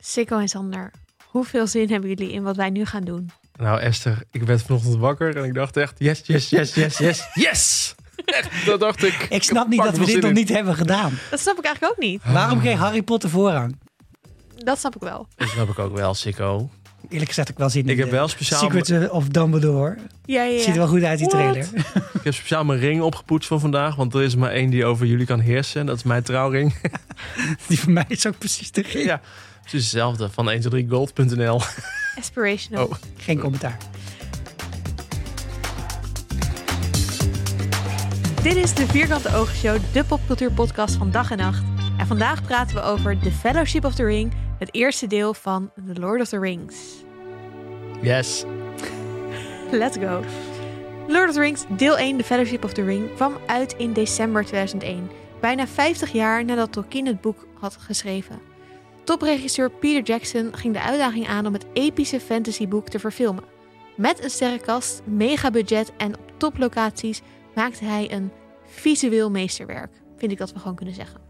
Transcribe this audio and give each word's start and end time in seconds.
Sikko 0.00 0.38
en 0.38 0.48
Sander, 0.48 0.90
hoeveel 1.26 1.66
zin 1.66 1.90
hebben 1.90 2.08
jullie 2.08 2.32
in 2.32 2.42
wat 2.42 2.56
wij 2.56 2.70
nu 2.70 2.84
gaan 2.84 3.04
doen? 3.04 3.30
Nou, 3.56 3.80
Esther, 3.80 4.22
ik 4.30 4.42
werd 4.42 4.62
vanochtend 4.62 4.96
wakker 4.96 5.36
en 5.36 5.44
ik 5.44 5.54
dacht 5.54 5.76
echt, 5.76 5.94
yes, 5.98 6.22
yes, 6.24 6.48
yes, 6.48 6.74
yes, 6.74 6.98
yes, 6.98 7.28
yes! 7.34 7.94
Echt, 8.24 8.66
dat 8.66 8.80
dacht 8.80 9.02
ik. 9.02 9.26
Ik 9.30 9.42
snap 9.42 9.68
niet 9.68 9.82
dat 9.82 9.98
we 9.98 10.04
dit 10.04 10.22
nog 10.22 10.32
niet 10.32 10.48
hebben 10.48 10.74
gedaan. 10.74 11.18
Dat 11.30 11.40
snap 11.40 11.58
ik 11.58 11.64
eigenlijk 11.64 11.92
ook 11.92 12.04
niet. 12.04 12.22
Waarom 12.24 12.60
kreeg 12.60 12.78
Harry 12.78 13.02
Potter 13.02 13.30
voorrang? 13.30 13.76
Dat 14.56 14.78
snap 14.78 14.94
ik 14.96 15.02
wel. 15.02 15.26
Dat 15.36 15.48
snap 15.48 15.68
ik 15.68 15.78
ook 15.78 15.96
wel, 15.96 16.14
Sikko. 16.14 16.70
Eerlijk 17.08 17.28
gezegd 17.28 17.46
heb 17.48 17.56
ik 17.56 17.58
wel 17.58 17.70
zin 17.70 17.82
in 17.82 17.88
Ik 17.88 17.96
heb 17.96 18.10
de 18.10 18.16
wel 18.16 18.28
speciaal, 18.28 18.60
Secrets 18.60 19.08
of 19.10 19.28
Dumbledore. 19.28 19.96
Ja, 20.24 20.42
ja, 20.42 20.50
ja. 20.50 20.58
Ziet 20.58 20.68
er 20.68 20.74
wel 20.78 20.86
goed 20.88 21.02
uit, 21.02 21.18
die 21.18 21.26
What? 21.26 21.40
trailer. 21.40 21.68
ik 22.14 22.24
heb 22.24 22.34
speciaal 22.34 22.64
mijn 22.64 22.78
ring 22.78 23.02
opgepoetst 23.02 23.48
voor 23.48 23.60
vandaag, 23.60 23.96
want 23.96 24.14
er 24.14 24.22
is 24.22 24.36
maar 24.36 24.50
één 24.50 24.70
die 24.70 24.84
over 24.84 25.06
jullie 25.06 25.26
kan 25.26 25.40
heersen. 25.40 25.86
Dat 25.86 25.96
is 25.96 26.02
mijn 26.02 26.22
trouwring. 26.22 26.74
Die 27.68 27.80
van 27.80 27.92
mij 27.92 28.04
is 28.08 28.26
ook 28.26 28.38
precies 28.38 28.70
de 28.72 28.82
ring. 28.82 29.04
ja, 29.04 29.20
het 29.70 29.80
is 29.80 29.92
hetzelfde 29.92 30.30
van 30.30 30.50
123gold.nl. 30.50 31.60
Aspirational. 32.18 32.86
Oh. 32.86 32.92
Geen 33.16 33.38
commentaar. 33.38 33.76
Dit 38.42 38.56
is 38.56 38.74
de 38.74 38.86
Vierkante 38.86 39.34
Oogshow, 39.34 39.78
de 39.92 40.04
popcultuurpodcast 40.04 40.94
van 40.94 41.10
dag 41.10 41.30
en 41.30 41.38
nacht. 41.38 41.62
En 41.98 42.06
vandaag 42.06 42.42
praten 42.42 42.74
we 42.74 42.82
over 42.82 43.18
The 43.18 43.32
Fellowship 43.32 43.84
of 43.84 43.94
the 43.94 44.04
Ring, 44.04 44.32
het 44.58 44.74
eerste 44.74 45.06
deel 45.06 45.34
van 45.34 45.70
The 45.86 46.00
Lord 46.00 46.20
of 46.20 46.28
the 46.28 46.38
Rings. 46.38 46.76
Yes. 48.02 48.44
Let's 49.70 49.96
go. 49.96 50.24
Lord 51.08 51.28
of 51.28 51.34
the 51.34 51.40
Rings, 51.40 51.64
deel 51.76 51.98
1, 51.98 52.16
The 52.16 52.24
Fellowship 52.24 52.64
of 52.64 52.72
the 52.72 52.84
Ring, 52.84 53.14
kwam 53.14 53.36
uit 53.46 53.74
in 53.78 53.92
december 53.92 54.44
2001. 54.44 55.10
Bijna 55.40 55.66
50 55.66 56.12
jaar 56.12 56.44
nadat 56.44 56.72
Tolkien 56.72 57.06
het 57.06 57.20
boek 57.20 57.46
had 57.60 57.76
geschreven. 57.80 58.49
Topregisseur 59.04 59.70
Peter 59.70 60.02
Jackson 60.02 60.56
ging 60.56 60.74
de 60.74 60.82
uitdaging 60.82 61.26
aan 61.26 61.46
om 61.46 61.52
het 61.52 61.66
epische 61.72 62.20
fantasyboek 62.20 62.88
te 62.88 62.98
verfilmen. 62.98 63.44
Met 63.96 64.24
een 64.24 64.30
sterrenkast, 64.30 65.02
megabudget 65.04 65.92
en 65.96 66.18
op 66.18 66.32
toplocaties 66.36 67.22
maakte 67.54 67.84
hij 67.84 68.12
een 68.12 68.32
visueel 68.64 69.30
meesterwerk. 69.30 69.92
Vind 70.16 70.32
ik 70.32 70.38
dat 70.38 70.52
we 70.52 70.58
gewoon 70.58 70.76
kunnen 70.76 70.94
zeggen. 70.94 71.20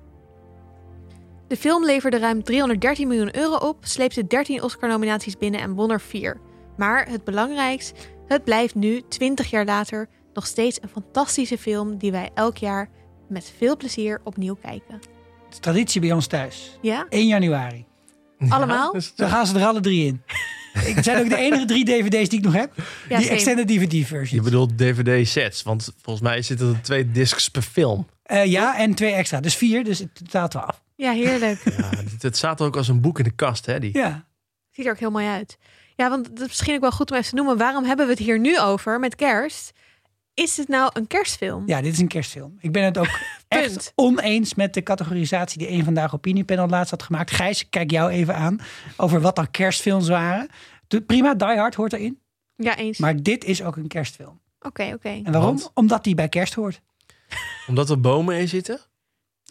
De 1.49 1.57
film 1.57 1.85
leverde 1.85 2.19
ruim 2.19 2.43
313 2.43 3.09
miljoen 3.09 3.37
euro 3.37 3.55
op, 3.55 3.77
sleepte 3.81 4.27
13 4.27 4.63
Oscar-nominaties 4.63 5.37
binnen 5.37 5.61
en 5.61 5.75
won 5.75 5.91
er 5.91 6.01
4. 6.01 6.41
Maar 6.77 7.09
het 7.09 7.25
belangrijkst, 7.25 8.09
het 8.27 8.45
blijft 8.45 8.75
nu, 8.75 9.03
20 9.09 9.51
jaar 9.51 9.65
later, 9.65 10.09
nog 10.35 10.47
steeds 10.47 10.83
een 10.83 10.89
fantastische 10.89 11.59
film 11.59 11.97
die 11.97 12.13
wij 12.13 12.31
elk 12.35 12.57
jaar 12.57 12.91
met 13.29 13.53
veel 13.57 13.77
plezier 13.77 14.21
opnieuw 14.25 14.55
kijken. 14.55 15.01
Is 15.51 15.59
traditie 15.59 16.01
bij 16.01 16.13
ons 16.13 16.27
thuis. 16.27 16.79
Ja? 16.83 17.07
1 17.09 17.27
januari. 17.27 17.85
Allemaal? 18.49 18.97
Ja, 18.97 19.01
Dan 19.17 19.29
gaan 19.29 19.47
ze 19.47 19.59
er 19.59 19.67
alle 19.67 19.81
drie 19.81 20.07
in. 20.07 20.23
Het 20.73 21.05
zijn 21.05 21.23
ook 21.23 21.29
de 21.29 21.37
enige 21.37 21.65
drie 21.65 21.85
dvd's 21.85 22.29
die 22.29 22.39
ik 22.39 22.45
nog 22.45 22.53
heb. 22.55 22.73
Ja, 22.77 23.17
die 23.17 23.27
same. 23.27 23.29
extended 23.37 23.69
DVD-versie. 23.69 24.37
je 24.37 24.43
bedoelt 24.43 24.79
DVD-sets, 24.79 25.63
want 25.63 25.93
volgens 26.03 26.29
mij 26.29 26.43
zitten 26.43 26.69
er 26.69 26.83
twee 26.83 27.11
discs 27.11 27.49
per 27.49 27.63
film. 27.63 28.07
ja, 28.45 28.79
en 28.79 28.95
twee 28.95 29.13
extra. 29.13 29.41
Dus 29.41 29.57
vier, 29.57 29.85
dus 29.85 30.01
in 30.01 30.11
totaal 30.13 30.49
twaalf. 30.49 30.83
Ja, 30.97 31.13
heerlijk. 31.13 31.61
Ja, 31.77 31.89
het, 31.89 32.23
het 32.23 32.37
staat 32.37 32.61
er 32.61 32.67
ook 32.67 32.77
als 32.77 32.89
een 32.89 33.01
boek 33.01 33.19
in 33.19 33.25
de 33.25 33.31
kast, 33.31 33.67
hè? 33.67 33.79
Die. 33.81 33.99
Ja. 33.99 34.27
Ziet 34.71 34.87
er 34.87 34.93
ook 34.93 34.99
heel 34.99 35.11
mooi 35.11 35.27
uit. 35.27 35.59
Ja, 35.97 36.09
want 36.11 36.27
het 36.27 36.41
is 36.41 36.47
misschien 36.47 36.75
ook 36.75 36.81
wel 36.81 36.91
goed 36.91 37.11
om 37.11 37.17
even 37.17 37.29
te 37.29 37.35
noemen. 37.35 37.57
Waarom 37.57 37.85
hebben 37.85 38.07
we 38.07 38.13
het 38.13 38.21
hier 38.21 38.39
nu 38.39 38.61
over 38.61 38.99
met 38.99 39.17
kerst? 39.17 39.73
Is 40.41 40.57
het 40.57 40.69
nou 40.69 40.91
een 40.93 41.07
kerstfilm? 41.07 41.63
ja, 41.67 41.81
dit 41.81 41.93
is 41.93 41.99
een 41.99 42.09
kerstfilm. 42.09 42.57
Ik 42.61 42.73
ben 42.73 42.85
het 42.85 42.99
ook 42.99 43.19
echt 43.49 43.93
oneens 43.95 44.55
met 44.55 44.75
de 44.75 44.83
categorisatie 44.83 45.59
die 45.59 45.69
een 45.71 45.85
vandaag 45.85 46.15
opiniepanel 46.15 46.69
laatst 46.69 46.91
had 46.91 47.03
gemaakt. 47.03 47.31
Gijs, 47.31 47.61
ik 47.61 47.67
kijk 47.71 47.91
jou 47.91 48.11
even 48.11 48.35
aan 48.37 48.59
over 48.97 49.21
wat 49.21 49.37
dan 49.37 49.51
kerstfilms 49.51 50.09
waren. 50.09 50.49
De- 50.89 51.01
Prima, 51.01 51.35
Die 51.35 51.47
Hard 51.49 51.75
hoort 51.75 51.93
erin. 51.93 52.21
Ja, 52.57 52.77
eens. 52.77 52.99
Maar 52.99 53.23
dit 53.23 53.45
is 53.45 53.63
ook 53.63 53.77
een 53.77 53.89
kerstfilm. 53.89 54.41
Oké, 54.61 54.91
oké. 54.95 55.09
En 55.09 55.23
waarom? 55.33 55.43
Want? 55.43 55.71
Omdat 55.75 56.05
die 56.05 56.15
bij 56.15 56.29
kerst 56.29 56.55
hoort. 56.55 56.81
Omdat 57.67 57.91
er 57.91 58.01
bomen 58.01 58.37
in 58.39 58.49
zitten? 58.49 58.81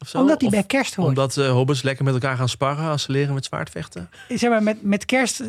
Of 0.02 0.08
zo? 0.08 0.18
Omdat 0.20 0.40
die 0.40 0.48
Of 0.48 0.54
bij 0.54 0.64
kerst 0.64 0.96
hoort. 0.96 1.08
Omdat 1.08 1.36
hobbits 1.36 1.82
lekker 1.82 2.06
met 2.06 2.14
elkaar 2.14 2.38
gaan 2.38 2.50
sparren 2.50 2.90
als 2.90 3.04
ze 3.04 3.12
leren 3.12 3.34
met 3.34 3.46
zwaardvechten? 3.46 4.10
zeg 4.28 4.50
maar, 4.50 4.64
met, 4.64 4.82
met 4.84 5.06
kerst, 5.06 5.44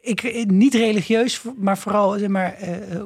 ik, 0.00 0.44
niet 0.50 0.74
religieus, 0.74 1.42
maar 1.56 1.78
vooral 1.78 2.18
zeg 2.18 2.28
maar, 2.28 2.52
eh, 2.54 3.02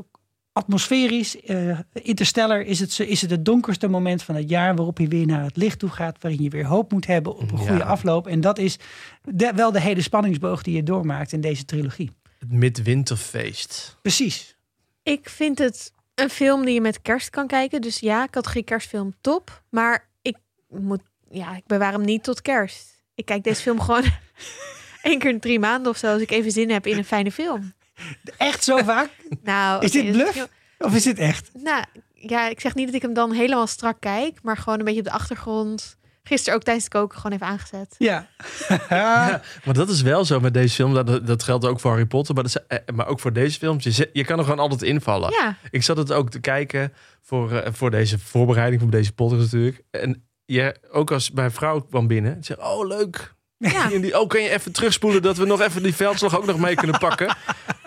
atmosferisch. 0.58 1.40
eh 1.40 1.78
interstellar 1.92 2.60
is 2.60 2.80
het, 2.80 2.98
is 3.00 3.20
het 3.20 3.30
het 3.30 3.44
donkerste 3.44 3.88
moment 3.88 4.22
van 4.22 4.34
het 4.34 4.48
jaar 4.48 4.74
waarop 4.76 4.98
je 4.98 5.08
weer 5.08 5.26
naar 5.26 5.44
het 5.44 5.56
licht 5.56 5.78
toe 5.78 5.88
gaat, 5.90 6.16
waarin 6.22 6.42
je 6.42 6.48
weer 6.50 6.64
hoop 6.66 6.92
moet 6.92 7.06
hebben 7.06 7.36
op 7.36 7.52
een 7.52 7.58
Ja. 7.58 7.66
goede 7.66 7.84
afloop. 7.84 8.26
En 8.26 8.40
dat 8.40 8.58
is 8.58 8.76
de- 9.22 9.52
wel 9.54 9.72
de 9.72 9.80
hele 9.80 10.02
spanningsboog 10.02 10.62
die 10.62 10.76
je 10.76 10.82
doormaakt 10.82 11.32
in 11.32 11.40
deze 11.40 11.64
trilogie. 11.64 12.10
Het 12.38 12.52
midwinterfeest. 12.52 13.96
Precies. 14.02 14.56
Ik 15.02 15.28
vind 15.28 15.58
het 15.58 15.92
een 16.14 16.30
film 16.30 16.64
die 16.64 16.74
je 16.74 16.80
met 16.80 17.02
kerst 17.02 17.30
kan 17.30 17.46
kijken. 17.46 17.80
Dus 17.80 17.98
ja, 17.98 18.26
categorie 18.30 18.64
kerstfilm 18.64 19.14
top. 19.20 19.62
Maar 19.70 20.08
ik 20.22 20.36
moet, 20.68 21.02
ja, 21.30 21.56
ik 21.56 21.66
bewaar 21.66 21.92
hem 21.92 22.04
niet 22.04 22.22
tot 22.22 22.42
kerst. 22.42 23.02
Ik 23.14 23.24
kijk 23.24 23.44
deze 23.44 23.62
film 23.62 23.80
gewoon 23.80 24.04
één 25.02 25.18
keer 25.18 25.30
in 25.30 25.40
drie 25.40 25.58
maanden 25.58 25.92
of 25.92 25.98
zo. 25.98 26.12
Als 26.12 26.22
ik 26.22 26.30
even 26.30 26.50
zin 26.52 26.70
heb 26.70 26.86
in 26.86 26.96
een 26.98 27.04
fijne 27.04 27.32
film. 27.32 27.72
Echt 28.36 28.64
zo 28.64 28.76
vaak? 28.76 29.10
Nou, 29.42 29.84
Is 29.84 29.90
dit 29.90 30.12
bluff? 30.12 30.48
Of 30.78 30.94
is 30.94 31.02
dit 31.02 31.18
echt? 31.18 31.50
Nou, 31.54 31.84
ja, 32.14 32.48
ik 32.48 32.60
zeg 32.60 32.74
niet 32.74 32.86
dat 32.86 32.94
ik 32.94 33.02
hem 33.02 33.14
dan 33.14 33.32
helemaal 33.32 33.66
strak 33.66 34.00
kijk. 34.00 34.38
Maar 34.42 34.56
gewoon 34.56 34.78
een 34.78 34.84
beetje 34.84 35.00
op 35.00 35.06
de 35.06 35.12
achtergrond. 35.12 35.96
Gisteren 36.22 36.54
ook 36.58 36.64
tijdens 36.64 36.84
het 36.84 36.94
koken 36.94 37.18
gewoon 37.18 37.36
even 37.36 37.46
aangezet. 37.46 37.94
Ja. 37.98 38.26
Ja, 38.88 39.42
maar 39.64 39.74
dat 39.74 39.88
is 39.88 40.02
wel 40.02 40.24
zo 40.24 40.40
met 40.40 40.54
deze 40.54 40.74
film. 40.74 40.94
Dat, 40.94 41.26
dat 41.26 41.42
geldt 41.42 41.64
ook 41.66 41.80
voor 41.80 41.90
Harry 41.90 42.06
Potter, 42.06 42.34
maar, 42.34 42.42
dat 42.42 42.54
is, 42.68 42.76
eh, 42.78 42.94
maar 42.94 43.06
ook 43.06 43.20
voor 43.20 43.32
deze 43.32 43.58
films. 43.58 43.84
Je, 43.84 44.10
je 44.12 44.24
kan 44.24 44.38
er 44.38 44.44
gewoon 44.44 44.58
altijd 44.58 44.82
invallen. 44.82 45.30
Ja, 45.30 45.56
Ik 45.70 45.82
zat 45.82 45.96
het 45.96 46.12
ook 46.12 46.30
te 46.30 46.40
kijken 46.40 46.92
voor, 47.22 47.52
eh, 47.52 47.72
voor 47.72 47.90
deze 47.90 48.18
voorbereiding, 48.18 48.80
voor 48.82 48.90
deze 48.90 49.12
podcast 49.12 49.40
natuurlijk. 49.42 49.82
En 49.90 50.28
je, 50.44 50.76
ook 50.90 51.10
als 51.10 51.30
mijn 51.30 51.50
vrouw 51.52 51.80
kwam 51.80 52.06
binnen, 52.06 52.44
ze 52.44 52.54
zei, 52.58 52.68
oh 52.68 52.86
leuk. 52.86 53.34
ja. 53.58 53.88
Die, 54.00 54.20
oh, 54.20 54.28
kan 54.28 54.42
je 54.42 54.50
even 54.50 54.72
terugspoelen 54.72 55.22
dat 55.22 55.36
we 55.36 55.46
nog 55.46 55.60
even 55.60 55.82
die 55.82 55.94
veldslag 55.94 56.36
ook 56.36 56.46
nog 56.46 56.58
mee 56.58 56.74
kunnen 56.74 56.98
pakken? 56.98 57.36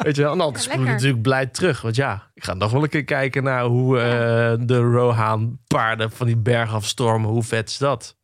Weet 0.01 0.15
je 0.15 0.21
wel? 0.21 0.31
En 0.31 0.37
Ja, 0.37 0.51
lekker. 0.51 0.79
natuurlijk 0.79 1.21
blij 1.21 1.45
terug. 1.45 1.81
Want 1.81 1.95
ja, 1.95 2.31
ik 2.33 2.43
ga 2.43 2.53
nog 2.53 2.71
wel 2.71 2.83
een 2.83 2.89
keer 2.89 3.03
kijken 3.03 3.43
naar 3.43 3.63
hoe 3.63 3.99
eh, 3.99 4.53
de 4.59 4.77
Rohan 4.77 5.59
paarden 5.67 6.11
van 6.11 6.27
die 6.27 6.37
berg 6.37 6.73
afstormen. 6.73 7.29
Hoe 7.29 7.43
vet 7.43 7.69
is 7.69 7.77
dat? 7.77 8.17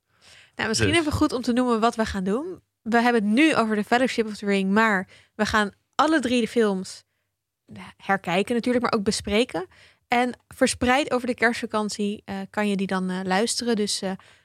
Nou, 0.56 0.68
misschien 0.70 0.90
Dus. 0.90 1.00
even 1.00 1.12
goed 1.12 1.34
om 1.34 1.42
te 1.42 1.54
noemen 1.54 1.80
wat 1.80 1.96
we 1.96 2.06
gaan 2.06 2.24
doen. 2.24 2.62
We 2.82 3.02
hebben 3.02 3.24
het 3.24 3.32
nu 3.32 3.56
over 3.56 3.76
de 3.76 3.84
Fellowship 3.84 4.26
of 4.28 4.38
the 4.38 4.46
Ring, 4.46 4.72
maar 4.72 5.08
we 5.36 5.46
gaan 5.46 5.72
alle 5.96 6.20
drie 6.20 6.42
de 6.42 6.48
films 6.48 7.04
herkijken 7.98 8.56
natuurlijk, 8.56 8.84
maar 8.84 8.94
ook 8.94 9.04
bespreken. 9.06 9.66
En 10.08 10.40
verspreid 10.48 11.12
over 11.12 11.28
de 11.28 11.34
kerstvakantie 11.34 12.22
eh, 12.26 12.36
kan 12.50 12.70
je 12.70 12.76
die 12.76 12.88
dan 12.88 13.10
eh, 13.10 13.20
luisteren. 13.24 13.76
Dus 13.76 14.02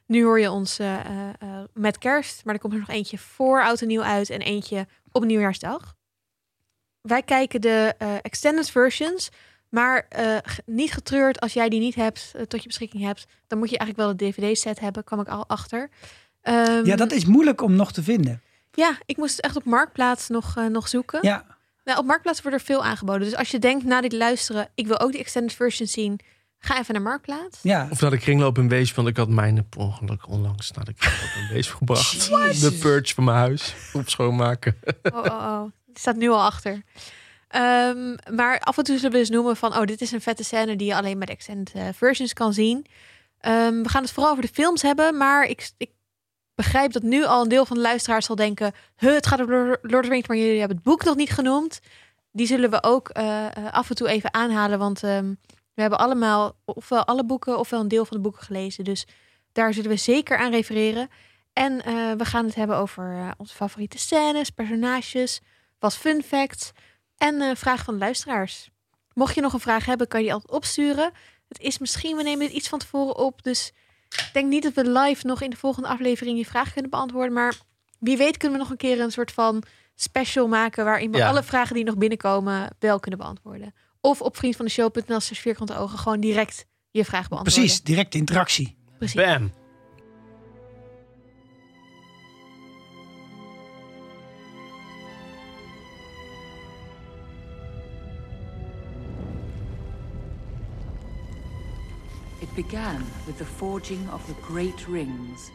nu 0.06 0.25
hoor 0.25 0.41
je 0.41 0.50
ons 0.50 0.81
met 1.75 1.99
kerst, 1.99 2.44
maar 2.44 2.54
er 2.54 2.60
komt 2.60 2.72
er 2.72 2.78
nog 2.78 2.88
eentje 2.88 3.19
voor 3.19 3.62
oud 3.62 3.81
en 3.81 3.87
nieuw 3.87 4.03
uit 4.03 4.31
en 4.31 4.41
eentje 4.41 4.87
op 5.12 5.25
nieuwjaarsdag. 5.25 5.94
Wij 7.02 7.22
kijken 7.22 7.60
de 7.60 7.94
eh, 7.98 8.14
extended 8.22 8.70
versions, 8.70 9.28
maar 9.68 10.06
eh, 10.08 10.36
niet 10.66 10.92
getreurd 10.92 11.40
als 11.40 11.52
jij 11.52 11.68
die 11.68 11.80
niet 11.80 11.94
hebt, 11.94 12.32
eh, 12.36 12.42
tot 12.42 12.60
je 12.60 12.66
beschikking 12.66 13.02
hebt. 13.02 13.26
Dan 13.46 13.58
moet 13.58 13.70
je 13.70 13.78
eigenlijk 13.78 14.08
wel 14.08 14.16
de 14.16 14.24
DVD-set 14.24 14.80
hebben, 14.80 15.04
kwam 15.04 15.20
ik 15.20 15.28
al 15.28 15.48
achter. 15.48 15.90
Ehm, 16.42 16.84
ja, 16.84 16.96
dat 16.96 17.12
is 17.12 17.24
moeilijk 17.24 17.60
om 17.62 17.74
nog 17.76 17.92
te 17.92 18.02
vinden. 18.02 18.42
ja, 18.72 18.98
ik 19.06 19.16
moest 19.16 19.38
echt 19.38 19.56
op 19.56 19.64
Marktplaats 19.64 20.28
nog, 20.28 20.56
eh, 20.56 20.66
nog 20.66 20.88
zoeken. 20.88 21.18
Ja. 21.22 21.44
Nou, 21.84 21.98
op 21.98 22.04
Marktplaats 22.04 22.42
wordt 22.42 22.58
er 22.58 22.64
veel 22.64 22.84
aangeboden. 22.84 23.20
Dus 23.28 23.36
als 23.36 23.50
je 23.50 23.58
denkt 23.58 23.84
na 23.84 24.00
dit 24.00 24.12
luisteren, 24.12 24.69
ik 24.74 24.86
wil 24.86 25.00
ook 25.00 25.10
die 25.12 25.20
extended 25.20 25.52
version 25.52 25.88
zien, 25.88 26.20
ga 26.58 26.78
even 26.78 26.94
naar 26.94 27.02
Marktplaats. 27.02 27.58
Ja. 27.62 27.86
Of 27.90 28.00
naar 28.00 28.10
de 28.10 28.19
kringloop 28.19 28.58
in 28.58 28.69
Weesp, 28.69 28.96
want 28.96 29.08
ik 29.08 29.16
had 29.16 29.28
mijn 29.28 29.66
ongeluk 29.76 30.28
onlangs 30.28 30.70
naar 30.70 30.84
de 30.84 30.92
kringloop 30.94 31.43
in 31.43 31.54
Weesp 31.54 31.75
gebracht. 31.78 32.31
De 32.60 32.72
purge 32.81 33.14
van 33.14 33.25
mijn 33.25 33.37
huis. 33.37 33.75
Op 33.93 34.08
schoonmaken. 34.08 34.76
Oh, 35.02 35.19
oh, 35.19 35.25
oh. 35.25 35.62
Staat 35.94 36.16
nu 36.16 36.28
al 36.28 36.42
achter. 36.42 36.82
Ehm, 37.52 38.16
maar 38.34 38.60
af 38.60 38.78
en 38.78 38.84
toe 38.84 38.96
zullen 38.96 39.12
we 39.12 39.18
dus 39.18 39.30
noemen 39.30 39.56
van, 39.56 39.76
oh, 39.76 39.84
dit 39.84 40.00
is 40.00 40.12
een 40.12 40.20
vette 40.20 40.44
scène 40.44 40.76
die 40.76 40.86
je 40.86 40.94
alleen 40.94 41.18
de 41.18 41.26
extended 41.26 41.74
eh, 41.74 41.88
versions 41.94 42.32
kan 42.32 42.52
zien. 42.52 42.86
Ehm, 43.38 43.82
we 43.82 43.88
gaan 43.88 44.02
het 44.02 44.12
vooral 44.12 44.30
over 44.30 44.44
de 44.44 44.52
films 44.52 44.82
hebben, 44.82 45.16
maar 45.16 45.44
ik, 45.44 45.70
ik 45.76 45.90
begrijp 46.54 46.92
dat 46.92 47.02
nu 47.02 47.24
al 47.24 47.42
een 47.42 47.48
deel 47.48 47.66
van 47.66 47.76
de 47.76 47.82
luisteraars 47.82 48.26
zal 48.26 48.36
denken, 48.36 48.72
huh, 48.96 49.14
het 49.14 49.26
gaat 49.26 49.40
over 49.40 49.78
Lord 49.82 49.94
of 49.94 50.02
the 50.02 50.08
Rings, 50.08 50.28
maar 50.28 50.36
jullie 50.36 50.58
hebben 50.58 50.76
het 50.76 50.86
boek 50.86 51.04
nog 51.04 51.16
niet 51.16 51.30
genoemd. 51.30 51.80
Die 52.30 52.46
zullen 52.46 52.70
we 52.70 52.82
ook 52.82 53.08
eh, 53.08 53.46
eh, 53.46 53.72
af 53.72 53.88
en 53.88 53.96
toe 53.96 54.08
even 54.08 54.34
aanhalen, 54.34 54.78
want 54.78 55.02
ehm, 55.02 55.34
we 55.74 55.80
hebben 55.80 55.98
allemaal 55.98 56.56
ofwel 56.64 57.04
alle 57.04 57.24
boeken 57.24 57.58
ofwel 57.58 57.80
een 57.80 57.88
deel 57.88 58.04
van 58.04 58.16
de 58.16 58.22
boeken 58.22 58.42
gelezen. 58.42 58.84
Dus 58.84 59.06
daar 59.52 59.74
zullen 59.74 59.90
we 59.90 59.96
zeker 59.96 60.38
aan 60.38 60.50
refereren. 60.50 61.08
En 61.52 61.76
we 62.18 62.24
gaan 62.24 62.44
het 62.44 62.54
hebben 62.54 62.76
over 62.76 63.34
onze 63.36 63.54
favoriete 63.54 63.98
scènes, 63.98 64.50
personages, 64.50 65.40
wat 65.82 65.96
fun 65.96 66.23
facts 66.23 66.73
en 67.17 67.40
eh 67.40 67.50
vragen 67.56 67.84
van 67.84 67.94
de 67.94 68.00
luisteraars. 68.00 68.70
Mocht 69.14 69.34
je 69.34 69.40
nog 69.40 69.52
een 69.52 69.61
vraag 69.61 69.84
hebben, 69.84 70.08
kan 70.08 70.20
je 70.20 70.26
die 70.26 70.34
altijd 70.34 70.52
opsturen. 70.52 71.12
Het 71.49 71.61
is 71.61 71.79
misschien, 71.79 72.17
we 72.17 72.23
nemen 72.23 72.46
dit 72.46 72.56
iets 72.56 72.69
van 72.69 72.79
tevoren 72.79 73.17
op, 73.17 73.43
dus 73.43 73.73
ik 74.08 74.31
denk 74.32 74.49
niet 74.49 74.62
dat 74.62 74.73
we 74.73 74.90
live 74.90 75.26
nog 75.26 75.43
in 75.43 75.50
de 75.50 75.56
volgende 75.56 75.88
aflevering 75.88 76.38
je 76.38 76.44
vraag 76.46 76.73
kunnen 76.73 76.90
beantwoorden, 76.90 77.32
maar 77.32 77.55
wie 77.99 78.17
weet 78.17 78.37
kunnen 78.37 78.58
we 78.58 78.62
nog 78.62 78.73
een 78.73 78.79
keer 78.79 79.00
een 79.00 79.11
soort 79.12 79.32
van 79.32 79.62
special 79.94 80.49
maken... 80.49 80.84
waarin 80.84 81.11
we 81.11 81.17
Ja. 81.19 81.29
alle 81.29 81.43
vragen 81.43 81.75
die 81.75 81.85
nog 81.85 81.96
binnenkomen 81.96 82.76
wel 82.78 83.00
kunnen 83.00 83.20
beantwoorden. 83.20 83.75
Of 84.00 84.20
op 84.20 84.37
vriend 84.37 84.56
van 84.56 84.64
de 84.64 84.70
show.nl 84.70 85.20
slash 85.20 85.40
vierkante 85.40 85.76
ogen 85.76 85.99
gewoon 85.99 86.20
direct 86.20 86.67
je 86.90 87.05
vraag 87.05 87.28
beantwoorden. 87.28 87.62
Precies, 87.62 87.82
direct 87.82 88.14
interactie. 88.14 88.76
Precies. 88.99 89.17
Bam. 89.17 89.62
It 102.42 102.54
began 102.54 102.96
with 103.26 103.36
the 103.36 103.44
forging 103.44 104.12
of 104.12 104.24
the 104.24 104.34
great 104.52 104.86
rings. 104.88 105.50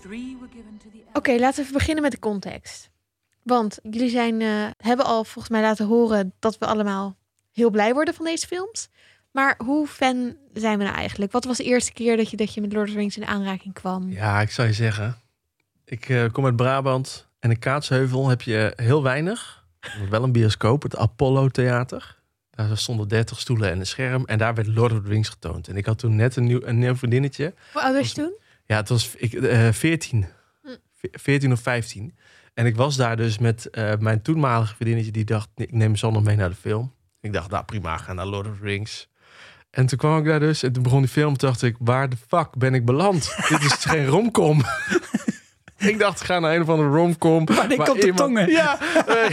Three 0.00 0.36
were 0.40 0.48
given 0.52 0.78
to 0.78 0.88
the 0.90 0.98
Oké, 1.12 1.38
laten 1.38 1.56
we 1.56 1.60
even 1.60 1.72
beginnen 1.72 2.02
met 2.02 2.12
de 2.12 2.18
context. 2.18 2.90
Want 3.42 3.78
jullie 3.82 4.10
zijn, 4.10 4.40
eh, 4.40 4.66
hebben 4.76 5.06
al 5.06 5.24
volgens 5.24 5.48
mij 5.48 5.62
laten 5.62 5.86
horen 5.86 6.32
dat 6.38 6.58
we 6.58 6.66
allemaal 6.66 7.16
heel 7.52 7.70
blij 7.70 7.94
worden 7.94 8.14
van 8.14 8.24
deze 8.24 8.46
films. 8.46 8.88
Maar 9.30 9.54
hoe 9.64 9.86
fan 9.86 10.36
zijn 10.52 10.78
we 10.78 10.84
nou 10.84 10.96
eigenlijk? 10.96 11.32
Wat 11.32 11.44
was 11.44 11.56
de 11.56 11.64
eerste 11.64 11.92
keer 11.92 12.16
dat 12.16 12.30
je, 12.30 12.36
dat 12.36 12.54
je 12.54 12.60
met 12.60 12.72
Lord 12.72 12.86
of 12.86 12.92
the 12.92 12.98
Rings 12.98 13.16
in 13.16 13.26
aanraking 13.26 13.74
kwam? 13.74 14.10
Ja, 14.10 14.40
ik 14.40 14.50
zou 14.50 14.68
je 14.68 14.74
zeggen. 14.74 15.16
Ik 15.84 16.08
eh, 16.08 16.24
kom 16.32 16.44
uit 16.44 16.56
Brabant 16.56 17.28
en 17.38 17.50
in 17.50 17.58
Kaatsheuvel 17.58 18.28
heb 18.28 18.42
je 18.42 18.72
heel 18.76 19.02
weinig. 19.02 19.66
Wel 20.10 20.22
een 20.22 20.32
bioscoop, 20.32 20.82
het 20.82 20.96
Apollo 20.96 21.48
Theater. 21.48 22.22
Daar 22.56 22.78
stonden 22.78 23.08
30 23.08 23.40
stoelen 23.40 23.70
en 23.70 23.78
een 23.80 23.86
scherm. 23.86 24.24
En 24.24 24.38
daar 24.38 24.54
werd 24.54 24.66
Lord 24.66 24.92
of 24.92 25.02
the 25.02 25.08
Rings 25.08 25.28
getoond. 25.28 25.68
En 25.68 25.76
ik 25.76 25.86
had 25.86 25.98
toen 25.98 26.16
net 26.16 26.36
een 26.36 26.44
nieuw, 26.44 26.60
een 26.62 26.78
nieuw 26.78 26.96
vriendinnetje. 26.96 27.54
Hoe 27.72 27.82
oud 27.82 27.94
was 27.94 28.08
je 28.08 28.14
toen? 28.14 28.32
Ja, 28.66 28.76
het 28.76 28.88
was 28.88 29.14
ik, 29.16 29.32
eh 29.32 29.68
14. 29.72 30.26
Hm. 30.62 30.68
Ve- 30.98 31.08
14 31.12 31.52
of 31.52 31.60
15. 31.60 32.16
En 32.54 32.66
ik 32.66 32.76
was 32.76 32.96
daar 32.96 33.16
dus 33.16 33.38
met 33.38 33.70
eh, 33.70 33.92
mijn 33.98 34.22
toenmalige 34.22 34.74
vriendinnetje. 34.74 35.12
Die 35.12 35.24
dacht, 35.24 35.48
ik 35.56 35.72
neem 35.72 35.96
Sander 35.96 36.22
mee 36.22 36.36
naar 36.36 36.48
de 36.48 36.54
film. 36.54 36.92
Ik 37.20 37.32
dacht, 37.32 37.50
nou 37.50 37.64
prima, 37.64 37.96
ga 37.96 38.12
naar 38.12 38.26
Lord 38.26 38.46
of 38.46 38.56
the 38.58 38.64
Rings. 38.64 39.08
En 39.70 39.86
toen 39.86 39.98
kwam 39.98 40.18
ik 40.18 40.24
daar 40.24 40.40
dus. 40.40 40.62
En 40.62 40.72
toen 40.72 40.82
begon 40.82 41.00
die 41.00 41.10
film. 41.10 41.36
Toen 41.36 41.48
dacht 41.48 41.62
ik, 41.62 41.76
waar 41.78 42.08
de 42.08 42.16
fuck 42.28 42.48
ben 42.56 42.74
ik 42.74 42.84
beland? 42.84 43.34
Dit 43.48 43.62
is 43.64 43.72
geen 43.84 44.06
romcom. 44.06 44.62
ik 45.78 45.98
dacht, 45.98 46.20
ga 46.20 46.38
naar 46.38 46.54
een 46.54 46.62
of 46.62 46.68
andere 46.68 46.88
romcom. 46.88 47.44
Maar 47.44 47.72
ik 47.72 47.88
op 47.88 47.94
de 47.94 48.00
iemand- 48.00 48.16
tongen. 48.18 48.50
Ja. 48.50 48.78
eh, 49.06 49.30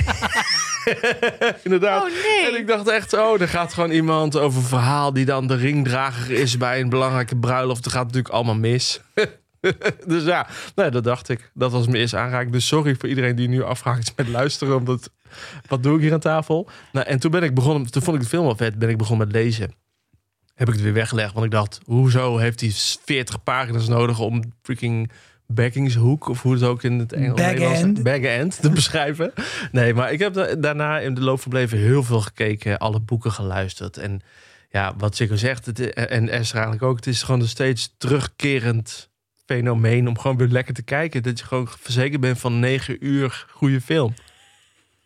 Inderdaad. 1.63 2.03
Oh 2.03 2.09
nee. 2.09 2.51
En 2.51 2.59
ik 2.59 2.67
dacht 2.67 2.87
echt, 2.87 3.13
oh, 3.13 3.41
er 3.41 3.47
gaat 3.47 3.73
gewoon 3.73 3.91
iemand 3.91 4.37
over 4.37 4.59
een 4.59 4.67
verhaal 4.67 5.13
die 5.13 5.25
dan 5.25 5.47
de 5.47 5.55
ringdrager 5.55 6.31
is 6.31 6.57
bij 6.57 6.79
een 6.79 6.89
belangrijke 6.89 7.35
bruiloft. 7.35 7.83
Dat 7.83 7.93
gaat 7.93 8.05
natuurlijk 8.05 8.33
allemaal 8.33 8.55
mis. 8.55 9.01
dus 10.07 10.23
ja, 10.23 10.47
nee, 10.75 10.89
dat 10.89 11.03
dacht 11.03 11.29
ik. 11.29 11.51
Dat 11.53 11.71
was 11.71 11.85
mijn 11.85 11.97
eerste 11.97 12.17
aanraking. 12.17 12.51
Dus 12.51 12.67
sorry 12.67 12.95
voor 12.95 13.09
iedereen 13.09 13.35
die 13.35 13.47
nu 13.47 13.63
afgehaakt 13.63 14.03
is 14.03 14.13
met 14.15 14.27
luisteren. 14.27 14.75
Omdat, 14.75 15.09
wat 15.67 15.83
doe 15.83 15.95
ik 15.95 16.01
hier 16.01 16.13
aan 16.13 16.19
tafel? 16.19 16.69
Nou, 16.91 17.05
en 17.05 17.19
toen 17.19 17.31
ben 17.31 17.43
ik 17.43 17.53
begonnen, 17.53 17.91
toen 17.91 18.01
vond 18.01 18.15
ik 18.15 18.23
de 18.23 18.29
film 18.29 18.45
al 18.45 18.55
vet, 18.55 18.79
ben 18.79 18.89
ik 18.89 18.97
begonnen 18.97 19.27
met 19.27 19.35
lezen. 19.35 19.73
Heb 20.53 20.67
ik 20.67 20.73
het 20.73 20.83
weer 20.83 20.93
weggelegd, 20.93 21.33
want 21.33 21.45
ik 21.45 21.51
dacht, 21.51 21.79
hoezo 21.85 22.37
heeft 22.37 22.59
hij 22.59 22.71
40 23.05 23.43
pagina's 23.43 23.87
nodig 23.87 24.19
om 24.19 24.53
freaking 24.61 25.11
Baggingshoek, 25.53 26.27
of 26.29 26.41
hoe 26.41 26.53
het 26.53 26.63
ook 26.63 26.83
in 26.83 26.99
het 26.99 27.13
Engels 27.13 27.39
Bag 27.41 27.45
Nederlands- 27.51 27.81
End. 27.81 28.03
Bag 28.03 28.19
End 28.19 28.61
te 28.61 28.69
beschrijven. 28.79 29.33
Nee, 29.71 29.93
maar 29.93 30.11
ik 30.11 30.19
heb 30.19 30.33
da- 30.33 30.55
daarna 30.55 30.99
in 30.99 31.13
de 31.13 31.21
loop 31.21 31.39
van 31.41 31.51
leven 31.53 31.77
heel 31.77 32.03
veel 32.03 32.21
gekeken, 32.21 32.77
alle 32.77 32.99
boeken 32.99 33.31
geluisterd. 33.31 33.97
En 33.97 34.21
ja, 34.69 34.93
wat 34.97 35.15
Zico 35.15 35.35
zegt, 35.35 35.65
het, 35.65 35.79
en 35.93 36.29
Esther 36.29 36.55
eigenlijk 36.55 36.83
ook, 36.83 36.95
het 36.95 37.07
is 37.07 37.23
gewoon 37.23 37.41
een 37.41 37.47
steeds 37.47 37.93
terugkerend 37.97 39.09
fenomeen 39.45 40.07
om 40.07 40.17
gewoon 40.19 40.37
weer 40.37 40.47
lekker 40.47 40.73
te 40.73 40.83
kijken. 40.83 41.23
Dat 41.23 41.39
je 41.39 41.45
gewoon 41.45 41.67
verzekerd 41.79 42.21
bent 42.21 42.39
van 42.39 42.59
9 42.59 42.97
uur 43.05 43.45
goede 43.51 43.81
film. 43.81 44.13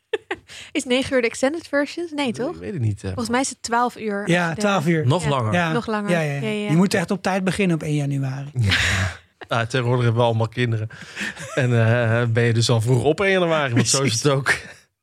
Is 0.72 0.84
9 0.84 1.16
uur 1.16 1.22
de 1.22 1.28
extended 1.28 1.68
versions? 1.68 2.12
Nee, 2.12 2.32
toch? 2.32 2.54
Ik 2.56 2.60
weet 2.60 2.74
het 2.74 2.82
niet. 2.82 2.96
eh. 2.98 3.04
Volgens 3.06 3.30
mij 3.30 3.42
is 3.42 3.50
het 3.50 3.62
12 3.62 3.98
uur. 3.98 4.30
Ja, 4.30 4.54
De- 4.54 4.60
12 4.62 4.88
uur. 4.88 5.08
Nog 5.08 5.24
Ja. 5.24 5.30
langer. 5.30 5.54
Ja. 5.54 5.72
Nog 5.72 5.88
langer. 5.88 6.10
Ja, 6.12 6.20
ja, 6.20 6.34
ja. 6.34 6.40
Ja, 6.42 6.48
ja. 6.50 6.70
Je 6.70 6.76
moet 6.76 6.94
echt 6.94 7.12
op 7.12 7.22
tijd 7.22 7.44
beginnen 7.44 7.76
op 7.76 7.84
1 7.84 7.96
januari. 7.96 8.50
Nou, 9.48 9.68
tegenwoordig 9.68 10.04
hebben 10.04 10.22
we 10.22 10.28
allemaal 10.28 10.48
kinderen. 10.48 10.88
En 11.56 11.88
eh, 11.88 12.26
ben 12.28 12.44
je 12.44 12.54
dus 12.54 12.70
al 12.70 12.82
vroeg 12.82 13.04
op 13.04 13.22
1 13.22 13.32
januari, 13.32 13.74
want 13.74 13.88
zo 13.88 14.04
is 14.04 14.24
het 14.24 14.32
ook. 14.32 14.54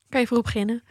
Kan 0.09 0.21
je 0.21 0.27
vroeg 0.27 0.43
beginnen. 0.43 0.83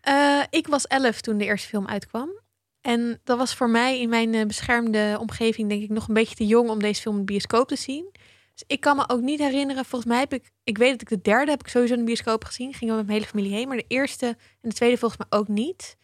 Eh, 0.00 0.42
ik 0.50 0.66
was 0.66 0.86
11 0.86 1.20
toen 1.20 1.38
de 1.38 1.44
eerste 1.44 1.68
film 1.68 1.86
uitkwam. 1.86 2.40
En 2.80 3.20
dat 3.24 3.38
was 3.38 3.54
voor 3.54 3.70
mij 3.70 4.00
in 4.00 4.08
mijn 4.08 4.34
eh, 4.34 4.46
beschermde 4.46 5.16
omgeving, 5.20 5.68
denk 5.68 5.82
ik, 5.82 5.88
nog 5.88 6.08
een 6.08 6.14
beetje 6.14 6.34
te 6.34 6.46
jong 6.46 6.68
om 6.68 6.78
deze 6.78 7.00
film 7.00 7.14
in 7.14 7.20
de 7.24 7.32
bioscoop 7.32 7.68
te 7.68 7.76
zien. 7.76 8.10
Dus 8.52 8.64
ik 8.66 8.80
kan 8.80 8.96
me 8.96 9.04
ook 9.06 9.20
niet 9.20 9.38
herinneren. 9.38 9.84
Volgens 9.84 10.10
mij 10.10 10.20
heb 10.20 10.32
ik, 10.32 10.50
ik 10.64 10.78
weet 10.78 10.90
dat 10.90 11.00
ik 11.00 11.08
de 11.08 11.20
derde 11.20 11.50
heb 11.50 11.60
ik 11.60 11.68
sowieso 11.68 11.94
in 11.94 11.98
de 12.00 12.06
bioscoop 12.06 12.44
gezien. 12.44 12.74
Ging 12.74 12.90
wel 12.90 12.98
met 12.98 13.06
mijn 13.06 13.18
hele 13.18 13.30
familie 13.30 13.52
heen. 13.52 13.68
Maar 13.68 13.76
de 13.76 13.84
eerste 13.88 14.26
en 14.26 14.68
de 14.68 14.74
tweede 14.74 14.98
volgens 14.98 15.20
mij 15.28 15.38
ook 15.38 15.48
niet. 15.48 15.96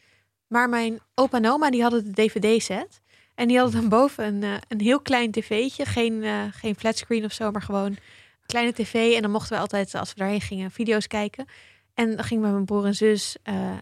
Maar 0.47 0.69
mijn 0.69 0.99
opa 1.15 1.37
en 1.37 1.51
oma, 1.51 1.71
die 1.71 1.83
hadden 1.83 2.05
de 2.05 2.13
DVD-set. 2.13 3.01
En 3.39 3.49
die 3.49 3.59
hadden 3.59 3.81
dan 3.81 3.89
boven 3.89 4.25
een, 4.25 4.43
eh, 4.43 4.55
een 4.69 4.81
heel 4.81 5.01
klein 5.01 5.31
tv'tje. 5.31 5.85
Geen, 5.85 6.23
eh, 6.23 6.43
geen 6.53 6.75
flatscreen 6.75 7.25
of 7.25 7.33
zo, 7.33 7.51
maar 7.51 7.63
gewoon 7.63 7.87
een 7.87 7.99
kleine 8.47 8.73
tv. 8.73 9.15
En 9.15 9.23
dan 9.23 9.31
mochten 9.31 9.57
we 9.57 9.61
altijd, 9.61 9.95
als 9.95 10.09
we 10.09 10.19
daarheen 10.19 10.41
gingen, 10.41 10.71
video's 10.71 11.07
kijken. 11.07 11.47
En 11.95 12.17
dan 12.17 12.25
ging 12.25 12.41
met 12.41 12.53
mijn 12.53 12.65
broer 12.65 12.85
en 12.85 12.95
zus, 12.95 13.37
eh, 13.43 13.77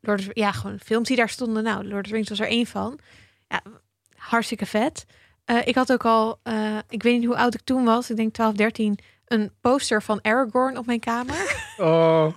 Lord 0.00 0.20
of, 0.20 0.28
ja, 0.32 0.52
gewoon 0.52 0.78
films 0.78 1.08
die 1.08 1.16
daar 1.16 1.28
stonden. 1.28 1.62
Nou, 1.62 1.88
Lord 1.88 2.04
of 2.04 2.08
the 2.08 2.14
Rings 2.14 2.28
was 2.28 2.40
er 2.40 2.48
één 2.48 2.66
van. 2.66 2.98
Ja, 3.48 3.62
hartstikke 4.16 4.66
vet. 4.66 5.06
Ik 5.64 5.74
had 5.74 5.92
ook 5.92 6.04
al, 6.04 6.40
ik 6.88 7.02
weet 7.02 7.18
niet 7.18 7.26
hoe 7.26 7.36
oud 7.36 7.54
ik 7.54 7.60
toen 7.64 7.84
was, 7.84 8.10
ik 8.10 8.16
denk 8.16 8.34
12, 8.34 8.54
13, 8.54 8.98
een 9.26 9.50
poster 9.60 10.02
van 10.02 10.22
Aragorn 10.22 10.78
op 10.78 10.86
mijn 10.86 11.00
kamer. 11.00 11.36
Oh. 11.76 12.34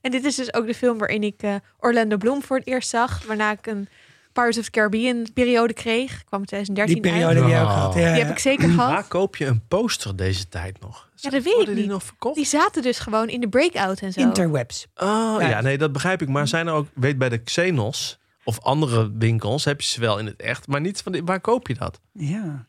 en 0.00 0.10
dit 0.10 0.24
is 0.24 0.34
dus 0.34 0.54
ook 0.54 0.66
de 0.66 0.74
film 0.74 0.98
waarin 0.98 1.22
ik 1.22 1.40
Orlando 1.78 2.16
Bloom 2.16 2.42
voor 2.42 2.56
het 2.56 2.66
eerst 2.66 2.88
zag. 2.88 3.24
Waarna 3.26 3.50
ik 3.50 3.66
een 3.66 3.88
Pirates 4.34 4.58
of 4.58 4.64
the 4.64 4.70
Caribbean 4.70 5.26
periode 5.34 5.72
kreeg. 5.72 6.20
Ik 6.20 6.26
kwam 6.26 6.40
in 6.40 6.46
2013 6.46 7.02
Die 7.02 7.12
periode 7.12 7.40
uit. 7.40 7.50
je 7.50 7.58
ook 7.58 7.68
gehad. 7.70 7.94
Ja, 7.94 8.12
Die 8.14 8.22
heb 8.22 8.30
ik 8.30 8.38
zeker 8.38 8.68
gehad. 8.68 8.90
Waar 8.90 9.04
koop 9.04 9.36
je 9.36 9.46
een 9.46 9.66
poster 9.68 10.16
deze 10.16 10.48
tijd 10.48 10.80
nog? 10.80 11.08
Ja, 11.14 11.30
dat 11.30 11.42
weet 11.42 11.46
ik 11.52 11.54
Worden 11.56 11.74
die 11.74 11.82
niet. 11.82 11.92
nog 11.92 12.02
verkocht? 12.02 12.34
Die 12.36 12.44
zaten 12.44 12.82
dus 12.82 12.98
gewoon 12.98 13.28
in 13.28 13.40
de 13.40 13.48
breakout 13.48 14.00
en 14.00 14.12
zo. 14.12 14.20
Interwebs. 14.20 14.86
Oh 14.96 15.36
Ja. 15.40 15.48
ja, 15.48 15.60
nee, 15.60 15.78
dat 15.78 15.92
begrijp 15.92 16.22
ik. 16.22 16.28
Maar 16.28 16.48
zijn 16.48 16.66
er 16.66 16.72
ook, 16.72 16.86
weet 16.94 17.18
bij 17.18 17.28
de 17.28 17.38
Xenos 17.38 18.18
of 18.44 18.60
andere 18.60 19.10
winkels, 19.18 19.64
heb 19.64 19.80
je 19.80 19.86
ze 19.86 20.00
wel 20.00 20.18
in 20.18 20.26
het 20.26 20.40
echt, 20.40 20.66
maar 20.66 20.80
niet 20.80 21.02
van 21.02 21.12
de, 21.12 21.22
waar 21.24 21.40
koop 21.40 21.68
je 21.68 21.74
dat? 21.74 22.00
Ja. 22.12 22.66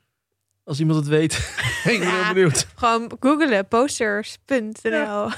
Als 0.64 0.80
iemand 0.80 1.00
het 1.00 1.08
weet, 1.08 1.34
ik 1.84 2.00
ben 2.00 2.08
Ja. 2.08 2.24
heel 2.24 2.34
benieuwd. 2.34 2.68
Gewoon 2.76 3.12
googelen, 3.20 3.68
posters.nl. 3.68 5.30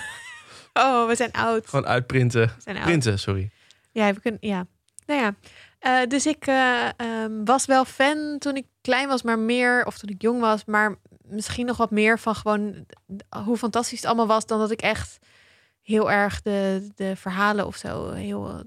Oh, 0.74 1.08
we 1.08 1.16
zijn 1.16 1.32
oud. 1.32 1.68
Gewoon 1.70 1.86
uitprinten. 1.88 2.42
We 2.48 2.54
zijn 2.64 2.76
oud. 2.76 2.86
Printen, 2.86 3.20
sorry. 3.20 3.50
Ja, 3.92 4.14
we 4.14 4.20
kunnen, 4.22 4.40
ja. 4.42 4.66
Nou 5.06 5.22
ja. 5.22 5.36
Eh, 5.80 6.02
dus 6.08 6.26
ik 6.26 6.48
eh, 6.48 6.90
ehm, 6.98 7.44
was 7.44 7.66
wel 7.66 7.86
fan 7.86 8.36
toen 8.38 8.56
ik 8.56 8.66
klein 8.82 9.08
was, 9.08 9.22
maar 9.22 9.40
meer, 9.40 9.86
of 9.86 9.98
toen 9.98 10.10
ik 10.10 10.22
jong 10.22 10.40
was, 10.40 10.66
maar 10.66 10.96
misschien 11.22 11.66
nog 11.66 11.78
wat 11.78 11.92
meer 11.92 12.20
van 12.20 12.36
gewoon 12.36 12.86
hoe 13.46 13.58
fantastisch 13.58 13.98
het 13.98 14.08
allemaal 14.08 14.28
was, 14.28 14.46
dan 14.46 14.60
dat 14.60 14.72
ik 14.72 14.82
echt 14.82 15.18
heel 15.82 16.12
erg 16.12 16.42
de, 16.42 16.88
de 16.96 17.16
verhalen 17.16 17.66
of 17.66 17.76
zo 17.76 18.12
heel, 18.12 18.48
eh, 18.48 18.60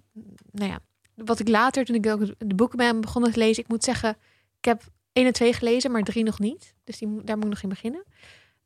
nou 0.50 0.70
ja. 0.70 0.78
Wat 1.14 1.38
ik 1.38 1.48
later, 1.48 1.84
toen 1.84 1.94
ik 1.94 2.06
ook 2.06 2.20
de 2.38 2.54
boeken 2.54 2.78
ben 2.78 3.00
begonnen 3.00 3.32
te 3.32 3.38
lezen, 3.38 3.62
ik 3.62 3.68
moet 3.68 3.84
zeggen, 3.84 4.16
ik 4.58 4.64
heb 4.64 4.82
1 5.12 5.26
en 5.26 5.32
2 5.32 5.52
gelezen, 5.52 5.90
maar 5.90 6.02
3 6.02 6.24
nog 6.24 6.38
niet. 6.38 6.74
Dus 6.84 6.98
die, 6.98 7.24
daar 7.24 7.36
moet 7.36 7.44
ik 7.44 7.50
nog 7.50 7.62
in 7.62 7.68
beginnen. 7.68 8.04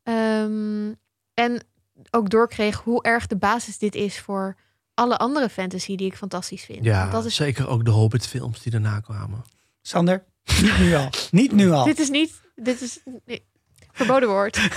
Ehm, 0.03 0.93
en 1.33 1.63
ook 2.11 2.29
doorkreeg 2.29 2.79
hoe 2.79 3.03
erg 3.03 3.27
de 3.27 3.37
basis 3.37 3.77
dit 3.77 3.95
is 3.95 4.19
voor 4.19 4.55
alle 4.95 5.17
andere 5.17 5.49
fantasy 5.49 5.95
die 5.95 6.07
ik 6.07 6.15
fantastisch 6.15 6.63
vind. 6.63 6.83
Ja, 6.83 7.09
dat 7.09 7.25
is, 7.25 7.35
zeker 7.35 7.67
ook 7.67 7.85
de 7.85 7.91
Hobbit 7.91 8.27
films 8.27 8.61
die 8.61 8.71
daarna 8.71 8.99
kwamen. 8.99 9.43
Sander, 9.81 10.23
niet 10.61 10.77
nu 10.79 10.95
al. 10.95 11.09
Niet 11.31 11.51
nu 11.51 11.71
al. 11.71 11.85
dit 11.85 11.99
is 11.99 12.09
niet, 12.09 12.41
dit 12.55 12.81
is 12.81 12.99
nee, 13.25 13.45
verboden 13.91 14.29
woord. 14.29 14.55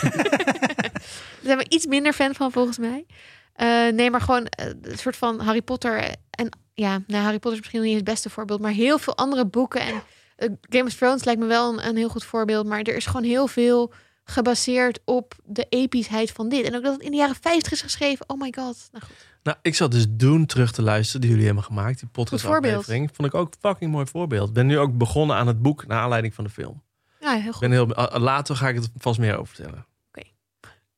Daar 1.41 1.43
zijn 1.43 1.59
we 1.59 1.67
iets 1.69 1.87
minder 1.87 2.13
fan 2.13 2.35
van 2.35 2.53
volgens 2.53 2.79
mij. 2.79 3.07
Eh, 3.53 3.93
nee, 3.93 4.11
maar 4.11 4.21
gewoon 4.21 4.47
eh, 4.47 4.67
een 4.67 4.99
soort 4.99 5.17
van 5.17 5.41
Harry 5.41 5.63
Potter 5.63 6.15
en 6.31 6.49
ja, 6.75 7.03
nou, 7.07 7.23
Harry 7.23 7.39
Potter 7.39 7.53
is 7.53 7.59
misschien 7.59 7.83
niet 7.83 7.95
het 7.95 8.05
beste 8.05 8.31
voorbeeld, 8.31 8.61
maar 8.61 8.73
heel 8.73 8.99
veel 8.99 9.17
andere 9.17 9.47
boeken 9.47 9.81
en 9.81 10.03
eh, 10.37 10.49
Game 10.61 10.85
of 10.85 10.95
Thrones 10.95 11.25
lijkt 11.25 11.41
me 11.41 11.47
wel 11.47 11.73
een, 11.73 11.89
een 11.89 11.97
heel 11.97 12.09
goed 12.09 12.25
voorbeeld, 12.25 12.67
maar 12.67 12.83
er 12.83 12.97
is 12.97 13.07
gewoon 13.07 13.25
heel 13.25 13.47
veel 13.47 13.93
gebaseerd 14.25 15.01
op 15.05 15.35
de 15.45 15.67
epischheid 15.69 16.31
van 16.31 16.49
dit. 16.49 16.65
En 16.67 16.77
ook 16.77 16.83
dat 16.83 16.93
het 16.93 17.03
in 17.03 17.11
de 17.11 17.17
jaren 17.17 17.37
50 17.41 17.73
is 17.73 17.81
geschreven. 17.81 18.29
Oh 18.29 18.41
my 18.41 18.53
god. 18.57 18.89
Nou 18.93 19.05
goed. 19.05 19.15
Nou, 19.49 19.61
ik 19.63 19.75
zat 19.75 19.91
dus 19.91 20.07
Doen 20.09 20.47
terug 20.47 20.73
te 20.73 20.83
luisteren, 20.83 21.21
die 21.21 21.31
jullie 21.31 21.47
hebben 21.47 21.65
gemaakt. 21.65 21.99
Die 21.99 22.09
podcast 22.09 22.43
Goed 22.43 22.51
voorbeeld. 22.51 22.75
aflevering. 22.75 23.11
Vond 23.15 23.29
ik 23.29 23.35
ook 23.35 23.47
een 23.47 23.59
fucking 23.61 23.91
mooi 23.91 24.07
voorbeeld. 24.07 24.53
Ben 24.53 24.67
nu 24.67 24.79
ook 24.79 24.97
begonnen 24.97 25.37
aan 25.37 25.47
het 25.47 25.63
boek 25.63 25.87
naar 25.87 25.99
aanleiding 25.99 26.35
van 26.35 26.45
de 26.45 26.51
film. 26.51 26.83
Ja, 27.21 27.33
heel 27.33 27.53
goed. 27.53 27.61
ben 27.61 27.71
heel, 27.71 27.95
ah, 27.95 28.23
later 28.23 28.57
ga 28.57 28.69
ik 28.69 28.75
het 28.75 28.91
vast 28.97 29.19
meer 29.19 29.39
over 29.39 29.55
vertellen. 29.55 29.87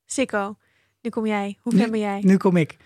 Sikko, 0.07 0.57
nu 1.03 1.11
kom 1.11 1.27
jij. 1.27 1.59
Hoe 1.61 1.77
fan 1.77 1.91
ben 1.91 2.01
jij? 2.01 2.21
Nu 2.23 2.37
kom 2.37 2.57
ik. 2.57 2.77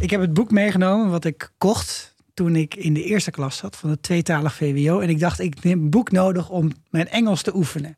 Ik 0.00 0.10
heb 0.10 0.20
het 0.20 0.34
boek 0.34 0.50
meegenomen 0.50 1.10
wat 1.10 1.24
ik 1.24 1.52
kocht 1.58 2.14
toen 2.34 2.56
ik 2.56 2.74
in 2.74 2.94
de 2.94 3.02
eerste 3.02 3.30
klas 3.30 3.56
zat 3.56 3.76
van 3.76 3.90
het 3.90 4.02
tweetalig 4.02 4.54
VWO. 4.54 5.00
En 5.00 5.08
ik 5.08 5.18
dacht, 5.18 5.38
ik 5.38 5.62
neem 5.62 5.82
een 5.82 5.90
boek 5.90 6.10
nodig 6.10 6.48
om 6.48 6.72
mijn 6.90 7.08
Engels 7.08 7.42
te 7.42 7.56
oefenen. 7.56 7.96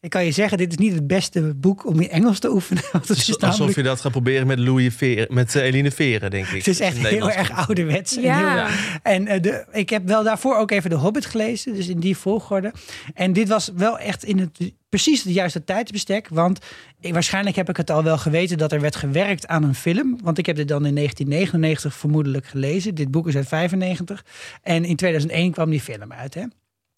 Ik 0.00 0.10
kan 0.10 0.24
je 0.24 0.32
zeggen, 0.32 0.58
dit 0.58 0.70
is 0.70 0.76
niet 0.76 0.92
het 0.94 1.06
beste 1.06 1.54
boek 1.54 1.86
om 1.86 2.00
in 2.00 2.08
Engels 2.10 2.38
te 2.38 2.50
oefenen. 2.50 2.82
Want 2.92 3.08
het 3.08 3.16
is, 3.18 3.26
alsof 3.28 3.40
namelijk, 3.50 3.76
je 3.76 3.82
dat 3.82 4.00
gaat 4.00 4.12
proberen 4.12 4.46
met 4.46 4.58
Louis 4.58 4.94
Veer, 4.94 5.26
met 5.30 5.54
eh, 5.56 5.62
Eline 5.62 5.90
Veren, 5.90 6.30
denk 6.30 6.46
ik. 6.46 6.56
het 6.56 6.66
is 6.66 6.80
echt 6.80 6.96
heel 6.98 7.30
erg 7.30 7.50
ouderwets. 7.66 8.16
en 8.16 8.22
Ja. 8.22 8.66
heel- 8.66 8.76
En 9.02 9.26
eh, 9.26 9.42
de, 9.42 9.66
ik 9.72 9.90
heb 9.90 10.06
wel 10.06 10.22
daarvoor 10.22 10.56
ook 10.56 10.70
even 10.70 10.90
de 10.90 10.96
Hobbit 10.96 11.26
gelezen, 11.26 11.74
dus 11.74 11.88
in 11.88 12.00
die 12.00 12.16
volgorde. 12.16 12.72
En 13.14 13.32
dit 13.32 13.48
was 13.48 13.70
wel 13.76 13.98
echt 13.98 14.24
in 14.24 14.38
het 14.38 14.72
precies 14.88 15.24
het 15.24 15.34
juiste 15.34 15.64
tijdsbestek. 15.64 16.28
Want 16.28 16.58
ik, 17.00 17.12
waarschijnlijk 17.12 17.56
heb 17.56 17.68
ik 17.68 17.76
het 17.76 17.90
al 17.90 18.02
wel 18.04 18.18
geweten 18.18 18.58
dat 18.58 18.72
er 18.72 18.80
werd 18.80 18.96
gewerkt 18.96 19.46
aan 19.46 19.62
een 19.62 19.74
film. 19.74 20.18
Want 20.22 20.38
ik 20.38 20.46
heb 20.46 20.56
dit 20.56 20.68
dan 20.68 20.86
in 20.86 20.94
1999 20.94 21.94
vermoedelijk 21.94 22.46
gelezen. 22.46 22.94
Dit 22.94 23.10
boek 23.10 23.28
is 23.28 23.36
uit 23.36 23.48
95. 23.48 24.24
En 24.62 24.84
in 24.84 24.96
2001 24.96 25.52
kwam 25.52 25.70
die 25.70 25.80
film 25.80 26.12
uit. 26.12 26.34
Hè? 26.34 26.42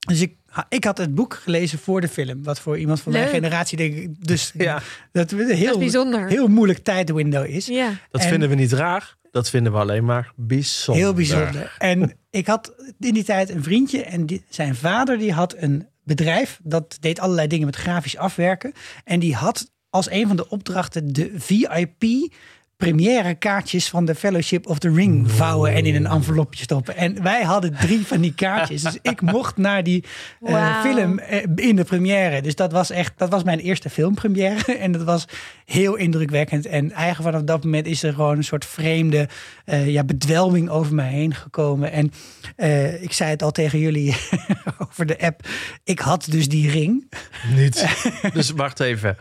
Dus 0.07 0.21
ik, 0.21 0.35
ik 0.69 0.85
had 0.85 0.99
het 0.99 1.15
boek 1.15 1.35
gelezen 1.35 1.79
voor 1.79 2.01
de 2.01 2.09
film. 2.09 2.43
Wat 2.43 2.61
voor 2.61 2.79
iemand 2.79 3.01
van 3.01 3.13
mijn 3.13 3.29
generatie 3.29 3.77
denk 3.77 3.95
ik 3.95 4.27
dus 4.27 4.53
Ja. 4.57 4.75
dat 5.13 5.31
het 5.31 5.41
een 5.41 5.49
Dat 5.49 5.57
heel, 5.57 5.79
bijzonder. 5.79 6.29
heel 6.29 6.49
moeilijk 6.49 6.79
tijdwindow 6.79 7.47
is. 7.47 7.67
Ja. 7.67 7.93
Dat 8.11 8.21
En- 8.21 8.29
vinden 8.29 8.49
we 8.49 8.55
niet 8.55 8.73
raar. 8.73 9.19
Dat 9.31 9.51
vinden 9.51 9.73
we 9.73 9.79
alleen 9.79 10.05
maar 10.05 10.33
bijzonder. 10.37 11.03
Heel 11.05 11.15
bijzonder. 11.15 11.75
En 11.79 12.17
ik 12.31 12.47
had 12.47 12.75
in 12.99 13.15
die 13.15 13.25
tijd 13.25 13.51
een 13.51 13.63
vriendje 13.63 14.03
en 14.05 14.27
die, 14.27 14.45
zijn 14.49 14.75
vader 14.75 15.19
die 15.19 15.33
had 15.33 15.55
een 15.59 15.87
bedrijf 16.05 16.61
dat 16.63 16.97
deed 17.01 17.21
allerlei 17.21 17.49
dingen 17.49 17.67
met 17.67 17.77
grafisch 17.77 18.17
afwerken. 18.17 18.73
En 19.05 19.21
die 19.21 19.35
had 19.35 19.71
als 19.91 20.11
een 20.11 20.27
van 20.27 20.37
de 20.37 20.49
opdrachten 20.49 21.13
de 21.13 21.33
VIP 21.37 22.05
première 22.81 23.35
kaartjes 23.35 23.89
van 23.89 24.05
de 24.05 24.15
Fellowship 24.15 24.67
of 24.67 24.79
the 24.79 24.93
Ring 24.93 25.31
vouwen 25.31 25.73
en 25.73 25.87
in 25.87 25.95
een 25.95 26.07
envelopje 26.07 26.63
stoppen. 26.63 26.97
En 26.97 27.23
wij 27.23 27.43
hadden 27.43 27.77
drie 27.77 28.07
van 28.07 28.21
die 28.21 28.35
kaartjes. 28.35 28.83
Dus 28.83 28.99
ik 29.03 29.21
mocht 29.37 29.57
naar 29.57 29.83
die 29.83 30.05
eh, 30.43 30.81
film 30.81 31.19
eh, 31.19 31.43
in 31.55 31.77
de 31.77 31.85
première. 31.85 32.43
Dus 32.43 32.55
dat 32.55 32.73
was 32.73 32.91
echt, 32.91 33.13
dat 33.17 33.31
was 33.31 33.43
mijn 33.43 33.59
eerste 33.59 33.91
filmpremière. 33.91 34.79
En 34.81 34.93
dat 34.93 35.03
was 35.03 35.25
heel 35.65 35.95
indrukwekkend. 35.95 36.67
En 36.67 36.93
eigenlijk 36.93 37.31
vanaf 37.31 37.43
dat 37.47 37.65
moment 37.65 37.87
is 37.87 38.03
er 38.03 38.13
gewoon 38.13 38.37
een 38.37 38.45
soort 38.45 38.65
vreemde 38.65 39.29
eh, 39.65 39.89
ja, 39.89 40.05
bedwelming 40.05 40.69
over 40.69 40.95
mij 40.95 41.11
heen 41.11 41.35
gekomen. 41.35 41.93
En 41.93 42.13
eh, 42.57 43.03
ik 43.03 43.13
zei 43.13 43.31
het 43.31 43.43
al 43.43 43.51
tegen 43.51 43.79
jullie 43.79 44.17
over 44.89 45.07
de 45.07 45.21
app. 45.21 45.49
Ik 45.85 45.99
had 45.99 46.27
dus 46.31 46.49
die 46.49 46.71
ring. 46.71 47.13
Niet. 47.55 47.87
Dus 48.33 48.51
wacht 48.51 48.81
even. 48.81 49.17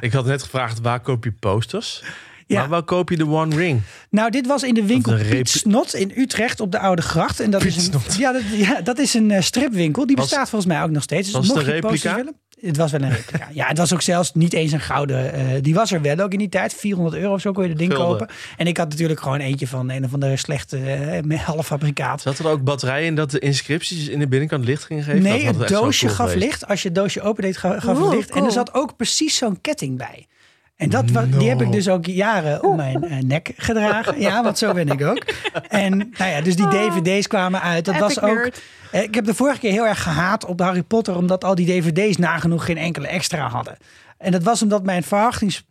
Ik 0.00 0.12
had 0.12 0.26
net 0.26 0.42
gevraagd, 0.42 0.80
waar 0.80 1.00
koop 1.00 1.24
je 1.24 1.32
posters? 1.32 2.02
Ja. 2.46 2.58
Maar 2.60 2.68
waar 2.68 2.82
koop 2.82 3.10
je 3.10 3.16
de 3.16 3.26
One 3.28 3.56
Ring? 3.56 3.80
Nou, 4.10 4.30
dit 4.30 4.46
was 4.46 4.62
in 4.62 4.74
de 4.74 4.84
winkel 4.86 5.16
Piet 5.30 5.48
Snot 5.48 5.94
in 5.94 6.12
Utrecht 6.16 6.60
op 6.60 6.72
de 6.72 6.78
Oude 6.78 7.02
Gracht. 7.02 7.40
En 7.40 7.50
dat 7.50 7.62
Piet 7.62 7.76
is 7.76 7.86
een, 7.86 8.00
ja, 8.18 8.32
dat, 8.32 8.42
ja, 8.52 8.80
dat 8.80 8.98
is 8.98 9.14
een 9.14 9.30
eh, 9.30 9.40
stripwinkel. 9.40 10.06
Die 10.06 10.16
Was- 10.16 10.28
bestaat 10.28 10.48
volgens 10.48 10.72
mij 10.72 10.82
ook 10.82 10.90
nog 10.90 11.02
steeds. 11.02 11.24
Dus 11.26 11.36
was 11.36 11.46
mocht 11.46 11.58
posters 11.62 11.80
replica? 11.82 12.14
willen- 12.16 12.34
Het 12.60 12.76
was 12.76 12.90
wel 12.90 13.02
een 13.02 13.10
replica. 13.10 13.48
ja, 13.60 13.66
het 13.66 13.78
was 13.78 13.92
ook 13.92 14.02
zelfs 14.02 14.32
niet 14.34 14.52
eens 14.52 14.72
een 14.72 14.80
gouden. 14.80 15.32
eh, 15.32 15.44
die 15.60 15.74
was 15.74 15.92
er 15.92 16.02
wel 16.02 16.18
ook 16.18 16.32
in 16.32 16.38
die 16.38 16.48
tijd. 16.48 16.74
400 16.74 17.16
euro 17.16 17.32
of 17.34 17.40
zo 17.40 17.52
kon 17.52 17.62
je 17.62 17.68
dat 17.68 17.78
ding 17.78 17.92
Gulden. 17.92 18.18
kopen. 18.18 18.34
En 18.56 18.66
ik 18.66 18.76
had 18.76 18.88
natuurlijk 18.88 19.20
gewoon 19.20 19.38
eentje 19.40 19.66
van 19.66 19.90
een 19.90 20.04
of 20.04 20.12
andere 20.12 20.36
slechte 20.36 20.76
eh, 20.78 21.22
met 21.32 21.38
halffabrikaat. 21.38 22.20
Zat 22.20 22.38
er 22.38 22.48
ook 22.48 22.64
batterijen 22.64 23.06
in 23.06 23.14
dat 23.14 23.30
de 23.30 23.38
inscripties 23.38 24.08
in 24.08 24.18
de 24.18 24.28
binnenkant 24.28 24.64
licht 24.64 24.84
gingen 24.84 25.02
geven? 25.04 25.22
Nee, 25.22 25.46
het 25.46 25.68
doosje 25.68 26.08
gaf 26.08 26.16
geweest. 26.30 26.44
licht. 26.46 26.66
Als 26.66 26.82
je 26.82 26.88
het 26.88 26.96
doosje 26.96 27.20
opendeed, 27.22 27.56
ga- 27.56 27.80
gaf 27.80 27.96
het 27.96 28.06
Oeh, 28.06 28.14
licht. 28.14 28.30
En 28.30 28.44
er 28.44 28.52
zat 28.52 28.74
ook 28.74 28.96
precies 28.96 29.36
zo'n 29.36 29.60
ketting 29.60 29.98
bij. 29.98 30.26
En 30.76 30.90
dat, 30.90 31.08
die 31.38 31.48
heb 31.48 31.60
ik 31.60 31.72
dus 31.72 31.88
ook 31.88 32.06
jaren 32.06 32.62
om 32.62 32.76
mijn 32.76 33.04
eh, 33.04 33.18
nek 33.18 33.52
gedragen. 33.56 34.20
Ja, 34.20 34.42
want 34.42 34.58
zo 34.58 34.72
ben 34.72 34.88
ik 34.88 35.02
ook. 35.02 35.24
En 35.68 35.96
nou 35.98 36.30
ja, 36.30 36.40
dus 36.40 36.56
die 36.56 36.68
dvd's 36.68 37.26
kwamen 37.26 37.60
uit. 37.62 37.84
Dat 37.84 37.98
was 37.98 38.20
ook. 38.20 38.34
nerd. 38.34 38.62
Eh, 38.90 39.02
Ik 39.02 39.14
heb 39.14 39.24
de 39.24 39.34
vorige 39.34 39.58
keer 39.58 39.70
heel 39.72 39.86
erg 39.86 40.02
gehaat 40.02 40.44
op 40.44 40.60
Harry 40.60 40.82
Potter, 40.82 41.16
omdat 41.16 41.44
al 41.44 41.54
die 41.54 41.66
dvd's 41.66 42.16
nagenoeg 42.16 42.64
geen 42.64 42.78
enkele 42.78 43.06
extra 43.06 43.48
hadden. 43.48 43.76
En 44.18 44.32
dat 44.32 44.42
was 44.42 44.62
omdat 44.62 44.82
mijn 44.84 45.02
verwachtings 45.02 45.64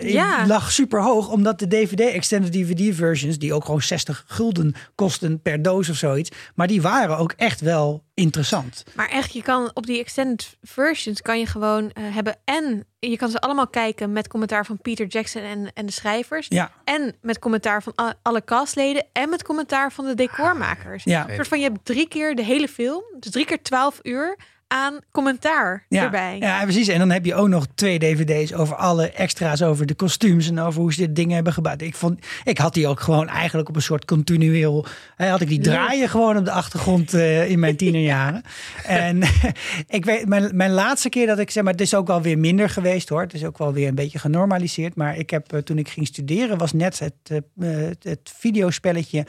Ja. 0.00 0.46
lag 0.46 0.72
super 0.72 1.02
hoog, 1.02 1.28
omdat 1.28 1.58
de 1.58 1.68
DVD, 1.68 2.00
extended 2.00 2.52
DVD 2.52 2.96
versions, 2.96 3.38
die 3.38 3.54
ook 3.54 3.64
gewoon 3.64 3.82
60 3.82 4.24
gulden 4.26 4.74
kosten 4.94 5.40
per 5.40 5.62
doos 5.62 5.88
of 5.88 5.96
zoiets, 5.96 6.30
maar 6.54 6.66
die 6.66 6.82
waren 6.82 7.18
ook 7.18 7.32
echt 7.36 7.60
wel 7.60 8.04
interessant. 8.14 8.84
Maar 8.94 9.08
echt, 9.08 9.32
je 9.32 9.42
kan 9.42 9.70
op 9.74 9.86
die 9.86 9.98
extended 9.98 10.56
versions 10.62 11.22
kan 11.22 11.38
je 11.38 11.46
gewoon 11.46 11.90
eh, 11.90 12.04
hebben 12.14 12.36
en 12.44 12.86
je 12.98 13.16
kan 13.16 13.30
ze 13.30 13.40
allemaal 13.40 13.68
kijken 13.68 14.12
met 14.12 14.28
commentaar 14.28 14.66
van 14.66 14.78
Peter 14.78 15.06
Jackson 15.06 15.42
en, 15.42 15.70
en 15.74 15.86
de 15.86 15.92
schrijvers. 15.92 16.46
Ja, 16.48 16.72
En 16.84 17.14
met 17.20 17.38
commentaar 17.38 17.82
van 17.82 17.94
alle 18.22 18.44
castleden 18.44 19.06
en 19.12 19.28
met 19.28 19.42
commentaar 19.42 19.92
van 19.92 20.04
de 20.04 20.14
decormakers. 20.14 21.04
ja. 21.04 21.28
Een 21.28 21.34
soort 21.34 21.48
van 21.48 21.58
je 21.58 21.64
hebt 21.64 21.84
drie 21.84 22.08
keer 22.08 22.34
de 22.34 22.44
hele 22.44 22.68
film, 22.68 23.02
dus 23.18 23.30
drie 23.30 23.44
keer 23.44 23.62
twaalf 23.62 23.98
uur 24.02 24.36
aan 24.68 24.98
commentaar 25.10 25.84
Ja, 25.88 26.02
erbij. 26.02 26.36
ja, 26.38 26.62
precies. 26.62 26.88
En 26.88 26.98
dan 26.98 27.10
heb 27.10 27.24
je 27.24 27.34
ook 27.34 27.48
nog 27.48 27.66
twee 27.74 27.98
dvd's 27.98 28.52
over 28.52 28.76
alle 28.76 29.10
extra's, 29.10 29.62
over 29.62 29.86
de 29.86 29.94
kostuums 29.94 30.48
en 30.48 30.58
over 30.58 30.80
hoe 30.80 30.92
ze 30.92 31.00
dit 31.00 31.16
dingen 31.16 31.34
hebben 31.34 31.52
gebouwd. 31.52 31.80
Ik, 31.80 31.94
vond, 31.94 32.26
ik 32.44 32.58
had 32.58 32.74
die 32.74 32.88
ook 32.88 33.00
gewoon 33.00 33.28
eigenlijk 33.28 33.68
op 33.68 33.76
een 33.76 33.82
soort 33.82 34.04
continueel, 34.04 34.86
hè, 35.16 35.28
had 35.28 35.40
ik 35.40 35.48
die 35.48 35.60
draaien 35.60 36.08
gewoon 36.08 36.36
op 36.36 36.44
de 36.44 36.50
achtergrond 36.50 37.14
eh, 37.14 37.50
in 37.50 37.58
mijn 37.58 37.76
tienerjaren. 37.76 38.42
en 38.86 39.22
ik 39.88 40.04
weet, 40.04 40.28
mijn, 40.28 40.56
mijn 40.56 40.70
laatste 40.70 41.08
keer 41.08 41.26
dat 41.26 41.38
ik 41.38 41.50
zeg 41.50 41.62
maar, 41.62 41.72
het 41.72 41.82
is 41.82 41.94
ook 41.94 42.06
wel 42.06 42.22
weer 42.22 42.38
minder 42.38 42.68
geweest 42.70 43.08
hoor. 43.08 43.20
Het 43.20 43.34
is 43.34 43.44
ook 43.44 43.58
wel 43.58 43.72
weer 43.72 43.88
een 43.88 43.94
beetje 43.94 44.18
genormaliseerd. 44.18 44.94
Maar 44.94 45.16
ik 45.16 45.30
heb, 45.30 45.52
eh, 45.52 45.58
toen 45.58 45.78
ik 45.78 45.88
ging 45.88 46.06
studeren, 46.06 46.58
was 46.58 46.72
net 46.72 46.98
het, 46.98 47.14
eh, 47.22 47.38
het, 47.66 48.04
het 48.04 48.32
videospelletje 48.38 49.26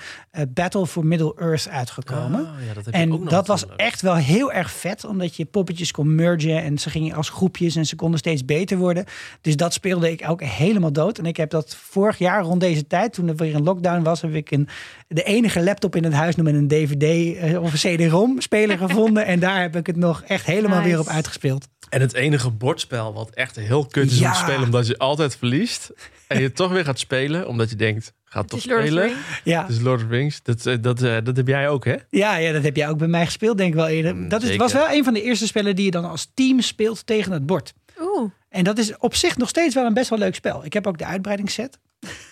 Battle 0.50 0.88
for 0.88 1.06
Middle 1.06 1.36
Earth 1.40 1.70
uitgekomen. 1.70 2.40
Ah, 2.40 2.66
ja, 2.68 2.74
dat 2.74 2.86
heb 2.86 2.88
ik 2.88 2.88
ook 2.88 3.02
En 3.02 3.10
nog 3.10 3.30
dat 3.30 3.48
was 3.48 3.66
echt 3.76 4.02
wel 4.02 4.16
heel 4.16 4.52
erg 4.52 4.72
vet, 4.72 5.04
omdat 5.06 5.25
je 5.34 5.46
poppetjes 5.46 5.92
kon 5.92 6.16
mergen 6.16 6.64
en 6.64 6.78
ze 6.78 6.90
gingen 6.90 7.16
als 7.16 7.30
groepjes 7.30 7.76
en 7.76 7.86
ze 7.86 7.96
konden 7.96 8.20
steeds 8.20 8.46
beter 8.46 8.78
worden. 8.78 9.06
Dus 9.42 9.56
dat 9.56 9.74
speelde 9.74 10.12
ik 10.12 10.30
ook 10.30 10.44
helemaal 10.44 10.94
dood. 10.94 11.18
En 11.18 11.26
ik 11.26 11.38
heb 11.38 11.50
dat 11.50 11.76
vorig 11.76 12.18
jaar 12.18 12.44
rond 12.44 12.62
deze 12.62 12.88
tijd, 12.88 13.14
toen 13.14 13.28
er 13.28 13.36
weer 13.36 13.56
een 13.56 13.64
lockdown 13.64 14.04
was, 14.04 14.22
heb 14.22 14.34
ik 14.34 14.52
een, 14.52 14.68
de 15.08 15.24
enige 15.24 15.64
laptop 15.64 15.96
in 15.96 16.04
het 16.04 16.14
huis 16.14 16.36
nog 16.36 16.46
met 16.46 16.56
een 16.56 16.68
DVD 16.68 17.38
eh, 17.38 17.62
of 17.62 17.84
een 17.84 17.96
CD-ROM 17.98 18.42
speler 18.42 18.78
gevonden. 18.88 19.26
En 19.26 19.40
daar 19.40 19.62
heb 19.62 19.76
ik 19.76 19.88
het 19.88 19.96
nog 19.96 20.24
echt 20.24 20.46
helemaal 20.46 20.78
Nice. 20.78 20.90
weer 20.90 21.00
op 21.00 21.08
uitgespeeld. 21.08 21.68
En 21.90 22.02
het 22.02 22.14
enige 22.14 22.50
bordspel 22.50 23.14
wat 23.14 23.30
echt 23.30 23.56
heel 23.56 23.86
kut 23.86 24.12
is 24.12 24.22
om 24.22 24.32
te 24.32 24.38
spelen, 24.38 24.64
omdat 24.64 24.88
je 24.88 24.98
altijd 24.98 25.36
verliest. 25.36 25.92
En 26.28 26.42
je 26.42 26.52
toch 26.52 26.72
weer 26.72 26.86
gaat 26.86 27.00
spelen, 27.00 27.48
omdat 27.48 27.70
je 27.70 27.76
denkt, 27.76 28.14
ga 28.36 28.42
Het 28.42 28.50
toch 28.50 28.60
is 28.60 28.66
Lord 28.66 28.80
of 28.82 28.86
the 28.86 28.92
spelen. 28.92 29.08
Rings. 29.10 29.42
Ja. 29.44 29.62
Het 29.62 29.70
is 29.72 29.82
Lord 29.82 30.02
of 30.02 30.08
the 30.08 30.14
Rings. 30.16 30.44
Dat, 30.44 30.66
eh, 30.66 30.76
dat, 30.82 31.02
eh, 31.02 31.18
dat 31.24 31.38
heb 31.38 31.48
jij 31.48 31.70
ook, 31.70 31.86
hè? 31.86 31.96
Ja, 32.10 32.36
ja, 32.36 32.52
dat 32.52 32.64
heb 32.64 32.76
jij 32.76 32.90
ook 32.90 32.98
bij 32.98 33.08
mij 33.08 33.26
gespeeld, 33.26 33.58
denk 33.58 33.70
ik 33.70 33.76
wel 33.76 33.88
eerder. 33.88 34.30
Dat 34.30 34.44
is, 34.44 34.56
was 34.56 34.74
wel 34.74 34.90
een 34.92 35.04
van 35.04 35.14
de 35.14 35.22
eerste 35.22 35.48
spellen 35.48 35.76
die 35.76 35.86
je 35.86 35.92
dan 35.92 36.06
als 36.06 36.32
team 36.34 36.62
speelt 36.62 37.06
tegen 37.06 37.32
het 37.32 37.46
bord. 37.46 37.74
Oeh, 38.02 38.32
En 38.50 38.64
dat 38.64 38.78
is 38.78 38.98
op 38.98 39.16
zich 39.16 39.38
nog 39.38 39.50
steeds 39.50 39.76
wel 39.76 39.86
een 39.86 39.94
best 39.94 40.10
wel 40.10 40.20
leuk 40.20 40.36
spel. 40.36 40.66
Ik 40.66 40.74
heb 40.74 40.88
ook 40.88 40.98
de 40.98 41.06
uitbreidingsset. 41.06 41.80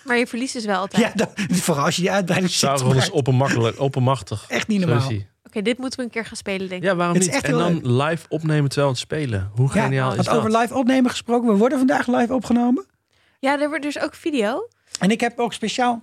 maar 0.04 0.18
je 0.18 0.26
verliest 0.26 0.52
dus 0.52 0.64
wel 0.64 0.78
altijd. 0.78 1.02
Ja, 1.02 1.12
dat, 1.14 1.30
vooral 1.62 1.84
als 1.84 1.96
je 1.96 2.02
die 2.02 2.10
uitbreidingsset 2.10 2.78
Sauron 2.78 2.96
is 2.96 3.10
oppermakkelijk, 3.10 3.80
oppermachtig. 3.80 4.44
Echt 4.48 4.68
niet 4.68 4.80
normaal. 4.80 5.10
is. 5.10 5.22
Oké, 5.46 5.62
dit 5.62 5.78
moeten 5.78 5.98
we 5.98 6.04
een 6.04 6.10
keer 6.10 6.24
gaan 6.24 6.36
spelen, 6.36 6.68
denk 6.68 6.82
ik. 6.82 6.88
Ja, 6.88 6.94
waarom 6.96 7.16
is 7.16 7.24
niet? 7.26 7.34
echt 7.34 7.44
En 7.44 7.52
dan 7.52 7.96
live 8.02 8.24
opnemen 8.28 8.68
terwijl 8.68 8.92
we 8.92 8.98
het 8.98 9.04
spelen. 9.10 9.50
Hoe 9.54 9.70
Ja, 9.74 9.82
geniaal 9.82 10.08
is 10.10 10.14
want 10.16 10.28
dat? 10.28 10.36
over 10.36 10.58
live 10.58 10.74
opnemen 10.74 11.10
gesproken. 11.10 11.48
We 11.48 11.56
worden 11.56 11.78
vandaag 11.78 12.06
live 12.06 12.34
opgenomen. 12.34 12.86
Ja, 13.38 13.60
er 13.60 13.68
wordt 13.68 13.82
dus 13.82 13.98
ook 14.00 14.14
video. 14.14 14.68
En 15.00 15.10
ik 15.10 15.20
heb 15.20 15.38
ook 15.38 15.52
speciaal 15.52 16.00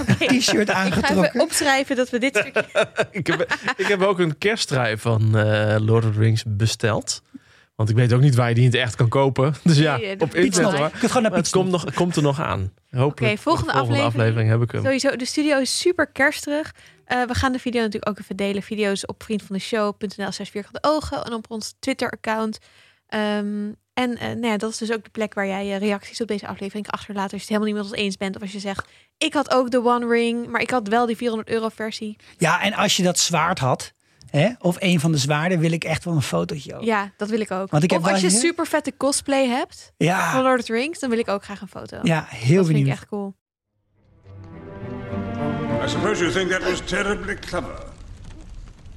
Oké. 0.00 0.14
een 0.18 0.38
t-shirt 0.38 0.38
Ik 0.38 0.44
ga 0.44 0.60
even 0.60 0.74
aangetrokken. 0.74 1.40
opschrijven 1.40 1.96
dat 1.96 2.10
we 2.10 2.18
dit 2.18 2.36
stukje... 2.38 2.88
ik, 3.10 3.26
heb, 3.26 3.58
ik 3.76 3.86
heb 3.86 4.00
ook 4.02 4.18
een 4.18 4.38
kersttrui 4.38 4.98
van 4.98 5.36
eh, 5.38 5.76
Lord 5.80 6.04
of 6.04 6.12
the 6.12 6.18
Rings 6.18 6.44
besteld. 6.46 7.22
Want 7.74 7.88
ik 7.90 7.96
weet 7.96 8.12
ook 8.12 8.20
niet 8.20 8.34
waar 8.34 8.48
je 8.48 8.54
die 8.54 8.64
in 8.64 8.70
het 8.70 8.80
echt 8.80 8.94
kan 8.94 9.08
kopen. 9.08 9.54
Dus 9.62 9.78
ja, 9.78 9.96
Nee, 9.96 10.20
op 10.20 10.34
internet 10.34 10.90
kunt 10.90 11.06
gewoon 11.06 11.22
naar 11.22 11.30
Maar 11.30 11.40
het 11.40 11.50
komt, 11.50 11.70
nog, 11.70 11.94
komt 11.94 12.16
er 12.16 12.22
nog 12.22 12.40
aan. 12.40 12.72
Hopelijk. 12.90 13.32
Oké, 13.32 13.42
volgende 13.42 13.72
volgende 13.72 13.72
aflevering. 13.72 14.06
aflevering 14.06 14.50
heb 14.50 14.62
ik 14.62 14.70
hem. 14.70 14.82
Sowieso, 14.82 15.16
de 15.16 15.24
studio 15.24 15.58
is 15.58 15.78
super 15.78 16.06
kerstig. 16.06 16.74
Eh, 17.04 17.22
we 17.22 17.34
gaan 17.34 17.52
de 17.52 17.58
video 17.58 17.80
natuurlijk 17.80 18.08
ook 18.08 18.18
even 18.18 18.36
delen. 18.36 18.62
Video's 18.62 19.06
op 19.06 19.22
vriendvandeshow.nl 19.22 20.32
slash 20.32 20.50
vierkante 20.50 20.78
ogen. 20.80 21.24
En 21.24 21.32
op 21.32 21.50
ons 21.50 21.74
Twitter-account. 21.78 22.58
Ehm, 23.06 23.72
en 23.94 24.16
eh, 24.18 24.26
nou 24.28 24.46
ja, 24.46 24.56
dat 24.56 24.70
is 24.70 24.78
dus 24.78 24.92
ook 24.92 25.04
de 25.04 25.10
plek 25.10 25.34
waar 25.34 25.46
jij 25.46 25.66
je 25.66 25.76
reacties 25.76 26.20
op 26.20 26.28
deze 26.28 26.46
aflevering 26.46 26.88
achterlaat. 26.90 27.22
Als 27.22 27.30
je 27.32 27.38
het 27.38 27.48
helemaal 27.48 27.66
niet 27.68 27.76
met 27.76 27.84
ons 27.92 27.94
eens 28.02 28.16
bent. 28.16 28.36
Of 28.36 28.42
als 28.42 28.52
je 28.52 28.58
zegt, 28.58 28.88
ik 29.18 29.34
had 29.34 29.50
ook 29.50 29.70
de 29.70 29.84
One 29.84 30.06
Ring. 30.06 30.46
Maar 30.46 30.60
ik 30.60 30.70
had 30.70 30.88
wel 30.88 31.06
die 31.06 31.16
400 31.16 31.48
euro 31.50 31.68
versie. 31.68 32.16
Ja, 32.38 32.62
en 32.62 32.72
als 32.72 32.96
je 32.96 33.02
dat 33.02 33.18
zwaard 33.18 33.58
had, 33.58 33.92
hè, 34.30 34.48
of 34.58 34.76
een 34.78 35.00
van 35.00 35.12
de 35.12 35.18
zwaarden, 35.18 35.58
wil 35.58 35.72
ik 35.72 35.84
echt 35.84 36.04
wel 36.04 36.14
een 36.14 36.22
fotootje 36.22 36.74
over. 36.74 36.86
Ja, 36.86 37.12
dat 37.16 37.28
wil 37.28 37.40
ik 37.40 37.50
ook. 37.50 37.70
Want 37.70 37.82
ik 37.82 37.90
heb 37.90 38.00
of 38.00 38.08
als 38.10 38.20
je 38.20 38.28
hier- 38.28 38.38
super 38.38 38.66
vette 38.66 38.96
cosplay 38.96 39.46
hebt 39.46 39.92
van 40.32 40.42
Lord 40.42 40.58
of 40.60 40.64
the 40.66 40.72
Rings. 40.72 40.98
Dan 40.98 41.10
wil 41.10 41.18
ik 41.18 41.28
ook 41.28 41.44
graag 41.44 41.60
een 41.60 41.68
foto. 41.68 41.98
ja 42.02 42.26
heel 42.28 42.56
dat 42.56 42.66
vind 42.66 42.78
ik 42.78 42.86
echt 42.92 43.06
cool. 43.06 43.34
I 45.84 45.88
suppose 45.88 46.22
you 46.22 46.32
think 46.32 46.50
that 46.50 46.62
was 46.62 46.80
terribly 46.84 47.34
clever. 47.34 47.82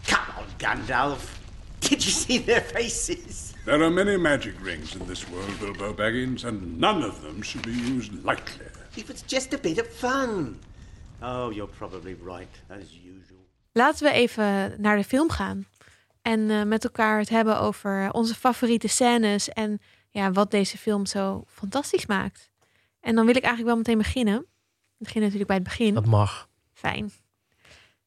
Come 0.05 0.27
on, 0.37 0.45
Gandalf. 0.57 1.23
Did 1.79 2.03
you 2.03 2.11
see 2.15 2.43
their 2.43 2.61
faces? 2.73 3.46
There 3.67 3.83
are 3.83 3.91
many 3.91 4.17
magic 4.17 4.53
rings 4.63 4.95
in 4.95 5.05
this 5.07 5.25
world, 5.29 5.59
Bilbo 5.59 5.93
Baggins, 5.93 6.45
and 6.45 6.77
none 6.79 7.03
of 7.07 7.19
them 7.21 7.43
should 7.43 7.65
be 7.65 7.93
used 7.95 8.11
lightly. 8.23 8.65
It 8.95 9.07
was 9.07 9.23
just 9.25 9.53
a 9.53 9.57
bit 9.57 9.79
of 9.79 9.87
fun. 9.87 10.59
Oh, 11.21 11.51
you're 11.53 11.71
probably 11.77 12.15
right, 12.25 12.61
as 12.69 12.93
usual. 13.03 13.45
Laten 13.73 14.03
we 14.05 14.11
even 14.13 14.75
naar 14.81 14.97
de 14.97 15.03
film 15.03 15.29
gaan. 15.29 15.65
En 16.21 16.49
eh, 16.49 16.63
met 16.63 16.83
elkaar 16.83 17.19
het 17.19 17.29
hebben 17.29 17.59
over 17.59 18.11
onze 18.11 18.35
favoriete 18.35 18.87
scènes. 18.87 19.49
En 19.49 19.79
ja, 20.11 20.31
wat 20.31 20.51
deze 20.51 20.77
film 20.77 21.05
zo 21.05 21.43
fantastisch 21.47 22.05
maakt. 22.05 22.49
En 22.99 23.15
dan 23.15 23.25
wil 23.25 23.35
ik 23.35 23.43
eigenlijk 23.43 23.67
wel 23.73 23.77
meteen 23.77 23.97
beginnen. 23.97 24.37
We 24.97 25.03
beginnen 25.03 25.31
natuurlijk 25.31 25.47
bij 25.49 25.55
het 25.57 25.77
begin. 25.77 25.93
Dat 25.93 26.05
mag. 26.05 26.47
Fijn. 26.73 27.11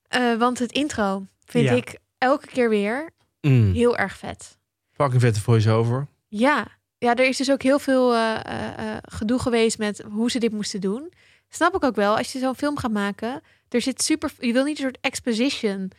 Eh, 0.09 0.35
want 0.37 0.59
het 0.59 0.73
intro 0.73 1.27
vind 1.45 1.65
Ja. 1.69 1.73
ik 1.75 1.99
elke 2.19 2.47
keer 2.47 2.69
weer 2.69 3.11
Mm. 3.41 3.73
heel 3.73 3.97
erg 3.97 4.17
vet. 4.17 4.59
Fucking 5.01 5.21
vette 5.21 5.41
voice-over. 5.41 6.07
Ja. 6.29 6.67
ja, 6.99 7.15
er 7.15 7.29
is 7.29 7.37
dus 7.37 7.51
ook 7.51 7.63
heel 7.63 7.79
veel 7.79 8.15
eh, 8.15 8.35
eh, 8.45 8.79
eh, 8.79 8.97
gedoe 9.03 9.39
geweest 9.39 9.79
met 9.79 10.05
hoe 10.13 10.31
ze 10.31 10.39
dit 10.39 10.53
moesten 10.53 10.81
doen. 10.81 11.13
Snap 11.49 11.75
ik 11.75 11.85
ook 11.85 11.95
wel. 11.95 12.17
Als 12.17 12.33
je 12.33 12.39
zo'n 12.39 12.57
film 12.57 12.77
gaat 12.77 12.91
maken, 12.91 13.41
er 13.69 13.81
zit 13.81 14.03
super. 14.03 14.33
Je 14.39 14.53
wil 14.53 14.65
niet 14.65 14.77
een 14.77 14.83
soort 14.83 14.99
exposition 15.01 15.91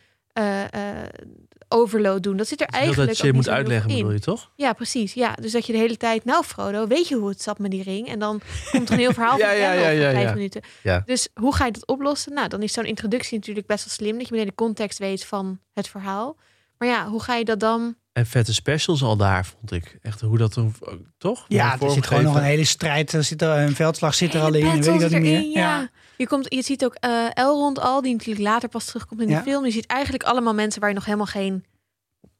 overload 1.68 2.22
doen. 2.22 2.36
Dat 2.36 2.48
zit 2.48 2.60
er 2.60 2.66
Heel 2.70 2.80
eigenlijk. 2.80 3.10
dat 3.10 3.26
je 3.26 3.32
moet 3.32 3.48
uitleggen, 3.48 3.90
bedoel 3.94 4.10
je 4.10 4.20
toch? 4.20 4.50
Ja, 4.56 4.72
precies. 4.72 5.14
Ja, 5.14 5.32
dus 5.40 5.52
dat 5.52 5.66
je 5.66 5.72
de 5.72 5.78
hele 5.78 5.96
tijd, 5.96 6.24
nou 6.24 6.44
Frodo, 6.44 6.86
weet 6.86 7.08
je 7.08 7.16
hoe 7.16 7.28
het 7.28 7.42
zat 7.42 7.58
met 7.58 7.70
die 7.70 7.82
ring? 7.82 8.08
En 8.08 8.18
dan 8.18 8.40
komt 8.70 8.88
er 8.88 8.94
een 8.94 9.00
heel 9.00 9.12
verhaal 9.12 9.38
Ja, 9.38 9.48
van 9.48 9.56
ja, 9.56 9.72
ja, 9.72 9.88
ja, 9.88 10.10
vijf 10.10 10.28
ja. 10.28 10.34
minuten. 10.34 10.62
Ja. 10.82 11.02
Dus 11.06 11.28
hoe 11.34 11.54
ga 11.54 11.66
je 11.66 11.72
dat 11.72 11.86
oplossen? 11.86 12.32
Nou, 12.32 12.48
dan 12.48 12.62
is 12.62 12.72
zo'n 12.72 12.84
introductie 12.84 13.38
natuurlijk 13.38 13.66
best 13.66 13.84
wel 13.84 13.94
slim, 13.94 14.18
dat 14.18 14.26
je 14.26 14.32
meteen 14.32 14.48
de 14.48 14.54
context 14.54 14.98
weet 14.98 15.24
van 15.24 15.60
het 15.72 15.88
verhaal. 15.88 16.36
Maar 16.78 16.88
ja, 16.88 17.08
hoe 17.08 17.22
ga 17.22 17.34
je 17.34 17.44
dat 17.44 17.60
dan? 17.60 17.96
En 18.12 18.26
vette 18.26 18.54
specials 18.54 19.02
al 19.02 19.16
daar, 19.16 19.44
vond 19.46 19.72
ik. 19.72 19.98
Echt 20.02 20.20
hoe 20.20 20.38
dat 20.38 20.52
toen, 20.52 20.74
toch? 21.18 21.44
Ja, 21.48 21.80
er 21.80 21.90
zit 21.90 22.06
gewoon 22.06 22.22
nog 22.22 22.34
een 22.36 22.42
hele 22.42 22.64
strijd. 22.64 23.12
Er 23.12 23.24
zit 23.24 23.42
er 23.42 23.58
een 23.58 23.74
veldslag 23.74 24.14
zit 24.14 24.34
er 24.34 24.40
al 24.40 24.54
in. 24.54 24.64
Weet 24.70 24.86
ik 24.86 25.00
dat 25.00 25.10
niet 25.10 25.20
meer. 25.20 25.32
erin, 25.38 25.50
ja. 25.50 25.90
Je, 26.16 26.26
komt, 26.26 26.54
je 26.54 26.62
ziet 26.62 26.84
ook 26.84 26.94
eh 26.94 27.26
Elrond 27.34 27.78
al, 27.78 28.02
die 28.02 28.12
natuurlijk 28.12 28.46
later 28.46 28.68
pas 28.68 28.84
terugkomt 28.84 29.20
in 29.20 29.28
Ja. 29.28 29.36
de 29.38 29.42
film. 29.50 29.64
Je 29.64 29.70
ziet 29.70 29.86
eigenlijk 29.86 30.22
allemaal 30.22 30.54
mensen 30.54 30.80
waar 30.80 30.88
je 30.88 30.94
nog 30.94 31.04
helemaal 31.04 31.26
geen 31.26 31.64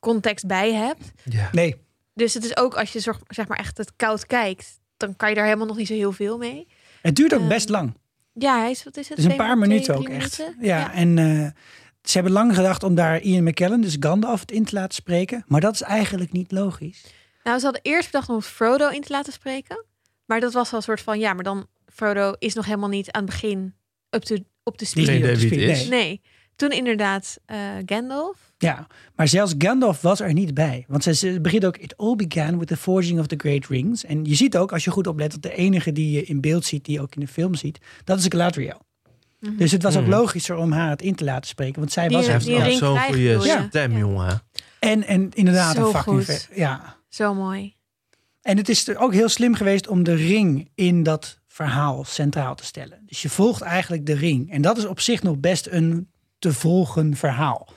context 0.01 0.47
bij 0.47 0.73
hebt. 0.73 1.13
Ja. 1.25 1.49
Nee, 1.53 1.77
Dus 2.15 2.35
het 2.35 2.45
is 2.45 2.57
ook 2.57 2.75
als 2.75 2.93
je 2.93 3.01
zorg- 3.01 3.21
zeg 3.29 3.49
maar 3.49 3.59
echt 3.59 3.79
het 3.79 3.93
koud 3.97 4.27
kijkt, 4.27 4.81
dan 4.97 5.17
kan 5.17 5.29
je 5.29 5.35
daar 5.35 5.45
helemaal 5.45 5.67
nog 5.67 5.77
niet 5.77 5.87
zo 5.87 5.95
heel 5.95 6.13
veel 6.13 6.39
mee. 6.39 6.67
het 7.03 7.17
duurt 7.17 7.35
ook 7.35 7.41
Ehm, 7.41 7.49
best 7.49 7.69
lang. 7.69 7.95
Ja, 8.33 8.59
hij 8.59 8.71
is, 8.71 8.85
wat 8.85 8.97
is 8.97 9.09
het? 9.09 9.17
Dus 9.17 9.27
een 9.27 9.37
paar 9.37 9.59
minuten 9.59 9.97
ook 9.97 10.09
echt. 10.09 10.43
Ja, 10.61 10.93
en 10.93 11.19
eh, 11.19 11.47
ze 12.03 12.13
hebben 12.13 12.33
lang 12.33 12.55
gedacht 12.55 12.83
om 12.83 12.95
daar 12.95 13.21
Ian 13.21 13.45
McKellen, 13.45 13.81
dus 13.81 13.97
Gandalf, 14.01 14.41
het 14.41 14.53
in 14.53 14.65
te 14.65 14.75
laten 14.75 14.95
spreken. 14.95 15.45
Maar 15.47 15.61
dat 15.61 15.75
is 15.75 15.83
eigenlijk 15.83 16.33
niet 16.33 16.53
logisch. 16.53 17.05
Nou, 17.43 17.59
ze 17.59 17.65
hadden 17.65 17.83
eerst 17.83 18.11
bedacht 18.11 18.29
om 18.29 18.43
Frodo 18.43 18.89
in 18.89 19.01
te 19.01 19.13
laten 19.13 19.33
spreken. 19.33 19.85
Maar 20.27 20.41
dat 20.41 20.53
was 20.53 20.71
wel 20.71 20.79
een 20.79 20.87
soort 20.87 21.01
van, 21.01 21.19
ja, 21.19 21.33
maar 21.33 21.45
dan 21.45 21.67
Frodo 21.87 22.33
is 22.39 22.55
nog 22.55 22.65
helemaal 22.65 22.89
niet 22.89 23.11
aan 23.11 23.23
het 23.23 23.31
begin 23.31 23.75
up 24.11 24.23
to, 24.23 24.37
op 24.63 24.79
de 24.79 24.85
speed. 24.85 25.07
het 25.07 25.41
speed, 25.41 25.53
is. 25.53 25.89
nee. 25.89 25.89
Nee, 25.89 26.21
toen 26.57 26.71
inderdaad 26.71 27.39
eh, 27.45 27.59
Gandalf. 27.87 28.53
Ja, 28.59 28.87
maar 29.15 29.29
zelfs 29.29 29.55
Gandalf 29.59 30.01
was 30.01 30.21
er 30.21 30.33
niet 30.33 30.55
bij. 30.55 30.85
Want 30.89 31.03
ze, 31.03 31.15
ze 31.15 31.41
begint 31.41 31.65
ook, 31.65 31.77
it 31.77 31.97
all 31.97 32.17
began 32.17 32.59
with 32.59 32.69
the 32.69 32.77
forging 32.77 33.19
of 33.19 33.27
the 33.27 33.37
great 33.39 33.67
rings. 33.67 34.05
En 34.05 34.25
je 34.25 34.35
ziet 34.35 34.57
ook, 34.57 34.73
als 34.73 34.85
je 34.85 34.91
goed 34.91 35.07
oplet, 35.07 35.31
dat 35.31 35.43
de 35.43 35.55
enige 35.55 35.93
die 35.93 36.11
je 36.11 36.25
in 36.25 36.41
beeld 36.41 36.65
ziet, 36.65 36.85
die 36.85 36.95
je 36.95 37.01
ook 37.01 37.15
in 37.15 37.21
de 37.21 37.29
film 37.29 37.55
ziet, 37.55 37.79
dat 38.05 38.19
is 38.19 38.27
Galadriel. 38.29 38.81
Mhm. 39.43 39.57
Dus 39.57 39.73
het 39.73 39.83
was 39.83 39.97
ook 39.97 40.03
Mhm. 40.03 40.11
logischer 40.11 40.57
om 40.57 40.73
haar 40.73 40.91
het 40.91 41.03
in 41.03 41.15
te 41.15 41.25
laten 41.25 41.49
spreken, 41.49 41.79
want 41.81 41.93
zij 41.93 42.09
Die- 42.09 42.17
was 42.17 42.27
Hij 42.27 42.35
heeft 42.35 42.79
zo'n 42.79 42.99
goede 42.99 43.67
stem, 43.69 43.93
Ja. 43.93 43.99
jongen. 43.99 44.43
En, 44.79 45.07
en 45.07 45.29
inderdaad 45.33 45.75
Zo 45.77 45.87
een 45.87 45.95
fucking 45.95 46.25
vet- 46.25 46.49
Ja. 46.55 46.97
Zo 47.09 47.35
mooi. 47.35 47.75
En 48.43 48.57
het 48.57 48.69
is 48.69 48.97
ook 48.97 49.13
heel 49.13 49.29
slim 49.29 49.55
geweest 49.55 49.89
om 49.89 50.03
de 50.03 50.15
ring 50.15 50.71
in 50.75 51.03
dat 51.03 51.39
verhaal 51.49 52.05
centraal 52.05 52.55
te 52.55 52.65
stellen. 52.65 52.99
Dus 53.07 53.23
je 53.23 53.29
volgt 53.29 53.61
eigenlijk 53.63 54.07
de 54.07 54.15
ring. 54.15 54.51
En 54.53 54.63
dat 54.63 54.79
is 54.79 54.85
op 54.87 55.01
zich 55.01 55.23
nog 55.23 55.39
best 55.39 55.67
een 55.71 56.09
te 56.39 56.53
volgen 56.53 57.17
verhaal. 57.17 57.69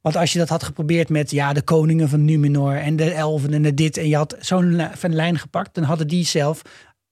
Want 0.00 0.16
als 0.16 0.32
je 0.32 0.38
dat 0.38 0.48
had 0.48 0.62
geprobeerd 0.62 1.08
met 1.08 1.30
ja, 1.30 1.52
de 1.52 1.62
koningen 1.62 2.08
van 2.08 2.24
Numenor 2.24 2.74
en 2.76 2.96
de 2.96 3.10
elfen 3.10 3.52
en 3.54 3.62
de 3.62 3.74
dit 3.74 3.96
en 3.96 4.08
je 4.08 4.16
had 4.16 4.36
zo'n 4.40 4.90
lijn 5.00 5.38
gepakt, 5.38 5.74
dan 5.74 5.84
hadden 5.84 6.06
die 6.08 6.24
zelf 6.24 6.62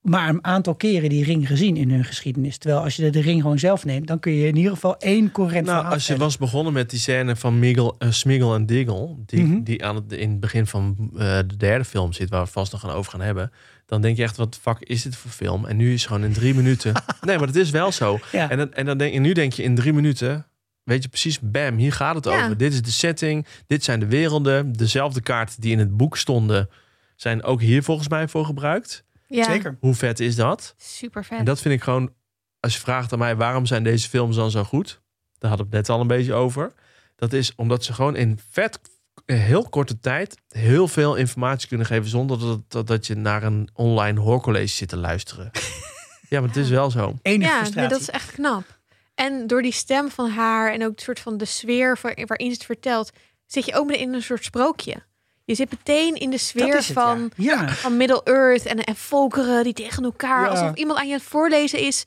maar 0.00 0.28
een 0.28 0.44
aantal 0.44 0.74
keren 0.74 1.08
die 1.08 1.24
ring 1.24 1.46
gezien 1.46 1.76
in 1.76 1.90
hun 1.90 2.04
geschiedenis. 2.04 2.58
Terwijl 2.58 2.82
als 2.82 2.96
je 2.96 3.10
de 3.10 3.20
ring 3.20 3.42
gewoon 3.42 3.58
zelf 3.58 3.84
neemt, 3.84 4.06
dan 4.06 4.18
kun 4.18 4.32
je 4.32 4.46
in 4.46 4.56
ieder 4.56 4.72
geval 4.72 4.96
één 4.96 5.30
coherent 5.32 5.64
Nou, 5.66 5.76
verhaal 5.76 5.94
als 5.94 6.06
je 6.06 6.16
was 6.16 6.36
begonnen 6.38 6.72
met 6.72 6.90
die 6.90 6.98
scène 6.98 7.36
van 7.36 7.58
Miggle, 7.58 7.94
eh, 7.98 8.10
Smeagol 8.10 8.54
en 8.54 8.66
Diggle, 8.66 9.16
die, 9.26 9.42
Mhm. 9.44 9.62
die 9.62 9.84
aan 9.84 9.94
het, 9.94 10.12
in 10.12 10.30
het 10.30 10.40
begin 10.40 10.66
van 10.66 11.10
eh, 11.16 11.18
de 11.46 11.56
derde 11.56 11.84
film 11.84 12.12
zit, 12.12 12.30
waar 12.30 12.44
we 12.44 12.50
vast 12.50 12.72
nog 12.72 12.80
gaan 12.80 12.90
over 12.90 13.10
gaan 13.10 13.20
hebben, 13.20 13.52
dan 13.86 14.00
denk 14.00 14.16
je 14.16 14.22
echt, 14.22 14.36
wat 14.36 14.54
de 14.54 14.60
fuck 14.60 14.78
is 14.80 15.02
dit 15.02 15.16
voor 15.16 15.30
film? 15.30 15.66
En 15.66 15.76
nu 15.76 15.92
is 15.92 16.00
het 16.02 16.10
gewoon 16.10 16.24
in 16.24 16.32
drie 16.32 16.54
minuten. 16.54 16.92
Nee, 17.26 17.38
maar 17.38 17.46
het 17.46 17.56
is 17.56 17.70
wel 17.70 17.92
zo. 17.92 18.18
Ja. 18.32 18.50
En, 18.50 18.58
dan, 18.58 18.72
en, 18.72 18.84
dan 18.86 18.98
denk, 18.98 19.14
en 19.14 19.22
nu 19.22 19.32
denk 19.32 19.52
je 19.52 19.62
in 19.62 19.74
drie 19.74 19.92
minuten, 19.92 20.46
weet 20.82 21.02
je 21.02 21.08
precies, 21.08 21.40
bam, 21.40 21.76
hier 21.76 21.92
gaat 21.92 22.14
het 22.14 22.24
Ja. 22.24 22.44
over. 22.44 22.56
Dit 22.56 22.72
is 22.72 22.82
de 22.82 22.90
setting, 22.90 23.46
dit 23.66 23.84
zijn 23.84 24.00
de 24.00 24.06
werelden. 24.06 24.72
Dezelfde 24.72 25.20
kaarten 25.20 25.60
die 25.60 25.72
in 25.72 25.78
het 25.78 25.96
boek 25.96 26.16
stonden, 26.16 26.68
zijn 27.16 27.42
ook 27.42 27.60
hier 27.60 27.82
volgens 27.82 28.08
mij 28.08 28.28
voor 28.28 28.44
gebruikt. 28.44 29.04
Ja, 29.30 29.44
Zeker. 29.44 29.76
Hoe 29.80 29.94
vet 29.94 30.20
is 30.20 30.36
dat? 30.36 30.74
super 30.76 31.24
vet. 31.24 31.38
En 31.38 31.44
dat 31.44 31.60
vind 31.60 31.74
ik 31.74 31.82
gewoon, 31.82 32.12
als 32.60 32.74
je 32.74 32.80
vraagt 32.80 33.12
aan 33.12 33.18
mij 33.18 33.36
waarom 33.36 33.66
zijn 33.66 33.82
deze 33.82 34.08
films 34.08 34.36
dan 34.36 34.50
zo 34.50 34.64
goed, 34.64 35.00
daar 35.38 35.48
hadden 35.50 35.70
we 35.70 35.76
het 35.76 35.86
net 35.86 35.96
al 35.96 36.00
een 36.02 36.06
beetje 36.08 36.34
over. 36.34 36.72
Dat 37.16 37.32
is 37.32 37.52
omdat 37.54 37.84
ze 37.84 37.92
gewoon 37.92 38.16
in 38.16 38.38
vet, 38.50 38.80
heel 39.26 39.68
korte 39.68 40.00
tijd 40.00 40.36
heel 40.48 40.88
veel 40.88 41.14
informatie 41.14 41.68
kunnen 41.68 41.86
geven 41.86 42.08
zonder 42.08 42.38
dat, 42.38 42.60
dat, 42.70 42.86
dat 42.86 43.06
je 43.06 43.14
naar 43.14 43.42
een 43.42 43.68
online 43.72 44.20
hoorcollege 44.20 44.66
zit 44.74 44.88
te 44.88 44.96
luisteren. 44.96 45.50
ja, 46.28 46.40
maar 46.40 46.48
het 46.48 46.56
is 46.58 46.68
wel 46.68 46.90
zo. 46.90 47.18
Enige 47.22 47.50
ja, 47.52 47.68
nee, 47.74 47.88
dat 47.88 48.00
is 48.00 48.10
echt 48.10 48.30
knap. 48.32 48.78
En 49.14 49.46
door 49.46 49.62
die 49.62 49.72
stem 49.72 50.10
van 50.10 50.30
haar 50.30 50.72
en 50.72 50.82
ook 50.84 50.90
het 50.90 51.00
soort 51.00 51.20
van 51.20 51.36
de 51.36 51.44
sfeer 51.44 51.98
waar- 52.02 52.22
waarin 52.26 52.46
ze 52.46 52.52
het 52.54 52.64
vertelt, 52.64 53.10
zit 53.46 53.64
je 53.64 53.74
ook 53.74 53.90
in 53.92 54.14
een 54.14 54.22
soort 54.22 54.44
sprookje. 54.44 55.06
Je 55.48 55.54
zit 55.54 55.70
meteen 55.70 56.14
in 56.14 56.30
de 56.30 56.38
sfeer 56.38 56.74
het, 56.74 56.84
van, 56.84 57.30
ja. 57.36 57.52
Ja. 57.62 57.68
van 57.68 57.96
Middle-earth 57.96 58.66
en, 58.66 58.84
en 58.84 58.96
volkeren 58.96 59.64
die 59.64 59.72
tegen 59.72 60.04
elkaar, 60.04 60.42
Ja. 60.44 60.48
alsof 60.48 60.74
iemand 60.74 60.98
aan 60.98 61.06
je 61.08 61.12
het 61.14 61.22
voorlezen 61.22 61.78
is 61.78 62.04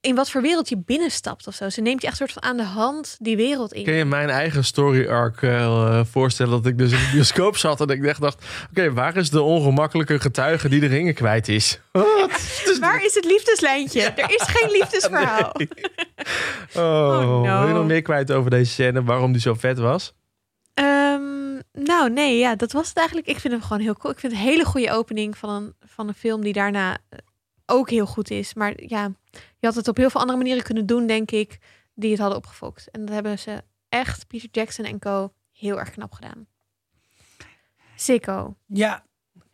in 0.00 0.14
wat 0.14 0.30
voor 0.30 0.42
wereld 0.42 0.68
je 0.68 0.78
binnenstapt 0.78 1.46
of 1.46 1.54
zo. 1.54 1.68
Ze 1.68 1.80
neemt 1.80 2.00
je 2.02 2.06
echt 2.08 2.16
soort 2.16 2.32
van 2.32 2.42
aan 2.42 2.56
de 2.56 2.62
hand 2.62 3.16
die 3.18 3.36
wereld 3.36 3.72
in. 3.72 3.84
Kun 3.84 3.94
je 3.94 4.04
mijn 4.04 4.30
eigen 4.30 4.64
story 4.64 5.08
arc 5.08 5.42
eh, 5.42 6.00
voorstellen 6.10 6.50
dat 6.52 6.66
ik 6.66 6.78
dus 6.78 6.92
in 6.92 6.98
de 6.98 7.10
bioscoop 7.12 7.56
zat 7.56 7.80
en 7.80 7.88
ik 7.88 8.04
echt 8.04 8.20
dacht, 8.20 8.44
oké, 8.70 8.92
waar 8.92 9.16
is 9.16 9.30
de 9.30 9.42
ongemakkelijke 9.42 10.20
getuige 10.20 10.68
die 10.68 10.80
de 10.80 10.86
ringen 10.86 11.14
kwijt 11.14 11.48
is? 11.48 11.80
Waar 12.80 13.04
is 13.04 13.14
het 13.14 13.24
liefdeslijntje? 13.24 14.00
Er 14.02 14.30
is 14.34 14.42
geen 14.46 14.70
liefdesverhaal. 14.78 15.52
Oh, 16.74 17.18
no. 17.42 17.58
wil 17.58 17.66
je 17.68 17.74
nog 17.74 17.86
meer 17.86 18.02
kwijt 18.02 18.32
over 18.32 18.50
deze 18.50 18.70
scène, 18.72 19.02
waarom 19.04 19.32
die 19.32 19.40
zo 19.40 19.54
vet 19.54 19.78
was? 19.78 20.14
Ehm, 20.74 21.22
nou, 21.82 22.10
nee, 22.10 22.38
ja, 22.38 22.54
dat 22.54 22.72
was 22.72 22.88
het 22.88 22.96
eigenlijk. 22.96 23.28
Ik 23.28 23.38
vind 23.38 23.52
hem 23.52 23.62
gewoon 23.62 23.82
heel 23.82 23.94
cool. 23.94 24.12
Ik 24.12 24.18
vind 24.18 24.32
het 24.32 24.42
een 24.42 24.48
hele 24.48 24.64
goede 24.64 24.92
opening 24.92 25.38
van 25.38 25.50
een, 25.50 25.74
van 25.80 26.08
een 26.08 26.14
film 26.14 26.42
die 26.42 26.52
daarna 26.52 26.98
eh, 27.08 27.18
ook 27.66 27.90
heel 27.90 28.06
goed 28.06 28.30
is. 28.30 28.54
Maar 28.54 28.82
ja, 28.82 29.12
je 29.30 29.66
had 29.66 29.74
het 29.74 29.88
op 29.88 29.96
heel 29.96 30.10
veel 30.10 30.20
andere 30.20 30.38
manieren 30.38 30.62
kunnen 30.62 30.86
doen, 30.86 31.06
denk 31.06 31.30
ik, 31.30 31.58
die 31.94 32.10
het 32.10 32.20
hadden 32.20 32.38
opgefokt. 32.38 32.90
En 32.90 33.04
dat 33.04 33.14
hebben 33.14 33.38
ze 33.38 33.62
echt, 33.88 34.26
Peter 34.26 34.48
Jackson 34.52 34.84
en 34.84 34.98
co, 34.98 35.32
heel 35.52 35.78
erg 35.78 35.90
knap 35.90 36.12
gedaan. 36.12 36.46
Sicko. 37.96 38.56
Ja, 38.66 39.04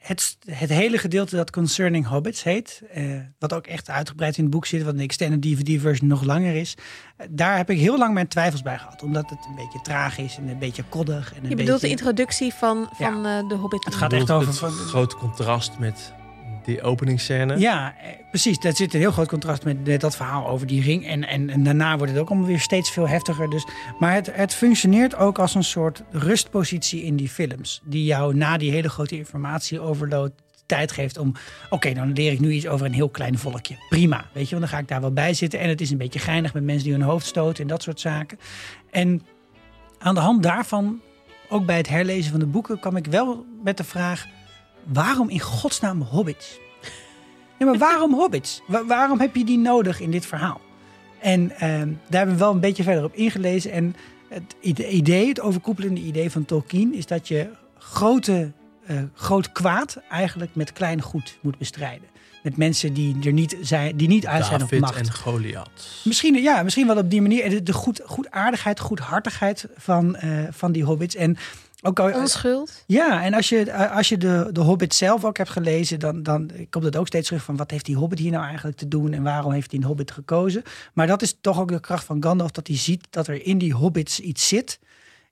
het, 0.07 0.37
het 0.51 0.71
hele 0.71 0.99
gedeelte 0.99 1.37
dat 1.37 1.51
Concerning 1.51 2.07
Hobbits 2.07 2.43
heet, 2.43 2.83
eh, 2.93 3.05
wat 3.39 3.53
ook 3.53 3.67
echt 3.67 3.91
uitgebreid 3.91 4.37
in 4.37 4.43
het 4.43 4.53
boek 4.53 4.67
zit, 4.67 4.83
wat 4.83 4.95
een 4.95 5.01
extended 5.01 5.43
DVD-versie 5.43 6.07
nog 6.07 6.23
langer 6.23 6.55
is, 6.55 6.77
eh, 7.17 7.27
daar 7.31 7.57
heb 7.57 7.71
ik 7.71 7.79
heel 7.79 7.99
lang 7.99 8.15
mijn 8.15 8.29
twijfels 8.29 8.63
bij 8.63 8.79
gehad. 8.79 9.03
Omdat 9.03 9.31
het 9.31 9.39
een 9.49 9.55
beetje 9.55 9.81
traag 9.83 10.19
is 10.19 10.37
en 10.37 10.49
een 10.49 10.59
beetje 10.59 10.85
koddig. 10.89 11.35
En 11.35 11.43
een 11.45 11.49
Je 11.51 11.57
bedoelt 11.57 11.81
de 11.81 11.89
introductie 11.89 12.55
van, 12.55 12.89
van 12.93 13.27
eh, 13.27 13.49
de 13.49 13.55
Hobbit. 13.55 13.85
Het 13.85 13.95
gaat 13.95 14.13
echt 14.13 14.31
over 14.31 14.49
het 14.49 14.59
van- 14.59 14.71
grote 14.71 15.17
contrast 15.17 15.79
met 15.79 16.13
die 16.67 16.83
openingsscène. 16.83 17.59
Ja, 17.59 17.95
eh, 18.01 18.09
precies. 18.31 18.59
Dat 18.59 18.77
zit 18.77 18.95
een 18.95 19.01
heel 19.01 19.13
groot 19.13 19.29
contrast 19.29 19.65
met, 19.65 19.87
met 19.87 20.01
dat 20.01 20.17
verhaal 20.17 20.49
over 20.49 20.67
die 20.67 20.83
ring. 20.83 21.07
En, 21.07 21.29
en, 21.29 21.51
en 21.51 21.63
daarna 21.63 21.97
wordt 21.97 22.13
het 22.13 22.21
ook 22.21 22.29
allemaal 22.29 22.47
weer 22.47 22.61
steeds 22.61 22.91
veel 22.91 23.09
heftiger. 23.09 23.51
Dus, 23.51 23.67
maar 23.99 24.13
het, 24.15 24.31
het 24.33 24.55
functioneert 24.55 25.17
ook 25.17 25.39
als 25.39 25.55
een 25.55 25.65
soort 25.65 26.03
rustpositie 26.11 27.03
in 27.03 27.17
die 27.17 27.29
films. 27.29 27.81
Die 27.85 28.05
jou 28.05 28.35
na 28.35 28.57
die 28.57 28.71
hele 28.71 28.89
grote 28.89 29.17
informatieoverload 29.17 30.33
tijd 30.67 30.93
geeft 30.93 31.19
om... 31.19 31.33
Oké, 31.71 31.93
dan 31.93 32.13
leer 32.13 32.33
ik 32.33 32.41
nu 32.41 32.51
iets 32.51 32.67
over 32.67 32.87
een 32.87 32.93
heel 32.93 33.09
klein 33.09 33.39
volkje. 33.39 33.77
Prima, 33.89 34.25
weet 34.33 34.49
je, 34.49 34.57
want 34.57 34.61
dan 34.61 34.75
ga 34.75 34.83
ik 34.83 34.89
daar 34.89 35.01
wel 35.01 35.13
bij 35.13 35.35
zitten. 35.35 35.61
En 35.61 35.69
het 35.69 35.81
is 35.81 35.91
een 35.91 35.99
beetje 35.99 36.19
geinig 36.19 36.55
met 36.55 36.65
mensen 36.65 36.85
die 36.85 36.93
hun 36.93 37.03
hoofd 37.03 37.27
stoten 37.27 37.63
en 37.63 37.69
dat 37.69 37.83
soort 37.83 38.01
zaken. 38.01 38.39
En 38.91 39.23
aan 39.99 40.15
de 40.15 40.21
hand 40.21 40.43
daarvan, 40.43 41.01
ook 41.49 41.67
bij 41.67 41.77
het 41.77 41.89
herlezen 41.89 42.31
van 42.31 42.41
de 42.41 42.47
boeken... 42.47 42.79
kwam 42.79 42.97
ik 42.97 43.07
wel 43.07 43.47
met 43.65 43.77
de 43.77 43.85
vraag... 43.85 44.27
Waarom 44.87 45.29
in 45.29 45.41
godsnaam 45.41 46.01
hobbits? 46.03 46.59
Ja, 47.59 47.67
maar 47.67 47.79
waarom 47.79 48.15
hobbits? 48.21 48.63
Wa- 48.67 48.85
waarom 48.87 49.21
heb 49.21 49.37
je 49.37 49.45
die 49.45 49.59
nodig 49.59 50.01
in 50.01 50.11
dit 50.11 50.27
verhaal? 50.27 50.61
En 51.21 51.51
ehm, 51.51 51.89
daar 52.09 52.19
hebben 52.19 52.35
we 52.35 52.41
wel 52.41 52.53
een 52.53 52.61
beetje 52.61 52.83
verder 52.83 53.05
op 53.05 53.15
ingelezen. 53.15 53.71
En 53.71 53.97
het 54.29 54.55
ide- 54.61 54.89
idee, 54.89 55.29
het 55.29 55.41
overkoepelende 55.41 56.01
idee 56.01 56.31
van 56.31 56.45
Tolkien... 56.45 56.95
is 56.95 57.07
dat 57.07 57.29
je 57.29 57.49
grote, 57.79 58.53
eh, 58.87 58.97
groot 59.15 59.53
kwaad 59.53 59.97
eigenlijk 60.11 60.55
met 60.55 60.73
klein 60.73 61.03
goed 61.03 61.39
moet 61.43 61.59
bestrijden. 61.59 62.09
Met 62.43 62.57
mensen 62.57 62.93
die 62.93 63.17
er 63.25 63.33
niet, 63.33 63.57
zijn, 63.61 63.97
die 63.97 64.09
niet 64.09 64.27
uit 64.27 64.45
zijn 64.45 64.55
op 64.55 64.61
David 64.61 64.81
macht. 64.81 64.97
en 64.97 65.13
Goliath. 65.13 66.01
Misschien, 66.05 66.35
ja, 66.35 66.63
misschien 66.63 66.87
wel 66.87 66.97
op 66.97 67.11
die 67.11 67.23
manier. 67.23 67.51
De, 67.51 67.63
de 67.63 67.73
goed, 67.73 68.01
goedaardigheid, 68.05 68.81
goedhartigheid 68.81 69.67
van, 69.77 70.17
eh, 70.17 70.31
van 70.51 70.73
die 70.73 70.85
hobbits. 70.85 71.15
En 71.15 71.37
Ook 71.87 72.01
al, 72.01 72.13
Onschuld. 72.13 72.85
Ja, 72.87 73.23
en 73.23 73.35
als 73.35 73.49
je, 73.49 73.91
als 73.91 74.09
je 74.09 74.19
de, 74.19 74.49
de 74.53 74.61
Hobbit 74.61 74.95
zelf 74.95 75.25
ook 75.25 75.37
hebt 75.37 75.51
gelezen, 75.51 75.99
dan, 75.99 76.23
dan 76.23 76.51
komt 76.71 76.85
het 76.85 76.97
ook 76.97 77.07
steeds 77.07 77.27
terug 77.27 77.43
van 77.43 77.57
wat 77.57 77.71
heeft 77.71 77.85
die 77.85 77.97
Hobbit 77.97 78.19
hier 78.19 78.31
nou 78.31 78.45
eigenlijk 78.45 78.77
te 78.77 78.89
doen 78.89 79.13
en 79.13 79.23
waarom 79.23 79.53
heeft 79.53 79.71
hij 79.71 79.81
een 79.81 79.87
Hobbit 79.87 80.11
gekozen. 80.11 80.63
Maar 80.93 81.07
dat 81.07 81.23
is 81.23 81.37
toch 81.41 81.61
ook 81.61 81.69
de 81.69 81.81
kracht 81.81 82.05
van 82.05 82.23
Gandalf, 82.23 82.51
dat 82.51 82.67
hij 82.67 82.77
ziet 82.77 83.07
dat 83.11 83.27
er 83.27 83.47
in 83.47 83.59
die 83.59 83.75
Hobbits 83.75 84.21
iets 84.21 84.49
zit. 84.49 84.79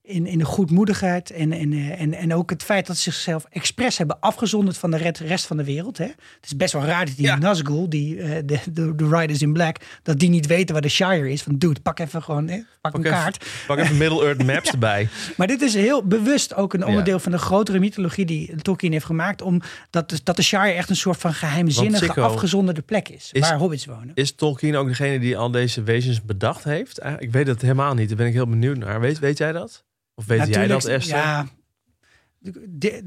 In, 0.06 0.26
in 0.26 0.38
de 0.38 0.44
goedmoedigheid 0.44 1.30
en, 1.30 1.52
en, 1.52 1.72
eh, 1.72 2.00
en, 2.00 2.12
en 2.14 2.34
ook 2.34 2.50
het 2.50 2.62
feit 2.62 2.86
dat 2.86 2.96
ze 2.96 3.02
zichzelf 3.10 3.44
expres 3.50 3.98
hebben 3.98 4.20
afgezonderd 4.20 4.76
van 4.78 4.90
de 4.90 5.12
rest 5.18 5.46
van 5.46 5.56
de 5.56 5.64
wereld. 5.64 5.98
Hè? 5.98 6.04
Het 6.04 6.16
is 6.44 6.56
best 6.56 6.72
wel 6.72 6.82
raar 6.84 7.06
dat 7.06 7.16
die 7.16 7.26
Ja. 7.26 7.36
Nazgul, 7.36 7.88
die, 7.88 8.20
eh, 8.20 8.42
de, 8.44 8.58
de, 8.72 8.94
de 8.94 9.08
Riders 9.08 9.42
in 9.42 9.52
Black, 9.52 9.76
dat 10.02 10.18
die 10.18 10.28
niet 10.28 10.46
weten 10.46 10.72
waar 10.72 10.82
de 10.82 10.88
Shire 10.88 11.30
is. 11.32 11.42
Van 11.42 11.56
dude, 11.58 11.80
pak 11.80 11.98
even 11.98 12.22
gewoon, 12.22 12.48
hè, 12.48 12.56
pak, 12.56 12.66
Pak 12.80 12.94
een 12.94 13.00
even- 13.06 13.12
kaart. 13.18 13.46
Pak 13.66 13.78
even 13.78 13.96
Middle-earth 13.96 14.44
Maps 14.52 14.70
erbij. 14.70 15.08
Maar 15.36 15.46
dit 15.46 15.62
is 15.62 15.74
heel 15.74 16.06
bewust 16.06 16.54
ook 16.54 16.72
een 16.74 16.80
Ja. 16.80 16.86
onderdeel 16.86 17.18
van 17.18 17.32
de 17.32 17.38
grotere 17.38 17.78
mythologie 17.78 18.24
die 18.24 18.56
Tolkien 18.62 18.92
heeft 18.92 19.04
gemaakt. 19.04 19.42
Om 19.42 19.60
dat, 19.90 20.10
de- 20.10 20.20
dat 20.24 20.36
de 20.36 20.42
Shire 20.42 20.72
echt 20.72 20.90
een 20.90 20.96
soort 20.96 21.18
van 21.18 21.34
geheimzinnige, 21.34 22.20
afgezonderde 22.20 22.82
plek 22.82 23.08
is. 23.08 23.28
Is- 23.32 23.40
waar 23.40 23.58
hobbits 23.58 23.86
wonen. 23.86 24.10
Is 24.14 24.34
Tolkien 24.34 24.76
ook 24.76 24.88
degene 24.88 25.18
die 25.18 25.36
al 25.36 25.50
deze 25.50 25.82
wezens 25.82 26.22
bedacht 26.24 26.64
heeft? 26.64 26.98
Eh, 26.98 27.12
Ik 27.18 27.30
weet 27.32 27.46
het 27.46 27.62
helemaal 27.62 27.94
niet. 27.94 28.08
Daar 28.08 28.16
ben 28.16 28.26
ik 28.26 28.32
heel 28.32 28.48
benieuwd 28.48 28.76
naar. 28.78 29.00
Weet, 29.00 29.18
weet 29.18 29.38
jij 29.38 29.52
dat? 29.52 29.84
Of 30.14 30.26
weet 30.26 30.54
jij 30.54 30.66
dat, 30.66 30.84
Esther? 30.84 31.16
Ja, 31.16 31.46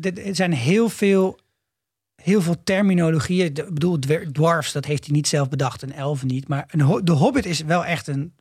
er 0.01 0.35
zijn 0.35 0.53
heel 0.53 0.89
veel, 0.89 1.39
heel 2.15 2.41
veel 2.41 2.63
terminologieën. 2.63 3.45
Ik 3.45 3.73
bedoel, 3.73 3.99
dwarfs, 4.31 4.71
dat 4.71 4.85
heeft 4.85 5.05
hij 5.05 5.15
niet 5.15 5.27
zelf 5.27 5.49
bedacht. 5.49 5.83
En 5.83 5.91
elfen 5.91 6.27
niet. 6.27 6.47
Maar 6.47 6.65
een, 6.67 7.01
de 7.03 7.11
Hobbit 7.11 7.45
is 7.45 7.61
wel 7.61 7.85
echt 7.85 8.07
een 8.07 8.33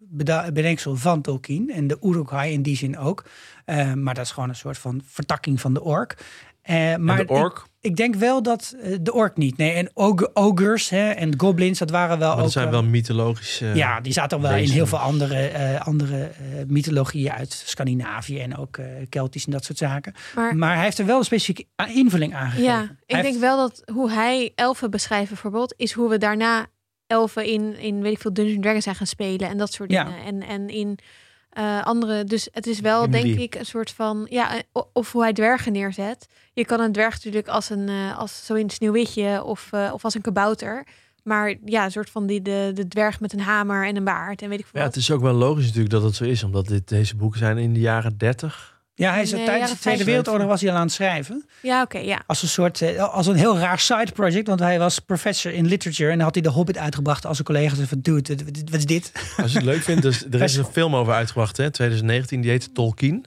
bedenksel 0.52 0.96
van 0.96 1.20
Tolkien. 1.20 1.70
En 1.70 1.86
de 1.86 1.98
Uruk-hai 2.02 2.52
in 2.52 2.62
die 2.62 2.76
zin 2.76 2.98
ook. 2.98 3.24
Eh, 3.64 3.92
maar 3.92 4.14
dat 4.14 4.24
is 4.24 4.30
gewoon 4.30 4.48
een 4.48 4.54
soort 4.54 4.78
van 4.78 5.02
vertakking 5.04 5.60
van 5.60 5.74
de 5.74 5.82
ork. 5.82 6.24
Eh, 6.62 6.96
maar 6.96 7.26
de 7.26 7.32
ork? 7.32 7.66
Ik, 7.86 7.96
denk 7.96 8.14
wel 8.14 8.42
dat 8.42 8.74
eh, 8.82 8.96
de 9.00 9.12
ork 9.12 9.36
niet. 9.36 9.56
Nee, 9.56 9.72
en 9.72 9.90
og- 9.94 10.30
ogres 10.34 10.88
hè, 10.88 11.10
en 11.10 11.34
goblins, 11.40 11.78
dat 11.78 11.90
waren 11.90 12.18
wel 12.18 12.28
Maar 12.28 12.36
ook... 12.36 12.42
dat 12.42 12.52
zijn 12.52 12.64
eh, 12.66 12.70
wel 12.72 12.82
mythologische... 12.82 13.66
ja, 13.74 14.00
die 14.00 14.12
zaten 14.12 14.40
wel 14.40 14.54
in 14.54 14.70
heel 14.70 14.86
veel 14.86 14.98
andere, 14.98 15.46
eh, 15.48 15.86
andere 15.86 16.22
eh, 16.22 16.30
mythologieën 16.66 17.32
uit 17.32 17.62
Scandinavië 17.66 18.38
en 18.40 18.56
ook 18.56 18.76
eh, 18.76 18.86
Keltisch 19.08 19.44
en 19.44 19.52
dat 19.52 19.64
soort 19.64 19.78
zaken. 19.78 20.14
Maar, 20.34 20.56
Maar 20.56 20.74
hij 20.74 20.84
heeft 20.84 20.98
er 20.98 21.06
wel 21.06 21.18
een 21.18 21.24
specifieke 21.24 21.64
invulling 21.88 22.34
aan 22.34 22.46
gegeven. 22.50 22.64
ja, 22.72 22.76
Hij 22.78 22.88
ik 23.06 23.14
denk 23.14 23.24
heeft- 23.24 23.38
wel 23.38 23.56
dat 23.56 23.82
hoe 23.92 24.10
hij 24.10 24.52
elfen 24.54 24.90
beschrijft 24.90 25.28
bijvoorbeeld, 25.28 25.74
is 25.76 25.92
hoe 25.92 26.08
we 26.08 26.18
daarna 26.18 26.66
elfen 27.06 27.44
in, 27.46 27.78
in 27.78 28.02
weet 28.02 28.12
ik 28.12 28.20
veel, 28.20 28.32
Dungeons 28.32 28.60
Dragons 28.60 28.84
zijn 28.84 28.96
gaan 28.96 29.06
spelen 29.06 29.48
en 29.48 29.58
dat 29.58 29.72
soort 29.72 29.90
Ja. 29.90 30.04
dingen. 30.04 30.24
En, 30.24 30.42
en 30.48 30.68
in 30.68 30.98
eh, 31.56 31.82
andere, 31.82 32.24
dus 32.24 32.48
het 32.52 32.66
is 32.66 32.80
wel 32.80 33.10
denk 33.10 33.38
ik 33.38 33.54
een 33.54 33.66
soort 33.66 33.90
van, 33.90 34.26
ja, 34.30 34.56
eh, 34.56 34.82
of 34.92 35.12
hoe 35.12 35.22
hij 35.22 35.32
dwergen 35.32 35.72
neerzet. 35.72 36.28
Je 36.52 36.64
kan 36.64 36.80
een 36.80 36.92
dwerg 36.92 37.14
natuurlijk 37.14 37.48
als 37.48 37.70
een, 37.70 37.88
eh, 37.88 38.18
als 38.18 38.46
zo 38.46 38.54
in 38.54 38.70
Sneeuwwitje 38.70 39.44
of, 39.44 39.70
of 39.92 40.04
als 40.04 40.14
een 40.14 40.20
kabouter. 40.20 40.86
Maar 41.22 41.54
ja, 41.64 41.84
een 41.84 41.90
soort 41.90 42.10
van 42.10 42.26
die, 42.26 42.42
de, 42.42 42.70
de 42.74 42.88
dwerg 42.88 43.20
met 43.20 43.32
een 43.32 43.40
hamer 43.40 43.86
en 43.86 43.96
een 43.96 44.04
baard 44.04 44.42
en 44.42 44.48
weet 44.48 44.58
ik 44.58 44.66
veel 44.66 44.80
Ja, 44.80 44.86
wat. 44.86 44.94
het 44.94 45.02
is 45.02 45.10
ook 45.10 45.20
wel 45.20 45.32
logisch 45.34 45.64
natuurlijk 45.64 45.90
dat 45.90 46.02
het 46.02 46.14
zo 46.14 46.24
is. 46.24 46.42
Omdat 46.42 46.66
dit, 46.66 46.88
deze 46.88 47.16
boeken 47.16 47.38
zijn 47.38 47.58
in 47.58 47.72
de 47.72 47.80
jaren 47.80 48.16
30. 48.16 48.75
Ja, 48.98 49.12
hij 49.12 49.22
is 49.22 49.32
Nee, 49.32 49.44
tijdens 49.44 49.70
de 49.70 49.78
Tweede 49.78 50.04
50. 50.04 50.06
Wereldoorlog 50.06 50.46
was 50.46 50.60
hij 50.60 50.70
al 50.70 50.76
aan 50.76 50.82
het 50.82 50.92
schrijven. 50.92 51.44
Ja, 51.62 51.82
oké, 51.82 51.98
ja. 51.98 52.22
Als 52.26 52.42
een 52.42 52.48
soort, 52.48 52.82
eh, 52.82 53.12
als 53.14 53.26
een 53.26 53.34
heel 53.34 53.58
raar 53.58 53.78
side 53.78 54.12
project. 54.12 54.46
Want 54.46 54.60
hij 54.60 54.78
was 54.78 54.98
professor 54.98 55.52
in 55.52 55.66
literature. 55.66 56.10
En 56.10 56.16
dan 56.16 56.24
had 56.24 56.34
hij 56.34 56.42
de 56.42 56.48
Hobbit 56.50 56.78
uitgebracht 56.78 57.26
als 57.26 57.38
een 57.38 57.44
collega. 57.44 57.74
zei 57.74 57.86
van, 57.86 58.00
dude, 58.00 58.34
wat- 58.34 58.42
wat 58.44 58.62
wat 58.70 58.78
is 58.78 58.86
dit? 58.86 59.12
Als 59.36 59.52
je 59.52 59.58
het 59.58 59.66
leuk 59.66 59.82
vindt, 59.82 60.02
dus 60.02 60.24
er 60.30 60.42
is 60.42 60.56
een 60.56 60.64
film 60.64 60.96
over 60.96 61.12
uitgebracht, 61.12 61.56
hè, 61.56 61.70
2019, 61.70 62.40
die 62.40 62.50
heet 62.50 62.74
Tolkien. 62.74 63.24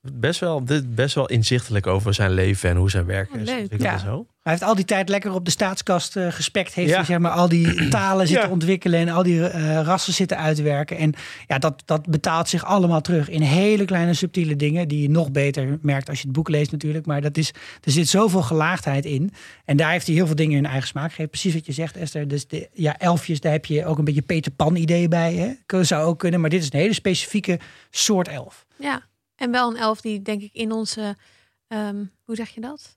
Best 0.00 0.40
wel, 0.40 0.64
dit, 0.64 0.94
best 0.94 1.14
wel 1.14 1.26
inzichtelijk 1.26 1.86
over 1.86 2.14
zijn 2.14 2.30
leven 2.30 2.70
en 2.70 2.76
hoe 2.76 2.90
zijn 2.90 3.04
werk 3.04 3.34
Oh, 3.34 3.40
is 3.40 3.48
Ja. 3.78 3.92
en 3.92 3.98
zo. 4.00 4.26
Hij 4.42 4.52
heeft 4.52 4.62
al 4.68 4.74
die 4.74 4.84
tijd 4.84 5.08
lekker 5.08 5.32
op 5.32 5.44
de 5.44 5.50
staatskast 5.50 6.16
eh, 6.16 6.26
gespekt. 6.32 6.74
Heeft 6.74 6.88
Ja. 6.90 6.96
hij 6.96 7.04
zeg 7.04 7.18
maar, 7.18 7.30
al 7.30 7.48
die 7.48 7.88
talen 7.88 8.26
zitten 8.26 8.46
Ja. 8.46 8.52
ontwikkelen 8.52 9.00
en 9.00 9.08
al 9.08 9.22
die 9.22 9.48
eh, 9.48 9.80
rassen 9.82 10.12
zitten 10.12 10.38
uitwerken. 10.38 10.96
En 10.96 11.14
ja, 11.46 11.58
dat, 11.58 11.82
dat 11.84 12.06
betaalt 12.06 12.48
zich 12.48 12.64
allemaal 12.64 13.00
terug 13.00 13.28
in 13.28 13.42
hele 13.42 13.84
kleine 13.84 14.14
subtiele 14.14 14.56
dingen. 14.56 14.88
Die 14.88 15.02
je 15.02 15.10
nog 15.10 15.30
beter 15.30 15.78
merkt 15.82 16.08
als 16.08 16.18
je 16.20 16.24
het 16.26 16.32
boek 16.36 16.48
leest 16.48 16.72
natuurlijk. 16.72 17.06
Maar 17.06 17.20
dat 17.20 17.36
is, 17.36 17.50
er 17.84 17.90
zit 17.92 18.08
zoveel 18.08 18.42
gelaagdheid 18.42 19.04
in. 19.04 19.32
En 19.64 19.76
daar 19.76 19.90
heeft 19.90 20.06
hij 20.06 20.14
heel 20.16 20.26
veel 20.26 20.36
dingen 20.36 20.56
in 20.58 20.66
eigen 20.66 20.88
smaak 20.88 21.08
gegeven. 21.10 21.30
Precies 21.30 21.54
wat 21.54 21.66
je 21.66 21.72
zegt 21.72 21.96
Esther. 21.96 22.28
Dus 22.28 22.46
de, 22.46 22.68
ja, 22.72 22.98
elfjes, 22.98 23.40
daar 23.40 23.52
heb 23.52 23.66
je 23.66 23.84
ook 23.86 23.98
een 23.98 24.04
beetje 24.04 24.22
Peter 24.22 24.52
Pan 24.52 24.76
ideeën 24.76 25.08
bij. 25.10 25.34
Hè? 25.34 25.48
Dat 25.66 25.86
zou 25.86 26.04
ook 26.04 26.18
kunnen. 26.18 26.40
Maar 26.40 26.50
dit 26.50 26.62
is 26.62 26.72
een 26.72 26.78
hele 26.78 26.92
specifieke 26.94 27.58
soort 27.90 28.28
elf. 28.28 28.66
Ja, 28.76 29.02
en 29.38 29.50
wel 29.50 29.70
een 29.70 29.76
elf 29.76 30.00
die 30.00 30.22
denk 30.22 30.42
ik 30.42 30.52
in 30.52 30.72
onze, 30.72 31.16
ehm, 31.68 32.04
hoe 32.24 32.34
zeg 32.36 32.48
je 32.48 32.60
dat? 32.60 32.96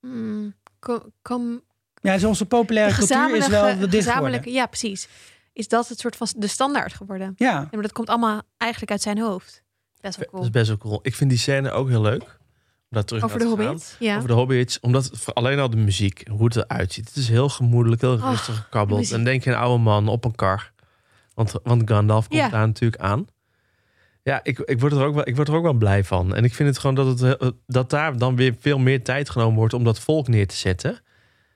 Hmm, 0.00 0.54
kom, 0.78 1.02
kom, 1.22 1.62
Ja, 2.00 2.12
dus 2.12 2.24
onze 2.24 2.46
populaire 2.46 2.94
cultuur 2.94 3.16
is 3.16 3.20
wel 3.22 3.30
gezamenlijke, 3.60 3.88
dit 3.90 4.04
gezamenlijke, 4.04 4.36
geworden. 4.38 4.52
ja 4.60 4.66
precies. 4.66 5.08
Is 5.52 5.68
dat 5.68 5.88
het 5.88 5.98
soort 5.98 6.16
van 6.16 6.26
de 6.36 6.46
standaard 6.46 6.92
geworden? 6.94 7.32
Ja, 7.36 7.50
Ja, 7.50 7.68
maar 7.72 7.82
dat 7.82 7.92
komt 7.92 8.08
allemaal 8.08 8.42
eigenlijk 8.56 8.92
uit 8.92 9.02
zijn 9.02 9.18
hoofd. 9.18 9.62
Best 10.00 10.16
wel 10.16 10.24
Dat 10.24 10.34
cool. 10.34 10.42
is 10.42 10.50
best 10.50 10.68
wel 10.68 10.76
cool. 10.78 10.98
Ik 11.02 11.14
vind 11.14 11.30
die 11.30 11.38
scène 11.38 11.70
ook 11.70 11.88
heel 11.88 12.00
leuk. 12.02 12.22
Om 12.22 13.00
daar 13.00 13.04
terug 13.04 13.24
Over 13.24 13.38
naar 13.38 13.48
de 13.48 13.54
te 13.54 13.60
gaan. 13.60 13.66
Hobbit. 13.70 13.96
Ja. 13.98 14.16
Over 14.16 14.28
de 14.28 14.34
Hobbits. 14.34 14.80
Omdat 14.80 15.04
het- 15.04 15.34
alleen 15.34 15.58
al 15.58 15.70
de 15.70 15.76
muziek, 15.76 16.28
hoe 16.28 16.44
het 16.44 16.56
eruit 16.56 16.92
ziet. 16.92 17.06
Het 17.08 17.16
is 17.16 17.28
heel 17.28 17.48
gemoedelijk, 17.48 18.00
heel 18.00 18.12
Oh, 18.12 18.30
rustig 18.30 18.56
gekabbeld. 18.56 19.10
En 19.12 19.24
denk 19.24 19.44
je 19.44 19.50
een 19.50 19.56
oude 19.56 19.82
man 19.82 20.08
op 20.08 20.24
een 20.24 20.34
kar. 20.34 20.72
Want, 21.34 21.52
want 21.62 21.82
Gandalf 21.90 22.28
komt 22.28 22.40
Ja. 22.40 22.48
daar 22.48 22.66
natuurlijk 22.66 23.02
aan. 23.02 23.26
Ja, 24.24 24.40
ik, 24.42 24.58
ik, 24.58 24.80
word 24.80 24.92
er 24.92 25.04
ook 25.04 25.14
wel, 25.14 25.28
ik 25.28 25.36
word 25.36 25.48
er 25.48 25.54
ook 25.54 25.62
wel 25.62 25.72
blij 25.72 26.04
van. 26.04 26.34
En 26.34 26.44
ik 26.44 26.54
vind 26.54 26.68
het 26.68 26.78
gewoon 26.78 26.94
dat, 26.94 27.20
het, 27.20 27.40
eh, 27.40 27.48
dat 27.66 27.90
daar 27.90 28.18
dan 28.18 28.36
weer 28.36 28.54
veel 28.58 28.78
meer 28.78 29.02
tijd 29.02 29.30
genomen 29.30 29.56
wordt 29.56 29.74
om 29.74 29.84
dat 29.84 29.98
volk 29.98 30.28
neer 30.28 30.46
te 30.46 30.56
zetten. 30.56 31.00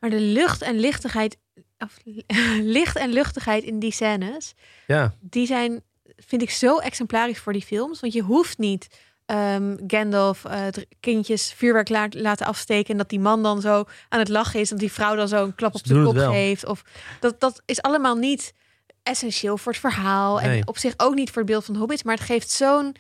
Maar 0.01 0.11
de 0.11 0.21
lucht 0.21 0.63
en 0.63 0.79
lichtigheid, 0.79 1.39
of, 1.79 1.99
licht 2.79 2.97
en 2.97 3.11
luchtigheid 3.11 3.65
in 3.65 3.79
die 3.79 3.93
scènes, 3.93 4.55
Ja, 4.87 5.15
die 5.21 5.47
zijn, 5.47 5.83
vind 6.17 6.43
ik, 6.43 6.51
zo 6.51 6.79
exemplarisch 6.79 7.39
voor 7.39 7.53
die 7.53 7.65
films. 7.65 8.01
Want 8.01 8.13
je 8.13 8.23
hoeft 8.23 8.59
niet 8.59 8.89
ehm, 9.27 9.77
Gandalf 9.87 10.45
eh, 10.45 10.67
kindjes 11.01 11.53
vuurwerk 11.53 11.89
laat, 11.89 12.15
laten 12.15 12.47
afsteken. 12.47 12.91
En 12.91 12.99
dat 12.99 13.09
die 13.09 13.21
man 13.21 13.43
dan 13.43 13.61
zo 13.61 13.85
aan 14.09 14.19
het 14.19 14.29
lachen 14.29 14.61
is. 14.61 14.69
Dat 14.69 14.79
die 14.79 14.93
vrouw 14.93 15.17
dan 15.17 15.29
zo 15.29 15.45
een 15.45 15.55
klap 15.55 15.75
op 15.75 15.87
Ze 15.87 15.95
de 15.95 16.03
kop 16.03 16.17
geeft. 16.17 16.67
Of, 16.67 16.83
dat, 17.21 17.41
dat 17.41 17.63
is 17.65 17.83
allemaal 17.83 18.17
niet 18.17 18.55
essentieel 19.03 19.59
voor 19.59 19.73
het 19.73 19.81
verhaal. 19.81 20.39
Nee. 20.41 20.59
En 20.61 20.69
op 20.69 20.79
zich 20.79 20.95
ook 20.97 21.15
niet 21.15 21.29
voor 21.31 21.43
het 21.43 21.51
beeld 21.51 21.65
van 21.65 21.75
de 21.75 21.81
hobbits. 21.81 22.03
Maar 22.03 22.15
het 22.15 22.25
geeft 22.25 22.51
zo'n 22.51 22.95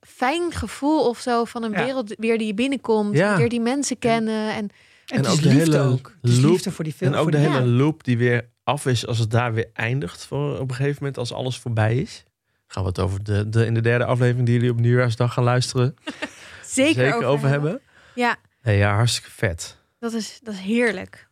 fijn 0.00 0.52
gevoel 0.52 1.08
of 1.08 1.18
zo 1.20 1.44
van 1.44 1.62
een 1.62 1.70
Ja. 1.72 1.84
wereld 1.84 2.14
weer 2.18 2.38
die 2.38 2.46
je 2.46 2.54
binnenkomt. 2.54 3.16
Ja. 3.16 3.36
Weer 3.36 3.48
die 3.48 3.60
mensen 3.60 3.98
kennen. 3.98 4.50
En 4.52 4.70
en, 5.06 5.16
En 5.16 5.16
het 5.16 5.26
is 5.26 5.32
ook 5.32 5.42
de 5.42 5.48
liefde 5.48 5.76
hele 5.78 5.90
ook. 5.92 6.12
Loop- 6.20 6.50
liefde 6.50 6.70
voor 6.70 6.84
die 6.84 6.92
film. 6.92 7.12
en 7.12 7.18
ook 7.18 7.30
de 7.32 7.36
die- 7.38 7.46
hele 7.48 7.60
Ja. 7.60 7.66
loop 7.66 8.04
die 8.04 8.18
weer 8.18 8.48
af 8.64 8.86
is 8.86 9.06
als 9.06 9.18
het 9.18 9.30
daar 9.30 9.52
weer 9.54 9.70
eindigt. 9.74 10.24
Voor 10.26 10.58
op 10.58 10.68
een 10.70 10.74
gegeven 10.76 10.96
moment 10.98 11.18
als 11.18 11.32
alles 11.32 11.58
voorbij 11.58 11.96
is. 11.96 12.22
Gaan 12.66 12.82
we 12.82 12.88
het 12.88 12.98
over 12.98 13.24
de, 13.24 13.48
de, 13.48 13.66
in 13.66 13.74
de 13.74 13.80
derde 13.80 14.04
aflevering 14.04 14.46
die 14.46 14.54
jullie 14.54 14.70
op 14.70 14.80
nieuwjaarsdag 14.80 15.32
gaan 15.32 15.44
luisteren. 15.44 15.94
zeker, 16.66 17.24
over, 17.24 17.48
hebben. 17.48 17.80
Ja, 18.14 18.36
Nee, 18.62 18.76
ja, 18.78 18.94
hartstikke 18.94 19.30
vet. 19.30 19.76
dat 19.98 20.12
is, 20.12 20.40
dat 20.42 20.54
is 20.54 20.60
heerlijk. 20.60 21.28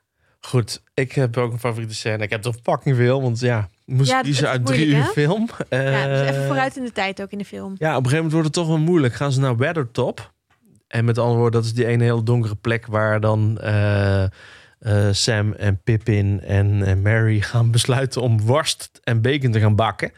Goed, 0.49 0.83
ik 0.95 1.13
heb 1.13 1.37
ook 1.37 1.53
een 1.53 1.59
favoriete 1.59 1.95
scène. 1.95 2.23
Ik 2.23 2.31
heb 2.31 2.45
er 2.45 2.55
fucking 2.63 2.97
veel, 2.97 3.23
want 3.23 3.41
ja, 3.41 3.69
moest 3.85 4.11
Ja, 4.11 4.21
kiezen 4.21 4.49
uit 4.49 4.67
drie 4.67 4.87
uur 4.87 5.03
hè? 5.03 5.05
film. 5.05 5.49
Ja, 5.71 6.07
dus 6.07 6.21
even 6.21 6.41
Eh, 6.41 6.47
vooruit 6.47 6.77
in 6.77 6.85
de 6.85 6.93
tijd 6.93 7.23
ook 7.23 7.31
in 7.31 7.39
de 7.39 7.45
film. 7.45 7.75
Ja, 7.79 7.89
op 7.89 8.05
een 8.05 8.11
gegeven 8.11 8.17
moment 8.17 8.33
wordt 8.33 8.47
het 8.47 8.55
toch 8.55 8.67
wel 8.67 8.79
moeilijk. 8.79 9.15
Gaan 9.15 9.33
ze 9.33 9.41
naar 9.41 9.57
Weathertop? 9.57 10.33
En 10.87 11.05
met 11.05 11.19
andere 11.19 11.39
woorden, 11.39 11.61
dat 11.61 11.71
is 11.71 11.75
die 11.77 11.87
ene 11.87 12.05
hele 12.05 12.23
donkere 12.23 12.55
plek 12.55 12.87
waar 12.87 13.21
dan 13.21 13.59
eh, 13.59 14.23
eh, 14.23 14.31
Sam 15.11 15.53
en 15.53 15.81
Pippin 15.85 16.41
en, 16.41 16.83
en 16.83 17.03
Mary 17.03 17.41
gaan 17.51 17.71
besluiten 17.71 18.23
om 18.23 18.41
worst 18.41 19.01
en 19.05 19.21
bacon 19.21 19.51
te 19.51 19.61
gaan 19.61 19.77
bakken. 19.77 20.13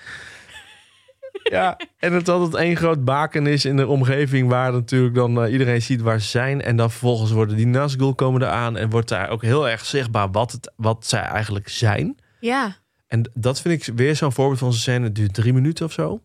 Ja, 1.51 1.77
en 1.99 2.13
het 2.13 2.29
altijd 2.29 2.63
één 2.63 2.77
groot 2.77 3.05
baken 3.05 3.47
is 3.47 3.65
in 3.65 3.77
de 3.77 3.87
omgeving 3.87 4.49
waar 4.49 4.73
natuurlijk 4.73 5.15
dan 5.15 5.45
eh, 5.45 5.53
iedereen 5.53 5.83
ziet 5.83 6.01
waar 6.01 6.21
ze 6.21 6.29
zijn. 6.29 6.63
En 6.63 6.77
dan 6.77 6.91
vervolgens 6.91 7.31
worden 7.31 7.57
die 7.57 7.67
Nazgul 7.67 8.15
komen 8.15 8.43
eraan 8.43 8.77
en 8.77 8.91
wordt 8.91 9.09
daar 9.09 9.29
ook 9.29 9.43
heel 9.43 9.69
erg 9.69 9.85
zichtbaar 9.85 10.31
wat, 10.31 10.53
het, 10.53 10.73
wat 10.77 11.07
zij 11.07 11.23
eigenlijk 11.23 11.69
zijn. 11.69 12.17
Ja, 12.41 12.77
En 13.07 13.31
dat 13.35 13.61
vind 13.61 13.89
ik 13.89 13.95
weer 13.95 14.17
zo'n 14.17 14.33
voorbeeld 14.33 14.59
van 14.59 14.73
zo'n 14.73 14.81
scène. 14.81 15.05
Het 15.05 15.15
duurt 15.15 15.35
drie 15.35 15.53
minuten 15.53 15.85
of 15.87 15.93
zo. 15.93 16.21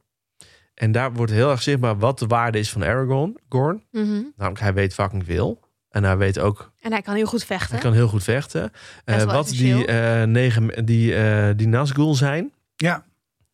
En 0.74 0.92
daar 0.92 1.14
wordt 1.14 1.32
heel 1.32 1.52
erg 1.52 1.62
zichtbaar 1.62 1.98
wat 1.98 2.20
de 2.20 2.28
waarde 2.28 2.60
is 2.60 2.72
van 2.72 2.84
Aragorn. 2.84 3.38
Gorn. 3.50 3.84
mhm. 3.92 4.22
Namelijk, 4.36 4.62
hij 4.62 4.74
weet 4.74 4.94
fucking 4.94 5.26
veel. 5.26 5.60
En 5.90 6.04
hij 6.04 6.18
weet 6.18 6.40
ook, 6.40 6.72
en 6.80 6.92
hij 6.92 7.02
kan 7.02 7.16
heel 7.16 7.26
goed 7.26 7.44
vechten. 7.44 7.72
hij 7.72 7.80
kan 7.80 7.94
heel 7.94 8.08
goed 8.08 8.24
vechten. 8.24 8.62
Dat 8.62 8.72
Eh, 9.06 9.16
wel 9.24 9.34
wat 9.36 9.48
die, 9.48 9.86
eh, 9.86 10.24
negen, 10.24 10.86
die, 10.86 11.16
eh, 11.16 11.50
die 11.56 11.68
Nazgul 11.68 12.16
zijn. 12.16 12.54
Ja, 12.76 13.04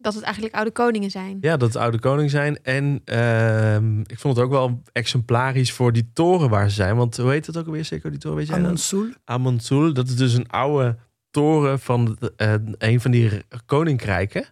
Dat 0.01 0.13
het 0.13 0.23
eigenlijk 0.23 0.55
oude 0.55 0.71
koningen 0.71 1.09
zijn. 1.11 1.37
Ja, 1.41 1.57
dat 1.57 1.73
het 1.73 1.81
oude 1.81 1.99
koning 1.99 2.29
zijn. 2.29 2.63
En 2.63 3.01
ehm, 3.05 3.99
ik 3.99 4.19
vond 4.19 4.35
het 4.35 4.45
ook 4.45 4.51
wel 4.51 4.81
exemplarisch 4.91 5.71
voor 5.71 5.91
die 5.93 6.09
toren 6.13 6.49
waar 6.49 6.69
ze 6.69 6.75
zijn. 6.75 6.95
Want 6.95 7.17
hoe 7.17 7.31
heet 7.31 7.45
het 7.45 7.57
ook 7.57 7.65
alweer, 7.65 7.85
zeker 7.85 8.09
die 8.09 8.19
toren? 8.19 8.37
Weet 8.37 8.47
jij 8.47 8.55
dat? 8.57 8.65
Amonsul. 8.65 9.05
Amonsul. 9.25 9.93
Dat 9.93 10.07
is 10.07 10.15
dus 10.15 10.33
een 10.33 10.49
oude 10.49 10.97
toren 11.31 11.79
van 11.79 12.17
de- 12.19 12.33
eh, 12.35 12.53
een 12.77 13.01
van 13.01 13.11
die 13.11 13.29
koninkrijken. 13.65 14.45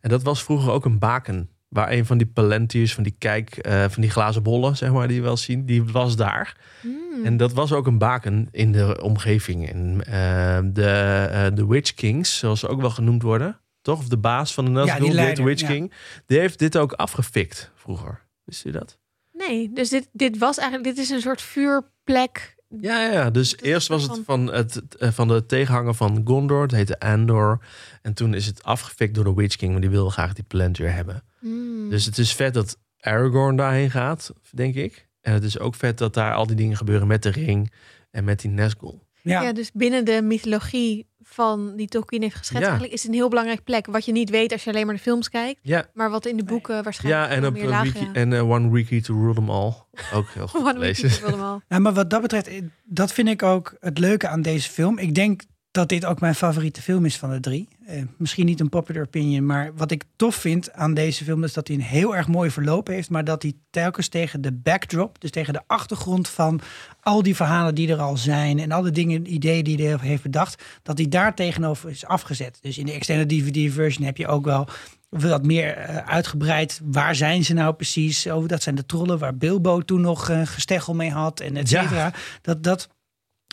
En 0.00 0.10
dat 0.10 0.22
was 0.22 0.42
vroeger 0.44 0.72
ook 0.72 0.84
een 0.84 0.98
baken 0.98 1.48
waar 1.68 1.92
een 1.92 2.06
van 2.06 2.18
die 2.18 2.26
palantirs, 2.26 2.94
van 2.94 3.02
die 3.02 3.14
kijk, 3.18 3.56
eh, 3.56 3.84
van 3.88 4.02
die 4.02 4.10
glazen 4.10 4.42
bollen, 4.42 4.76
zeg 4.76 4.92
maar, 4.92 5.06
die 5.08 5.16
je 5.16 5.22
wel 5.22 5.36
zien, 5.36 5.66
die 5.66 5.84
was 5.84 6.16
daar. 6.16 6.56
Hmm. 6.80 7.24
En 7.24 7.36
dat 7.36 7.52
was 7.52 7.72
ook 7.72 7.86
een 7.86 7.98
baken 7.98 8.48
in 8.50 8.72
de 8.72 9.00
omgeving. 9.02 9.68
En 9.68 10.00
eh, 10.06 10.58
de, 10.72 10.88
eh, 11.30 11.46
de 11.54 11.66
Witch 11.66 11.94
Kings, 11.94 12.38
zoals 12.38 12.60
ze 12.60 12.68
ook 12.68 12.80
wel 12.80 12.90
genoemd 12.90 13.22
worden, 13.22 13.60
toch? 13.86 13.98
Of 13.98 14.08
de 14.08 14.16
baas 14.18 14.54
van 14.54 14.64
de 14.64 14.70
Nazgul, 14.70 15.04
heet 15.06 15.14
leider, 15.14 15.44
Witch 15.44 15.60
ja. 15.60 15.66
King, 15.68 15.92
die 16.26 16.38
heeft 16.38 16.58
dit 16.58 16.76
ook 16.78 16.92
afgefikt 16.92 17.70
vroeger. 17.74 18.26
Wist 18.44 18.64
u 18.64 18.70
dat? 18.70 18.98
Nee, 19.32 19.70
dus 19.72 19.88
dit, 19.88 20.08
dit 20.12 20.38
was 20.38 20.58
eigenlijk, 20.58 20.88
dit 20.94 21.04
is 21.04 21.10
een 21.10 21.20
soort 21.20 21.42
vuurplek. 21.42 22.54
Ja, 22.80 23.02
ja. 23.12 23.30
Dus 23.30 23.50
Dat 23.50 23.60
eerst 23.60 23.88
was 23.88 24.04
van- 24.04 24.16
het 24.16 24.24
van, 24.24 24.52
het, 24.52 24.96
eh, 24.96 25.10
van 25.10 25.28
de 25.28 25.46
tegenhanger 25.46 25.94
van 25.94 26.20
Gondor. 26.24 26.62
Het 26.62 26.70
heette 26.70 27.00
Andor. 27.00 27.58
En 28.02 28.14
toen 28.14 28.34
is 28.34 28.46
het 28.46 28.62
afgefikt 28.62 29.14
door 29.14 29.24
de 29.24 29.34
Witch 29.34 29.56
King. 29.56 29.72
Maar 29.72 29.80
die 29.80 29.90
wilde 29.90 30.10
graag 30.10 30.32
die 30.32 30.44
Palantir 30.44 30.92
hebben. 30.92 31.22
Hmm. 31.38 31.90
Dus 31.90 32.04
het 32.04 32.18
is 32.18 32.34
vet 32.34 32.54
dat 32.54 32.78
Aragorn 33.00 33.56
daarheen 33.56 33.90
gaat, 33.90 34.32
denk 34.50 34.74
ik. 34.74 35.08
En 35.20 35.32
het 35.32 35.44
is 35.44 35.58
ook 35.58 35.74
vet 35.74 35.98
dat 35.98 36.14
daar 36.14 36.34
al 36.34 36.46
die 36.46 36.56
dingen 36.56 36.76
gebeuren 36.76 37.06
met 37.06 37.22
de 37.22 37.28
ring. 37.30 37.72
En 38.10 38.24
met 38.24 38.40
die 38.40 38.50
Nazgul. 38.50 39.05
Ja, 39.28 39.42
Ja. 39.42 39.52
dus 39.52 39.70
binnen 39.72 40.04
de 40.04 40.22
mythologie 40.22 41.06
van 41.22 41.76
die 41.76 41.86
Tolkien 41.88 42.22
heeft 42.22 42.34
geschetst, 42.36 42.58
Ja. 42.62 42.64
eigenlijk 42.64 42.92
is 42.94 43.02
het 43.02 43.10
een 43.10 43.16
heel 43.16 43.28
belangrijk 43.28 43.64
plek. 43.64 43.86
Wat 43.86 44.04
je 44.04 44.12
niet 44.12 44.30
weet 44.30 44.52
als 44.52 44.64
je 44.64 44.70
alleen 44.70 44.86
maar 44.86 44.94
de 44.94 45.00
films 45.00 45.28
kijkt, 45.28 45.60
Ja, 45.62 45.86
maar 45.94 46.10
wat 46.10 46.26
in 46.26 46.36
de 46.36 46.44
boeken 46.44 46.82
waarschijnlijk 46.84 47.30
ja 47.30 47.36
en 47.36 47.46
op 47.46 47.52
meer 47.52 47.62
een 47.62 47.68
lager, 47.68 47.92
wiki, 47.92 48.04
ja. 48.04 48.12
en 48.12 48.32
eh, 48.32 48.50
One 48.50 48.70
Wiki 48.70 49.00
to 49.00 49.14
Rule 49.14 49.34
Them 49.34 49.50
All. 49.50 49.72
Ook 50.14 50.28
heel 50.28 50.48
goed 50.52 50.60
One 50.60 50.72
te 50.72 50.78
Wiki 50.78 51.02
lezen. 51.02 51.10
to 51.10 51.26
Rule 51.26 51.30
Them 51.36 51.40
All. 51.46 51.60
Ja, 51.68 51.78
maar 51.78 51.92
wat 51.94 52.10
dat 52.10 52.22
betreft, 52.22 52.46
eh, 52.46 52.62
dat 52.84 53.12
vind 53.12 53.28
ik 53.28 53.42
ook 53.42 53.76
het 53.80 53.98
leuke 53.98 54.28
aan 54.28 54.42
deze 54.42 54.70
film. 54.70 54.98
Ik 54.98 55.14
denk 55.14 55.42
dat 55.76 55.88
dit 55.88 56.04
ook 56.04 56.20
mijn 56.20 56.34
favoriete 56.34 56.82
film 56.82 57.04
is 57.04 57.16
van 57.16 57.30
de 57.30 57.40
drie. 57.40 57.68
Eh, 57.86 58.02
misschien 58.16 58.46
niet 58.46 58.60
een 58.60 58.68
popular 58.68 59.02
opinion, 59.02 59.46
maar 59.46 59.70
wat 59.74 59.90
ik 59.90 60.04
tof 60.16 60.34
vind 60.34 60.72
aan 60.72 60.94
deze 60.94 61.24
film 61.24 61.44
is 61.44 61.52
dat 61.52 61.66
hij 61.68 61.76
een 61.76 61.82
heel 61.82 62.16
erg 62.16 62.28
mooi 62.28 62.50
verloop 62.50 62.86
heeft, 62.86 63.10
maar 63.10 63.24
dat 63.24 63.42
hij 63.42 63.52
telkens 63.70 64.08
tegen 64.08 64.40
de 64.40 64.52
backdrop, 64.52 65.20
dus 65.20 65.30
tegen 65.30 65.52
de 65.52 65.60
achtergrond 65.66 66.28
van 66.28 66.60
al 67.00 67.22
die 67.22 67.36
verhalen 67.36 67.74
die 67.74 67.88
er 67.90 67.98
al 68.00 68.16
zijn 68.16 68.58
en 68.58 68.72
alle 68.72 68.90
dingen, 68.90 69.32
ideeën 69.32 69.64
die 69.64 69.86
hij 69.86 69.96
heeft 70.00 70.22
bedacht, 70.22 70.62
dat 70.82 70.98
hij 70.98 71.08
daar 71.08 71.34
tegenover 71.34 71.90
is 71.90 72.06
afgezet. 72.06 72.58
Dus 72.60 72.78
in 72.78 72.86
de 72.86 72.92
extended 72.92 73.28
DVD 73.28 73.72
version 73.72 74.06
heb 74.06 74.16
je 74.16 74.26
ook 74.28 74.44
wel 74.44 74.68
wat 75.08 75.44
meer 75.44 75.76
eh, 75.76 75.96
uitgebreid. 75.96 76.80
Waar 76.84 77.14
zijn 77.14 77.44
ze 77.44 77.54
nou 77.54 77.74
precies? 77.74 78.28
Over 78.28 78.48
dat 78.48 78.62
zijn 78.62 78.74
de 78.74 78.86
trollen 78.86 79.18
waar 79.18 79.36
Bilbo 79.36 79.80
toen 79.80 80.00
nog 80.00 80.28
eh 80.30 80.40
gesteggel 80.44 80.94
mee 80.94 81.10
had 81.10 81.40
en 81.40 81.56
et 81.56 81.70
Ja. 81.70 81.82
cetera. 81.82 82.12
Dat, 82.42 82.62
dat, 82.62 82.88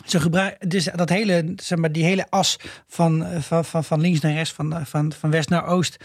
ze 0.06 0.20
gebruiken 0.20 0.68
dus 0.68 0.88
dat 0.94 1.08
hele, 1.08 1.52
zeg 1.56 1.78
maar, 1.78 1.92
die 1.92 2.04
hele 2.04 2.26
as 2.30 2.56
van, 2.86 3.26
van, 3.40 3.64
van, 3.64 3.84
van 3.84 4.00
links 4.00 4.20
naar 4.20 4.32
rechts, 4.32 4.52
van, 4.52 4.86
van, 4.86 5.12
van 5.12 5.30
west 5.30 5.48
naar 5.48 5.66
oost. 5.66 6.04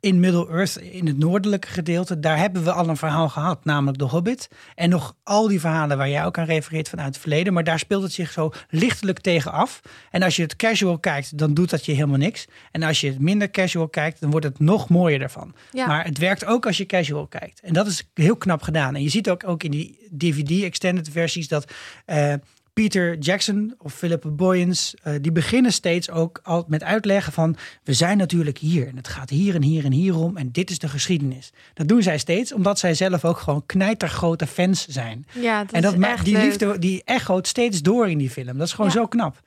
In 0.00 0.20
Middle-earth, 0.20 0.76
in 0.76 1.06
het 1.06 1.18
noordelijke 1.18 1.68
gedeelte, 1.68 2.20
daar 2.20 2.38
hebben 2.38 2.64
we 2.64 2.72
al 2.72 2.88
een 2.88 2.96
verhaal 2.96 3.28
gehad, 3.28 3.64
namelijk 3.64 3.98
de 3.98 4.04
Hobbit. 4.04 4.48
En 4.74 4.90
nog 4.90 5.16
al 5.22 5.48
die 5.48 5.60
verhalen 5.60 5.96
waar 5.96 6.08
jij 6.08 6.24
ook 6.24 6.38
aan 6.38 6.44
refereert 6.44 6.88
vanuit 6.88 7.08
het 7.08 7.18
verleden. 7.18 7.52
Maar 7.52 7.64
daar 7.64 7.78
speelt 7.78 8.02
het 8.02 8.12
zich 8.12 8.32
zo 8.32 8.52
lichtelijk 8.68 9.18
tegen 9.18 9.52
af. 9.52 9.80
En 10.10 10.22
als 10.22 10.36
je 10.36 10.42
het 10.42 10.56
casual 10.56 10.98
kijkt, 10.98 11.38
dan 11.38 11.54
doet 11.54 11.70
dat 11.70 11.86
je 11.86 11.92
helemaal 11.92 12.18
niks. 12.18 12.46
En 12.70 12.82
als 12.82 13.00
je 13.00 13.06
het 13.06 13.18
minder 13.18 13.50
casual 13.50 13.88
kijkt, 13.88 14.20
dan 14.20 14.30
wordt 14.30 14.46
het 14.46 14.58
nog 14.58 14.88
mooier 14.88 15.18
daarvan. 15.18 15.54
Ja. 15.72 15.86
Maar 15.86 16.04
het 16.04 16.18
werkt 16.18 16.44
ook 16.44 16.66
als 16.66 16.76
je 16.76 16.86
casual 16.86 17.26
kijkt. 17.26 17.60
En 17.60 17.72
dat 17.72 17.86
is 17.86 18.10
heel 18.14 18.36
knap 18.36 18.62
gedaan. 18.62 18.94
En 18.94 19.02
je 19.02 19.10
ziet 19.10 19.30
ook, 19.30 19.48
ook 19.48 19.62
in 19.62 19.70
die 19.70 20.08
DVD-extended 20.18 21.08
versies 21.08 21.48
dat 21.48 21.72
eh, 22.04 22.34
Peter 22.80 23.18
Jackson 23.18 23.74
of 23.78 23.94
Philip 23.94 24.24
Boyens, 24.32 24.94
eh, 25.02 25.14
die 25.20 25.32
beginnen 25.32 25.72
steeds 25.72 26.10
ook 26.10 26.40
al 26.42 26.64
met 26.68 26.82
uitleggen 26.82 27.32
van 27.32 27.56
we 27.82 27.92
zijn 27.92 28.16
natuurlijk 28.18 28.58
hier 28.58 28.86
en 28.88 28.96
het 28.96 29.08
gaat 29.08 29.30
hier 29.30 29.54
en 29.54 29.62
hier 29.62 29.84
en 29.84 29.92
hier 29.92 30.16
om 30.16 30.36
en 30.36 30.52
dit 30.52 30.70
is 30.70 30.78
de 30.78 30.88
geschiedenis. 30.88 31.50
Dat 31.74 31.88
doen 31.88 32.02
zij 32.02 32.18
steeds 32.18 32.52
omdat 32.52 32.78
zij 32.78 32.94
zelf 32.94 33.24
ook 33.24 33.38
gewoon 33.38 33.66
knijtergrote 33.66 34.46
fans 34.46 34.86
zijn. 34.86 35.26
Ja, 35.34 35.64
dat 35.64 35.72
en 35.72 35.82
dat 35.82 35.96
maakt 35.96 36.24
die 36.24 36.34
leuk. 36.34 36.42
liefde, 36.44 36.78
die 36.78 37.02
echoot 37.04 37.46
steeds 37.46 37.82
door 37.82 38.08
in 38.10 38.18
die 38.18 38.30
film. 38.30 38.58
Dat 38.58 38.66
is 38.66 38.72
gewoon 38.72 38.90
Ja. 38.90 38.96
zo 38.96 39.06
knap. 39.06 39.40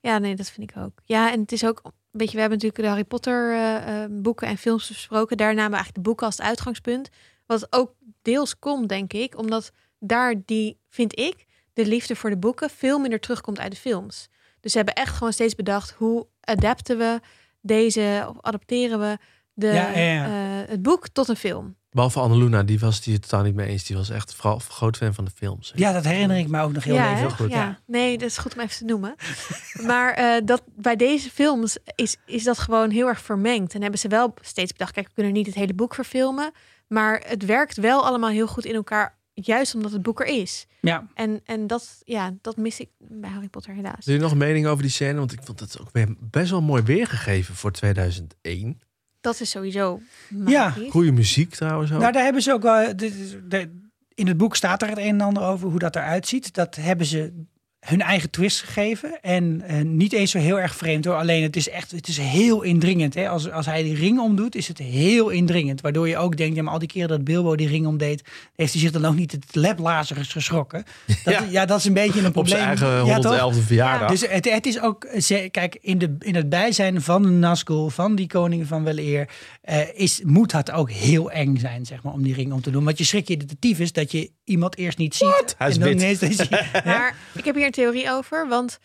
Ja, 0.00 0.18
nee, 0.18 0.34
dat 0.34 0.50
vind 0.50 0.70
ik 0.70 0.76
ook. 0.76 0.92
Ja, 1.04 1.32
en 1.32 1.40
het 1.40 1.52
is 1.52 1.64
ook, 1.66 1.82
weet 2.10 2.28
je, 2.28 2.34
we 2.34 2.40
hebben 2.40 2.58
natuurlijk 2.58 2.82
de 2.82 2.88
Harry 2.88 3.04
Potter 3.04 3.52
eh, 3.52 4.02
eh, 4.02 4.10
boeken 4.10 4.48
en 4.48 4.56
films 4.58 4.88
besproken. 4.88 5.36
Daar 5.36 5.54
namen 5.54 5.70
we 5.70 5.76
eigenlijk 5.76 5.94
de 6.04 6.08
boeken 6.10 6.26
als 6.26 6.36
het 6.36 6.46
uitgangspunt. 6.46 7.08
Wat 7.46 7.66
ook 7.70 7.94
deels 8.22 8.58
komt, 8.58 8.88
denk 8.88 9.12
ik, 9.12 9.38
omdat 9.38 9.72
daar 9.98 10.34
die, 10.44 10.78
vind 10.90 11.18
ik, 11.18 11.46
de 11.78 11.86
liefde 11.86 12.16
voor 12.16 12.30
de 12.30 12.36
boeken 12.36 12.70
veel 12.70 12.98
minder 12.98 13.20
terugkomt 13.20 13.58
uit 13.58 13.70
de 13.70 13.78
films. 13.78 14.28
Dus 14.60 14.70
ze 14.70 14.76
hebben 14.76 14.94
echt 14.94 15.16
gewoon 15.16 15.32
steeds 15.32 15.54
bedacht 15.54 15.90
hoe 15.90 16.26
adapten 16.40 16.98
we 16.98 17.20
deze 17.60 18.26
of 18.28 18.36
adapteren 18.40 19.00
we 19.00 19.18
de, 19.52 19.66
Ja, 19.66 19.88
ja, 19.88 19.98
ja. 19.98 20.24
eh, 20.26 20.68
het 20.68 20.82
boek 20.82 21.08
tot 21.08 21.28
een 21.28 21.36
film. 21.36 21.76
Behalve 21.90 22.20
Annaluna, 22.20 22.62
die 22.62 22.78
was 22.78 22.96
het 22.96 23.04
hier 23.04 23.20
totaal 23.20 23.42
niet 23.42 23.54
mee 23.54 23.68
eens. 23.68 23.84
Die 23.84 23.96
was 23.96 24.10
echt 24.10 24.34
vooral 24.34 24.58
groot 24.58 24.96
fan 24.96 25.14
van 25.14 25.24
de 25.24 25.30
films. 25.30 25.72
Ja, 25.74 25.92
dat 25.92 26.04
herinner 26.04 26.36
ik 26.36 26.48
me 26.48 26.60
ook 26.60 26.72
nog 26.72 26.84
heel 26.84 26.94
ja, 26.94 27.02
even. 27.04 27.14
hè? 27.14 27.20
heel 27.20 27.30
goed. 27.30 27.50
Ja. 27.50 27.78
nee, 27.86 28.18
dat 28.18 28.28
is 28.28 28.38
goed 28.38 28.54
om 28.54 28.60
even 28.60 28.76
te 28.76 28.84
noemen. 28.84 29.14
maar 29.90 30.12
eh, 30.14 30.40
dat, 30.44 30.62
bij 30.76 30.96
deze 30.96 31.30
films 31.30 31.78
is, 31.94 32.16
is 32.26 32.44
dat 32.44 32.58
gewoon 32.58 32.90
heel 32.90 33.06
erg 33.06 33.20
vermengd. 33.20 33.74
En 33.74 33.80
hebben 33.82 34.00
ze 34.00 34.08
wel 34.08 34.34
steeds 34.40 34.72
bedacht, 34.72 34.92
kijk, 34.92 35.06
we 35.06 35.14
kunnen 35.14 35.32
niet 35.32 35.46
het 35.46 35.54
hele 35.54 35.74
boek 35.74 35.94
verfilmen. 35.94 36.52
Maar 36.88 37.22
het 37.26 37.44
werkt 37.44 37.76
wel 37.76 38.04
allemaal 38.06 38.30
heel 38.30 38.46
goed 38.46 38.64
in 38.64 38.74
elkaar, 38.74 39.17
juist 39.46 39.74
omdat 39.74 39.92
het 39.92 40.02
boek 40.02 40.20
er 40.20 40.26
is. 40.26 40.66
Ja. 40.80 41.06
En, 41.14 41.40
en 41.44 41.66
dat, 41.66 42.00
ja, 42.04 42.34
dat 42.40 42.56
mis 42.56 42.80
ik 42.80 42.88
bij 42.98 43.30
Harry 43.30 43.48
Potter 43.48 43.74
helaas. 43.74 43.94
Heb 44.04 44.14
je 44.14 44.18
nog 44.20 44.30
een 44.32 44.38
mening 44.38 44.66
over 44.66 44.82
die 44.82 44.90
scène? 44.92 45.18
Want 45.18 45.32
ik 45.32 45.40
vond 45.42 45.60
het 45.60 45.80
ook 45.80 45.88
weer 45.92 46.14
best 46.18 46.50
wel 46.50 46.62
mooi 46.62 46.82
weergegeven 46.82 47.54
voor 47.54 47.72
2001. 47.72 48.80
Dat 49.20 49.40
is 49.40 49.50
sowieso 49.50 50.00
Ja. 50.46 50.74
Goede 50.90 51.12
muziek 51.12 51.54
trouwens 51.54 51.92
ook. 51.92 52.00
Nou, 52.00 52.12
daar 52.12 52.22
hebben 52.24 52.42
ze 52.42 52.52
ook 52.52 52.62
wel. 52.62 52.96
de- 52.96 53.80
In 54.14 54.26
het 54.26 54.36
boek 54.36 54.56
staat 54.56 54.82
er 54.82 54.88
het 54.88 54.98
een 54.98 55.04
en 55.04 55.20
ander 55.20 55.42
over 55.42 55.68
hoe 55.68 55.78
dat 55.78 55.96
eruit 55.96 56.26
ziet. 56.28 56.54
Dat 56.54 56.74
hebben 56.74 57.06
ze 57.06 57.44
hun 57.80 58.00
eigen 58.00 58.30
twist 58.30 58.62
gegeven. 58.62 59.20
En 59.20 59.62
eh, 59.66 59.80
niet 59.84 60.12
eens 60.12 60.30
zo 60.30 60.38
heel 60.38 60.60
erg 60.60 60.76
vreemd 60.76 61.04
hoor. 61.04 61.14
Alleen 61.14 61.42
het 61.42 61.56
is 61.56 61.68
echt 61.68 61.90
het 61.90 62.08
is 62.08 62.18
heel 62.18 62.62
indringend. 62.62 63.14
Hè? 63.14 63.28
Als, 63.28 63.50
als 63.50 63.66
hij 63.66 63.82
die 63.82 63.94
ring 63.94 64.18
omdoet, 64.20 64.54
is 64.54 64.68
het 64.68 64.78
heel 64.78 65.28
indringend. 65.28 65.80
Waardoor 65.80 66.08
je 66.08 66.16
ook 66.16 66.36
denkt, 66.36 66.56
ja, 66.56 66.62
maar 66.62 66.72
al 66.72 66.78
die 66.78 66.88
keren 66.88 67.08
dat 67.08 67.24
Bilbo 67.24 67.56
die 67.56 67.68
ring 67.68 67.86
omdeed, 67.86 68.22
heeft 68.56 68.72
hij 68.72 68.80
zich 68.80 68.90
dan 68.90 69.04
ook 69.04 69.14
niet 69.14 69.32
het 69.32 69.54
lablazers 69.54 70.28
geschrokken. 70.28 70.84
Dat, 71.24 71.34
ja. 71.34 71.44
Ja. 71.50 71.66
dat 71.66 71.78
is 71.78 71.84
een 71.84 71.92
beetje 71.92 72.20
een 72.20 72.26
op 72.26 72.32
probleem. 72.32 72.56
zijn 72.56 72.68
eigen 72.68 73.06
Ja, 73.06 73.18
toch? 73.18 73.54
111e 73.54 73.66
verjaardag. 73.66 74.10
Dus 74.10 74.28
het, 74.28 74.50
het 74.50 74.66
is 74.66 74.80
ook, 74.80 75.06
kijk, 75.50 75.78
in, 75.80 75.98
de, 75.98 76.16
in 76.18 76.34
het 76.34 76.48
bijzijn 76.48 77.02
van 77.02 77.22
de 77.22 77.28
Nazgul, 77.28 77.90
van 77.90 78.14
die 78.14 78.26
koningen 78.26 78.66
van 78.66 78.84
weleer, 78.84 79.28
eh 79.60 79.76
is, 79.94 80.22
moet 80.24 80.52
het 80.52 80.70
ook 80.70 80.90
heel 80.90 81.30
eng 81.30 81.56
zijn, 81.56 81.86
zeg 81.86 82.02
maar, 82.02 82.12
om 82.12 82.22
die 82.22 82.34
ring 82.34 82.52
om 82.52 82.60
te 82.60 82.70
doen. 82.70 82.84
Want 82.84 82.98
je 82.98 83.04
schrik 83.04 83.28
je 83.28 83.36
de 83.36 83.58
tyfus 83.58 83.92
dat 83.92 84.12
je 84.12 84.30
iemand 84.48 84.76
eerst 84.76 84.98
niet 84.98 85.14
ziet. 85.14 85.54
Hij 85.58 85.68
is 85.68 85.74
en 85.74 85.80
dan 85.80 85.88
wit. 85.98 86.22
ineens? 86.22 86.48
Maar 86.84 87.16
ik 87.34 87.44
heb 87.44 87.54
hier 87.54 87.66
een 87.66 87.70
theorie 87.70 88.10
over, 88.10 88.48
want 88.48 88.78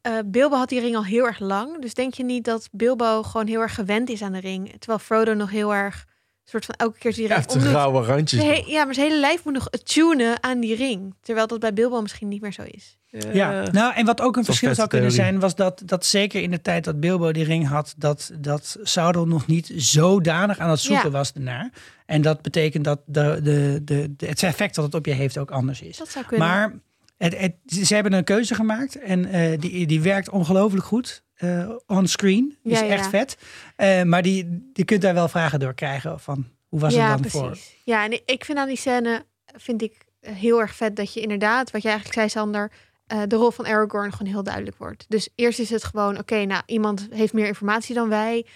eh, 0.00 0.18
Bilbo 0.26 0.56
had 0.56 0.68
die 0.68 0.80
ring 0.80 0.96
al 0.96 1.04
heel 1.04 1.26
erg 1.26 1.38
lang. 1.38 1.80
Dus 1.80 1.94
denk 1.94 2.14
je 2.14 2.24
niet 2.24 2.44
dat 2.44 2.68
Bilbo 2.72 3.22
gewoon 3.22 3.46
heel 3.46 3.60
erg 3.60 3.74
gewend 3.74 4.08
is 4.08 4.22
aan 4.22 4.32
de 4.32 4.40
ring, 4.40 4.70
terwijl 4.78 4.98
Frodo 4.98 5.34
nog 5.34 5.50
heel 5.50 5.74
erg 5.74 6.06
soort 6.50 6.64
van 6.64 6.74
elke 6.74 6.98
keer 6.98 7.14
die 7.14 7.26
ring 7.26 7.36
heeft 7.36 7.52
grauwe 7.52 8.04
randjes. 8.04 8.40
Zijn 8.40 8.52
he- 8.54 8.62
ja, 8.66 8.84
maar 8.84 8.94
zijn 8.94 9.06
hele 9.08 9.20
lijf 9.20 9.44
moet 9.44 9.52
nog 9.54 9.68
tunen 9.70 10.42
aan 10.42 10.60
die 10.60 10.74
ring. 10.74 11.14
Terwijl 11.22 11.46
dat 11.46 11.60
bij 11.60 11.72
Bilbo 11.72 12.00
misschien 12.02 12.28
niet 12.28 12.40
meer 12.40 12.52
zo 12.52 12.62
is. 12.62 12.98
Ja, 13.32 13.70
nou 13.70 13.94
en 13.94 14.06
wat 14.06 14.20
ook 14.20 14.36
een 14.36 14.44
verschil 14.44 14.68
een 14.68 14.74
zou 14.74 14.88
kunnen 14.88 15.08
theorie. 15.08 15.26
zijn, 15.30 15.40
was 15.40 15.54
dat, 15.54 15.82
dat 15.84 16.04
zeker 16.06 16.42
in 16.42 16.50
de 16.50 16.60
tijd 16.60 16.84
dat 16.84 17.00
Bilbo 17.00 17.32
die 17.32 17.44
ring 17.44 17.68
had, 17.68 17.94
dat, 17.96 18.30
dat 18.38 18.76
Sauron 18.82 19.28
nog 19.28 19.46
niet 19.46 19.72
zodanig 19.76 20.58
aan 20.58 20.70
het 20.70 20.80
zoeken 20.80 21.04
Ja. 21.10 21.10
was 21.10 21.32
ernaar. 21.32 21.70
En 22.06 22.22
dat 22.22 22.42
betekent 22.42 22.84
dat 22.84 23.00
de, 23.06 23.40
de, 23.42 23.80
de, 23.84 24.14
de, 24.16 24.26
het 24.26 24.42
effect 24.42 24.74
dat 24.74 24.84
het 24.84 24.94
op 24.94 25.06
je 25.06 25.12
heeft 25.12 25.38
ook 25.38 25.50
anders 25.50 25.80
is. 25.82 25.96
Dat 25.96 26.08
zou 26.10 26.24
kunnen. 26.24 26.46
Maar 26.48 26.74
het, 27.18 27.38
het, 27.38 27.52
ze 27.86 27.94
hebben 27.94 28.12
een 28.12 28.24
keuze 28.24 28.54
gemaakt 28.54 28.98
en 28.98 29.26
eh, 29.26 29.58
die, 29.58 29.86
die 29.86 30.00
werkt 30.00 30.30
ongelooflijk 30.30 30.84
goed. 30.84 31.22
Eh 31.40 31.70
on 31.86 32.06
screen. 32.06 32.56
Is 32.62 32.78
Ja, 32.78 32.84
ja. 32.86 32.92
echt 32.92 33.08
vet. 33.08 33.36
Eh, 33.76 34.02
maar 34.02 34.22
die, 34.22 34.70
je 34.72 34.84
kunt 34.84 35.02
daar 35.02 35.14
wel 35.14 35.28
vragen 35.28 35.60
door 35.60 35.74
krijgen 35.74 36.20
van 36.20 36.46
hoe 36.68 36.80
was 36.80 36.94
ja, 36.94 37.00
het 37.00 37.10
dan 37.10 37.20
precies. 37.20 37.40
voor? 37.40 37.58
Ja, 37.84 38.04
en 38.04 38.12
ik- 38.26 38.44
vind 38.44 38.58
aan 38.58 38.68
die 38.68 38.76
scène 38.76 39.24
vind 39.56 39.82
ik 39.82 39.94
heel 40.20 40.60
erg 40.60 40.74
vet 40.74 40.96
dat 40.96 41.14
je 41.14 41.20
inderdaad, 41.20 41.70
wat 41.70 41.82
je 41.82 41.88
eigenlijk 41.88 42.18
zei, 42.18 42.28
Sander, 42.28 42.70
eh, 43.06 43.20
de 43.28 43.36
rol 43.36 43.50
van 43.50 43.66
Aragorn 43.66 44.12
gewoon 44.12 44.32
heel 44.32 44.42
duidelijk 44.42 44.76
wordt. 44.76 45.04
Dus 45.08 45.28
eerst 45.34 45.58
is 45.58 45.70
het 45.70 45.84
gewoon, 45.84 46.18
oké, 46.18 46.44
nou, 46.44 46.62
iemand 46.66 47.06
heeft 47.10 47.32
meer 47.32 47.46
informatie 47.46 47.94
dan 47.94 48.08
wij. 48.08 48.46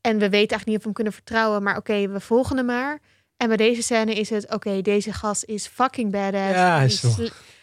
En 0.00 0.12
we 0.12 0.18
weten 0.28 0.32
eigenlijk 0.32 0.66
niet 0.66 0.76
of 0.76 0.80
we 0.82 0.84
hem 0.84 0.92
kunnen 0.94 1.12
vertrouwen, 1.12 1.62
maar 1.62 1.76
oké, 1.76 2.08
we 2.08 2.20
volgen 2.20 2.56
hem 2.56 2.66
maar. 2.66 2.98
En 3.36 3.48
bij 3.48 3.56
deze 3.56 3.82
scène 3.82 4.14
is 4.14 4.30
het, 4.30 4.52
oké, 4.54 4.80
deze 4.80 5.12
gast 5.12 5.44
is 5.44 5.66
fucking 5.66 6.10
badass. 6.12 6.54
Ja, 6.54 6.76
hij 6.76 6.86
Die 6.86 6.94
is 6.94 7.00
toch- 7.00 7.16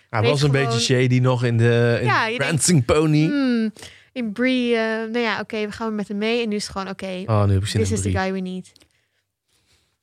Hij 0.09 0.21
was 0.21 0.41
een 0.41 0.49
gewoon- 0.49 0.65
beetje 0.65 0.79
shady 0.79 1.19
nog 1.19 1.43
in 1.43 1.57
de 1.57 1.97
in 2.01 2.05
Ja, 2.05 2.81
Pony. 2.85 3.25
Hmm, 3.25 3.73
in 4.19 4.31
Brie, 4.31 4.75
eh, 4.75 4.81
nou 4.81 5.17
ja, 5.19 5.39
oké, 5.39 5.65
we 5.65 5.71
gaan 5.71 5.95
met 5.95 6.07
hem 6.07 6.17
mee. 6.17 6.43
En 6.43 6.49
nu 6.49 6.55
is 6.55 6.63
het 6.63 6.71
gewoon, 6.71 6.89
oké, 6.89 7.23
Oh, 7.25 7.45
nu 7.45 7.53
heb 7.53 7.61
ik 7.61 7.67
zin 7.67 7.79
this 7.81 7.89
in 7.89 7.95
is 7.95 8.01
the 8.01 8.09
drie. 8.09 8.17
guy 8.17 8.31
we 8.33 8.39
need. 8.39 8.71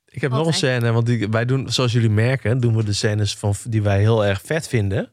Ik 0.05 0.21
heb 0.21 0.31
nog 0.31 0.47
een 0.47 0.53
scène, 0.53 0.91
want 0.91 1.05
die, 1.05 1.27
wij 1.29 1.45
doen, 1.45 1.69
zoals 1.71 1.91
jullie 1.91 2.09
merken, 2.09 2.59
doen 2.59 2.75
we 2.75 2.83
de 2.83 2.93
scènes 2.93 3.35
van, 3.35 3.53
die 3.69 3.81
wij 3.81 3.99
heel 3.99 4.25
erg 4.25 4.41
vet 4.41 4.67
vinden 4.67 5.11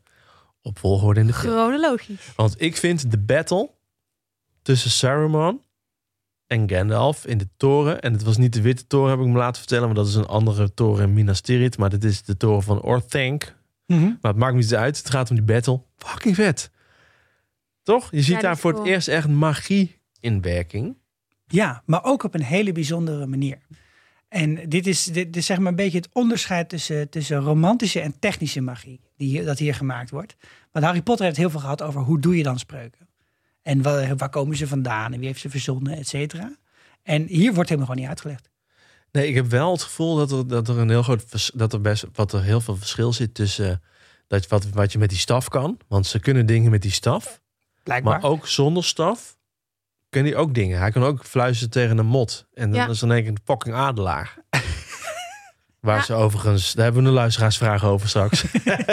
op 0.63 0.79
volgorde 0.79 1.21
in 1.21 1.27
de 1.27 1.33
film. 1.33 1.53
Chronologisch. 1.53 2.33
Want 2.37 2.61
ik 2.61 2.77
vind 2.77 3.11
de 3.11 3.19
battle 3.19 3.71
tussen 4.63 4.91
Saruman 4.91 5.63
en 6.47 6.71
Gandalf 6.71 7.27
in 7.27 7.39
de 7.39 7.49
toren. 7.57 8.01
En 8.01 8.13
het 8.13 8.23
was 8.23 8.37
niet 8.37 8.53
de 8.53 8.61
witte 8.61 8.87
toren, 8.87 9.11
heb 9.11 9.19
ik 9.21 9.27
me 9.33 9.39
laten 9.39 9.59
vertellen. 9.59 9.87
Maar 9.87 9.95
dat 9.95 10.07
is 10.09 10.15
een 10.15 10.27
andere 10.27 10.75
toren 10.75 11.05
in 11.05 11.13
Minas 11.13 11.41
Tirith. 11.41 11.79
Maar 11.79 11.91
dit 11.91 12.05
is 12.05 12.23
de 12.23 12.37
toren 12.37 12.63
van 12.63 12.83
Orthanc. 12.83 13.55
Mhm. 13.87 14.01
Maar 14.03 14.31
het 14.33 14.37
maakt 14.37 14.55
me 14.55 14.61
niet 14.61 14.75
uit. 14.75 14.97
Het 14.99 15.11
gaat 15.11 15.31
om 15.31 15.37
die 15.37 15.45
battle. 15.45 15.81
Fucking 15.97 16.35
vet. 16.35 16.71
Toch? 17.85 18.09
Je 18.11 18.23
ziet 18.23 18.41
daar 18.41 18.59
voor 18.59 18.73
cool. 18.73 18.85
het 18.85 18.93
eerst 18.93 19.09
echt 19.09 19.29
magie 19.29 19.99
in 20.21 20.41
werking. 20.43 20.97
Ja, 21.47 21.83
maar 21.87 22.05
ook 22.05 22.23
op 22.23 22.35
een 22.35 22.43
hele 22.43 22.73
bijzondere 22.73 23.27
manier. 23.27 23.59
En 24.29 24.69
dit 24.69 24.87
is, 24.87 25.05
dit 25.05 25.37
is 25.37 25.47
zeg 25.47 25.59
maar 25.59 25.67
een 25.67 25.77
beetje 25.77 25.99
het 25.99 26.09
onderscheid 26.13 26.69
tussen, 26.69 27.09
tussen 27.09 27.39
romantische 27.41 28.01
en 28.01 28.19
technische 28.19 28.61
magie. 28.61 29.01
Die, 29.17 29.29
hier- 29.29 29.45
dat 29.45 29.59
hier 29.59 29.75
gemaakt 29.75 30.11
wordt. 30.11 30.37
Want 30.73 30.85
Harry 30.85 31.03
Potter 31.03 31.25
heeft 31.27 31.37
heel 31.39 31.51
veel 31.51 31.61
gehad 31.61 31.83
over 31.83 32.01
hoe 32.01 32.21
doe 32.21 32.37
je 32.37 32.43
dan 32.43 32.59
spreuken. 32.59 33.09
En 33.63 33.83
waar, 33.83 34.17
waar 34.17 34.29
komen 34.29 34.57
ze 34.57 34.67
vandaan 34.67 35.13
en 35.13 35.19
wie 35.19 35.29
heeft 35.29 35.41
ze 35.41 35.51
verzonnen, 35.51 35.97
et 35.97 36.09
cetera. 36.09 36.57
En 37.03 37.27
hier 37.27 37.55
wordt 37.55 37.69
helemaal 37.69 37.89
gewoon 37.91 38.01
niet 38.01 38.11
uitgelegd. 38.11 38.51
Nee, 39.13 39.29
ik 39.29 39.35
heb 39.35 39.47
wel 39.47 39.73
het 39.73 39.83
gevoel 39.83 40.17
dat 40.17 40.31
er, 40.33 40.47
dat 40.47 40.69
er 40.69 40.79
een 40.79 40.89
heel 40.89 41.03
groot 41.03 41.51
dat 41.59 41.73
er 41.73 41.81
best 41.81 42.05
wat 42.13 42.33
er 42.33 42.43
heel 42.43 42.61
veel 42.61 42.77
verschil 42.77 43.13
zit 43.13 43.35
tussen 43.35 43.83
dat 44.27 44.49
wat, 44.49 44.69
wat 44.69 44.93
je 44.93 44.99
met 44.99 45.09
die 45.09 45.19
staf 45.19 45.49
kan. 45.49 45.79
Want 45.89 46.07
ze 46.07 46.21
kunnen 46.21 46.47
dingen 46.47 46.71
met 46.71 46.83
die 46.83 46.91
staf. 46.91 47.43
Blijkbaar. 47.85 48.21
Maar 48.21 48.31
ook 48.31 48.47
zonder 48.47 48.85
staf 48.85 49.37
kan 50.09 50.25
hij 50.25 50.37
ook 50.37 50.55
dingen. 50.55 50.79
Hij 50.79 50.91
kan 50.91 51.03
ook 51.03 51.25
fluisteren 51.25 51.71
tegen 51.73 51.99
een 51.99 52.07
mot. 52.07 52.47
En 52.55 52.71
dan 52.71 52.81
Ja. 52.81 52.89
is 52.89 52.99
dan 52.99 53.09
denk 53.09 53.27
ik 53.27 53.31
een 53.31 53.41
fucking 53.45 53.75
adelaar. 53.75 54.35
Waar 55.81 56.05
ze 56.05 56.15
overigens, 56.15 56.73
daar 56.73 56.85
hebben 56.85 57.03
we 57.03 57.09
een 57.09 57.15
luisteraarsvraag 57.15 57.85
over 57.85 58.09
straks. 58.09 58.45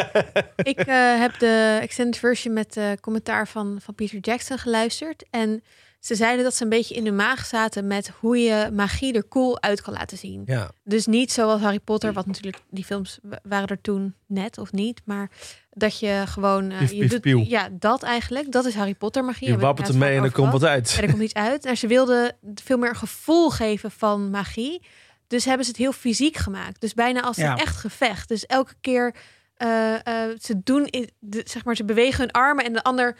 Ik 0.73 0.79
eh, 0.79 1.19
heb 1.19 1.39
de 1.39 1.77
extended 1.81 2.17
version 2.17 2.53
met 2.53 2.77
eh, 2.77 2.91
commentaar 3.01 3.47
van, 3.47 3.79
van 3.83 3.95
Peter 3.95 4.19
Jackson 4.19 4.57
geluisterd. 4.57 5.25
En 5.29 5.63
ze 6.01 6.15
zeiden 6.15 6.43
dat 6.43 6.55
ze 6.55 6.63
een 6.63 6.69
beetje 6.69 6.95
in 6.95 7.03
de 7.03 7.11
maag 7.11 7.45
zaten 7.45 7.87
met 7.87 8.11
hoe 8.19 8.37
je 8.37 8.69
magie 8.73 9.13
er 9.13 9.27
cool 9.27 9.61
uit 9.61 9.81
kan 9.81 9.93
laten 9.93 10.17
zien. 10.17 10.41
ja. 10.45 10.71
Dus 10.83 11.05
niet 11.05 11.31
zoals 11.31 11.61
Harry 11.61 11.79
Potter, 11.79 12.13
wat 12.13 12.25
natuurlijk 12.25 12.63
die 12.69 12.85
films 12.85 13.19
wa- 13.21 13.39
waren 13.43 13.67
er 13.67 13.81
toen 13.81 14.15
net 14.27 14.57
of 14.57 14.71
niet, 14.71 15.01
maar 15.05 15.29
dat 15.69 15.99
je 15.99 16.23
gewoon 16.27 16.71
eh, 16.71 16.77
Pief, 16.77 16.91
je 16.91 16.97
pief, 16.99 17.09
doet, 17.09 17.21
pieuw. 17.21 17.43
ja 17.47 17.69
dat 17.71 18.03
eigenlijk, 18.03 18.51
dat 18.51 18.65
is 18.65 18.75
Harry 18.75 18.93
Potter 18.95 19.23
magie. 19.25 19.47
Je 19.47 19.57
wappert 19.57 19.87
het 19.87 19.95
ermee 19.95 20.17
en 20.17 20.23
er 20.23 20.31
komt 20.31 20.51
wat 20.51 20.63
uit. 20.63 20.93
En 20.97 21.03
er 21.03 21.09
komt 21.09 21.21
iets 21.23 21.33
uit. 21.33 21.65
En 21.65 21.77
ze 21.77 21.87
wilden 21.87 22.35
veel 22.55 22.77
meer 22.77 22.89
een 22.89 22.95
gevoel 22.95 23.49
geven 23.49 23.91
van 23.91 24.29
magie. 24.29 24.81
Dus 25.27 25.45
hebben 25.45 25.65
ze 25.65 25.71
het 25.71 25.79
heel 25.79 25.91
fysiek 25.91 26.37
gemaakt. 26.37 26.81
Dus 26.81 26.93
bijna 26.93 27.21
als 27.21 27.37
Ja. 27.37 27.51
een 27.51 27.57
echt 27.57 27.75
gevecht. 27.77 28.27
Dus 28.27 28.45
elke 28.45 28.73
keer 28.81 29.15
eh, 29.55 29.93
eh, 29.93 30.37
ze 30.41 30.61
doen, 30.63 30.87
de, 31.19 31.41
zeg 31.45 31.65
maar, 31.65 31.75
ze 31.75 31.85
bewegen 31.85 32.19
hun 32.19 32.31
armen 32.31 32.65
en 32.65 32.73
de 32.73 32.83
ander 32.83 33.17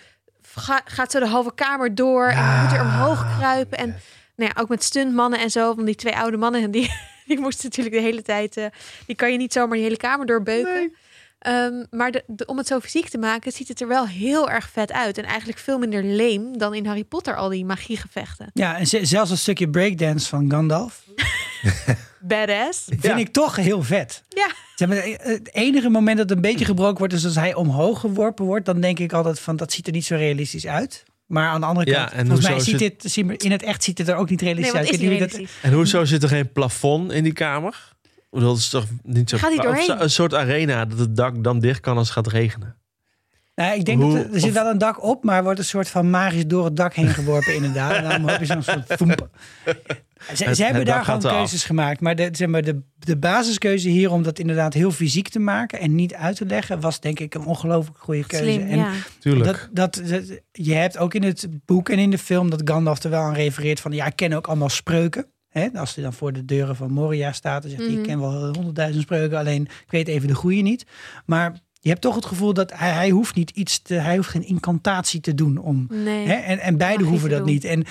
ga- 0.55 0.81
gaat 0.85 1.11
zo 1.11 1.19
de 1.19 1.27
halve 1.27 1.51
kamer 1.55 1.95
door 1.95 2.27
en 2.27 2.61
moet 2.61 2.71
er 2.71 2.81
omhoog 2.81 3.37
kruipen. 3.37 3.77
En 3.77 3.87
nou 4.35 4.51
ja, 4.55 4.61
ook 4.61 4.69
met 4.69 4.83
stuntmannen 4.83 5.39
en 5.39 5.49
zo, 5.51 5.73
van 5.73 5.85
die 5.85 5.95
twee 5.95 6.15
oude 6.17 6.37
mannen, 6.37 6.71
die, 6.71 6.91
die 7.27 7.39
moesten 7.39 7.65
natuurlijk 7.69 7.95
de 7.95 8.01
hele 8.01 8.21
tijd, 8.21 8.57
eh, 8.57 8.65
die 9.05 9.15
kan 9.15 9.31
je 9.31 9.37
niet 9.37 9.53
zomaar 9.53 9.75
die 9.75 9.83
hele 9.83 9.97
kamer 9.97 10.25
doorbeuken. 10.25 10.93
Ehm, 11.39 11.83
maar 11.89 12.11
de, 12.11 12.23
de- 12.27 12.45
om 12.45 12.57
het 12.57 12.67
zo 12.67 12.79
fysiek 12.79 13.09
te 13.09 13.17
maken, 13.17 13.51
ziet 13.51 13.67
het 13.67 13.81
er 13.81 13.87
wel 13.87 14.07
heel 14.07 14.49
erg 14.49 14.69
vet 14.69 14.91
uit. 14.91 15.17
En 15.17 15.23
eigenlijk 15.23 15.59
veel 15.59 15.77
minder 15.79 16.03
leem 16.03 16.57
dan 16.57 16.73
in 16.73 16.85
Harry 16.85 17.03
Potter, 17.03 17.35
al 17.35 17.49
die 17.49 17.65
magiegevechten. 17.65 18.49
Ja, 18.53 18.77
en 18.77 18.87
ze- 18.87 19.05
zelfs 19.05 19.31
een 19.31 19.37
stukje 19.37 19.69
breakdance 19.69 20.27
van 20.29 20.51
Gandalf 20.51 21.03
Badass. 22.21 22.83
vind 22.87 23.03
Ja. 23.03 23.15
ik 23.15 23.29
toch 23.31 23.55
heel 23.55 23.83
vet. 23.83 24.23
Ja. 24.29 24.47
Zeg 24.75 24.87
maar, 24.87 24.97
het 25.17 25.49
enige 25.53 25.89
moment 25.89 26.17
dat 26.17 26.29
het 26.29 26.35
een 26.37 26.43
beetje 26.43 26.65
gebroken 26.65 26.97
wordt 26.97 27.13
is 27.13 27.25
als 27.25 27.35
hij 27.35 27.53
omhoog 27.53 27.99
geworpen 27.99 28.45
wordt. 28.45 28.65
Dan 28.65 28.81
denk 28.81 28.99
ik 28.99 29.13
altijd 29.13 29.39
van 29.39 29.55
dat 29.55 29.71
ziet 29.71 29.87
er 29.87 29.93
niet 29.93 30.05
zo 30.05 30.15
realistisch 30.15 30.67
uit. 30.67 31.03
Maar 31.25 31.47
aan 31.49 31.59
de 31.61 31.67
andere 31.67 31.89
Ja, 31.89 31.99
kant, 32.03 32.11
en 32.11 32.25
volgens 32.25 32.47
mij 32.47 32.59
ziet 32.59 32.79
zit- 32.79 33.01
dit, 33.01 33.41
in 33.43 33.51
het 33.51 33.63
echt 33.63 33.83
ziet 33.83 33.97
het 33.97 34.07
er 34.07 34.15
ook 34.15 34.29
niet 34.29 34.41
realistisch 34.41 34.73
Nee, 34.73 35.09
uit. 35.09 35.21
niet 35.21 35.31
dat-. 35.31 35.49
En 35.61 35.73
hoezo 35.73 36.05
zit 36.05 36.23
er 36.23 36.29
geen 36.29 36.51
plafond 36.51 37.11
in 37.11 37.23
die 37.23 37.33
kamer? 37.33 37.89
Dat 38.29 38.57
is 38.57 38.69
toch 38.69 38.85
niet 39.03 39.29
zo. 39.29 39.37
Gaat 39.37 39.53
hij 39.55 39.63
doorheen? 39.63 40.01
Een 40.01 40.09
soort 40.09 40.33
arena 40.33 40.85
dat 40.85 40.99
het 40.99 41.15
dak 41.15 41.43
dan 41.43 41.59
dicht 41.59 41.79
kan 41.79 41.97
als 41.97 42.07
het 42.07 42.15
gaat 42.17 42.27
regenen. 42.33 42.75
Nou, 43.55 43.75
ik 43.79 43.85
denk 43.85 44.01
Hoe- 44.01 44.13
dat 44.13 44.23
er, 44.25 44.33
er 44.33 44.39
zit 44.39 44.49
of- 44.49 44.55
wel 44.55 44.69
een 44.71 44.77
dak 44.77 45.03
op, 45.03 45.23
maar 45.23 45.43
wordt 45.43 45.59
een 45.59 45.65
soort 45.65 45.87
van 45.89 46.09
magisch 46.09 46.47
door 46.47 46.65
het 46.65 46.75
dak 46.75 46.93
heen 46.93 47.07
geworpen 47.07 47.55
inderdaad. 47.55 47.95
En 47.95 48.03
dan 48.03 48.29
heb 48.29 48.39
je 48.39 48.45
zo'n 48.45 48.63
soort 48.63 48.85
voemp. 48.97 49.29
Ze, 50.33 50.43
Het- 50.43 50.55
ze 50.57 50.63
hebben 50.63 50.85
daar 50.85 51.05
gewoon 51.05 51.21
keuzes 51.21 51.63
gemaakt. 51.63 51.99
Maar, 52.01 52.15
de, 52.15 52.29
zeg 52.31 52.47
maar 52.47 52.61
de, 52.61 52.81
de 52.99 53.17
basiskeuze 53.17 53.89
hier 53.89 54.11
om 54.11 54.23
dat 54.23 54.39
inderdaad 54.39 54.73
heel 54.73 54.91
fysiek 54.91 55.29
te 55.29 55.39
maken 55.39 55.79
en 55.79 55.95
niet 55.95 56.13
uit 56.13 56.35
te 56.35 56.45
leggen, 56.45 56.79
was 56.79 56.99
denk 56.99 57.19
ik 57.19 57.33
een 57.33 57.45
ongelooflijk 57.45 57.97
goede 57.97 58.25
keuze. 58.25 58.51
Slim, 58.51 58.67
en 58.67 58.77
ja. 58.77 58.91
Tuurlijk. 59.19 59.69
dat, 59.73 59.93
dat, 59.99 60.09
dat- 60.09 60.39
je 60.51 60.73
hebt 60.73 60.97
ook 60.97 61.13
in 61.13 61.23
het 61.23 61.47
boek 61.65 61.89
en 61.89 61.99
in 61.99 62.09
de 62.09 62.17
film 62.17 62.49
dat 62.49 62.61
Gandalf 62.65 63.03
er 63.03 63.09
wel 63.09 63.21
aan 63.21 63.33
refereert 63.33 63.79
van 63.79 63.91
ja, 63.91 64.05
ik 64.05 64.15
ken 64.15 64.33
ook 64.33 64.47
allemaal 64.47 64.69
spreuken. 64.69 65.25
Hè, 65.49 65.67
als 65.75 65.95
hij 65.95 66.03
dan 66.03 66.13
voor 66.13 66.33
de 66.33 66.45
deuren 66.45 66.75
van 66.75 66.91
Moria 66.91 67.31
staat, 67.31 67.61
dan 67.61 67.71
zegt 67.71 67.83
hij: 67.83 67.91
Mhm. 67.91 67.99
Ik 68.01 68.07
ken 68.07 68.19
wel 68.19 68.53
honderdduizend 68.53 69.03
spreuken, 69.03 69.37
alleen 69.37 69.61
ik 69.63 69.91
weet 69.91 70.07
even 70.07 70.27
de 70.27 70.35
goede 70.35 70.61
niet. 70.61 70.85
Maar 71.25 71.53
je 71.83 71.89
hebt 71.89 72.01
toch 72.01 72.15
het 72.15 72.25
gevoel 72.25 72.53
dat 72.53 72.71
hij, 72.75 72.91
hij 72.91 73.09
hoeft 73.09 73.35
niet 73.35 73.49
iets 73.49 73.81
te, 73.81 73.93
hij 73.93 74.15
hoeft 74.15 74.29
geen 74.29 74.45
incantatie 74.47 75.19
te 75.19 75.33
doen 75.35 75.57
om. 75.57 75.87
Nee. 75.89 76.27
Hè, 76.27 76.33
en, 76.33 76.59
en 76.59 76.77
beide 76.77 77.03
hoeven 77.03 77.29
dat 77.29 77.37
doen. 77.39 77.47
niet. 77.47 77.63
En 77.63 77.85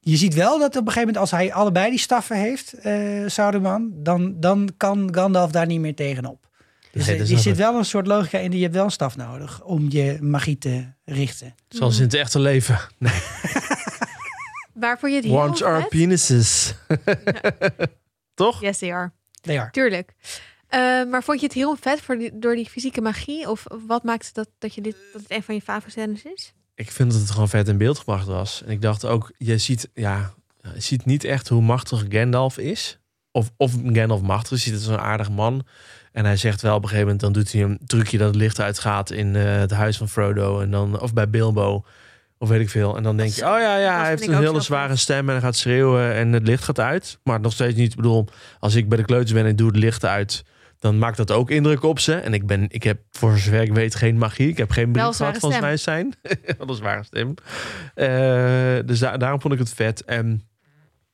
je 0.00 0.16
ziet 0.16 0.34
wel 0.34 0.58
dat 0.58 0.68
op 0.68 0.74
een 0.74 0.92
gegeven 0.92 1.00
moment, 1.00 1.16
als 1.16 1.30
hij 1.30 1.52
allebei 1.52 1.90
die 1.90 1.98
staffen 1.98 2.36
heeft, 2.36 2.72
eh 2.72 3.22
Sauron, 3.26 3.92
dan, 3.94 4.40
dan 4.40 4.70
kan 4.76 5.08
Gandalf 5.14 5.50
daar 5.50 5.66
niet 5.66 5.80
meer 5.80 5.94
tegenop. 5.94 6.48
Dus 6.90 7.06
Nee, 7.06 7.18
er 7.18 7.26
snap 7.26 7.38
zit 7.38 7.56
wel 7.56 7.76
een 7.78 7.84
soort 7.84 8.06
logica 8.06 8.38
in. 8.38 8.52
Je 8.52 8.62
hebt 8.62 8.74
wel 8.74 8.84
een 8.84 8.90
staf 8.90 9.16
nodig 9.16 9.62
om 9.62 9.86
je 9.90 10.18
magie 10.20 10.58
te 10.58 10.84
richten. 11.04 11.54
Zoals 11.68 11.96
in 11.96 12.02
het 12.02 12.14
echte 12.14 12.38
leven. 12.38 12.78
Nee. 12.98 13.12
Waarvoor 14.74 15.08
je 15.10 15.16
het 15.16 15.62
are 15.62 15.80
vet- 15.80 15.88
penises. 15.88 16.74
Toch? 18.34 18.60
Yes, 18.60 18.78
they 18.78 18.92
are. 18.92 19.12
They 19.40 19.60
are. 19.60 19.70
Tuurlijk. 19.70 20.14
Eh, 20.68 20.80
maar 21.10 21.22
vond 21.22 21.40
je 21.40 21.46
het 21.46 21.54
heel 21.54 21.76
vet 21.80 22.00
voor 22.00 22.18
die, 22.18 22.38
door 22.38 22.54
die 22.54 22.68
fysieke 22.68 23.00
magie? 23.00 23.50
Of 23.50 23.64
wat 23.86 24.02
maakt 24.02 24.34
dat, 24.34 24.48
dat, 24.58 24.74
je 24.74 24.80
dit, 24.80 24.96
dat 25.12 25.22
het 25.22 25.30
een 25.30 25.42
van 25.42 25.54
je 25.54 25.60
favoriete 25.60 26.00
scènes 26.00 26.22
is? 26.22 26.52
Ik 26.74 26.90
vind 26.90 27.12
dat 27.12 27.20
het 27.20 27.30
gewoon 27.30 27.48
vet 27.48 27.68
in 27.68 27.78
beeld 27.78 27.98
gebracht 27.98 28.26
was. 28.26 28.62
En 28.66 28.70
ik 28.70 28.82
dacht 28.82 29.04
ook, 29.04 29.32
je 29.38 29.58
ziet, 29.58 29.90
ja, 29.94 30.34
je 30.74 30.80
ziet 30.80 31.04
niet 31.04 31.24
echt 31.24 31.48
hoe 31.48 31.62
machtig 31.62 32.04
Gandalf 32.08 32.58
is. 32.58 32.98
Of, 33.30 33.50
of 33.56 33.72
Gandalf 33.92 34.20
machtig 34.20 34.52
is. 34.52 34.64
Je 34.64 34.70
ziet 34.70 34.80
het 34.80 34.88
als 34.88 34.98
een 34.98 35.04
aardig 35.04 35.30
man. 35.30 35.66
En 36.12 36.24
hij 36.24 36.36
zegt 36.36 36.62
wel 36.62 36.76
op 36.76 36.82
een 36.82 36.88
gegeven 36.88 37.12
moment, 37.12 37.20
dan 37.20 37.32
doet 37.32 37.52
hij 37.52 37.62
een 37.62 37.80
trucje 37.86 38.18
dat 38.18 38.26
het 38.26 38.36
licht 38.36 38.60
uitgaat 38.60 39.10
in 39.10 39.36
eh, 39.36 39.58
het 39.58 39.70
huis 39.70 39.96
van 39.96 40.08
Frodo. 40.08 40.60
En 40.60 40.70
dan, 40.70 41.00
of 41.00 41.12
bij 41.12 41.30
Bilbo. 41.30 41.84
Of 42.38 42.48
weet 42.48 42.60
ik 42.60 42.70
veel. 42.70 42.96
En 42.96 43.02
dan 43.02 43.16
denk 43.16 43.32
je, 43.32 43.42
oh 43.42 43.58
ja, 43.58 43.76
ja, 43.76 43.98
hij 43.98 44.08
heeft 44.08 44.28
een 44.28 44.36
hele 44.36 44.60
zware 44.60 44.96
stem 44.96 45.28
en 45.28 45.34
hij 45.34 45.40
gaat 45.40 45.56
schreeuwen 45.56 46.14
en 46.14 46.32
het 46.32 46.46
licht 46.46 46.64
gaat 46.64 46.80
uit. 46.80 47.18
Maar 47.22 47.40
nog 47.40 47.52
steeds 47.52 47.76
niet, 47.76 47.90
ik 47.90 47.96
bedoel, 47.96 48.26
als 48.58 48.74
ik 48.74 48.88
bij 48.88 48.98
de 48.98 49.04
kleuters 49.04 49.32
ben 49.32 49.44
en 49.44 49.50
ik 49.50 49.58
doe 49.58 49.66
het 49.66 49.76
licht 49.76 50.04
uit, 50.04 50.44
dan 50.84 50.98
maakt 50.98 51.16
dat 51.16 51.30
ook 51.30 51.50
indruk 51.50 51.82
op 51.82 51.98
ze. 51.98 52.14
En 52.14 52.34
ik 52.34 52.46
ben, 52.46 52.66
ik 52.68 52.82
heb 52.82 53.00
voor 53.10 53.38
zover 53.38 53.62
ik 53.62 53.72
weet 53.72 53.94
geen 53.94 54.18
magie. 54.18 54.48
Ik 54.48 54.56
heb 54.56 54.70
geen 54.70 54.92
brief 54.92 55.16
gehad 55.16 55.38
van 55.38 55.60
mij 55.60 55.76
zijn. 55.76 56.14
Wel 56.58 56.68
een 56.68 56.74
zware 56.74 57.02
stem. 57.02 57.34
Eh, 57.94 58.06
dus 58.86 58.98
daar- 58.98 59.18
daarom 59.18 59.40
vond 59.40 59.52
ik 59.54 59.58
het 59.58 59.68
vet. 59.74 60.04
En 60.04 60.42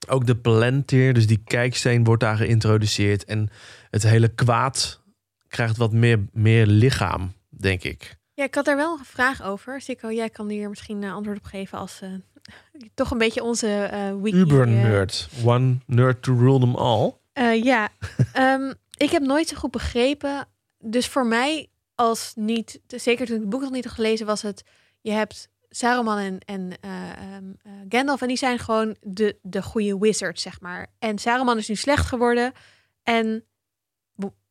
ook 0.09 0.27
de 0.27 0.37
planteer, 0.37 1.15
dus 1.15 1.27
die 1.27 1.43
kijksteen 1.45 2.05
wordt 2.05 2.23
daar 2.23 2.37
geïntroduceerd. 2.37 3.25
En 3.25 3.49
het 3.91 4.03
hele 4.03 4.29
kwaad 4.29 5.03
krijgt 5.49 5.77
wat 5.77 5.93
meer, 5.93 6.19
meer 6.33 6.67
lichaam, 6.67 7.33
denk 7.49 7.83
ik. 7.83 8.17
Ja, 8.35 8.45
ik 8.45 8.55
had 8.55 8.65
daar 8.65 8.77
wel 8.77 8.99
een 8.99 9.05
vraag 9.05 9.43
over. 9.43 9.81
Sikko, 9.81 10.13
jij 10.13 10.31
kan 10.31 10.49
hier 10.49 10.69
misschien 10.69 11.03
eh, 11.03 11.15
antwoord 11.15 11.39
op 11.39 11.45
geven 11.45 11.79
als 11.79 12.01
eh, 12.01 12.09
toch 12.95 13.11
een 13.11 13.19
beetje 13.19 13.43
onze 13.43 13.69
eh 13.69 14.01
wiki. 14.23 14.37
Uber 14.37 14.67
nerd. 14.69 15.29
One 15.45 15.77
nerd 15.87 16.23
to 16.23 16.35
rule 16.39 16.59
them 16.61 16.75
all. 16.75 17.13
Ja, 17.63 17.89
Ehm, 18.33 18.73
ik 19.03 19.11
heb 19.11 19.23
nooit 19.23 19.49
zo 19.49 19.57
goed 19.57 19.71
begrepen. 19.71 20.49
Dus 20.79 21.07
voor 21.09 21.27
mij, 21.27 21.69
als 21.95 22.33
niet, 22.35 22.81
zeker 22.87 23.27
toen 23.27 23.35
ik 23.35 23.41
het 23.41 23.51
boek 23.51 23.61
nog 23.61 23.71
niet 23.71 23.85
had 23.85 23.93
gelezen, 23.95 24.27
was 24.27 24.43
het: 24.43 24.63
je 25.01 25.11
hebt 25.11 25.49
Saruman 25.69 26.19
en, 26.19 26.39
en 26.45 26.73
eh, 26.81 27.11
ehm, 27.11 27.45
eh, 27.63 27.73
Gandalf, 27.89 28.23
en 28.23 28.29
die 28.29 28.37
zijn 28.37 28.59
gewoon 28.59 28.97
de, 29.01 29.39
de 29.43 29.63
goede 29.63 29.99
wizards, 29.99 30.43
zeg 30.43 30.61
maar. 30.61 30.87
En 30.99 31.19
Saruman 31.19 31.59
is 31.59 31.69
nu 31.69 31.75
slecht 31.75 32.07
geworden. 32.07 32.53
En 33.03 33.45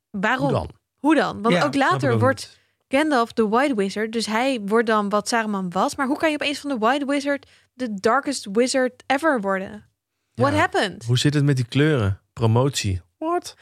waarom? 0.09 0.47
Hoe 0.49 0.53
dan? 0.53 0.69
Hoe 0.99 1.15
dan? 1.15 1.41
Want 1.41 1.55
Ja, 1.55 1.63
ook 1.63 1.75
later 1.75 2.19
wordt. 2.19 2.57
Gandalf 2.87 3.33
de 3.33 3.47
White 3.47 3.75
Wizard. 3.75 4.11
Dus 4.11 4.25
hij 4.25 4.61
wordt 4.65 4.87
dan 4.87 5.09
wat 5.09 5.27
Saruman 5.27 5.69
was. 5.69 5.95
Maar 5.95 6.07
hoe 6.07 6.17
kan 6.17 6.29
je 6.29 6.35
opeens 6.35 6.59
van 6.59 6.69
de 6.69 6.77
White 6.77 7.05
Wizard 7.05 7.49
de 7.73 7.93
darkest 7.93 8.47
wizard 8.51 9.03
ever 9.05 9.41
worden? 9.41 9.85
What 10.33 10.51
Ja. 10.51 10.57
happened? 10.59 11.05
Hoe 11.05 11.17
zit 11.17 11.33
het 11.33 11.43
met 11.43 11.55
die 11.55 11.65
kleuren? 11.65 12.21
Promotie. 12.33 13.01
What? 13.17 13.55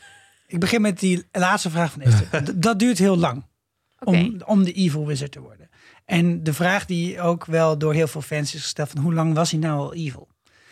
Ik 0.47 0.59
begin 0.59 0.81
met 0.81 0.99
die 0.99 1.25
laatste 1.31 1.69
vraag 1.69 1.91
van 1.91 2.01
Esther. 2.01 2.43
D- 2.43 2.61
dat 2.63 2.79
duurt 2.79 2.97
heel 2.97 3.17
lang 3.17 3.45
om, 3.99 4.41
om 4.45 4.63
de 4.63 4.73
evil 4.73 5.05
wizard 5.05 5.31
te 5.31 5.39
worden. 5.41 5.69
En 6.05 6.43
de 6.43 6.53
vraag 6.53 6.85
die 6.85 7.21
ook 7.21 7.45
wel 7.45 7.77
door 7.77 7.93
heel 7.93 8.07
veel 8.07 8.21
fans 8.21 8.55
is 8.55 8.61
gesteld 8.61 8.89
van 8.89 9.01
hoe 9.01 9.13
lang 9.13 9.33
was 9.33 9.51
hij 9.51 9.59
nou 9.59 9.79
al 9.79 9.93
evil? 9.93 10.27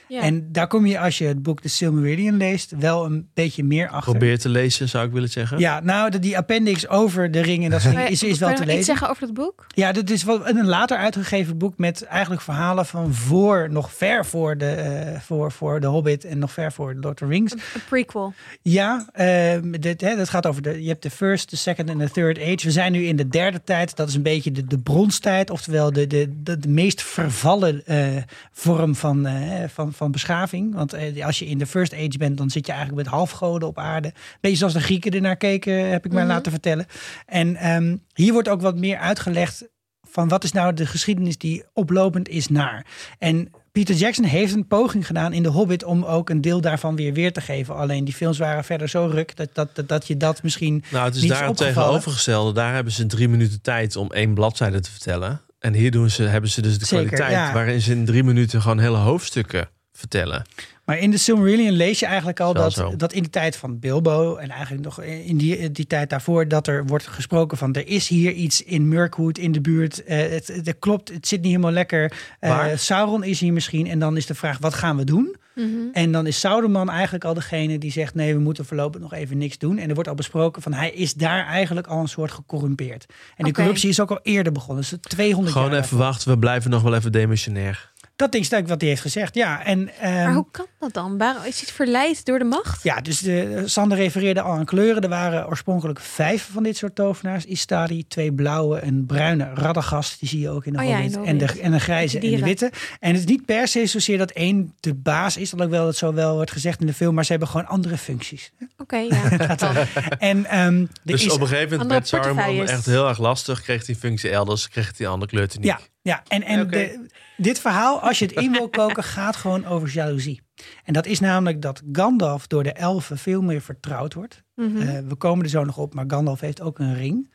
Ja. 0.08 0.22
En 0.22 0.52
daar 0.52 0.68
kom 0.68 0.86
je 0.86 1.00
als 1.00 1.18
je 1.18 1.26
het 1.26 1.44
boek 1.44 1.62
The 1.62 1.70
Silmarillion 1.70 2.38
leest 2.38 2.74
wel 2.80 3.06
een 3.06 3.28
beetje 3.34 3.64
meer 3.64 3.90
achter. 3.90 4.12
Probeer 4.12 4.40
te 4.40 4.50
lezen, 4.50 4.90
zou 4.90 5.06
ik 5.08 5.12
willen 5.14 5.30
zeggen. 5.30 5.60
Ja, 5.60 5.80
nou, 5.80 6.10
de- 6.10 6.20
die 6.20 6.38
appendix 6.38 6.88
over 6.88 7.32
de 7.32 7.42
ring 7.42 7.64
en 7.64 7.70
dat 7.70 7.82
soort 7.82 7.96
dingen 7.96 8.10
is, 8.12 8.24
is 8.24 8.40
wel 8.40 8.48
Kan 8.48 8.58
te 8.58 8.64
je 8.64 8.68
nog 8.70 8.78
iets 8.78 8.88
lezen. 8.88 8.98
zeggen 9.00 9.10
over 9.10 9.26
dat 9.26 9.46
boek? 9.46 9.66
Ja, 9.76 9.92
dit 9.92 10.10
is 10.12 10.24
wel 10.24 10.48
een 10.48 10.66
later 10.66 10.98
uitgegeven 10.98 11.58
boek 11.58 11.78
met 11.78 12.04
eigenlijk 12.04 12.42
verhalen 12.42 12.86
van 12.86 13.14
voor, 13.14 13.68
nog 13.72 13.94
ver 13.94 14.26
voor 14.26 14.58
de, 14.58 14.66
eh, 14.70 15.20
voor, 15.20 15.52
voor 15.52 15.80
de 15.80 15.88
Hobbit 15.88 16.26
en 16.26 16.40
nog 16.40 16.52
ver 16.52 16.72
voor 16.72 16.94
Lord 16.94 17.06
of 17.22 17.28
the 17.28 17.34
Rings. 17.34 17.52
Een 17.54 17.60
prequel. 17.90 18.34
Ja, 18.62 19.06
ehm, 19.14 19.72
dit, 19.72 20.02
hè, 20.02 20.16
dat 20.16 20.30
gaat 20.30 20.46
over 20.46 20.62
de. 20.62 20.82
Je 20.84 20.90
hebt 20.90 21.04
de 21.04 21.10
first, 21.10 21.50
de 21.50 21.56
second 21.56 21.90
en 21.90 21.98
de 21.98 22.10
third 22.12 22.40
age. 22.40 22.58
We 22.64 22.72
zijn 22.72 22.92
nu 22.92 23.04
in 23.06 23.16
de 23.16 23.28
derde 23.28 23.62
tijd. 23.64 23.96
Dat 23.96 24.08
is 24.10 24.16
een 24.16 24.22
beetje 24.22 24.52
de, 24.52 24.66
de 24.66 24.78
bronstijd, 24.80 25.50
oftewel 25.50 25.94
de, 25.94 26.08
de, 26.08 26.34
de, 26.44 26.58
de 26.58 26.68
meest 26.70 27.02
vervallen 27.04 27.86
eh, 27.86 28.08
vorm 28.52 28.96
van, 28.96 29.26
eh, 29.26 29.64
van, 29.74 29.94
van 29.96 30.12
beschaving. 30.12 30.74
Want 30.76 30.94
eh, 30.94 31.26
als 31.26 31.40
je 31.40 31.46
in 31.46 31.58
de 31.58 31.66
first 31.68 31.94
age 31.94 32.18
bent, 32.18 32.38
dan 32.38 32.50
zit 32.50 32.66
je 32.66 32.72
eigenlijk 32.72 33.04
met 33.04 33.14
halfgoden 33.14 33.68
op 33.68 33.78
aarde. 33.78 34.14
Beetje 34.42 34.58
zoals 34.58 34.74
de 34.74 34.82
Grieken 34.82 35.12
ernaar 35.12 35.38
keken, 35.38 35.90
heb 35.90 36.06
ik 36.06 36.12
mij 36.12 36.24
Mhm. 36.24 36.32
laten 36.32 36.52
vertellen. 36.52 36.86
En 37.26 37.56
ehm, 37.56 37.96
hier 38.14 38.34
wordt 38.34 38.50
ook 38.50 38.62
wat 38.62 38.78
meer 38.78 38.98
uitgelegd 38.98 39.68
van 40.12 40.28
wat 40.28 40.44
is 40.44 40.52
nou 40.52 40.74
de 40.74 40.86
geschiedenis 40.86 41.38
die 41.38 41.64
oplopend 41.74 42.30
is 42.30 42.48
naar. 42.48 42.86
En 43.20 43.50
Peter 43.72 43.96
Jackson 43.96 44.26
heeft 44.26 44.54
een 44.54 44.68
poging 44.68 45.08
gedaan 45.08 45.34
in 45.34 45.44
The 45.44 45.50
Hobbit 45.50 45.84
om 45.84 46.04
ook 46.04 46.30
een 46.30 46.42
deel 46.42 46.62
daarvan 46.62 46.96
weer 46.96 47.14
weer 47.14 47.34
te 47.34 47.42
geven. 47.42 47.76
Alleen 47.76 48.06
die 48.06 48.14
films 48.14 48.38
waren 48.38 48.64
verder 48.64 48.90
zo 48.90 49.10
ruk 49.12 49.36
dat, 49.36 49.50
dat, 49.54 49.76
dat, 49.76 49.88
dat 49.88 50.08
je 50.08 50.18
dat 50.18 50.44
misschien. 50.44 50.84
Nou, 50.92 51.06
het 51.06 51.16
is 51.16 51.28
daar 51.28 51.48
het 51.48 51.58
tegenovergestelde. 51.58 52.52
Daar 52.54 52.74
hebben 52.74 52.94
ze 52.94 53.06
drie 53.06 53.28
minuten 53.30 53.62
tijd 53.62 53.96
om 53.96 54.12
één 54.12 54.34
bladzijde 54.34 54.80
te 54.80 54.92
vertellen. 54.92 55.42
En 55.60 55.74
hier 55.74 55.92
doen 55.92 56.10
ze, 56.10 56.24
hebben 56.24 56.50
ze 56.50 56.62
dus 56.62 56.80
de 56.80 56.86
Zeker, 56.86 57.06
kwaliteit 57.08 57.32
ja. 57.48 57.54
waarin 57.54 57.82
ze 57.82 57.92
in 57.92 58.06
drie 58.06 58.24
minuten 58.24 58.62
gewoon 58.62 58.80
hele 58.80 58.98
hoofdstukken 58.98 59.70
vertellen. 59.96 60.46
Maar 60.86 61.00
in 61.00 61.12
de 61.12 61.18
Silmarillion 61.18 61.72
lees 61.72 62.00
je 62.00 62.06
eigenlijk 62.06 62.40
al 62.40 62.54
dat, 62.54 62.74
zo. 62.74 62.96
dat 62.96 63.14
in 63.14 63.24
de 63.24 63.30
tijd 63.30 63.56
van 63.56 63.80
Bilbo 63.80 64.36
en 64.36 64.50
eigenlijk 64.50 64.84
nog 64.84 65.02
in 65.02 65.38
die, 65.38 65.72
die 65.72 65.88
tijd 65.88 66.10
daarvoor, 66.10 66.48
dat 66.48 66.68
er 66.68 66.86
wordt 66.86 67.08
gesproken 67.08 67.58
van 67.58 67.74
er 67.74 67.88
is 67.88 68.08
hier 68.08 68.32
iets 68.32 68.64
in 68.64 68.88
Mirkwood 68.88 69.38
in 69.38 69.52
de 69.52 69.62
buurt. 69.62 70.04
Eh, 70.04 70.18
het, 70.18 70.48
het, 70.48 70.76
klopt, 70.80 71.10
het 71.10 71.28
zit 71.28 71.42
niet 71.42 71.50
helemaal 71.50 71.72
lekker. 71.72 72.14
Eh, 72.40 72.50
Waar? 72.50 72.80
Sauron 72.80 73.24
is 73.24 73.40
hier 73.40 73.54
misschien. 73.54 73.88
En 73.88 74.00
dan 74.00 74.18
is 74.18 74.26
de 74.26 74.36
vraag, 74.36 74.58
wat 74.58 74.74
gaan 74.74 74.98
we 74.98 75.04
doen? 75.04 75.36
Mhm. 75.56 75.68
En 75.94 76.12
dan 76.12 76.28
is 76.28 76.40
Sauron 76.40 76.90
eigenlijk 76.90 77.24
al 77.26 77.34
degene 77.34 77.78
die 77.78 77.92
zegt: 77.92 78.16
nee, 78.16 78.34
we 78.34 78.40
moeten 78.40 78.66
voorlopig 78.66 79.02
nog 79.02 79.14
even 79.14 79.38
niks 79.38 79.58
doen. 79.58 79.78
En 79.78 79.88
er 79.88 79.94
wordt 79.94 80.10
al 80.10 80.16
besproken 80.16 80.62
van 80.62 80.74
hij 80.74 80.92
is 80.92 81.14
daar 81.14 81.46
eigenlijk 81.46 81.88
al 81.88 82.00
een 82.00 82.08
soort 82.08 82.32
gecorrumpeerd. 82.32 83.06
En 83.10 83.16
die 83.44 83.48
Oké. 83.48 83.54
corruptie 83.62 83.90
is 83.90 84.00
ook 84.00 84.12
al 84.12 84.20
eerder 84.24 84.52
begonnen. 84.52 84.86
Dus 84.90 85.00
200 85.02 85.56
Gewoon 85.56 85.72
jaar. 85.72 85.84
even 85.84 85.98
wachten, 85.98 86.30
we 86.30 86.38
blijven 86.38 86.70
nog 86.70 86.82
wel 86.82 86.96
even 86.96 87.12
demissionair. 87.12 87.94
Dat 88.16 88.32
denk 88.32 88.46
ik 88.46 88.68
wat 88.68 88.82
hij 88.82 88.90
heeft 88.90 89.02
gezegd. 89.02 89.36
Ja, 89.36 89.66
en 89.66 89.90
ehm, 90.00 90.14
Maar 90.14 90.34
hoe 90.34 90.46
kan 90.52 90.66
dat 90.80 90.94
dan? 90.94 91.18
Waarom 91.18 91.44
is 91.44 91.62
hij 91.62 91.74
verleid 91.74 92.26
door 92.26 92.40
de 92.40 92.46
macht? 92.46 92.84
ja, 92.84 93.02
dus 93.02 93.20
de, 93.20 93.62
Sander 93.66 93.98
refereerde 93.98 94.42
al 94.42 94.52
aan 94.52 94.66
kleuren. 94.66 95.02
Er 95.02 95.10
waren 95.10 95.48
oorspronkelijk 95.48 96.00
vijf 96.00 96.50
van 96.52 96.64
dit 96.64 96.78
soort 96.78 96.96
tovenaars. 96.96 97.46
Istari, 97.46 98.08
twee 98.08 98.34
blauwe, 98.34 98.84
een 98.84 99.06
bruine 99.06 99.52
Radagast. 99.54 100.20
Die 100.20 100.30
zie 100.30 100.40
je 100.40 100.50
ook 100.50 100.66
in 100.66 100.74
de 100.74 100.80
Oh 100.80 100.86
ja, 100.86 101.02
Hobbit. 101.02 101.16
in 101.16 101.22
de 101.22 101.28
en, 101.28 101.38
de, 101.38 101.62
en 101.62 101.74
een 101.74 101.80
grijze 101.80 102.20
en 102.20 102.32
de 102.32 102.44
witte. 102.44 102.72
En 103.00 103.12
het 103.12 103.20
is 103.20 103.26
niet 103.26 103.46
per 103.46 103.68
se 103.68 103.86
zozeer 103.86 104.18
dat 104.18 104.32
één 104.32 104.74
de 104.80 104.94
baas 104.94 105.38
is. 105.38 105.54
Alhoewel 105.54 105.88
het 105.88 105.98
zo 105.98 106.14
wel 106.14 106.36
wordt 106.36 106.52
gezegd 106.52 106.80
in 106.80 106.88
de 106.88 106.94
film. 106.94 107.16
Maar 107.16 107.26
ze 107.26 107.32
hebben 107.32 107.50
gewoon 107.50 107.68
andere 107.68 107.98
functies. 107.98 108.52
Oké, 108.78 108.98
ja. 108.98 109.38
dat 109.48 109.60
dan. 109.60 109.76
En 110.18 110.46
ehm 110.46 110.86
Dus 111.04 111.26
is 111.26 111.32
op 111.32 111.42
een 111.42 111.48
gegeven 111.48 111.70
moment 111.70 111.90
met 111.90 112.08
Saruman 112.08 112.68
echt 112.68 112.86
heel 112.86 113.08
erg 113.08 113.18
lastig. 113.18 113.62
Kreeg 113.62 113.86
die 113.86 113.96
functie 113.96 114.30
elders, 114.30 114.70
kreeg 114.70 114.94
die 114.94 115.08
andere 115.08 115.32
kleurtuniek. 115.32 115.68
Ja, 115.68 115.80
ja. 116.02 116.24
en, 116.28 116.44
en 116.44 116.68
de, 116.68 117.08
dit 117.38 117.60
verhaal, 117.60 118.00
als 118.00 118.20
je 118.20 118.26
het 118.26 118.36
in 118.36 118.52
wil 118.52 118.70
koken, 118.70 119.04
gaat 119.18 119.36
gewoon 119.36 119.66
over 119.66 119.90
jaloezie. 119.90 120.42
En 120.84 120.94
dat 120.94 121.06
is 121.06 121.20
namelijk 121.20 121.62
dat 121.62 121.82
Gandalf 121.92 122.48
door 122.48 122.64
de 122.64 122.74
elfen 122.74 123.18
veel 123.18 123.42
meer 123.42 123.62
vertrouwd 123.62 124.14
wordt. 124.14 124.44
Mhm. 124.56 124.78
Eh, 124.78 125.00
we 125.08 125.16
komen 125.16 125.44
er 125.44 125.50
zo 125.50 125.64
nog 125.64 125.78
op, 125.78 125.94
maar 125.94 126.06
Gandalf 126.08 126.40
heeft 126.40 126.62
ook 126.62 126.80
een 126.80 126.96
ring. 126.96 127.34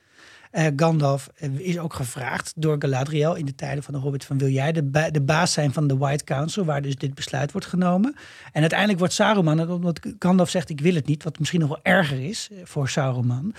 Eh, 0.51 0.67
Gandalf 0.77 1.29
eh, 1.37 1.59
is 1.59 1.79
ook 1.79 1.95
gevraagd 1.95 2.53
door 2.57 2.77
Galadriel 2.79 3.35
in 3.35 3.45
de 3.45 3.55
tijden 3.55 3.83
van 3.83 3.95
de 3.95 4.01
Hobbit 4.01 4.25
van 4.25 4.39
wil 4.39 4.49
jij 4.49 4.73
de, 4.73 4.83
ba- 4.85 5.11
de 5.11 5.21
baas 5.21 5.53
zijn 5.53 5.73
van 5.73 5.87
de 5.87 5.97
White 5.97 6.25
Council 6.25 6.65
waar 6.65 6.83
dus 6.83 6.97
dit 6.97 7.15
besluit 7.15 7.53
wordt 7.53 7.67
genomen. 7.67 8.15
En 8.53 8.61
uiteindelijk 8.61 8.99
wordt 8.99 9.15
Saruman, 9.15 9.71
omdat 9.71 10.01
Gandalf 10.19 10.51
zegt 10.51 10.69
ik 10.71 10.81
wil 10.81 10.95
het 10.95 11.07
niet, 11.07 11.23
wat 11.23 11.39
misschien 11.39 11.61
nog 11.61 11.69
wel 11.69 11.81
erger 11.83 12.25
is 12.25 12.51
voor 12.65 12.89
Saruman. 12.89 13.55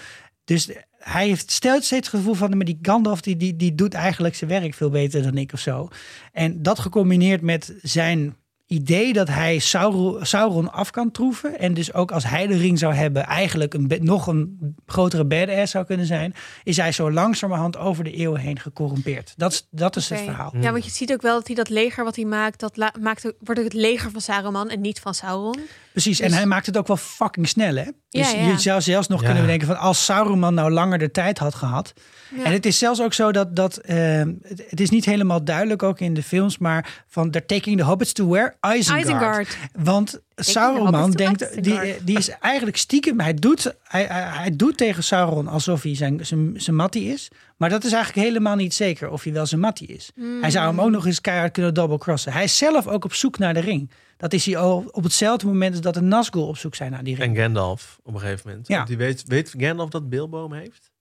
Dus 0.52 0.70
hij 0.98 1.28
heeft 1.28 1.52
stelt 1.52 1.84
steeds 1.84 2.08
het 2.08 2.16
gevoel 2.16 2.34
van 2.34 2.58
maar 2.58 2.66
die 2.66 2.80
Gandalf 2.82 3.22
die, 3.22 3.38
die, 3.38 3.56
die 3.56 3.76
doet 3.76 3.94
eigenlijk 3.94 4.36
zijn 4.36 4.50
werk 4.50 4.74
veel 4.74 4.90
beter 4.90 5.24
dan 5.24 5.38
ik 5.38 5.54
of 5.54 5.60
zo. 5.60 5.90
En 6.32 6.62
dat 6.62 6.80
gecombineerd 6.80 7.42
met 7.42 7.74
zijn 7.82 8.36
idee 8.68 9.14
dat 9.14 9.28
hij 9.28 9.60
Sauron, 9.60 10.26
Sauron 10.26 10.72
af 10.72 10.92
kan 10.92 11.12
troeven. 11.12 11.60
En 11.60 11.74
dus 11.74 11.94
ook 11.94 12.12
als 12.12 12.24
hij 12.24 12.48
de 12.48 12.58
ring 12.58 12.80
zou 12.80 12.94
hebben, 12.94 13.24
eigenlijk 13.24 13.74
een, 13.74 13.92
nog 14.00 14.28
een 14.28 14.76
grotere 14.86 15.26
badass 15.26 15.72
zou 15.72 15.86
kunnen 15.86 16.06
zijn. 16.06 16.34
Is 16.64 16.78
hij 16.78 16.92
zo 16.92 17.12
langzamerhand 17.12 17.78
over 17.78 18.04
de 18.04 18.12
eeuwen 18.12 18.40
heen 18.40 18.60
gecorrumpeerd. 18.60 19.34
Dat 19.38 19.52
is, 19.52 19.68
dat 19.70 19.96
is 19.96 20.10
het 20.10 20.20
verhaal. 20.20 20.54
Ja, 20.60 20.72
want 20.72 20.86
je 20.86 20.92
ziet 20.92 21.14
ook 21.14 21.22
wel 21.22 21.36
dat 21.36 21.48
hij 21.48 21.56
dat 21.56 21.70
leger 21.70 22.04
wat 22.04 22.16
hij 22.16 22.26
maakt, 22.26 22.60
dat 22.60 22.78
maakt, 23.00 23.34
wordt 23.40 23.60
ook 23.60 23.66
het 23.66 23.74
leger 23.74 24.12
van 24.12 24.22
Saruman 24.22 24.70
en 24.70 24.82
niet 24.82 25.00
van 25.00 25.14
Sauron. 25.14 25.60
Precies, 25.92 26.20
en 26.20 26.28
Dus- 26.28 26.38
hij 26.38 26.46
maakt 26.46 26.66
het 26.66 26.78
ook 26.78 26.88
wel 26.88 26.98
fucking 26.98 27.48
snel, 27.48 27.76
hè? 27.76 27.84
Dus 28.10 28.32
Ja, 28.32 28.38
ja. 28.38 28.48
je 28.48 28.60
zou 28.60 28.82
zelfs 28.82 29.08
nog 29.08 29.20
Ja. 29.20 29.26
kunnen 29.26 29.44
bedenken 29.44 29.68
van 29.68 29.78
als 29.78 30.06
Sauron 30.06 30.54
nou 30.54 30.72
langer 30.72 30.98
de 30.98 31.12
tijd 31.12 31.38
had 31.38 31.56
gehad. 31.56 31.94
Ja. 32.36 32.44
En 32.44 32.52
het 32.52 32.66
is 32.66 32.78
zelfs 32.78 33.02
ook 33.02 33.14
zo 33.14 33.32
dat, 33.32 33.56
dat 33.56 33.78
eh, 33.78 33.98
het, 34.42 34.64
het 34.70 34.80
is 34.80 34.90
niet 34.90 35.06
helemaal 35.06 35.44
duidelijk 35.44 35.84
ook 35.84 36.00
in 36.00 36.14
de 36.14 36.24
films, 36.24 36.58
maar 36.58 37.04
van 37.08 37.32
they're 37.32 37.46
taking 37.48 37.78
the 37.78 37.84
hobbits 37.84 38.14
to 38.14 38.28
where? 38.28 38.54
Isengard. 38.76 39.06
Isengard. 39.06 39.58
Want 39.74 40.20
Sauron 40.36 41.12
denkt, 41.12 41.64
die, 41.64 41.80
die 42.04 42.18
is 42.18 42.30
eigenlijk 42.30 42.78
stiekem, 42.78 43.20
hij 43.20 43.34
doet, 43.34 43.76
hij, 43.84 44.06
hij, 44.10 44.56
doet 44.56 44.78
tegen 44.78 45.04
Sauron 45.04 45.48
alsof 45.48 45.84
hij 45.84 45.96
zijn, 45.96 46.26
zijn, 46.26 46.54
zijn 46.56 46.76
mattie 46.76 47.08
is. 47.08 47.32
Maar 47.58 47.70
dat 47.70 47.84
is 47.84 47.92
eigenlijk 47.94 48.28
helemaal 48.28 48.56
niet 48.56 48.74
zeker 48.74 49.10
of 49.10 49.24
hij 49.24 49.34
wel 49.34 49.46
zijn 49.46 49.62
mattie 49.62 49.88
is. 49.88 50.12
Hij 50.42 50.52
zou 50.52 50.68
hem 50.68 50.82
ook 50.82 50.90
nog 50.90 51.06
eens 51.06 51.22
keihard 51.22 51.52
kunnen 51.52 51.74
double-crossen. 51.74 52.32
Hij 52.34 52.44
is 52.44 52.58
zelf 52.58 52.88
ook 52.88 53.06
op 53.06 53.14
zoek 53.14 53.38
naar 53.38 53.54
de 53.54 53.60
ring. 53.60 53.92
Dat 54.22 54.34
is 54.34 54.46
hij 54.46 54.58
al 54.58 54.84
op 54.92 55.04
hetzelfde 55.04 55.46
moment 55.46 55.84
dat 55.84 55.94
de 55.94 56.02
Nazgul 56.02 56.48
op 56.48 56.58
zoek 56.58 56.76
zijn 56.76 56.92
naar 56.92 57.04
die 57.04 57.16
ring. 57.16 57.38
En 57.38 57.44
Gandalf 57.44 58.00
op 58.04 58.14
een 58.14 58.20
gegeven 58.20 58.50
moment. 58.50 58.68
Ja. 58.68 58.76
Want 58.76 58.88
Die 58.88 58.98
weet, 58.98 59.24
weet 59.28 59.54
Gandalf 59.58 59.90
dat 59.90 60.10
Bilbo 60.10 60.44
hem 60.50 60.54
heeft? 60.60 60.92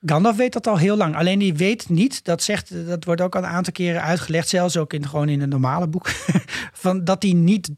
Gandalf 0.00 0.36
weet 0.36 0.52
dat 0.52 0.66
al 0.66 0.78
heel 0.78 0.96
lang. 0.96 1.16
Alleen 1.16 1.38
die 1.38 1.54
weet 1.54 1.88
niet, 1.88 2.24
dat, 2.24 2.42
zegt, 2.42 2.86
dat 2.86 3.04
wordt 3.04 3.20
ook 3.20 3.34
al 3.36 3.42
een 3.42 3.48
aantal 3.48 3.72
keren 3.72 4.02
uitgelegd, 4.02 4.48
zelfs 4.48 4.76
ook 4.76 4.92
in, 4.92 5.08
gewoon 5.08 5.28
in 5.28 5.40
een 5.40 5.48
normale 5.48 5.88
boek, 5.88 6.08
van 6.72 7.04
dat 7.04 7.22
hij 7.22 7.32
niet 7.32 7.70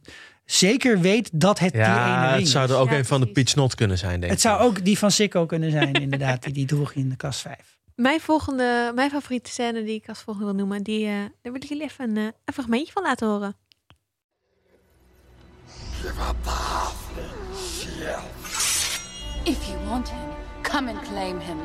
zeker 0.45 1.01
weet 1.01 1.31
dat 1.33 1.59
het 1.59 1.73
die 1.73 1.81
ene 1.81 1.91
Ja, 1.91 2.29
ring 2.31 2.41
het 2.41 2.49
zou 2.51 2.71
er 2.71 2.77
ook 2.77 2.91
Ja, 2.91 2.97
een 2.99 3.05
van 3.05 3.21
de. 3.21 3.27
Peach 3.27 3.55
Not 3.55 3.75
kunnen 3.75 3.99
zijn, 3.99 4.21
denk 4.21 4.33
Het 4.33 4.33
ik. 4.33 4.39
zou 4.49 4.61
ook 4.61 4.85
die 4.85 4.99
van 4.99 5.11
Sikko 5.11 5.47
kunnen 5.47 5.71
zijn, 5.71 5.93
inderdaad, 5.93 6.43
die 6.43 6.53
die 6.53 6.67
droeg 6.67 6.93
in 6.93 7.09
de 7.09 7.17
kast 7.17 7.41
5. 7.41 7.57
Mijn 7.95 8.21
volgende, 8.21 8.93
mijn 8.95 9.11
favoriete 9.11 9.51
scène 9.51 9.85
die 9.85 9.95
ik 9.95 10.09
als 10.09 10.21
volgende 10.21 10.49
wil 10.49 10.57
noemen, 10.59 10.83
die, 10.83 11.07
eh, 11.07 11.13
daar 11.15 11.53
wil 11.53 11.55
ik 11.55 11.65
jullie 11.65 11.85
even 11.85 12.11
een, 12.11 12.17
eh, 12.17 12.23
een 12.45 12.53
fragmentje 12.55 12.93
van 12.93 13.03
laten 13.03 13.29
horen. 13.29 13.57
If 19.45 19.69
you 19.69 19.77
want 19.89 20.09
him, 20.09 20.31
come 20.63 20.89
and 20.89 21.01
claim 21.03 21.41
him. 21.41 21.59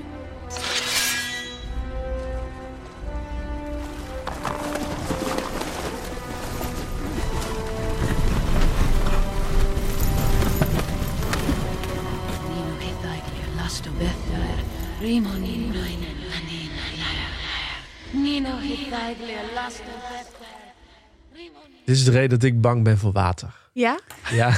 Dit 21.86 21.95
is 21.95 22.03
de 22.03 22.11
reden 22.11 22.30
dat 22.30 22.43
ik 22.43 22.61
bang 22.61 22.84
ben 22.84 22.97
voor 22.97 23.11
water. 23.11 23.66
Ja? 23.78 23.99
Ja, 24.32 24.57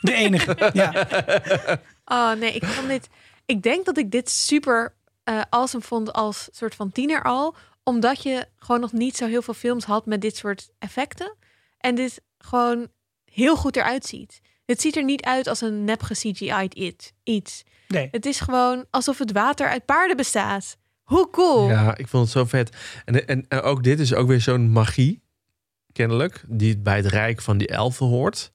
De 0.00 0.12
enige, 0.12 0.70
ja. 0.72 0.92
Oh 2.04 2.32
nee, 2.32 2.52
ik 2.52 2.64
vond 2.64 2.88
dit. 2.88 3.08
Ik 3.46 3.62
denk 3.62 3.84
dat 3.84 3.98
ik 3.98 4.10
dit 4.10 4.30
super 4.30 4.94
eh 5.24 5.40
awesome 5.50 5.84
vond 5.84 6.12
als 6.12 6.48
soort 6.52 6.74
van 6.74 6.92
tiener 6.92 7.22
al. 7.22 7.54
Omdat 7.82 8.22
je 8.22 8.46
gewoon 8.56 8.80
nog 8.80 8.92
niet 8.92 9.16
zo 9.16 9.26
heel 9.26 9.42
veel 9.42 9.54
films 9.54 9.84
had 9.84 10.06
met 10.06 10.20
dit 10.20 10.36
soort 10.36 10.68
effecten. 10.78 11.36
En 11.78 11.94
dit 11.94 12.22
gewoon 12.38 12.88
heel 13.24 13.56
goed 13.56 13.76
eruit 13.76 14.06
ziet. 14.06 14.40
Het 14.66 14.80
ziet 14.80 14.96
er 14.96 15.04
niet 15.04 15.22
uit 15.22 15.46
als 15.46 15.60
een 15.60 15.84
nep 15.84 16.02
CGI'd 16.12 16.74
it, 16.76 17.12
iets. 17.22 17.62
Nee. 17.88 18.08
Het 18.10 18.26
is 18.26 18.40
gewoon 18.40 18.84
alsof 18.90 19.18
het 19.18 19.32
water 19.32 19.68
uit 19.68 19.84
paarden 19.84 20.16
bestaat. 20.16 20.76
Hoe 21.02 21.30
cool. 21.30 21.68
ja, 21.68 21.96
ik 21.96 22.08
vond 22.08 22.22
het 22.22 22.32
zo 22.32 22.44
vet. 22.44 22.76
En, 23.04 23.26
en, 23.26 23.44
en 23.48 23.60
ook 23.62 23.82
dit 23.82 24.00
is 24.00 24.14
ook 24.14 24.28
weer 24.28 24.40
zo'n 24.40 24.70
magie, 24.70 25.22
kennelijk, 25.96 26.44
die 26.46 26.78
bij 26.78 26.96
het 26.96 27.06
rijk 27.06 27.40
van 27.42 27.58
die 27.58 27.68
elfen 27.68 28.06
hoort. 28.06 28.52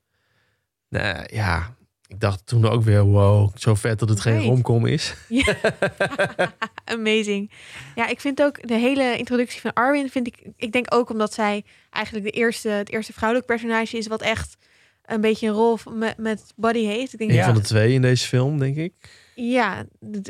Nou, 0.90 1.24
ja, 1.34 1.76
Ik 2.08 2.20
dacht 2.20 2.46
toen 2.46 2.66
ook 2.66 2.84
weer, 2.84 3.04
wow, 3.04 3.50
zo 3.56 3.76
vet 3.76 4.00
dat 4.00 4.10
het 4.10 4.20
geen 4.20 4.42
romcom 4.42 4.86
is. 4.86 5.14
Amazing. 6.86 7.52
Ja, 7.96 8.08
ik 8.08 8.20
vind 8.20 8.42
ook 8.42 8.68
de 8.68 8.74
hele 8.78 9.18
introductie 9.18 9.62
van 9.62 9.74
Arwen 9.74 10.10
vind 10.10 10.28
ik. 10.28 10.38
Ik 10.58 10.72
denk 10.72 10.94
ook 10.94 11.10
omdat 11.10 11.34
zij 11.34 11.64
eigenlijk 11.90 12.26
de 12.26 12.32
eerste, 12.32 12.70
het 12.70 12.92
eerste 12.92 13.14
vrouwelijk 13.14 13.48
personage 13.48 13.98
is 13.98 14.08
wat 14.08 14.22
echt 14.22 14.58
een 15.06 15.22
beetje 15.22 15.48
een 15.48 15.54
rol 15.54 15.78
met, 15.94 16.18
met 16.18 16.54
body 16.56 16.86
heeft. 16.86 17.14
Ik 17.14 17.20
denk 17.20 17.30
Een 17.32 17.36
Ja. 17.38 17.46
van 17.46 17.54
de 17.54 17.62
twee 17.62 17.94
in 17.94 18.02
deze 18.02 18.28
film, 18.28 18.60
denk 18.60 18.76
ik. 18.76 18.94
ja. 19.36 19.86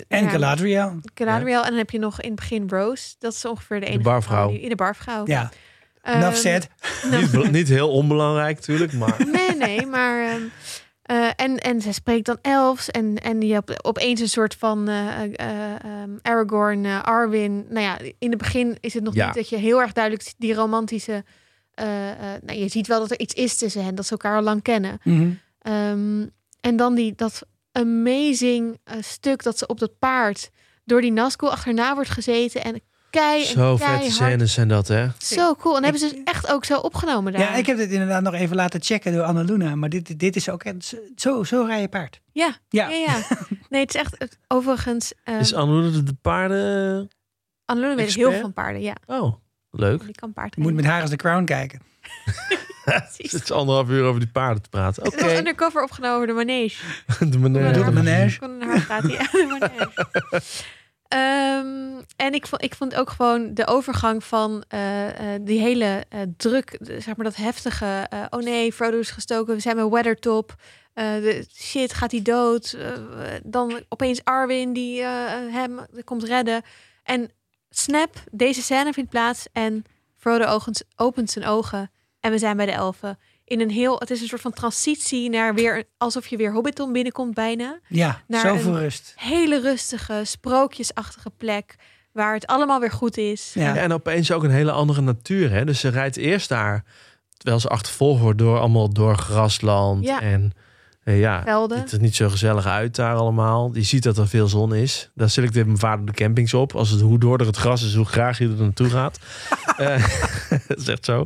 En 0.07 0.23
ja, 0.23 0.29
Galadriel. 0.29 0.99
Galadriel. 1.15 1.63
En 1.63 1.69
dan 1.69 1.77
heb 1.77 1.89
je 1.89 1.99
nog 1.99 2.21
in 2.21 2.27
het 2.31 2.39
begin 2.39 2.69
Rose. 2.69 3.15
Dat 3.19 3.33
is 3.33 3.45
ongeveer 3.45 3.79
de 3.79 3.85
enige 3.85 4.01
barvrouw. 4.03 4.37
vrouw 4.37 4.49
die- 4.51 4.59
In 4.61 4.69
de 4.69 4.75
barvrouw. 4.75 5.25
Ja, 5.27 5.51
Enough 6.03 6.35
said. 6.35 6.67
Niet, 7.11 7.31
be- 7.31 7.47
niet 7.49 7.67
heel 7.67 7.89
onbelangrijk 7.91 8.55
natuurlijk, 8.55 8.93
maar 8.93 9.15
Nee, 9.31 9.55
nee, 9.55 9.85
maar. 9.85 10.29
ehm, 10.29 10.41
eh, 11.01 11.29
en, 11.35 11.57
en 11.57 11.81
ze 11.81 11.91
spreekt 11.93 12.25
dan 12.25 12.37
elfs. 12.41 12.89
En, 12.89 13.15
en 13.17 13.41
je 13.41 13.53
hebt 13.53 13.83
opeens 13.83 14.21
een 14.21 14.29
soort 14.29 14.55
van 14.55 14.87
eh, 14.87 15.23
eh, 15.23 15.31
eh, 15.35 15.71
ehm, 15.83 16.09
Aragorn, 16.21 16.85
Arwen. 16.85 17.65
Nou 17.69 17.79
ja, 17.85 17.97
in 18.19 18.29
het 18.29 18.37
begin 18.37 18.77
is 18.79 18.93
het 18.93 19.03
nog 19.03 19.13
Ja. 19.13 19.25
niet 19.25 19.35
dat 19.35 19.49
je 19.49 19.57
heel 19.57 19.81
erg 19.81 19.91
duidelijk 19.93 20.23
ziet 20.23 20.35
die 20.37 20.53
romantische. 20.53 21.23
eh, 21.73 22.11
eh, 22.11 22.41
nou, 22.45 22.59
je 22.59 22.67
ziet 22.67 22.87
wel 22.87 22.99
dat 22.99 23.11
er 23.11 23.19
iets 23.19 23.33
is 23.33 23.57
tussen 23.57 23.83
hen, 23.83 23.95
dat 23.95 24.05
ze 24.05 24.11
elkaar 24.11 24.35
al 24.35 24.41
lang 24.41 24.61
kennen. 24.61 24.99
Mhm. 25.03 25.29
Ehm, 25.61 26.25
en 26.61 26.75
dan 26.75 26.95
die, 26.95 27.13
dat 27.15 27.41
amazing 27.71 28.77
stuk 29.01 29.43
dat 29.43 29.57
ze 29.57 29.67
op 29.67 29.79
dat 29.79 29.99
paard 29.99 30.49
door 30.85 31.01
die 31.01 31.11
Nazgul 31.11 31.51
achterna 31.51 31.93
wordt 31.95 32.09
gezeten. 32.09 32.63
En 32.63 32.81
kei 33.11 33.43
zo 33.45 33.77
vette 33.77 34.11
scènes 34.11 34.53
zijn 34.53 34.67
dat, 34.67 34.87
hè? 34.87 35.07
Zo 35.17 35.55
cool. 35.55 35.75
En 35.77 35.83
hebben 35.83 36.01
ze 36.01 36.09
dus 36.09 36.23
echt 36.23 36.51
ook 36.51 36.65
zo 36.65 36.77
opgenomen 36.79 37.31
daar. 37.33 37.41
Ja, 37.41 37.55
ik 37.55 37.65
heb 37.65 37.77
dit 37.77 37.91
inderdaad 37.91 38.21
nog 38.21 38.33
even 38.33 38.55
laten 38.55 38.81
checken 38.81 39.13
door 39.13 39.23
Annaluna. 39.23 39.75
Maar 39.75 39.89
dit, 39.89 40.19
dit 40.19 40.35
is 40.35 40.49
ook 40.49 40.63
echt 40.63 40.95
zo, 41.15 41.43
zo 41.43 41.63
rij 41.63 41.81
je 41.81 41.87
paard. 41.87 42.21
Ja, 42.31 42.55
Ja. 42.69 42.89
ja, 42.89 42.95
ja. 42.97 43.21
Nee, 43.69 43.81
het 43.81 43.95
is 43.95 44.01
echt 44.01 44.15
het- 44.17 44.37
overigens. 44.47 45.13
ehm 45.23 45.39
Is 45.39 45.53
Anne 45.53 45.91
de, 45.91 46.03
de 46.03 46.15
paarden... 46.21 47.09
Annelune 47.65 47.95
weet 47.95 48.13
heel 48.15 48.39
van 48.39 48.53
paarden, 48.53 48.81
ja. 48.81 48.95
Oh, 49.05 49.35
leuk. 49.71 50.03
Die 50.05 50.15
kan 50.15 50.33
paard 50.33 50.55
Je 50.55 50.61
moet 50.61 50.73
met 50.73 50.85
haar 50.85 51.01
als 51.01 51.09
de 51.09 51.15
crown 51.15 51.43
kijken. 51.43 51.79
Het 52.81 53.15
is 53.17 53.51
anderhalf 53.51 53.89
uur 53.89 54.03
over 54.03 54.19
die 54.19 54.29
paarden 54.29 54.63
te 54.63 54.69
praten. 54.69 55.05
Oké, 55.05 55.15
Het 55.15 55.25
was 55.25 55.37
undercover 55.37 55.83
opgenomen 55.83 56.17
door 56.17 56.27
de 56.27 56.33
manege. 56.45 56.83
de 57.31 57.37
manege. 57.39 57.71
Door 57.73 57.85
de 57.85 57.91
manege. 57.91 58.39
Kon 58.39 58.57
naar 58.57 58.67
haar 58.67 58.85
praten, 58.85 59.09
ja, 59.09 59.17
de 59.31 59.57
manege. 59.59 60.41
Ehm, 61.11 62.01
en 62.15 62.33
ik 62.33 62.47
vond, 62.47 62.63
ik 62.63 62.75
vond 62.75 62.95
ook 62.95 63.09
gewoon 63.09 63.53
de 63.53 63.67
overgang 63.67 64.23
van 64.23 64.63
eh, 64.67 65.33
eh, 65.35 65.41
die 65.43 65.59
hele 65.59 66.05
eh, 66.09 66.21
druk, 66.37 66.77
zeg 66.81 67.15
maar 67.15 67.25
dat 67.25 67.35
heftige. 67.35 68.07
oh 68.29 68.39
nee, 68.39 68.73
Frodo 68.73 68.99
is 68.99 69.11
gestoken, 69.11 69.55
we 69.55 69.59
zijn 69.59 69.75
met 69.75 69.89
Weathertop. 69.89 70.55
de 70.93 71.45
shit, 71.53 71.93
gaat 71.93 72.11
hij 72.11 72.21
dood? 72.21 72.77
Dan 73.43 73.83
opeens 73.89 74.23
Arwen 74.23 74.73
die 74.73 75.03
hem 75.03 75.79
komt 76.03 76.23
redden. 76.23 76.61
En 77.03 77.31
snap, 77.69 78.23
deze 78.31 78.61
scène 78.61 78.93
vindt 78.93 79.09
plaats 79.09 79.47
en 79.53 79.83
Frodo 80.17 80.59
opent 80.95 81.31
zijn 81.31 81.45
ogen 81.45 81.91
en 82.19 82.31
we 82.31 82.37
zijn 82.37 82.57
bij 82.57 82.65
de 82.65 82.71
elfen. 82.71 83.19
In 83.51 83.61
een 83.61 83.69
heel, 83.69 83.99
het 83.99 84.09
is 84.09 84.21
een 84.21 84.27
soort 84.27 84.41
van 84.41 84.53
transitie 84.53 85.29
naar 85.29 85.53
weer, 85.55 85.83
alsof 85.97 86.27
je 86.27 86.37
weer 86.37 86.51
Hobbiton 86.53 86.91
binnenkomt 86.93 87.33
bijna 87.33 87.79
Ja, 87.87 88.21
Naar 88.27 88.41
zoveel 88.47 88.73
een- 88.75 88.79
rust. 88.79 89.13
hele 89.15 89.59
rustige, 89.61 90.21
sprookjesachtige 90.25 91.29
plek. 91.37 91.75
Waar 92.11 92.33
het 92.33 92.47
allemaal 92.47 92.79
weer 92.79 92.91
goed 92.91 93.17
is. 93.17 93.51
Ja. 93.53 93.75
En 93.75 93.93
opeens 93.93 94.31
ook 94.31 94.43
een 94.43 94.51
hele 94.51 94.71
andere 94.71 95.01
natuur. 95.01 95.51
Hè? 95.51 95.65
Dus 95.65 95.79
ze 95.79 95.87
rijdt 95.89 96.17
eerst 96.17 96.49
daar, 96.49 96.83
terwijl 97.37 97.59
ze 97.59 97.67
achtervolgd 97.67 98.21
wordt 98.21 98.37
door 98.39 98.59
allemaal 98.59 98.93
door 98.93 99.17
grasland. 99.17 100.05
Ja. 100.05 100.21
En 100.21 100.51
ja, 101.03 101.43
Velden. 101.43 101.79
het 101.79 101.91
is 101.91 101.99
niet 101.99 102.15
zo 102.15 102.29
gezellig 102.29 102.65
uit 102.65 102.95
daar 102.95 103.15
allemaal. 103.15 103.69
Je 103.73 103.81
ziet 103.83 104.03
dat 104.03 104.17
er 104.17 104.27
veel 104.27 104.47
zon 104.47 104.75
is. 104.75 105.09
Daar 105.15 105.29
selecteert 105.29 105.65
mijn 105.65 105.77
vader 105.77 106.05
de 106.05 106.11
campings 106.11 106.53
op. 106.53 106.75
Als 106.75 106.89
het, 106.89 107.01
hoe 107.01 107.19
doorder 107.19 107.47
het 107.47 107.57
gras 107.57 107.83
is, 107.83 107.95
hoe 107.95 108.05
graag 108.05 108.37
je 108.37 108.45
er 108.47 108.61
naartoe 108.63 108.89
gaat. 108.89 109.19
Eh, 109.77 110.07
dat 110.67 110.77
is 110.77 110.87
echt 110.87 111.05
zo. 111.05 111.25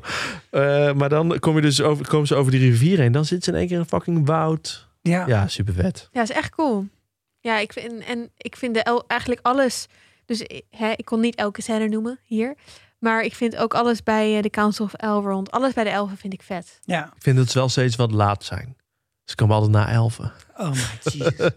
Eh, 0.50 0.94
maar 0.94 1.10
dan 1.10 1.40
kom 1.40 1.56
je 1.56 1.62
dus 1.62 1.82
over, 1.82 2.08
komen 2.08 2.28
ze 2.28 2.36
over 2.36 2.52
die 2.52 2.60
rivier 2.70 2.98
heen. 3.00 3.12
Dan 3.12 3.26
zit 3.26 3.44
ze 3.44 3.52
in 3.52 3.58
één 3.58 3.66
keer 3.68 3.76
in 3.76 3.82
een 3.82 3.88
fucking 3.88 4.26
woud. 4.26 4.88
Ja. 5.02 5.28
Ja, 5.28 5.48
super 5.48 5.74
vet. 5.74 6.10
Ja, 6.12 6.22
is 6.22 6.32
echt 6.32 6.50
cool. 6.50 6.88
Ja, 7.40 7.58
ik 7.60 7.74
vind, 7.74 8.04
en 8.04 8.30
ik 8.38 8.56
vind 8.56 8.74
de 8.74 8.84
el, 8.84 9.04
eigenlijk 9.08 9.42
alles. 9.44 9.88
Dus 10.26 10.42
eh, 10.44 10.62
hè, 10.70 10.92
ik 10.96 11.06
kon 11.06 11.20
niet 11.20 11.36
elke 11.36 11.62
scène 11.62 11.88
noemen 11.88 12.20
hier. 12.24 12.56
Maar 13.00 13.24
ik 13.24 13.36
vind 13.36 13.56
ook 13.58 13.74
alles 13.74 14.04
bij 14.04 14.36
eh, 14.36 14.42
de 14.42 14.50
Council 14.50 14.86
of 14.86 14.94
Elrond. 14.94 15.52
Alles 15.52 15.74
bij 15.74 15.84
de 15.84 15.90
elfen 15.90 16.18
vind 16.18 16.34
ik 16.34 16.42
vet. 16.42 16.80
ja. 16.84 17.06
Ik 17.06 17.22
vind 17.22 17.38
het 17.38 17.54
wel 17.54 17.70
steeds 17.70 17.96
wat 17.96 18.12
laat 18.12 18.44
zijn. 18.44 18.76
Ze 19.26 19.36
komen 19.36 19.56
altijd 19.56 19.74
na 19.74 19.90
elfen. 19.90 20.32
Oh 20.58 20.72
my 20.72 20.78
Jesus. 21.04 21.34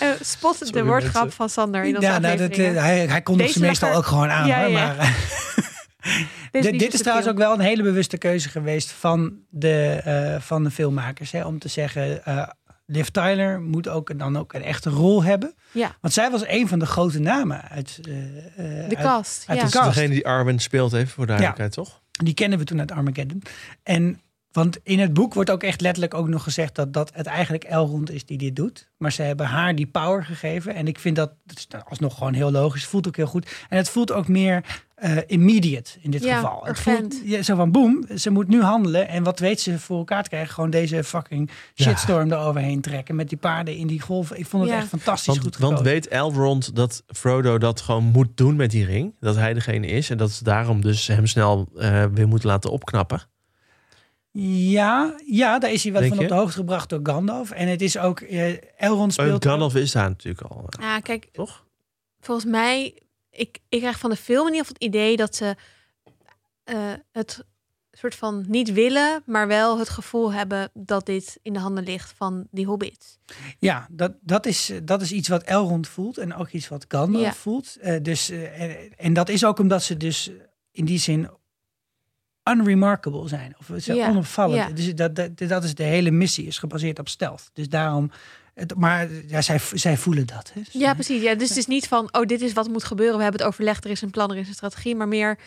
Eh, 0.00 0.08
spot 0.20 0.72
de 0.72 0.84
woordgrap 0.84 1.14
mensen. 1.14 1.32
van 1.32 1.48
Sander 1.48 1.84
in 1.84 1.94
onze 1.96 2.08
ja, 2.08 2.18
nou, 2.18 2.36
dat, 2.36 2.50
eh, 2.50 2.74
hij, 2.74 3.06
hij 3.06 3.22
kondigt 3.22 3.52
ze 3.52 3.60
meestal 3.60 3.92
ook 3.94 4.06
gewoon 4.06 4.28
aan. 4.28 4.46
Ja, 4.46 4.60
hoor, 4.60 4.70
ja. 4.70 4.86
Maar, 4.86 4.96
eh, 6.52 6.62
dit, 6.62 6.70
niet 6.70 6.80
dit 6.80 6.94
is 6.94 7.00
trouwens 7.00 7.28
ook 7.28 7.36
wel 7.38 7.52
een 7.52 7.60
hele 7.60 7.82
bewuste 7.82 8.18
keuze 8.18 8.48
geweest 8.48 8.90
van 8.90 9.38
de, 9.50 10.00
eh, 10.04 10.40
van 10.40 10.64
de 10.64 10.70
filmmakers. 10.70 11.30
Hè, 11.30 11.44
om 11.44 11.58
te 11.58 11.68
zeggen, 11.68 12.24
eh 12.24 12.48
Liv 12.86 13.06
Tyler 13.06 13.60
moet 13.60 13.88
ook 13.88 14.18
dan 14.18 14.36
ook 14.36 14.52
een 14.52 14.62
echte 14.62 14.90
rol 14.90 15.24
hebben. 15.24 15.54
Ja, 15.72 15.96
Want 16.00 16.14
zij 16.14 16.30
was 16.30 16.46
een 16.46 16.68
van 16.68 16.78
de 16.78 16.86
grote 16.86 17.18
namen 17.18 17.62
uit, 17.62 18.00
eh, 18.02 18.14
eh, 18.82 18.88
de 18.88 18.96
uit- 18.96 19.06
cast. 19.06 19.44
uit 19.46 19.58
ja. 19.58 19.64
de 19.64 19.68
is 19.70 19.74
cast. 19.74 19.94
degene 19.94 20.14
die 20.14 20.26
Arwen 20.26 20.58
speelt, 20.58 20.92
even 20.92 21.08
voor 21.08 21.26
duidelijkheid, 21.26 21.72
toch? 21.72 22.00
Die 22.10 22.34
kennen 22.34 22.58
we 22.58 22.64
toen 22.64 22.78
uit 22.78 22.92
Armageddon. 22.92 23.42
En 23.82 24.20
want 24.56 24.78
in 24.82 24.98
het 24.98 25.12
boek 25.12 25.34
wordt 25.34 25.50
ook 25.50 25.62
echt 25.62 25.80
letterlijk 25.80 26.14
ook 26.14 26.28
nog 26.28 26.42
gezegd 26.42 26.74
dat, 26.74 26.92
dat 26.92 27.10
het 27.14 27.26
eigenlijk 27.26 27.64
Elrond 27.64 28.10
is 28.10 28.24
die 28.24 28.38
dit 28.38 28.56
doet. 28.56 28.88
Maar 28.96 29.12
ze 29.12 29.22
hebben 29.22 29.46
haar 29.46 29.74
die 29.74 29.86
power 29.86 30.24
gegeven. 30.24 30.74
En 30.74 30.86
ik 30.86 30.98
vind 30.98 31.16
dat, 31.16 31.32
dat 31.44 31.56
is 31.58 31.66
alsnog 31.88 32.14
gewoon 32.18 32.32
heel 32.32 32.50
logisch. 32.50 32.80
Het 32.80 32.90
voelt 32.90 33.06
ook 33.08 33.16
heel 33.16 33.26
goed. 33.26 33.50
En 33.68 33.76
het 33.76 33.88
voelt 33.90 34.12
ook 34.12 34.28
meer 34.28 34.64
eh, 34.94 35.16
immediate 35.26 35.90
in 36.00 36.10
dit 36.10 36.24
Ja, 36.24 36.34
geval. 36.34 36.64
Het 36.64 36.78
voelt 36.80 37.14
ja, 37.24 37.42
zo 37.42 37.56
van 37.56 37.70
boem, 37.72 38.04
ze 38.16 38.30
moet 38.30 38.48
nu 38.48 38.62
handelen. 38.62 39.08
En 39.08 39.22
wat 39.22 39.38
weet 39.38 39.60
ze 39.60 39.78
voor 39.78 39.98
elkaar 39.98 40.22
te 40.22 40.28
krijgen? 40.28 40.54
Gewoon 40.54 40.70
deze 40.70 41.04
fucking 41.04 41.50
shitstorm 41.74 42.32
eroverheen 42.32 42.80
trekken. 42.80 43.14
Met 43.16 43.28
die 43.28 43.38
paarden 43.38 43.76
in 43.76 43.86
die 43.86 44.00
golven. 44.00 44.38
Ik 44.38 44.46
vond 44.46 44.62
het 44.62 44.72
Ja. 44.72 44.78
echt 44.78 44.88
fantastisch 44.88 45.26
Want, 45.26 45.40
goed 45.40 45.56
want 45.56 45.72
gekozen. 45.78 45.92
weet 45.92 46.08
Elrond 46.08 46.74
dat 46.76 47.02
Frodo 47.06 47.58
dat 47.58 47.80
gewoon 47.80 48.04
moet 48.04 48.36
doen 48.36 48.56
met 48.56 48.70
die 48.70 48.84
ring? 48.84 49.14
Dat 49.20 49.36
hij 49.36 49.54
degene 49.54 49.86
is 49.86 50.10
en 50.10 50.16
dat 50.16 50.30
ze 50.30 50.44
daarom 50.44 50.80
dus 50.80 51.06
hem 51.06 51.26
snel 51.26 51.68
eh, 51.76 52.04
weer 52.14 52.28
moeten 52.28 52.48
laten 52.48 52.70
opknappen? 52.70 53.22
Ja, 54.42 55.14
ja, 55.26 55.58
daar 55.58 55.72
is 55.72 55.82
hij 55.82 55.92
wel 55.92 56.00
Denk 56.00 56.14
van 56.14 56.22
op 56.22 56.28
de 56.28 56.34
hoogte 56.34 56.56
gebracht 56.56 56.88
door 56.88 57.00
Gandalf. 57.02 57.50
En 57.50 57.68
het 57.68 57.82
is 57.82 57.98
ook, 57.98 58.20
eh, 58.20 58.80
Elrond 58.82 59.18
Uh, 59.18 59.24
speelt... 59.24 59.44
Gandalf 59.44 59.74
is 59.74 59.92
daar 59.92 60.08
natuurlijk 60.08 60.50
al, 60.50 60.64
eh, 60.68 60.82
Ja, 60.84 61.00
kijk, 61.00 61.28
toch? 61.32 61.64
volgens 62.20 62.46
mij, 62.46 62.98
ik, 63.30 63.58
ik 63.68 63.80
krijg 63.80 63.98
van 63.98 64.10
de 64.10 64.16
film 64.16 64.46
in 64.46 64.52
ieder 64.52 64.66
geval 64.66 64.74
het 64.80 64.94
idee 64.94 65.16
dat 65.16 65.36
ze 65.36 65.56
eh, 66.64 66.92
het 67.12 67.44
soort 67.92 68.14
van 68.14 68.44
niet 68.48 68.72
willen, 68.72 69.22
maar 69.26 69.46
wel 69.46 69.78
het 69.78 69.88
gevoel 69.88 70.32
hebben 70.32 70.70
dat 70.74 71.06
dit 71.06 71.38
in 71.42 71.52
de 71.52 71.58
handen 71.58 71.84
ligt 71.84 72.12
van 72.16 72.46
die 72.50 72.66
hobbits. 72.66 73.18
Ja, 73.58 73.86
dat, 73.90 74.12
dat, 74.20 74.46
is, 74.46 74.72
dat 74.82 75.02
is 75.02 75.12
iets 75.12 75.28
wat 75.28 75.42
Elrond 75.42 75.88
voelt 75.88 76.18
en 76.18 76.34
ook 76.34 76.48
iets 76.50 76.68
wat 76.68 76.84
Gandalf 76.88 77.24
Ja. 77.24 77.32
voelt. 77.32 77.76
Eh, 77.76 78.02
dus, 78.02 78.30
en, 78.30 78.96
en 78.96 79.12
dat 79.12 79.28
is 79.28 79.44
ook 79.44 79.58
omdat 79.58 79.82
ze 79.82 79.96
dus 79.96 80.30
in 80.70 80.84
die 80.84 80.98
zin 80.98 81.28
unremarkable 82.50 83.28
zijn. 83.28 83.54
Of 83.58 83.66
ze 83.66 83.78
zijn 83.78 83.96
Ja, 83.96 84.08
onopvallend. 84.08 84.68
ja. 84.68 84.74
Dus 84.74 84.94
dat, 84.94 85.14
dat, 85.16 85.30
dat 85.38 85.64
is 85.64 85.74
de 85.74 85.82
hele 85.82 86.10
missie, 86.10 86.46
is 86.46 86.58
gebaseerd 86.58 86.98
op 86.98 87.08
stealth. 87.08 87.50
Dus 87.52 87.68
daarom... 87.68 88.10
Het, 88.54 88.74
maar 88.76 89.08
ja, 89.26 89.42
zij, 89.42 89.58
zij 89.72 89.96
voelen 89.96 90.26
dat. 90.26 90.50
Hè? 90.54 90.60
Ja, 90.70 90.94
precies. 90.94 91.22
Ja, 91.22 91.34
dus 91.34 91.48
het 91.48 91.58
is 91.58 91.66
niet 91.66 91.88
van, 91.88 92.08
oh, 92.12 92.26
dit 92.26 92.40
is 92.40 92.52
wat 92.52 92.68
moet 92.68 92.84
gebeuren. 92.84 93.16
We 93.16 93.22
hebben 93.22 93.40
het 93.40 93.50
overlegd, 93.50 93.84
er 93.84 93.90
is 93.90 94.02
een 94.02 94.10
plan, 94.10 94.30
er 94.30 94.36
is 94.36 94.48
een 94.48 94.54
strategie. 94.54 94.94
Maar 94.96 95.08
meer, 95.08 95.38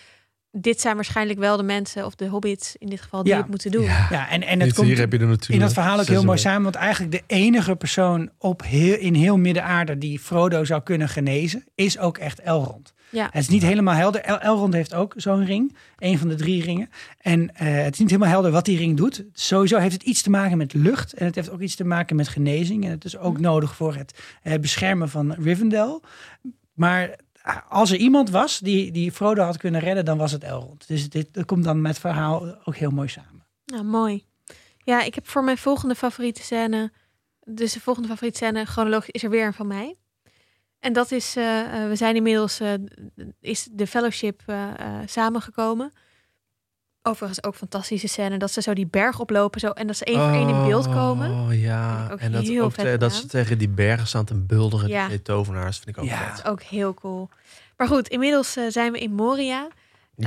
dit 0.52 0.82
zijn 0.82 0.96
waarschijnlijk 0.96 1.40
wel 1.40 1.58
de 1.58 1.64
mensen, 1.64 2.06
of 2.06 2.16
de 2.16 2.28
hobbits 2.28 2.76
in 2.78 2.90
dit 2.90 3.02
geval, 3.02 3.24
die 3.24 3.32
Ja. 3.34 3.40
het 3.40 3.48
moeten 3.50 3.72
doen. 3.72 3.84
Ja, 3.84 4.30
en, 4.30 4.44
en 4.44 4.60
het 4.60 4.74
komt 4.74 4.88
hier 4.88 4.98
heb 4.98 5.12
je 5.12 5.18
er 5.18 5.26
natuurlijk. 5.28 5.54
in 5.54 5.60
dat 5.60 5.74
verhaal 5.74 6.00
ook 6.00 6.06
heel 6.06 6.24
mooi 6.24 6.38
samen. 6.38 6.64
Want 6.64 6.76
eigenlijk 6.76 7.12
de 7.12 7.24
enige 7.36 7.76
persoon 7.76 8.30
op 8.38 8.64
heel, 8.64 8.98
in 8.98 9.14
heel 9.14 9.38
Midden-Aarde 9.38 9.98
die 9.98 10.20
Frodo 10.20 10.64
zou 10.64 10.82
kunnen 10.84 11.10
genezen, 11.10 11.64
is 11.76 11.98
ook 11.98 12.18
echt 12.18 12.40
Elrond. 12.40 12.94
Ja. 13.10 13.26
Het 13.32 13.42
is 13.42 13.50
niet 13.50 13.62
helemaal 13.62 13.94
helder. 13.94 14.22
El 14.22 14.40
Elrond 14.40 14.74
heeft 14.74 14.94
ook 14.94 15.14
zo'n 15.16 15.46
ring. 15.46 15.76
Een 15.98 16.18
van 16.18 16.28
de 16.28 16.36
drie 16.36 16.64
ringen. 16.64 16.90
En 17.18 17.56
eh, 17.56 17.84
het 17.84 17.94
is 17.94 18.00
niet 18.00 18.10
helemaal 18.10 18.32
helder 18.32 18.52
wat 18.52 18.66
die 18.66 18.78
ring 18.78 18.98
doet. 18.98 19.26
Sowieso 19.34 19.78
heeft 19.78 19.94
het 19.94 20.04
iets 20.04 20.22
te 20.22 20.30
maken 20.30 20.58
met 20.58 20.74
lucht. 20.74 21.14
En 21.14 21.26
het 21.26 21.36
heeft 21.36 21.50
ook 21.50 21.60
iets 21.60 21.76
te 21.76 21.86
maken 21.86 22.16
met 22.16 22.28
genezing. 22.28 22.86
En 22.86 22.92
het 22.92 23.06
is 23.06 23.18
ook 23.18 23.40
nodig 23.40 23.76
voor 23.76 23.96
het 23.96 24.20
eh, 24.44 24.60
beschermen 24.60 25.10
van 25.10 25.34
Rivendell. 25.34 26.00
Maar 26.74 27.16
eh, 27.42 27.58
als 27.70 27.92
er 27.92 27.98
iemand 27.98 28.30
was 28.30 28.60
die, 28.60 28.92
die 28.92 29.12
Frodo 29.12 29.44
had 29.44 29.58
kunnen 29.58 29.82
redden, 29.82 30.06
dan 30.06 30.18
was 30.18 30.32
het 30.32 30.44
Elrond. 30.44 30.88
Dus 30.88 31.10
dit 31.10 31.34
dat 31.34 31.46
komt 31.46 31.64
dan 31.64 31.82
met 31.82 31.92
het 31.92 32.00
verhaal 32.00 32.58
ook 32.64 32.76
heel 32.76 32.92
mooi 32.92 33.08
samen. 33.08 33.46
Nou, 33.66 33.84
mooi. 33.84 34.26
Ja, 34.78 35.02
ik 35.02 35.16
heb 35.16 35.28
voor 35.28 35.44
mijn 35.44 35.58
volgende 35.58 35.96
favoriete 35.96 36.42
scène, 36.42 36.92
dus 37.44 37.74
de 37.74 37.80
volgende 37.80 38.10
favoriete 38.10 38.38
scène, 38.38 38.66
chronologisch, 38.66 39.10
is 39.10 39.24
er 39.24 39.30
weer 39.30 39.46
een 39.46 39.54
van 39.54 39.68
mij. 39.68 39.96
En 40.80 40.94
dat 40.94 41.12
is, 41.12 41.36
eh, 41.36 41.84
eh, 41.84 41.90
we 41.90 41.96
zijn 41.96 42.16
inmiddels, 42.16 42.60
eh, 42.60 42.74
is 43.40 43.68
de 43.72 43.88
fellowship 43.88 44.42
samengekomen. 45.06 45.94
Overigens 47.02 47.44
ook 47.44 47.56
fantastische 47.56 48.08
scène 48.08 48.38
dat 48.38 48.52
ze 48.52 48.62
zo 48.62 48.74
die 48.74 48.88
berg 48.88 49.20
oplopen 49.20 49.60
zo, 49.60 49.70
en 49.70 49.88
dat 49.88 49.98
ze 49.98 50.06
één 50.06 50.20
voor 50.20 50.32
één 50.32 50.50
in 50.50 50.64
beeld 50.66 50.88
komen. 50.90 51.32
Oh 51.32 51.60
ja, 51.62 52.10
en 52.18 52.32
dat, 52.32 52.60
ook 52.60 52.74
te- 52.74 52.98
dat 52.98 53.14
ze 53.14 53.28
tegen 53.28 53.58
die 53.58 53.70
bergen 53.70 54.08
staan 54.08 54.26
te 54.26 54.36
bulderen, 54.36 54.90
Ja. 54.90 54.98
die 55.00 55.08
twee 55.08 55.22
tovenaars, 55.22 55.78
vind 55.78 55.98
ik 55.98 56.04
ook 56.04 56.10
Ja. 56.10 56.18
vet. 56.18 56.28
Dat 56.36 56.46
is 56.46 56.52
ook 56.52 56.62
heel 56.62 56.94
cool. 56.94 57.30
Maar 57.78 57.88
goed, 57.88 58.08
inmiddels 58.08 58.58
zijn 58.68 58.92
we 58.92 59.00
in 59.00 59.14
Moria. 59.14 59.68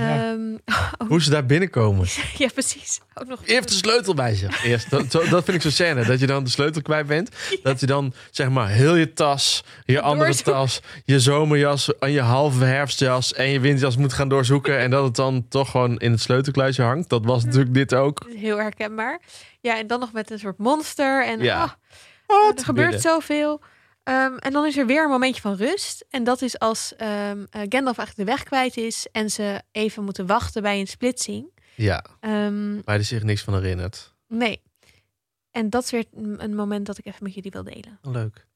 Ja. 0.00 0.30
Ehm, 0.30 0.54
oh, 0.98 1.08
Hoe 1.08 1.22
ze 1.22 1.30
daar 1.30 1.46
binnenkomen. 1.46 2.06
ja, 2.38 2.48
precies. 2.54 3.00
Ook 3.14 3.26
nog 3.28 3.46
Je 3.46 3.52
heeft 3.52 3.68
de 3.68 3.74
sleutel 3.74 4.14
bij 4.14 4.34
zich. 4.34 4.64
Eerst, 4.64 4.90
dat, 4.90 5.10
zo- 5.10 5.28
dat 5.28 5.44
vind 5.44 5.56
ik 5.56 5.62
zo 5.62 5.70
scène. 5.70 6.04
Dat 6.04 6.20
je 6.20 6.26
dan 6.26 6.44
de 6.44 6.50
sleutel 6.50 6.82
kwijt 6.82 7.06
bent. 7.06 7.30
Dat 7.62 7.80
je 7.80 7.86
dan 7.86 8.12
zeg 8.30 8.48
maar 8.50 8.68
heel 8.68 8.94
je 8.94 9.12
tas, 9.12 9.64
je 9.84 10.00
andere 10.00 10.34
tas, 10.34 10.80
je 11.04 11.20
zomerjas 11.20 11.98
en 11.98 12.10
je 12.10 12.20
halve 12.20 12.64
herfstjas 12.64 13.32
en 13.34 13.48
je 13.48 13.60
winterjas 13.60 13.96
moet 13.96 14.12
gaan 14.12 14.28
doorzoeken. 14.28 14.78
En 14.78 14.90
dat 14.90 15.04
het 15.04 15.16
dan 15.16 15.46
toch 15.48 15.70
gewoon 15.70 15.98
in 15.98 16.10
het 16.10 16.20
sleutelkluisje 16.20 16.82
hangt. 16.82 17.08
Dat 17.08 17.24
was 17.24 17.44
natuurlijk 17.44 17.74
dit 17.74 17.94
ook. 17.94 18.26
heel 18.36 18.56
herkenbaar. 18.58 19.20
Ja, 19.60 19.78
en 19.78 19.86
dan 19.86 20.00
nog 20.00 20.12
met 20.12 20.30
een 20.30 20.38
soort 20.38 20.58
monster. 20.58 21.26
En 21.26 21.40
Ja. 21.40 21.76
ah, 22.26 22.58
er 22.58 22.64
gebeurt 22.64 23.00
zoveel. 23.00 23.60
Ehm, 24.02 24.36
en 24.36 24.52
dan 24.52 24.66
is 24.66 24.76
er 24.76 24.86
weer 24.86 25.02
een 25.04 25.10
momentje 25.10 25.40
van 25.40 25.54
rust. 25.54 26.04
En 26.10 26.24
dat 26.24 26.42
is 26.42 26.58
als 26.58 26.94
ehm, 26.96 27.44
eh, 27.50 27.60
Gandalf 27.68 27.98
eigenlijk 27.98 28.16
de 28.16 28.24
weg 28.24 28.42
kwijt 28.42 28.76
is. 28.76 29.06
En 29.12 29.30
ze 29.30 29.62
even 29.72 30.04
moeten 30.04 30.26
wachten 30.26 30.62
bij 30.62 30.80
een 30.80 30.86
splitsing. 30.86 31.50
Ja, 31.74 32.04
Ehm, 32.20 32.74
waar 32.84 32.94
hij 32.94 33.02
zich 33.04 33.22
niks 33.22 33.42
van 33.42 33.54
herinnert. 33.54 34.14
nee. 34.28 34.62
En 35.50 35.70
dat 35.70 35.84
is 35.84 35.90
weer 35.90 36.04
een 36.14 36.42
een 36.42 36.54
moment 36.54 36.86
dat 36.86 36.98
ik 36.98 37.06
even 37.06 37.22
met 37.24 37.34
jullie 37.34 37.50
wil 37.50 37.62
delen. 37.62 37.98
Leuk. 38.02 38.46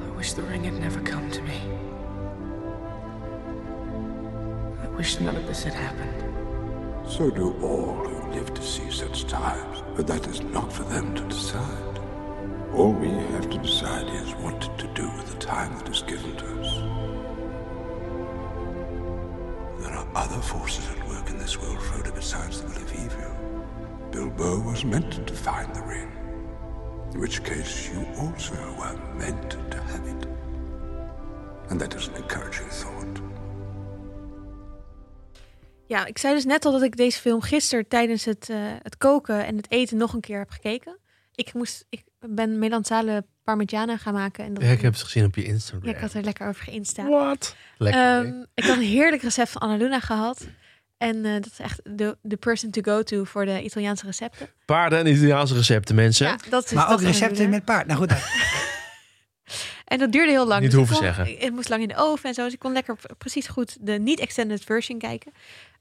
I 0.00 0.16
wish 0.16 0.30
the 0.32 0.46
ring 0.46 0.64
had 0.64 0.78
never 0.78 1.02
come 1.02 1.28
to 1.28 1.42
me. 1.42 1.58
I 4.84 4.96
wish 4.96 5.18
none 5.18 5.38
of 5.38 5.46
this 5.46 5.64
had 5.64 5.74
happened. 5.74 6.22
So 7.08 7.30
do 7.30 7.54
all 7.60 7.94
who 8.08 8.13
live 8.34 8.52
to 8.54 8.62
see 8.62 8.90
such 8.90 9.26
times, 9.26 9.82
but 9.96 10.06
that 10.06 10.26
is 10.26 10.40
not 10.40 10.72
for 10.72 10.82
them 10.84 11.14
to 11.14 11.22
decide. 11.24 11.98
All 12.74 12.92
we 12.92 13.08
have 13.08 13.48
to 13.50 13.58
decide 13.58 14.08
is 14.08 14.32
what 14.34 14.60
to 14.78 14.86
do 14.88 15.08
with 15.16 15.32
the 15.32 15.38
time 15.38 15.76
that 15.78 15.88
is 15.88 16.02
given 16.02 16.34
to 16.36 16.60
us. 16.60 16.74
There 19.80 19.92
are 19.92 20.08
other 20.16 20.40
forces 20.40 20.88
at 20.88 21.08
work 21.08 21.30
in 21.30 21.38
this 21.38 21.60
world, 21.60 21.78
Frodo, 21.78 22.12
besides 22.14 22.60
the 22.60 22.68
will 22.68 22.76
of 22.76 22.92
evil. 22.92 23.34
Bilbo 24.10 24.60
was 24.60 24.84
meant 24.84 25.26
to 25.26 25.34
find 25.34 25.72
the 25.74 25.82
ring, 25.82 26.10
in 27.12 27.20
which 27.20 27.44
case 27.44 27.88
you 27.92 28.04
also 28.18 28.54
were 28.78 28.98
meant 29.16 29.50
to 29.70 29.80
have 29.80 30.06
it. 30.06 30.26
And 31.70 31.80
that 31.80 31.94
is 31.94 32.08
an 32.08 32.16
encouraging 32.16 32.68
thought. 32.68 33.20
Ja, 35.86 36.06
ik 36.06 36.18
zei 36.18 36.34
dus 36.34 36.44
net 36.44 36.64
al 36.64 36.72
dat 36.72 36.82
ik 36.82 36.96
deze 36.96 37.18
film 37.20 37.40
gisteren 37.40 37.88
tijdens 37.88 38.24
het, 38.24 38.50
eh, 38.50 38.56
het 38.82 38.96
koken 38.96 39.46
en 39.46 39.56
het 39.56 39.70
eten 39.70 39.96
nog 39.96 40.12
een 40.12 40.20
keer 40.20 40.38
heb 40.38 40.50
gekeken. 40.50 40.98
Ik, 41.34 41.52
moest, 41.54 41.86
ik 41.88 42.02
ben 42.20 42.58
melanzale 42.58 43.24
parmigiana 43.44 43.96
gaan 43.96 44.14
maken. 44.14 44.44
En 44.44 44.54
dat 44.54 44.62
Ja, 44.62 44.70
ik 44.70 44.80
heb 44.80 44.92
het 44.92 45.02
gezien 45.02 45.24
op 45.24 45.34
je 45.34 45.44
Instagram. 45.44 45.88
Ja, 45.88 45.94
ik 45.94 46.00
had 46.00 46.12
er 46.14 46.22
lekker 46.22 46.48
over 46.48 46.62
geïnsta. 46.64 47.08
Wat? 47.08 47.56
Lekker. 47.78 48.02
Ehm, 48.26 48.42
ik 48.54 48.64
had 48.64 48.76
een 48.76 48.82
heerlijk 48.82 49.22
recept 49.22 49.50
van 49.50 49.60
Annaluna 49.60 50.00
gehad. 50.00 50.46
En 50.96 51.24
eh, 51.24 51.32
dat 51.32 51.46
is 51.46 51.58
echt 51.58 51.80
de, 51.84 52.16
de 52.22 52.36
person 52.36 52.70
to 52.70 52.80
go 52.82 53.02
to 53.02 53.24
voor 53.24 53.44
de 53.44 53.62
Italiaanse 53.62 54.06
recepten. 54.06 54.48
Paarden 54.64 54.98
en 54.98 55.06
Italiaanse 55.06 55.54
recepten, 55.54 55.94
mensen. 55.94 56.26
Ja, 56.26 56.38
dat 56.48 56.64
is, 56.64 56.72
Maar 56.72 56.88
dat 56.88 56.94
ook 56.94 57.00
recepten 57.06 57.50
met 57.50 57.64
paard. 57.64 57.86
Nou 57.86 57.98
goed, 57.98 58.12
En 59.84 59.98
dat 59.98 60.12
duurde 60.12 60.30
heel 60.30 60.46
lang. 60.46 60.60
Niet 60.62 60.70
Dus 60.70 60.80
ik 60.80 60.86
hoeven 60.86 61.06
kon- 61.06 61.14
zeggen. 61.14 61.36
Het 61.44 61.54
moest 61.54 61.68
lang 61.68 61.82
in 61.82 61.88
de 61.88 61.96
oven 61.96 62.28
en 62.28 62.34
zo. 62.34 62.44
Dus 62.44 62.52
ik 62.52 62.58
kon 62.58 62.72
lekker 62.72 62.96
precies 63.18 63.46
goed 63.46 63.76
de 63.80 63.92
niet-extended 63.92 64.64
version 64.64 64.98
kijken. 64.98 65.32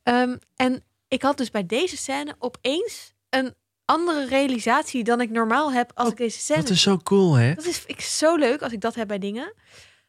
Ehm, 0.03 0.37
en 0.55 0.83
ik 1.07 1.21
had 1.21 1.37
dus 1.37 1.49
bij 1.51 1.65
deze 1.65 1.97
scène 1.97 2.35
opeens 2.39 3.13
een 3.29 3.53
andere 3.85 4.25
realisatie 4.25 5.03
dan 5.03 5.21
ik 5.21 5.29
normaal 5.29 5.73
heb 5.73 5.91
als 5.93 6.09
ik 6.09 6.17
deze 6.17 6.39
scène 6.39 6.61
Dat 6.61 6.69
is 6.69 6.81
zo 6.81 6.97
cool, 6.97 7.33
hè? 7.33 7.53
Dat 7.53 7.65
is 7.65 7.83
ik, 7.85 8.01
zo 8.01 8.35
leuk 8.35 8.61
als 8.61 8.71
ik 8.71 8.81
dat 8.81 8.95
heb 8.95 9.07
bij 9.07 9.19
dingen. 9.19 9.53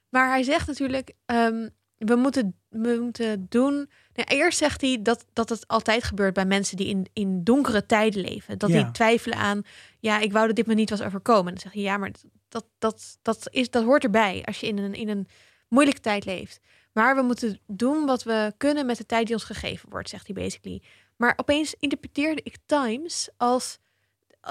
Maar 0.08 0.28
hij 0.28 0.42
zegt 0.42 0.66
natuurlijk, 0.66 1.12
ehm, 1.26 1.68
we, 1.96 2.14
moeten, 2.16 2.56
we 2.68 2.98
moeten 3.00 3.46
doen... 3.48 3.90
Nou, 4.14 4.28
eerst 4.28 4.58
zegt 4.58 4.80
hij 4.80 4.98
dat, 5.02 5.24
dat 5.32 5.48
het 5.48 5.68
altijd 5.68 6.04
gebeurt 6.04 6.34
bij 6.34 6.44
mensen 6.44 6.76
die 6.76 6.86
in, 6.86 7.06
in 7.12 7.44
donkere 7.44 7.86
tijden 7.86 8.20
leven. 8.20 8.58
Dat 8.58 8.70
Ja. 8.70 8.82
die 8.82 8.90
twijfelen 8.90 9.38
aan, 9.38 9.62
ja, 10.00 10.18
ik 10.18 10.32
wou 10.32 10.46
dat 10.46 10.56
dit 10.56 10.66
me 10.66 10.74
niet 10.74 10.90
was 10.90 11.02
overkomen. 11.02 11.46
En 11.46 11.52
dan 11.54 11.62
zeg 11.62 11.72
je, 11.72 11.80
ja, 11.80 11.96
maar 11.96 12.10
dat, 12.48 12.66
dat, 12.78 13.18
dat, 13.22 13.48
is, 13.50 13.70
dat 13.70 13.84
hoort 13.84 14.04
erbij 14.04 14.42
als 14.44 14.60
je 14.60 14.66
in 14.66 14.78
een, 14.78 14.94
in 14.94 15.08
een 15.08 15.28
moeilijke 15.68 16.00
tijd 16.00 16.24
leeft. 16.24 16.60
Maar 16.94 17.16
we 17.16 17.22
moeten 17.22 17.60
doen 17.66 18.06
wat 18.06 18.22
we 18.22 18.54
kunnen 18.56 18.86
met 18.86 18.96
de 18.96 19.06
tijd 19.06 19.26
die 19.26 19.34
ons 19.34 19.44
gegeven 19.44 19.90
wordt, 19.90 20.08
zegt 20.08 20.26
hij 20.26 20.34
basically. 20.34 20.82
Maar 21.16 21.32
opeens 21.36 21.74
interpreteerde 21.78 22.40
ik 22.44 22.56
times 22.66 23.28
als 23.36 23.78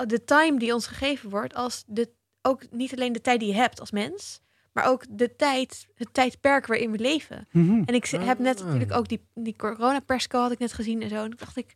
de 0.08 0.24
time 0.24 0.60
die 0.60 0.74
ons 0.74 0.88
gegeven 0.88 1.30
wordt, 1.30 1.56
als 1.56 1.84
de, 1.88 2.10
ook 2.42 2.62
niet 2.72 2.94
alleen 2.94 3.14
de 3.14 3.22
tijd 3.22 3.40
die 3.40 3.50
je 3.50 3.56
hebt 3.56 3.80
als 3.80 3.92
mens, 3.92 4.42
maar 4.74 4.86
ook 4.86 5.06
de 5.10 5.36
tijd, 5.36 5.88
het 5.96 6.14
tijdperk 6.14 6.68
waarin 6.68 6.92
we 6.92 6.98
leven. 7.00 7.48
Mhm. 7.52 7.82
En 7.86 7.94
ik 7.94 8.06
heb 8.06 8.40
net 8.40 8.60
Ah. 8.60 8.66
natuurlijk 8.66 8.94
ook 8.94 9.08
die, 9.08 9.28
die 9.34 9.56
corona-persco 9.56 10.40
had 10.40 10.52
ik 10.52 10.60
net 10.60 10.74
gezien 10.74 11.02
en 11.02 11.10
zo. 11.10 11.24
En 11.24 11.34
dacht 11.38 11.58
ik, 11.58 11.76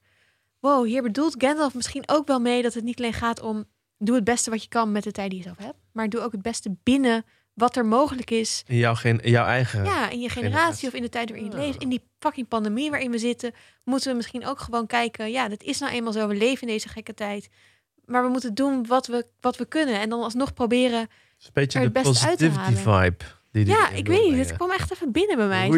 wow, 0.60 0.86
hier 0.86 1.02
bedoelt 1.02 1.36
Gandalf 1.38 1.74
misschien 1.74 2.04
ook 2.06 2.28
wel 2.28 2.40
mee 2.40 2.62
dat 2.62 2.74
het 2.74 2.84
niet 2.84 2.98
alleen 2.98 3.14
gaat 3.14 3.42
om 3.42 3.66
doe 3.98 4.16
het 4.16 4.24
beste 4.24 4.50
wat 4.50 4.64
je 4.64 4.70
kan 4.70 4.92
met 4.92 5.04
de 5.04 5.12
tijd 5.12 5.30
die 5.30 5.40
je 5.40 5.46
zelf 5.46 5.58
hebt, 5.58 5.78
maar 5.92 6.10
doe 6.10 6.22
ook 6.22 6.32
het 6.32 6.42
beste 6.42 6.76
binnen 6.84 7.26
wat 7.58 7.76
er 7.76 7.86
mogelijk 7.86 8.32
is. 8.32 8.64
In 8.68 8.78
jouw, 8.78 8.96
jouw 9.22 9.46
eigen... 9.46 9.84
Ja, 9.84 10.10
in 10.10 10.20
je 10.20 10.30
generatie 10.30 10.54
generatie. 10.54 10.88
of 10.88 10.94
in 10.94 11.02
de 11.02 11.10
tijd 11.10 11.30
waarin 11.30 11.52
je 11.52 11.58
leeft. 11.58 11.82
In 11.82 11.90
die 11.90 12.02
fucking 12.20 12.48
pandemie 12.48 12.90
waarin 12.90 13.12
we 13.12 13.18
zitten, 13.18 13.54
moeten 13.84 14.10
we 14.10 14.16
misschien 14.16 14.46
ook 14.46 14.60
gewoon 14.60 14.88
kijken. 14.88 15.32
Ja, 15.32 15.48
dat 15.48 15.64
is 15.64 15.80
nou 15.80 15.94
eenmaal 15.94 16.12
zo. 16.12 16.28
We 16.28 16.36
leven 16.36 16.68
in 16.68 16.74
deze 16.74 16.90
gekke 16.90 17.14
tijd. 17.14 17.50
Maar 18.06 18.24
we 18.24 18.30
moeten 18.30 18.54
doen 18.54 18.88
wat 18.88 19.08
we, 19.08 19.26
wat 19.42 19.58
we 19.58 19.66
kunnen. 19.66 20.00
En 20.00 20.10
dan 20.10 20.22
alsnog 20.22 20.54
proberen. 20.54 21.00
Het 21.00 21.10
is 21.40 21.46
een 21.46 21.52
beetje 21.54 21.80
de 21.80 22.02
positivity 22.02 22.74
vibe. 22.74 23.24
Die 23.52 23.66
die 23.66 23.74
Ja, 23.74 23.90
ik 23.90 24.08
weet 24.08 24.30
niet. 24.30 24.38
Het 24.38 24.56
kwam 24.56 24.72
echt 24.72 24.92
even 24.92 25.12
binnen 25.12 25.38
bij 25.38 25.48
mij. 25.48 25.70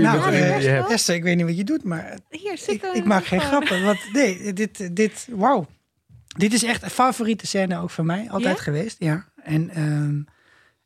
Ja, 0.61 0.87
Esther, 0.87 1.15
ik 1.15 1.23
weet 1.23 1.35
niet 1.35 1.45
wat 1.45 1.57
je 1.57 1.63
doet, 1.63 1.83
maar 1.83 2.17
Hier, 2.29 2.51
ik, 2.51 2.59
zit 2.59 2.83
ik 2.93 3.05
maak 3.05 3.25
geen 3.25 3.41
grappen. 3.41 3.83
Want 3.83 3.99
nee, 4.13 4.53
dit, 4.53 4.95
dit, 4.95 5.27
wauw. 5.31 5.67
Dit 6.37 6.53
is 6.53 6.63
echt 6.63 6.83
een 6.83 6.89
favoriete 6.89 7.47
scène 7.47 7.77
ook 7.77 7.89
van 7.89 8.05
mij. 8.05 8.29
Altijd 8.29 8.57
Ja? 8.57 8.63
geweest, 8.63 8.95
ja. 8.99 9.25
En 9.43 9.69
ehm, 9.69 10.21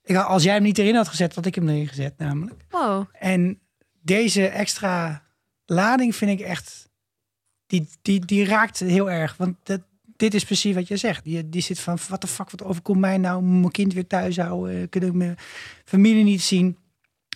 ik, 0.04 0.16
als 0.16 0.44
jij 0.44 0.54
hem 0.54 0.64
niet 0.64 0.78
erin 0.78 0.96
had 0.96 1.08
gezet, 1.08 1.36
had 1.36 1.46
ik 1.46 1.56
hem 1.56 1.70
erin 1.70 1.88
gezet 1.88 2.18
namelijk. 2.18 2.66
Wow. 2.70 3.06
En 3.12 3.60
deze 4.02 4.48
extra 4.48 5.24
lading 5.66 6.16
vind 6.16 6.40
ik 6.40 6.46
echt... 6.46 6.92
Die, 7.66 7.90
die, 8.02 8.26
die 8.26 8.46
raakt 8.46 8.80
heel 8.80 9.12
erg. 9.12 9.38
Want 9.38 9.56
dat, 9.64 9.82
dit 10.16 10.34
is 10.34 10.46
precies 10.46 10.76
wat 10.76 10.88
je 10.88 10.98
zegt. 10.98 11.24
Die, 11.24 11.50
die 11.50 11.62
zit 11.62 11.80
van, 11.80 11.98
wat 12.10 12.22
de 12.22 12.28
fuck, 12.28 12.50
wat 12.50 12.64
overkomt 12.64 13.00
mij 13.00 13.18
nou? 13.18 13.44
Mijn 13.44 13.72
kind 13.72 13.94
weer 13.94 14.08
thuis 14.08 14.38
houden? 14.38 14.90
Kunnen 14.90 15.10
ik 15.10 15.16
mijn 15.16 15.38
familie 15.86 16.24
niet 16.24 16.42
zien? 16.42 16.78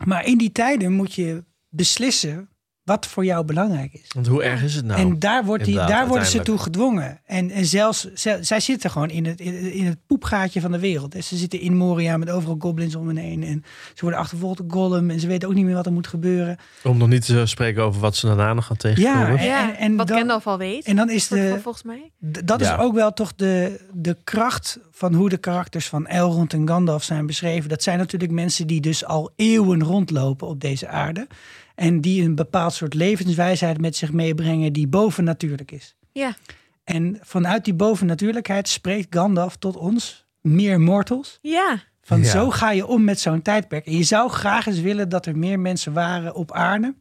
Maar 0.06 0.26
in 0.26 0.38
die 0.38 0.52
tijden 0.52 0.92
moet 0.92 1.14
je 1.14 1.44
beslissen 1.70 2.50
wat 2.88 3.06
voor 3.08 3.26
jou 3.26 3.46
belangrijk 3.46 3.94
is. 3.94 4.12
Want 4.14 4.28
hoe 4.28 4.44
erg 4.44 4.64
is 4.64 4.76
het 4.76 4.86
nou? 4.86 5.00
en 5.00 5.20
daar, 5.20 5.46
wordt 5.46 5.66
die, 5.66 5.76
daar 5.76 6.08
worden 6.08 6.28
ze 6.28 6.40
toe 6.42 6.58
gedwongen. 6.58 7.20
En, 7.26 7.52
en 7.52 7.66
zelfs, 7.66 8.14
ze- 8.14 8.38
zij 8.42 8.60
zitten 8.60 8.90
gewoon 8.92 9.10
in 9.10 9.26
het, 9.26 9.40
in, 9.40 9.74
in 9.74 9.86
het 9.86 9.98
poepgaatje 10.08 10.62
van 10.62 10.72
de 10.72 10.80
wereld. 10.80 11.16
En 11.16 11.24
ze 11.24 11.38
zitten 11.38 11.60
in 11.60 11.76
Moria 11.78 12.18
met 12.18 12.30
overal 12.30 12.56
goblins 12.60 12.96
om 12.96 13.08
hen 13.08 13.18
heen. 13.18 13.44
En 13.44 13.64
ze 13.94 14.02
worden 14.02 14.20
achtervolgd 14.20 14.58
door 14.58 14.66
Gollum. 14.70 15.10
En 15.10 15.20
ze 15.20 15.28
weten 15.28 15.48
ook 15.50 15.56
niet 15.56 15.66
meer 15.66 15.76
wat 15.76 15.86
er 15.86 15.92
moet 15.94 16.08
gebeuren. 16.08 16.58
Om 16.84 16.98
nog 16.98 17.08
niet 17.08 17.26
te 17.26 17.46
spreken 17.46 17.84
over 17.84 18.02
wat 18.02 18.16
ze 18.16 18.28
daarna 18.28 18.54
nog 18.54 18.66
gaan 18.66 18.78
tegenkomen. 18.78 19.20
Ja, 19.32 19.38
en- 19.38 19.46
Ja, 19.46 19.70
en- 19.70 19.76
en 19.78 19.96
wat 19.96 20.08
dan- 20.08 20.18
Gandalf 20.18 20.48
al 20.48 20.58
weet. 20.58 20.86
En 20.86 20.96
dan 20.96 21.10
is 21.10 21.28
de, 21.28 21.58
volgens 21.62 21.84
mij. 21.84 22.12
Dat 22.20 22.62
is 22.62 22.68
Ja. 22.68 22.78
ook 22.78 22.94
wel 22.94 23.14
toch 23.14 23.36
de, 23.36 23.82
de 23.94 24.18
kracht 24.24 24.80
van 24.92 25.14
hoe 25.14 25.30
de 25.30 25.38
karakters 25.38 25.88
van 25.88 26.08
Elrond 26.08 26.54
en 26.54 26.68
Gandalf 26.68 27.04
zijn 27.04 27.26
beschreven. 27.26 27.70
Dat 27.70 27.84
zijn 27.84 27.98
natuurlijk 27.98 28.32
mensen 28.32 28.68
die 28.68 28.82
dus 28.82 29.06
al 29.06 29.32
eeuwen 29.36 29.84
rondlopen 29.84 30.48
op 30.48 30.62
deze 30.62 30.88
aarde. 30.88 31.28
En 31.78 32.02
die 32.02 32.24
een 32.24 32.36
bepaald 32.36 32.74
soort 32.74 32.94
levenswijsheid 32.94 33.82
met 33.82 33.96
zich 33.96 34.12
meebrengen 34.12 34.74
die 34.74 34.88
bovennatuurlijk 34.88 35.72
is. 35.72 35.96
Ja. 36.12 36.36
En 36.84 37.18
vanuit 37.22 37.66
die 37.66 37.74
bovennatuurlijkheid 37.74 38.68
spreekt 38.68 39.16
Gandalf 39.16 39.56
tot 39.56 39.76
ons, 39.76 40.26
meer 40.42 40.80
mortals. 40.82 41.40
Ja. 41.42 41.84
Van 42.02 42.20
Ja. 42.20 42.26
zo 42.32 42.50
ga 42.50 42.72
je 42.72 42.86
om 42.86 43.04
met 43.04 43.20
zo'n 43.20 43.42
tijdperk. 43.42 43.86
En 43.86 43.98
je 43.98 44.04
zou 44.04 44.30
graag 44.30 44.66
eens 44.68 44.80
willen 44.80 45.10
dat 45.10 45.26
er 45.26 45.38
meer 45.38 45.60
mensen 45.60 45.94
waren 45.94 46.36
op 46.36 46.52
aarde 46.52 46.96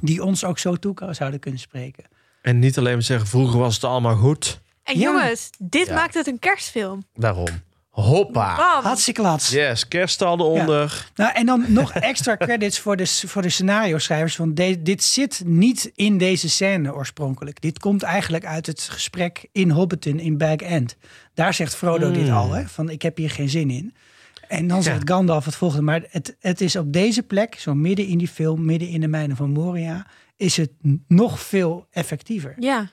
die 0.00 0.24
ons 0.24 0.44
ook 0.44 0.58
zo 0.58 0.76
toe 0.76 0.94
zouden 1.10 1.40
kunnen 1.40 1.60
spreken. 1.60 2.04
En 2.42 2.58
niet 2.58 2.78
alleen 2.78 2.92
maar 2.92 3.02
zeggen, 3.02 3.28
vroeger 3.28 3.58
was 3.58 3.74
het 3.74 3.84
allemaal 3.84 4.16
goed. 4.16 4.60
En 4.82 4.98
Ja. 4.98 5.00
jongens, 5.00 5.50
dit 5.58 5.86
Ja. 5.86 5.94
maakt 5.94 6.14
het 6.14 6.26
een 6.26 6.38
kerstfilm. 6.38 7.04
Daarom. 7.14 7.46
Hoppa. 7.94 8.56
Bam. 8.56 8.84
Hartstikke 8.84 9.22
laat. 9.22 9.46
Yes, 9.48 9.88
kerststal 9.88 10.38
eronder. 10.38 11.10
Nou, 11.14 11.32
en 11.34 11.46
dan 11.46 11.64
nog 11.68 11.92
extra 11.92 12.36
credits 12.46 12.78
voor 12.78 12.96
de, 12.96 13.06
voor 13.06 13.42
de 13.42 13.48
scenario 13.48 13.98
schrijvers. 13.98 14.36
Want 14.36 14.56
de- 14.56 14.82
dit 14.82 15.02
zit 15.02 15.42
niet 15.44 15.90
in 15.94 16.18
deze 16.18 16.50
scène 16.50 16.94
oorspronkelijk. 16.94 17.60
Dit 17.60 17.78
komt 17.78 18.02
eigenlijk 18.02 18.44
uit 18.44 18.66
het 18.66 18.80
gesprek 18.80 19.46
in 19.52 19.70
Hobbiton 19.70 20.18
in 20.18 20.38
Bag 20.38 20.56
End. 20.56 20.96
Daar 21.34 21.54
zegt 21.54 21.74
Frodo 21.76 22.10
dit 22.10 22.26
Hmm. 22.26 22.36
al, 22.36 22.52
hè, 22.52 22.66
van 22.68 22.90
ik 22.90 23.02
heb 23.02 23.16
hier 23.16 23.30
geen 23.30 23.48
zin 23.48 23.70
in. 23.70 23.94
En 24.48 24.66
dan 24.66 24.82
zegt 24.82 25.08
Gandalf 25.10 25.44
het 25.44 25.54
volgende. 25.56 25.84
Maar 25.84 26.02
het, 26.10 26.36
het 26.40 26.60
is 26.60 26.76
op 26.76 26.92
deze 26.92 27.22
plek, 27.22 27.54
zo 27.58 27.74
midden 27.74 28.06
in 28.06 28.18
die 28.18 28.28
film, 28.28 28.64
midden 28.64 28.88
in 28.88 29.00
de 29.00 29.08
mijnen 29.08 29.36
van 29.36 29.50
Moria, 29.50 30.06
is 30.36 30.56
het 30.56 30.70
nog 31.08 31.40
veel 31.40 31.86
effectiever. 31.90 32.54
Ja, 32.58 32.90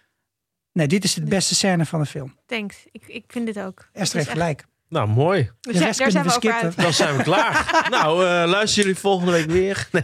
Nee, 0.74 0.88
dit 0.88 1.04
is 1.04 1.14
de 1.14 1.22
beste 1.24 1.56
scène 1.56 1.86
van 1.86 2.00
de 2.00 2.06
film. 2.06 2.36
thanks. 2.46 2.76
Ik, 2.92 3.04
ik 3.08 3.24
vind 3.28 3.46
dit 3.46 3.60
ook. 3.60 3.90
Esther 3.94 4.18
heeft 4.18 4.28
is 4.32 4.34
gelijk. 4.38 4.66
Nou, 4.92 5.08
mooi. 5.08 5.50
De 5.62 5.74
Ja, 5.74 5.80
rest 5.80 6.00
daar 6.00 6.12
zijn 6.12 6.24
we 6.24 6.30
we 6.30 6.36
over 6.36 6.52
uit. 6.52 6.60
skippen. 6.62 6.84
Dan 6.84 6.94
zijn 6.94 7.18
we 7.18 7.24
klaar. 7.24 7.80
nou, 7.90 8.26
eh 8.26 8.28
luisteren 8.50 8.86
jullie 8.86 8.96
volgende 9.02 9.32
week 9.32 9.46
weer? 9.50 9.88
Nee, 9.92 10.04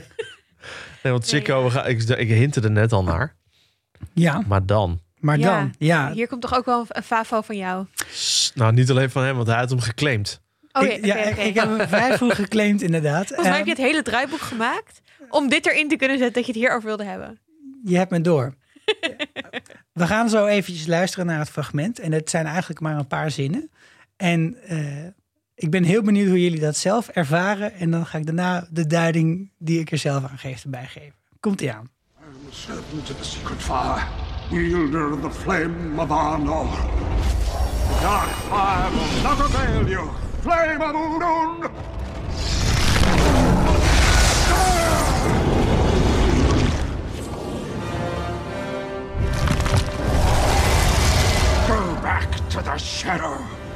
nee 1.03 1.13
want 1.13 1.27
Sikko, 1.27 1.63
we 1.63 1.69
gaan, 1.69 1.88
ik, 1.88 2.01
ik 2.03 2.27
hintte 2.29 2.61
er 2.61 2.71
net 2.71 2.91
al 2.91 3.03
naar. 3.03 3.35
Ja, 4.13 4.43
Maar 4.47 4.65
dan. 4.65 4.99
maar 5.19 5.38
Ja, 5.39 5.57
dan, 5.59 5.73
ja. 5.77 6.11
Hier 6.11 6.27
komt 6.27 6.41
toch 6.41 6.55
ook 6.57 6.65
wel 6.65 6.85
een 6.88 7.03
favo 7.03 7.41
van 7.41 7.57
jou. 7.57 7.85
Nou, 8.53 8.73
niet 8.73 8.89
alleen 8.89 9.09
van 9.09 9.23
hem, 9.23 9.35
want 9.35 9.47
hij 9.47 9.57
had 9.57 9.69
hem 9.69 9.79
geclaimd. 9.79 10.41
Oh 10.71 10.83
ja, 10.83 10.89
ik, 10.89 11.05
ja, 11.05 11.15
ik 11.15 11.53
heb 11.55 11.77
hem 11.77 11.88
vrij 11.97 12.17
vroeg 12.17 12.35
geclaimd, 12.35 12.81
inderdaad. 12.81 13.27
Volgens 13.27 13.47
mij 13.47 13.57
heb 13.57 13.65
je 13.65 13.71
Ehm, 13.73 13.81
het 13.81 13.91
hele 13.91 14.03
draaiboek 14.03 14.41
gemaakt 14.41 15.01
om 15.29 15.49
dit 15.49 15.65
erin 15.65 15.88
te 15.89 15.95
kunnen 15.95 16.17
zetten 16.17 16.35
dat 16.35 16.45
je 16.45 16.51
het 16.51 16.61
hierover 16.61 16.88
wilde 16.88 17.03
hebben. 17.03 17.39
je 17.83 17.97
hebt 17.97 18.11
me 18.11 18.21
door. 18.21 18.53
We 19.93 20.07
gaan 20.07 20.29
zo 20.29 20.45
eventjes 20.45 20.88
luisteren 20.88 21.25
naar 21.25 21.39
het 21.39 21.49
fragment. 21.49 21.99
En 21.99 22.11
het 22.11 22.29
zijn 22.29 22.45
eigenlijk 22.45 22.79
maar 22.79 22.97
een 22.97 23.07
paar 23.07 23.31
zinnen. 23.31 23.71
En 24.18 24.57
eh, 24.63 25.05
ik 25.55 25.72
ben 25.72 25.84
heel 25.84 26.01
benieuwd 26.01 26.28
hoe 26.28 26.41
jullie 26.41 26.59
dat 26.59 26.78
zelf 26.78 27.07
ervaren. 27.07 27.74
En 27.74 27.91
dan 27.91 28.05
ga 28.05 28.18
ik 28.18 28.26
daarna 28.26 28.68
de 28.72 28.88
duiding 28.88 29.51
die 29.57 29.80
ik 29.80 29.91
er 29.91 29.97
zelf 29.97 30.24
aan 30.24 30.38
geef 30.38 30.63
erbij 30.63 30.88
geven. 30.88 31.15
Komt 31.39 31.61
ie 31.61 31.72
aan. 31.72 31.95
am 32.47 32.51
servant 32.51 33.09
of 33.09 33.18
the 33.18 33.24
secret 33.24 33.61
fire, 33.61 34.03
wielder 34.49 35.13
of 35.13 35.22
the 35.22 35.30
flame 35.30 35.99
of 35.99 36.11
Arnor. 36.11 36.65
The 36.65 38.01
dark 38.01 38.30
fire 38.49 38.91
will 38.91 39.24
not 39.24 39.39
avail 39.39 39.88
you, 39.88 40.09
flame 40.41 40.82
of 40.82 40.95
Udun! 40.95 41.61
Go 51.68 52.01
back 52.01 52.49
to 52.49 52.61
the 52.61 52.78
shadow. 52.78 53.66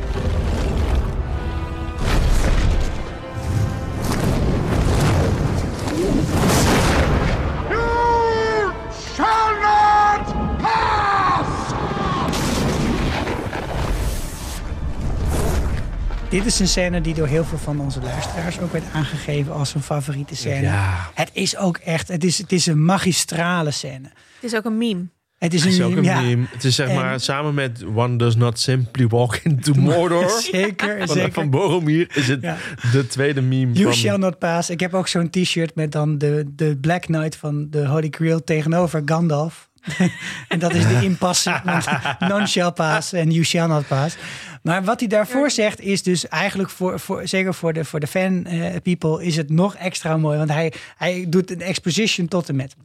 Dit 16.31 16.45
is 16.45 16.59
een 16.59 16.67
scène 16.67 17.01
die 17.01 17.13
door 17.13 17.27
heel 17.27 17.43
veel 17.43 17.57
van 17.57 17.79
onze 17.79 18.01
luisteraars 18.01 18.59
ook 18.59 18.71
werd 18.71 18.83
aangegeven 18.93 19.53
als 19.53 19.73
een 19.73 19.81
favoriete 19.81 20.35
scène. 20.35 20.61
Ja. 20.61 21.09
Het 21.13 21.29
is 21.33 21.57
ook 21.57 21.77
echt, 21.77 22.07
het 22.07 22.23
is, 22.23 22.37
het 22.37 22.51
is 22.51 22.65
een 22.65 22.85
magistrale 22.85 23.71
scène. 23.71 24.07
Het 24.07 24.43
is 24.51 24.55
ook 24.55 24.65
een 24.65 24.77
meme. 24.77 25.07
Het 25.41 25.53
is 25.53 25.63
Het 25.63 25.73
een, 25.73 25.79
is 25.79 25.85
ook 25.85 25.95
een 25.95 26.03
ja, 26.03 26.21
meme. 26.21 26.45
Het 26.51 26.63
is 26.63 26.75
zeg 26.75 26.87
En- 26.87 26.95
maar 26.95 27.19
samen 27.19 27.53
met 27.53 27.83
One 27.95 28.15
Does 28.15 28.35
Not 28.35 28.59
Simply 28.59 29.07
Walk 29.07 29.35
Into 29.35 29.73
Mordor. 29.81 30.29
Zeker, 30.29 30.97
Van, 30.97 31.15
zeker. 31.15 31.33
van 31.33 31.49
Boromir 31.49 32.07
is 32.13 32.27
het 32.27 32.41
Ja. 32.41 32.57
de 32.91 33.07
tweede 33.07 33.41
meme 33.41 33.71
You 33.71 33.83
van... 33.85 33.93
shall 33.93 34.17
not 34.17 34.39
pass. 34.39 34.69
Ik 34.69 34.79
heb 34.79 34.93
ook 34.93 35.07
zo'n 35.07 35.29
t-shirt 35.29 35.75
met 35.75 35.91
dan 35.91 36.17
de, 36.17 36.45
de 36.55 36.77
Black 36.81 37.01
Knight 37.01 37.35
van 37.35 37.67
de 37.69 37.87
Holy 37.87 38.07
Grail 38.11 38.43
tegenover 38.43 39.01
Gandalf. 39.05 39.69
en 40.47 40.59
dat 40.59 40.73
is 40.73 40.87
de 40.87 40.99
impasse. 41.03 41.61
want 41.65 41.85
None 42.29 42.47
shall 42.47 42.71
pass 42.71 43.13
en 43.13 43.31
you 43.31 43.43
shall 43.43 43.67
not 43.67 43.87
pass. 43.87 44.15
Maar 44.63 44.83
wat 44.83 44.99
hij 44.99 45.09
daarvoor 45.09 45.51
zegt 45.51 45.79
is 45.79 46.03
dus 46.03 46.27
eigenlijk 46.27 46.69
voor, 46.69 46.99
voor 46.99 47.27
zeker 47.27 47.53
voor 47.53 47.73
de, 47.73 47.85
voor 47.85 47.99
de 47.99 48.07
fan 48.07 48.45
eh, 48.45 48.75
people 48.83 49.23
is 49.25 49.35
het 49.37 49.49
nog 49.49 49.75
extra 49.75 50.17
mooi. 50.17 50.37
Want 50.37 50.49
hij, 50.49 50.73
hij 50.97 51.25
doet 51.29 51.51
een 51.51 51.61
exposition 51.61 52.27
tot 52.27 52.49
en 52.49 52.55
met. 52.55 52.75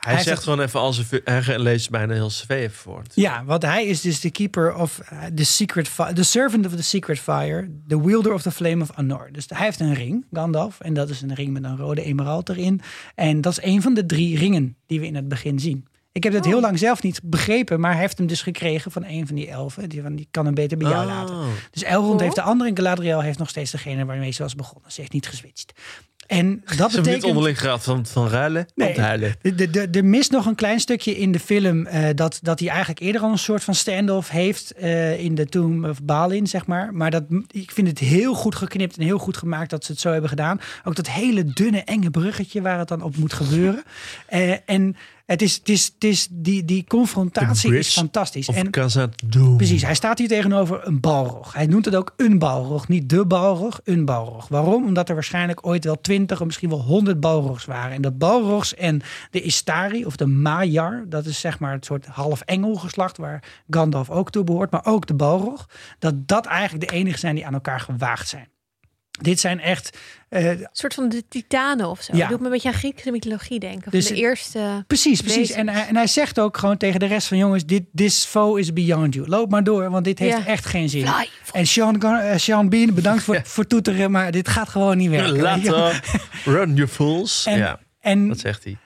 Hij, 0.00 0.14
Hij 0.14 0.22
zegt 0.22 0.42
gewoon 0.42 0.60
even 0.60 0.80
als. 0.80 1.02
Hij 1.24 1.58
leest 1.58 1.90
bijna 1.90 2.14
heel 2.14 2.28
cv 2.28 2.48
even. 2.50 3.02
Ja, 3.14 3.44
want 3.44 3.62
hij 3.62 3.86
is 3.86 4.00
dus 4.00 4.20
de 4.20 4.30
keeper 4.30 4.74
of 4.74 5.00
the 5.34 5.44
secret 5.44 5.88
fire, 5.88 6.12
the 6.12 6.22
servant 6.22 6.66
of 6.66 6.74
the 6.76 6.82
secret 6.82 7.18
fire, 7.18 7.70
the 7.88 8.02
wielder 8.04 8.32
of 8.32 8.42
the 8.42 8.50
flame 8.50 8.82
of 8.82 8.90
Anor. 8.92 9.28
Dus 9.32 9.44
hij 9.48 9.64
heeft 9.64 9.80
een 9.80 9.94
ring, 9.94 10.26
Gandalf, 10.32 10.80
en 10.80 10.94
dat 10.94 11.08
is 11.08 11.22
een 11.22 11.34
ring 11.34 11.52
met 11.52 11.64
een 11.64 11.76
rode 11.76 12.02
emerald 12.02 12.48
erin. 12.48 12.80
En 13.14 13.40
dat 13.40 13.52
is 13.52 13.62
een 13.62 13.82
van 13.82 13.94
de 13.94 14.06
drie 14.06 14.38
ringen 14.38 14.76
die 14.86 15.00
we 15.00 15.06
in 15.06 15.14
het 15.14 15.28
begin 15.28 15.58
zien. 15.58 15.88
Ik 16.12 16.22
heb 16.24 16.32
dat 16.32 16.44
heel 16.44 16.60
lang 16.60 16.78
zelf 16.78 17.02
niet 17.02 17.20
begrepen, 17.24 17.80
maar 17.80 17.92
hij 17.92 18.00
heeft 18.00 18.18
hem 18.18 18.26
dus 18.26 18.42
gekregen 18.42 18.90
van 18.90 19.04
een 19.04 19.26
van 19.26 19.36
die 19.36 19.48
elfen. 19.48 19.88
Die, 19.88 20.02
van, 20.02 20.16
die 20.16 20.28
kan 20.30 20.44
hem 20.44 20.54
beter 20.54 20.78
bij 20.78 20.90
jou 20.90 21.06
Oh. 21.06 21.12
laten. 21.14 21.36
Dus 21.70 21.82
Elrond 21.82 22.20
heeft 22.20 22.34
de 22.34 22.42
andere 22.42 22.70
en 22.70 22.76
Galadriel 22.76 23.20
heeft 23.20 23.38
nog 23.38 23.48
steeds 23.48 23.70
degene 23.70 24.04
waarmee 24.04 24.30
ze 24.30 24.42
was 24.42 24.54
begonnen. 24.54 24.92
Ze 24.92 25.00
heeft 25.00 25.12
niet 25.12 25.26
geswitcht. 25.26 25.72
En 26.30 26.62
dat 26.76 26.92
betekent... 26.92 27.24
onderling 27.24 27.60
gehad 27.60 27.82
van, 27.82 28.06
van 28.06 28.28
ruilen 28.28 28.66
Nee. 28.74 29.00
huilen. 29.00 29.34
De- 29.42 29.54
de- 29.54 29.70
de- 29.70 29.88
Er 29.92 30.04
mist 30.04 30.30
nog 30.30 30.46
een 30.46 30.54
klein 30.54 30.80
stukje 30.80 31.16
in 31.16 31.32
de 31.32 31.40
film 31.40 31.86
eh, 31.86 32.08
dat, 32.14 32.38
dat 32.42 32.58
hij 32.60 32.68
eigenlijk 32.68 33.00
eerder 33.00 33.20
al 33.22 33.30
een 33.30 33.38
soort 33.38 33.64
van 33.64 33.74
standoff 33.74 34.28
heeft 34.28 34.72
eh, 34.72 35.20
in 35.20 35.34
de 35.34 35.46
Tomb 35.46 35.84
of 35.84 36.02
Balin, 36.02 36.46
zeg 36.46 36.66
maar. 36.66 36.94
Maar 36.94 37.10
dat, 37.10 37.24
ik 37.50 37.70
vind 37.70 37.88
het 37.88 37.98
heel 37.98 38.34
goed 38.34 38.54
geknipt 38.54 38.96
en 38.96 39.04
heel 39.04 39.18
goed 39.18 39.36
gemaakt 39.36 39.70
dat 39.70 39.84
ze 39.84 39.92
het 39.92 40.00
zo 40.00 40.10
hebben 40.12 40.30
gedaan. 40.30 40.60
Ook 40.84 40.94
dat 40.96 41.08
hele 41.10 41.44
dunne, 41.44 41.82
enge 41.84 42.10
bruggetje 42.10 42.62
waar 42.62 42.78
het 42.78 42.88
dan 42.88 43.02
op 43.02 43.16
moet 43.16 43.32
gebeuren. 43.32 43.82
Eh, 44.26 44.52
en 44.66 44.96
het 45.30 45.42
is, 45.42 45.54
het 45.54 45.68
is, 45.68 45.84
het 45.94 46.04
is 46.04 46.28
die, 46.30 46.64
die 46.64 46.84
confrontatie 46.88 47.78
is 47.78 47.92
fantastisch. 47.92 48.48
En. 48.48 48.54
Precies, 49.56 49.82
hij 49.82 49.94
staat 49.94 50.18
hier 50.18 50.28
tegenover 50.28 50.86
een 50.86 51.00
balrog. 51.00 51.52
Hij 51.52 51.66
noemt 51.66 51.84
het 51.84 51.94
ook 51.94 52.14
een 52.16 52.38
balrog, 52.38 52.88
niet 52.88 53.08
de 53.08 53.26
balrog, 53.26 53.80
een 53.84 54.04
balrog. 54.04 54.48
Waarom? 54.48 54.84
Omdat 54.84 55.08
er 55.08 55.14
waarschijnlijk 55.14 55.66
ooit 55.66 55.84
wel 55.84 56.00
twintig 56.00 56.40
of 56.40 56.46
misschien 56.46 56.68
wel 56.68 56.82
honderd 56.82 57.20
balrogs 57.20 57.64
waren. 57.64 57.92
En 57.92 58.02
de 58.02 58.10
balrogs 58.10 58.74
en 58.74 59.02
de 59.30 59.40
Istari 59.40 60.04
of 60.04 60.16
de 60.16 60.26
Maiar, 60.26 61.04
dat 61.08 61.26
is 61.26 61.40
zeg 61.40 61.58
maar 61.58 61.72
het 61.72 61.84
soort 61.84 62.06
half 62.06 62.40
engelgeslacht 62.40 63.16
waar 63.16 63.44
Gandalf 63.68 64.10
ook 64.10 64.30
toe 64.30 64.44
behoort, 64.44 64.70
maar 64.70 64.84
ook 64.84 65.06
de 65.06 65.14
balrog, 65.14 65.68
dat 65.98 66.28
dat 66.28 66.46
eigenlijk 66.46 66.90
de 66.90 66.96
enige 66.96 67.18
zijn 67.18 67.34
die 67.34 67.46
aan 67.46 67.54
elkaar 67.54 67.80
gewaagd 67.80 68.28
zijn. 68.28 68.48
Dit 69.20 69.40
zijn 69.40 69.60
echt 69.60 69.98
eh, 70.28 70.48
Een 70.50 70.68
soort 70.72 70.94
van 70.94 71.08
de 71.08 71.24
titanen 71.28 71.88
of 71.88 72.00
zo. 72.02 72.16
Ja. 72.16 72.28
Doet 72.28 72.38
me 72.38 72.44
een 72.44 72.50
beetje 72.52 72.68
aan 72.68 72.74
Griekse 72.74 73.10
mythologie 73.10 73.58
denken. 73.60 73.90
Dus 73.90 74.06
Van 74.06 74.14
de 74.16 74.20
eerste... 74.22 74.84
Precies, 74.86 75.20
precies. 75.20 75.50
En 75.50 75.68
hij, 75.68 75.86
en 75.86 75.96
hij 75.96 76.06
zegt 76.06 76.40
ook 76.40 76.56
gewoon 76.56 76.76
tegen 76.76 77.00
de 77.00 77.06
rest 77.06 77.26
van 77.28 77.38
jongens, 77.38 77.66
dit 77.66 77.84
this 77.94 78.24
foe 78.24 78.60
is 78.60 78.72
beyond 78.72 79.14
you. 79.14 79.28
Loop 79.28 79.50
maar 79.50 79.64
door, 79.64 79.90
want 79.90 80.04
dit 80.04 80.18
heeft 80.18 80.36
Ja. 80.36 80.46
echt 80.46 80.66
geen 80.66 80.88
zin. 80.88 81.06
Fly. 81.06 81.28
En 81.52 81.66
Sean, 81.66 82.02
eh, 82.02 82.36
Sean 82.36 82.68
Bean, 82.68 82.94
bedankt 82.94 83.22
voor, 83.22 83.40
voor 83.54 83.66
toeteren, 83.66 84.10
maar 84.10 84.30
dit 84.30 84.48
gaat 84.48 84.68
gewoon 84.68 84.96
niet 84.96 85.10
werken. 85.10 85.40
Later, 85.40 86.04
run 86.44 86.74
you 86.74 86.88
fools. 86.88 87.44
En, 87.46 87.58
ja, 87.58 87.80
en 88.00 88.28
dat 88.28 88.38
zegt 88.38 88.64
hij. 88.64 88.76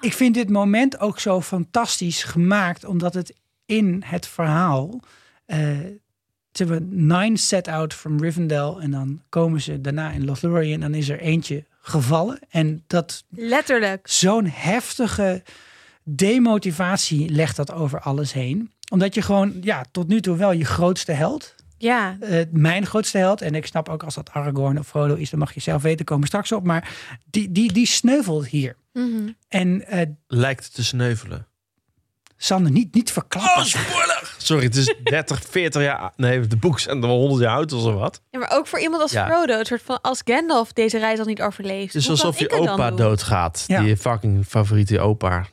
ik 0.00 0.12
vind 0.12 0.34
dit 0.34 0.50
moment 0.50 0.98
ook 1.00 1.20
zo 1.20 1.40
fantastisch 1.40 2.22
gemaakt, 2.24 2.84
omdat 2.84 3.14
het 3.14 3.34
in 3.66 4.02
het 4.06 4.26
verhaal. 4.26 5.00
eh 5.46 5.68
ze 6.52 6.64
hebben 6.64 7.06
nine 7.06 7.36
set 7.36 7.68
out 7.68 7.94
from 7.94 8.20
Rivendell 8.20 8.74
en 8.80 8.90
dan 8.90 9.22
komen 9.28 9.60
ze 9.60 9.80
daarna 9.80 10.10
in 10.10 10.24
Lothlorien 10.24 10.72
en 10.72 10.80
dan 10.80 10.94
is 10.94 11.08
er 11.08 11.20
eentje 11.20 11.64
gevallen. 11.80 12.38
En 12.50 12.84
dat 12.86 13.24
Letterlijk. 13.28 14.08
zo'n 14.08 14.46
heftige 14.46 15.42
demotivatie 16.04 17.30
legt 17.30 17.56
dat 17.56 17.72
over 17.72 18.00
alles 18.00 18.32
heen. 18.32 18.70
Omdat 18.90 19.14
je 19.14 19.22
gewoon, 19.22 19.56
ja, 19.60 19.84
tot 19.90 20.08
nu 20.08 20.20
toe 20.20 20.36
wel 20.36 20.52
je 20.52 20.64
grootste 20.64 21.12
held. 21.12 21.54
Ja, 21.78 22.16
eh, 22.20 22.44
mijn 22.50 22.86
grootste 22.86 23.18
held. 23.18 23.40
En 23.40 23.54
ik 23.54 23.66
snap 23.66 23.88
ook 23.88 24.02
als 24.02 24.14
dat 24.14 24.30
Aragorn 24.30 24.78
of 24.78 24.86
Frodo 24.86 25.14
is, 25.14 25.30
dan 25.30 25.38
mag 25.38 25.54
je 25.54 25.60
zelf 25.60 25.82
weten, 25.82 26.04
komen 26.04 26.22
we 26.22 26.28
straks 26.28 26.52
op. 26.52 26.64
Maar 26.64 26.94
die, 27.30 27.52
die, 27.52 27.72
die 27.72 27.86
sneuvelt 27.86 28.46
hier. 28.46 28.76
Mhm. 28.92 29.28
En 29.48 29.86
eh 29.86 30.06
Lijkt 30.26 30.74
te 30.74 30.84
sneuvelen. 30.84 31.46
Sander, 32.36 32.72
niet, 32.72 32.94
niet 32.94 33.12
verklappen. 33.12 33.62
Oh! 33.62 34.11
Sorry, 34.46 34.64
het 34.64 34.76
is 34.76 34.94
30, 35.04 35.42
40 35.50 35.82
jaar... 35.82 36.12
Nee, 36.16 36.40
de 36.46 36.56
boek 36.56 36.78
zijn 36.80 37.02
er 37.02 37.08
wel 37.08 37.18
100 37.18 37.40
jaar 37.42 37.56
oud 37.56 37.72
of 37.72 37.82
zo 37.82 37.92
wat. 37.94 38.20
Ja, 38.30 38.38
maar 38.38 38.50
ook 38.52 38.66
voor 38.66 38.80
iemand 38.80 39.02
als 39.02 39.12
Ja. 39.12 39.26
Frodo. 39.26 39.58
Het 39.58 39.66
soort 39.66 39.82
van 39.84 40.00
als 40.00 40.20
Gandalf 40.24 40.72
deze 40.72 40.98
reis 40.98 41.18
al 41.18 41.24
niet 41.24 41.42
overleeft. 41.42 41.92
Het 41.92 42.02
is 42.02 42.06
hoe 42.08 42.16
kan 42.16 42.24
alsof 42.26 42.38
je 42.40 42.44
ik 42.44 42.50
het 42.50 42.64
dan 42.64 42.72
opa 42.74 42.88
doen? 42.88 42.96
doodgaat. 42.96 43.64
Ja. 43.66 43.80
Die 43.82 43.96
fucking 43.96 44.44
favoriete 44.46 45.00
opa. 45.00 45.46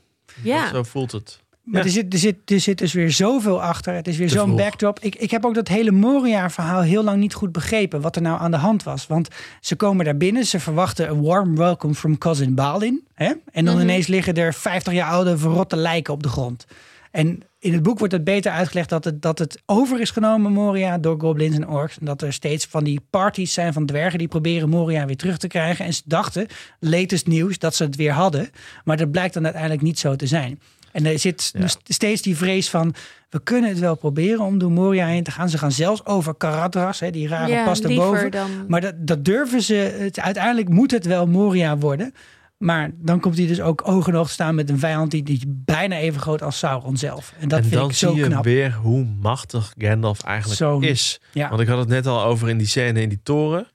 Ja. 0.43 0.67
Zo 0.69 0.83
voelt 0.83 1.11
het. 1.11 1.39
Maar 1.63 1.79
Ja. 1.81 1.85
er, 1.87 1.93
zit, 1.93 2.13
er, 2.13 2.19
zit, 2.19 2.35
er 2.51 2.59
zit 2.59 2.77
dus 2.77 2.93
weer 2.93 3.11
zoveel 3.11 3.61
achter. 3.61 3.93
Het 3.93 4.07
is 4.07 4.17
weer 4.17 4.27
Te 4.27 4.33
zo'n 4.33 4.45
vroeg. 4.45 4.59
backdrop. 4.59 4.99
Ik, 4.99 5.15
ik 5.15 5.31
heb 5.31 5.45
ook 5.45 5.53
dat 5.55 5.67
hele 5.67 5.91
Moria-verhaal 5.91 6.81
heel 6.81 7.03
lang 7.03 7.19
niet 7.19 7.33
goed 7.33 7.51
begrepen. 7.51 8.01
Wat 8.01 8.15
er 8.15 8.21
nou 8.21 8.39
aan 8.39 8.51
de 8.51 8.57
hand 8.57 8.83
was. 8.83 9.07
Want 9.07 9.27
ze 9.59 9.75
komen 9.75 10.05
daar 10.05 10.17
binnen. 10.17 10.45
Ze 10.45 10.59
verwachten 10.59 11.09
een 11.09 11.21
warm 11.21 11.55
welcome 11.55 11.93
from 11.93 12.17
cousin 12.17 12.55
Balin. 12.55 13.07
Hè? 13.13 13.31
En 13.51 13.65
dan 13.65 13.73
Mhm. 13.73 13.83
ineens 13.83 14.07
liggen 14.07 14.33
er 14.35 14.53
50 14.53 14.93
jaar 14.93 15.09
oude 15.09 15.37
verrotte 15.37 15.75
lijken 15.75 16.13
op 16.13 16.23
de 16.23 16.29
grond. 16.29 16.65
En 17.11 17.41
in 17.59 17.73
het 17.73 17.83
boek 17.83 17.99
wordt 17.99 18.13
het 18.13 18.23
beter 18.23 18.51
uitgelegd 18.51 18.89
dat 18.89 19.03
het, 19.03 19.21
dat 19.21 19.39
het 19.39 19.61
over 19.65 19.99
is 19.99 20.11
genomen, 20.11 20.51
Moria, 20.51 20.97
door 20.97 21.19
goblins 21.19 21.55
en 21.55 21.67
orks. 21.67 21.99
En 21.99 22.05
dat 22.05 22.21
er 22.21 22.33
steeds 22.33 22.65
van 22.65 22.83
die 22.83 23.01
parties 23.09 23.53
zijn 23.53 23.73
van 23.73 23.85
dwergen 23.85 24.19
die 24.19 24.27
proberen 24.27 24.69
Moria 24.69 25.05
weer 25.05 25.17
terug 25.17 25.37
te 25.37 25.47
krijgen. 25.47 25.85
En 25.85 25.93
ze 25.93 26.01
dachten, 26.05 26.47
latest 26.79 27.27
nieuws, 27.27 27.57
dat 27.57 27.75
ze 27.75 27.83
het 27.83 27.95
weer 27.95 28.11
hadden. 28.11 28.49
Maar 28.83 28.97
dat 28.97 29.11
blijkt 29.11 29.33
dan 29.33 29.43
uiteindelijk 29.43 29.81
niet 29.81 29.99
zo 29.99 30.15
te 30.15 30.27
zijn. 30.27 30.59
En 30.91 31.05
er 31.05 31.19
zit 31.19 31.49
Ja. 31.53 31.59
dus 31.59 31.77
steeds 31.83 32.21
die 32.21 32.37
vrees 32.37 32.69
van... 32.69 32.93
we 33.29 33.43
kunnen 33.43 33.69
het 33.69 33.79
wel 33.79 33.95
proberen 33.95 34.45
om 34.45 34.57
door 34.57 34.71
Moria 34.71 35.05
heen 35.05 35.23
te 35.23 35.31
gaan. 35.31 35.49
Ze 35.49 35.57
gaan 35.57 35.71
zelfs 35.71 36.05
over 36.05 36.37
Caradras, 36.37 36.99
hè, 36.99 37.11
die 37.11 37.27
rare 37.27 37.51
ja, 37.51 37.65
pas 37.65 37.81
erboven. 37.81 38.31
dan... 38.31 38.49
Maar 38.67 38.81
dat, 38.81 38.93
dat 38.97 39.25
durven 39.25 39.61
ze. 39.61 39.73
Het, 39.73 40.19
uiteindelijk 40.19 40.69
moet 40.69 40.91
het 40.91 41.05
wel 41.05 41.27
Moria 41.27 41.77
worden. 41.77 42.13
Maar 42.59 42.91
dan 42.95 43.19
komt 43.19 43.37
hij 43.37 43.47
dus 43.47 43.61
ook 43.61 43.87
oog 43.87 44.07
in 44.07 44.15
oog 44.15 44.27
te 44.27 44.33
staan 44.33 44.55
met 44.55 44.69
een 44.69 44.79
vijand 44.79 45.11
die, 45.11 45.23
die 45.23 45.41
bijna 45.47 45.95
even 45.97 46.21
groot 46.21 46.41
als 46.41 46.57
Sauron 46.57 46.97
zelf. 46.97 47.33
En 47.39 47.47
dat 47.47 47.57
en 47.59 47.65
vind 47.65 47.75
dan 47.81 47.89
ik 47.89 47.95
zo 47.95 48.09
zie 48.11 48.19
je 48.19 48.25
knap. 48.27 48.43
weer 48.43 48.73
hoe 48.73 49.05
machtig 49.05 49.73
Gandalf 49.77 50.23
eigenlijk 50.23 50.57
Zo- 50.59 50.79
is. 50.79 51.21
Ja. 51.33 51.49
Want 51.49 51.61
ik 51.61 51.67
had 51.67 51.77
het 51.77 51.87
net 51.87 52.07
al 52.07 52.23
over 52.23 52.49
in 52.49 52.57
die 52.57 52.67
scène 52.67 53.01
in 53.01 53.09
die 53.09 53.21
toren. 53.23 53.67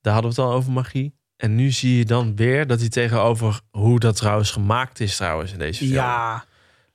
Daar 0.00 0.12
hadden 0.12 0.34
we 0.34 0.40
het 0.40 0.50
al 0.50 0.56
over 0.56 0.72
magie. 0.72 1.14
En 1.36 1.54
nu 1.54 1.70
zie 1.70 1.96
je 1.98 2.04
dan 2.04 2.36
weer 2.36 2.66
dat 2.66 2.80
hij 2.80 2.88
tegenover 2.88 3.60
hoe 3.70 3.98
dat 4.00 4.16
trouwens 4.16 4.50
gemaakt 4.50 5.00
is 5.00 5.16
trouwens 5.16 5.52
in 5.52 5.58
deze 5.58 5.78
film. 5.78 5.92
Ja, 5.92 6.44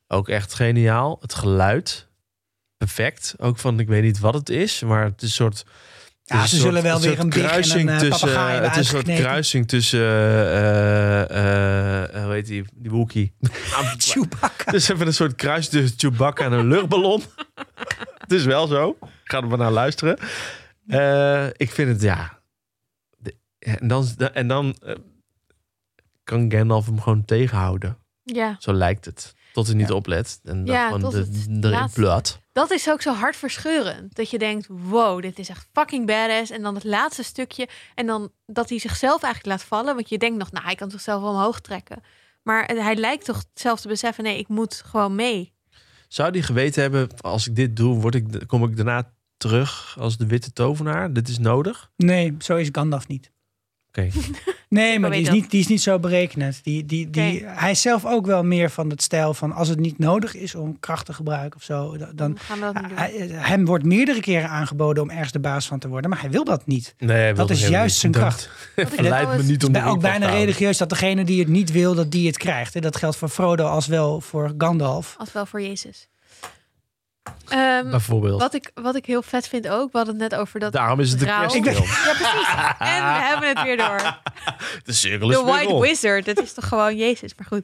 Ook 0.07 0.29
echt 0.29 0.53
geniaal. 0.53 1.17
Het 1.21 1.33
geluid. 1.33 2.07
Perfect. 2.77 3.35
Ook 3.37 3.57
van, 3.57 3.79
ik 3.79 3.87
weet 3.87 4.03
niet 4.03 4.19
wat 4.19 4.33
het 4.33 4.49
is, 4.49 4.81
maar 4.81 5.03
het 5.03 5.21
is 5.21 5.27
een 5.29 5.33
soort... 5.35 5.65
Ja, 6.29 6.43
is 6.43 6.49
ze 6.49 6.55
zullen 6.55 6.71
soort- 6.81 6.83
wel 6.83 6.99
weer 7.01 7.11
een 7.11 7.17
en 7.19 7.29
kruising 7.29 7.89
een, 7.89 7.95
eh, 7.95 7.99
tussen, 8.01 8.61
Het 8.63 8.71
is 8.71 8.77
een 8.77 8.85
soort 8.85 9.05
kruising 9.05 9.67
tussen, 9.67 9.99
eh, 9.99 11.21
eh, 12.13 12.23
hoe 12.23 12.33
heet 12.33 12.45
die, 12.45 12.65
die 12.73 12.91
Wookie. 12.91 13.33
Chewbacca. 13.97 14.71
Dus 14.71 14.89
even 14.89 15.07
een 15.07 15.13
soort 15.13 15.35
kruis 15.35 15.69
tussen 15.69 15.99
Chewbacca 15.99 16.45
en 16.45 16.51
een 16.51 16.67
luchtballon. 16.67 17.23
het 18.23 18.31
is 18.31 18.45
wel 18.45 18.67
zo. 18.67 18.97
Ga 19.23 19.37
er 19.37 19.47
maar 19.47 19.57
naar 19.57 19.71
luisteren. 19.71 20.17
Eh, 20.87 21.45
ik 21.53 21.71
vind 21.71 21.89
het, 21.89 22.01
ja... 22.01 22.39
de- 23.17 23.35
en 23.59 23.87
dan, 23.87 24.07
en 24.33 24.47
dan 24.47 24.75
kan 26.23 26.51
Gandalf 26.51 26.85
hem 26.85 27.01
gewoon 27.01 27.25
tegenhouden. 27.25 27.97
Ja, 28.23 28.55
Zo 28.59 28.73
lijkt 28.73 29.05
het. 29.05 29.35
Tot 29.53 29.67
hij 29.67 29.75
niet 29.75 29.91
oplet. 29.91 30.39
En 30.43 30.65
dan 30.65 30.75
Ja, 30.75 30.85
gewoon 30.91 31.11
de, 31.11 31.17
erin 31.29 31.59
laatste. 31.69 32.39
Dat 32.57 32.71
is 32.71 32.89
ook 32.89 33.01
zo 33.01 33.13
hartverscheurend. 33.13 34.15
Dat 34.15 34.29
je 34.29 34.37
denkt, 34.37 34.67
wow, 34.69 35.21
dit 35.21 35.39
is 35.39 35.49
echt 35.49 35.67
fucking 35.73 36.05
badass. 36.05 36.51
En 36.51 36.61
dan 36.61 36.75
het 36.75 36.83
laatste 36.83 37.23
stukje. 37.23 37.67
En 37.95 38.05
dan 38.05 38.31
dat 38.45 38.69
hij 38.69 38.79
zichzelf 38.79 39.23
eigenlijk 39.23 39.45
laat 39.45 39.67
vallen. 39.67 39.95
Want 39.95 40.09
je 40.09 40.17
denkt 40.17 40.37
nog, 40.37 40.51
nou, 40.51 40.65
hij 40.65 40.75
kan 40.75 40.91
zichzelf 40.91 41.21
wel 41.21 41.31
omhoog 41.31 41.59
trekken. 41.59 42.01
Maar 42.43 42.65
hij 42.65 42.95
lijkt 42.95 43.25
toch 43.25 43.43
zelf 43.53 43.81
te 43.81 43.87
beseffen, 43.87 44.23
nee, 44.23 44.37
ik 44.37 44.47
moet 44.47 44.81
gewoon 44.85 45.15
mee. 45.15 45.53
Zou 46.07 46.31
die 46.31 46.43
geweten 46.43 46.81
hebben, 46.81 47.09
als 47.21 47.47
ik 47.47 47.55
dit 47.55 47.75
doe, 47.75 47.99
word 47.99 48.15
ik, 48.15 48.43
kom 48.47 48.63
ik 48.63 48.75
daarna 48.75 49.13
terug 49.37 49.95
als 49.99 50.17
de 50.17 50.25
witte 50.25 50.53
tovenaar? 50.53 51.13
Dit 51.13 51.27
is 51.27 51.39
nodig? 51.39 51.91
Nee, 51.95 52.35
zo 52.39 52.55
is 52.55 52.69
Gandalf 52.71 53.07
niet. 53.07 53.31
Oké. 53.97 54.09
Nee, 54.69 54.99
maar 54.99 55.11
die 55.11 55.21
is, 55.21 55.29
niet, 55.29 55.51
die 55.51 55.59
is 55.59 55.67
niet 55.67 55.81
zo 55.81 55.99
berekenend. 55.99 56.59
Die, 56.63 56.85
die, 56.85 57.09
die, 57.09 57.43
Hij 57.45 57.71
is 57.71 57.81
zelf 57.81 58.05
ook 58.05 58.25
wel 58.25 58.43
meer 58.43 58.69
van 58.69 58.89
het 58.89 59.01
stijl 59.01 59.33
van 59.33 59.51
als 59.51 59.67
het 59.67 59.79
niet 59.79 59.97
nodig 59.99 60.35
is 60.35 60.55
om 60.55 60.79
kracht 60.79 61.05
te 61.05 61.13
gebruiken 61.13 61.59
of 61.59 61.63
zo. 61.65 61.97
Dan, 61.97 62.09
Dan 62.15 62.37
gaan 62.39 62.57
we 62.59 62.63
dat 62.65 62.73
niet 62.73 62.89
doen. 62.89 62.97
hij- 62.97 63.27
hem 63.49 63.65
wordt 63.65 63.83
meerdere 63.85 64.19
keren 64.19 64.49
aangeboden 64.49 65.03
om 65.03 65.09
ergens 65.09 65.31
de 65.31 65.39
baas 65.39 65.67
van 65.67 65.79
te 65.79 65.87
worden, 65.87 66.09
maar 66.09 66.21
hij 66.21 66.29
wil 66.29 66.43
dat 66.43 66.65
niet. 66.65 66.95
Nee, 66.97 67.33
Dat 67.33 67.49
is 67.49 67.67
juist 67.67 67.83
niet. 67.83 67.93
zijn 67.93 68.11
Dat- 68.11 68.21
kracht. 68.21 68.49
Het 68.75 68.89
verleidt 68.93 69.37
me 69.37 69.43
niet 69.43 69.63
om 69.65 69.71
de 69.73 69.83
ook 69.83 70.01
bijna 70.01 70.29
religieus 70.29 70.77
dat 70.77 70.89
degene 70.89 71.23
die 71.25 71.39
het 71.39 71.49
niet 71.49 71.71
wil, 71.71 71.95
dat 71.95 72.11
die 72.11 72.27
het 72.27 72.37
krijgt. 72.37 72.75
En 72.75 72.81
dat 72.81 72.95
geldt 72.95 73.15
voor 73.17 73.29
Frodo 73.29 73.65
als 73.67 73.87
wel 73.87 74.21
voor 74.21 74.53
Gandalf. 74.57 75.15
Als 75.17 75.31
wel 75.31 75.45
voor 75.45 75.61
Jezus. 75.61 76.07
Ehm, 77.47 77.89
Bijvoorbeeld. 77.89 78.41
wat, 78.41 78.53
ik, 78.53 78.71
wat 78.73 78.95
ik 78.95 79.05
heel 79.05 79.21
vet 79.21 79.47
vind 79.47 79.67
ook, 79.67 79.91
we 79.91 79.97
hadden 79.97 80.19
het 80.19 80.31
net 80.31 80.39
over 80.39 80.59
dat 80.59 80.71
Daarom 80.71 80.99
is 80.99 81.11
het 81.11 81.21
een 81.21 81.27
rouw. 81.27 81.39
kerstfilm. 81.39 81.75
Ja, 81.85 82.13
precies. 82.13 82.47
En 82.79 83.03
we 83.03 83.19
hebben 83.29 83.49
het 83.49 83.61
weer 83.61 83.77
door. 83.77 84.17
De 84.83 84.93
cirkel 84.93 85.29
is 85.29 85.37
The 85.37 85.43
White 85.43 85.71
rond. 85.71 85.85
Wizard, 85.85 86.25
dat 86.25 86.41
is 86.41 86.53
toch 86.53 86.67
gewoon 86.67 86.97
Jezus, 86.97 87.31
maar 87.35 87.47
goed. 87.47 87.63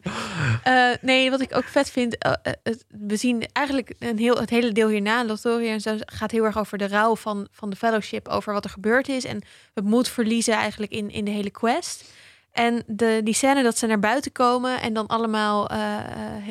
Eh, 0.63 0.89
nee, 1.01 1.29
wat 1.29 1.41
ik 1.41 1.55
ook 1.55 1.63
vet 1.63 1.89
vind, 1.91 2.17
eh, 2.17 2.31
eh, 2.41 2.73
we 2.87 3.15
zien 3.15 3.45
eigenlijk 3.53 3.93
een 3.99 4.17
heel, 4.17 4.39
het 4.39 4.49
hele 4.49 4.71
deel 4.71 4.87
hierna, 4.87 5.25
Lothoria 5.25 5.71
en 5.71 5.81
zo, 5.81 5.95
gaat 6.05 6.31
heel 6.31 6.43
erg 6.43 6.57
over 6.57 6.77
de 6.77 6.87
rouw 6.87 7.15
van, 7.15 7.47
van 7.51 7.69
de 7.69 7.75
fellowship, 7.75 8.27
over 8.27 8.53
wat 8.53 8.63
er 8.63 8.69
gebeurd 8.69 9.07
is 9.09 9.25
en 9.25 9.41
het 9.73 9.83
moed 9.83 10.09
verliezen 10.09 10.53
eigenlijk 10.53 10.91
in, 10.91 11.09
in 11.11 11.25
de 11.25 11.31
hele 11.31 11.51
quest. 11.51 12.03
En 12.53 12.83
de, 12.87 13.21
die 13.23 13.33
scène 13.33 13.63
dat 13.63 13.77
ze 13.77 13.85
naar 13.87 13.99
buiten 13.99 14.31
komen 14.31 14.81
en 14.81 14.93
dan 14.93 15.07
allemaal 15.07 15.69
eh, 15.69 15.95
eh, 15.97 16.03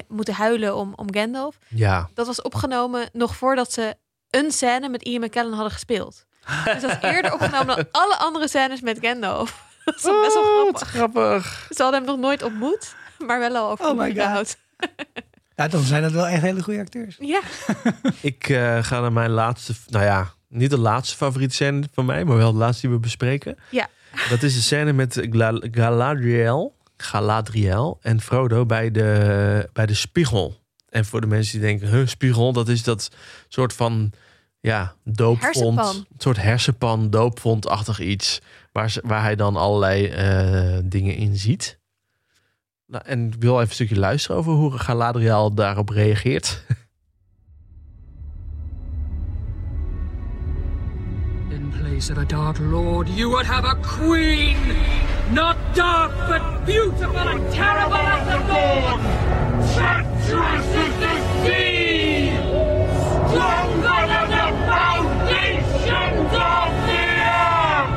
moeten 0.09 0.35
huilen 0.35 0.77
om, 0.77 0.93
om 0.97 1.15
Gandalf, 1.15 1.59
Ja. 1.69 2.09
dat 2.15 2.27
was 2.27 2.43
opgenomen 2.43 3.09
nog 3.13 3.37
voordat 3.37 3.73
ze 3.73 3.95
een 4.31 4.51
scène 4.53 4.89
met 4.89 5.03
Ian 5.03 5.21
McKellen 5.25 5.53
hadden 5.53 5.73
gespeeld. 5.73 6.25
Dus 6.65 6.83
dat 6.83 6.91
is 6.91 6.97
eerder 7.11 7.33
opgenomen 7.41 7.77
dan 7.77 7.87
alle 7.91 8.17
andere 8.17 8.49
scènes 8.49 8.81
met 8.81 8.99
Gandalf. 9.01 9.51
Dat 9.85 9.95
is 9.95 10.03
best 10.03 10.35
wel 10.35 10.43
Oh, 10.43 10.75
grappig. 10.75 10.89
grappig. 10.89 11.67
Ze 11.71 11.83
hadden 11.83 12.01
hem 12.01 12.11
nog 12.11 12.19
nooit 12.19 12.43
ontmoet, 12.43 12.95
maar 13.27 13.39
wel 13.39 13.57
al 13.57 13.71
over 13.71 13.87
Oh 13.87 13.99
my 13.99 14.15
God. 14.17 14.57
Ja, 15.57 15.69
dan 15.69 15.83
zijn 15.83 16.03
dat 16.03 16.13
wel 16.13 16.27
echt 16.27 16.43
hele 16.43 16.63
goede 16.63 16.81
acteurs. 16.81 17.17
Ja, 17.21 17.41
Ik 18.21 18.49
eh, 18.49 18.83
ga 18.83 19.01
naar 19.01 19.13
mijn 19.13 19.31
laatste, 19.31 19.73
nou 19.89 20.05
ja, 20.05 20.33
niet 20.49 20.71
de 20.71 20.79
laatste 20.79 21.17
favoriete 21.17 21.55
scène 21.55 21.83
van 21.93 22.05
mij, 22.05 22.25
maar 22.25 22.37
wel 22.37 22.53
de 22.53 22.59
laatste 22.59 22.87
die 22.87 22.97
we 22.97 23.01
bespreken. 23.03 23.59
Ja. 23.71 23.89
Dat 24.31 24.43
is 24.43 24.55
de 24.55 24.61
scène 24.61 24.93
met 24.93 25.27
Galadriel, 25.71 26.75
Galadriel 26.97 27.99
en 28.03 28.21
Frodo 28.21 28.67
bij 28.67 28.91
de, 28.91 29.69
bij 29.73 29.87
de 29.87 29.95
spiegel. 29.95 30.61
En 30.89 31.05
voor 31.05 31.21
de 31.21 31.27
mensen 31.27 31.53
die 31.61 31.69
denken, 31.69 31.89
huh, 31.89 32.07
spiegel, 32.07 32.53
dat 32.53 32.69
is 32.69 32.83
dat 32.83 33.09
soort 33.49 33.73
van, 33.73 34.13
ja, 34.61 34.95
doopvond. 35.05 35.43
Hersenpan. 35.79 35.97
Een 35.97 36.07
soort 36.19 36.37
hersenpan, 36.43 37.11
doopvondachtig 37.11 38.01
iets. 38.01 38.41
Waar, 38.73 38.91
ze- 38.91 39.03
waar 39.05 39.23
hij 39.23 39.37
dan 39.37 39.57
allerlei 39.57 40.07
eh, 40.07 40.79
dingen 40.85 41.15
in 41.17 41.37
ziet. 41.37 41.79
Nou, 42.87 43.05
en 43.07 43.27
ik 43.27 43.35
wil 43.39 43.55
even 43.57 43.69
een 43.69 43.75
stukje 43.75 43.99
luisteren 43.99 44.37
over 44.37 44.53
hoe 44.53 44.79
Galadriel 44.79 45.55
daarop 45.55 45.89
reageert. 45.89 46.65
Place 51.93 52.09
of 52.09 52.17
a 52.17 52.25
Dark 52.25 52.57
Lord, 52.59 53.07
you 53.07 53.29
would 53.29 53.45
have 53.45 53.67
a 53.67 53.75
queen! 53.83 54.57
Not 55.31 55.59
dark, 55.75 56.11
but 56.27 56.65
beautiful 56.65 57.15
and 57.15 57.53
terrible 57.53 57.97
as 57.97 58.27
the 58.29 58.39
dawn! 58.49 59.01
Treacherous 59.75 60.67
as 60.85 60.95
the 61.03 61.15
sea! 61.45 62.33
Stronger 63.29 64.07
than 64.09 64.29
the 64.33 64.49
foundations 64.73 66.33
of 66.33 66.69
the 66.89 67.05
earth! 67.29 67.93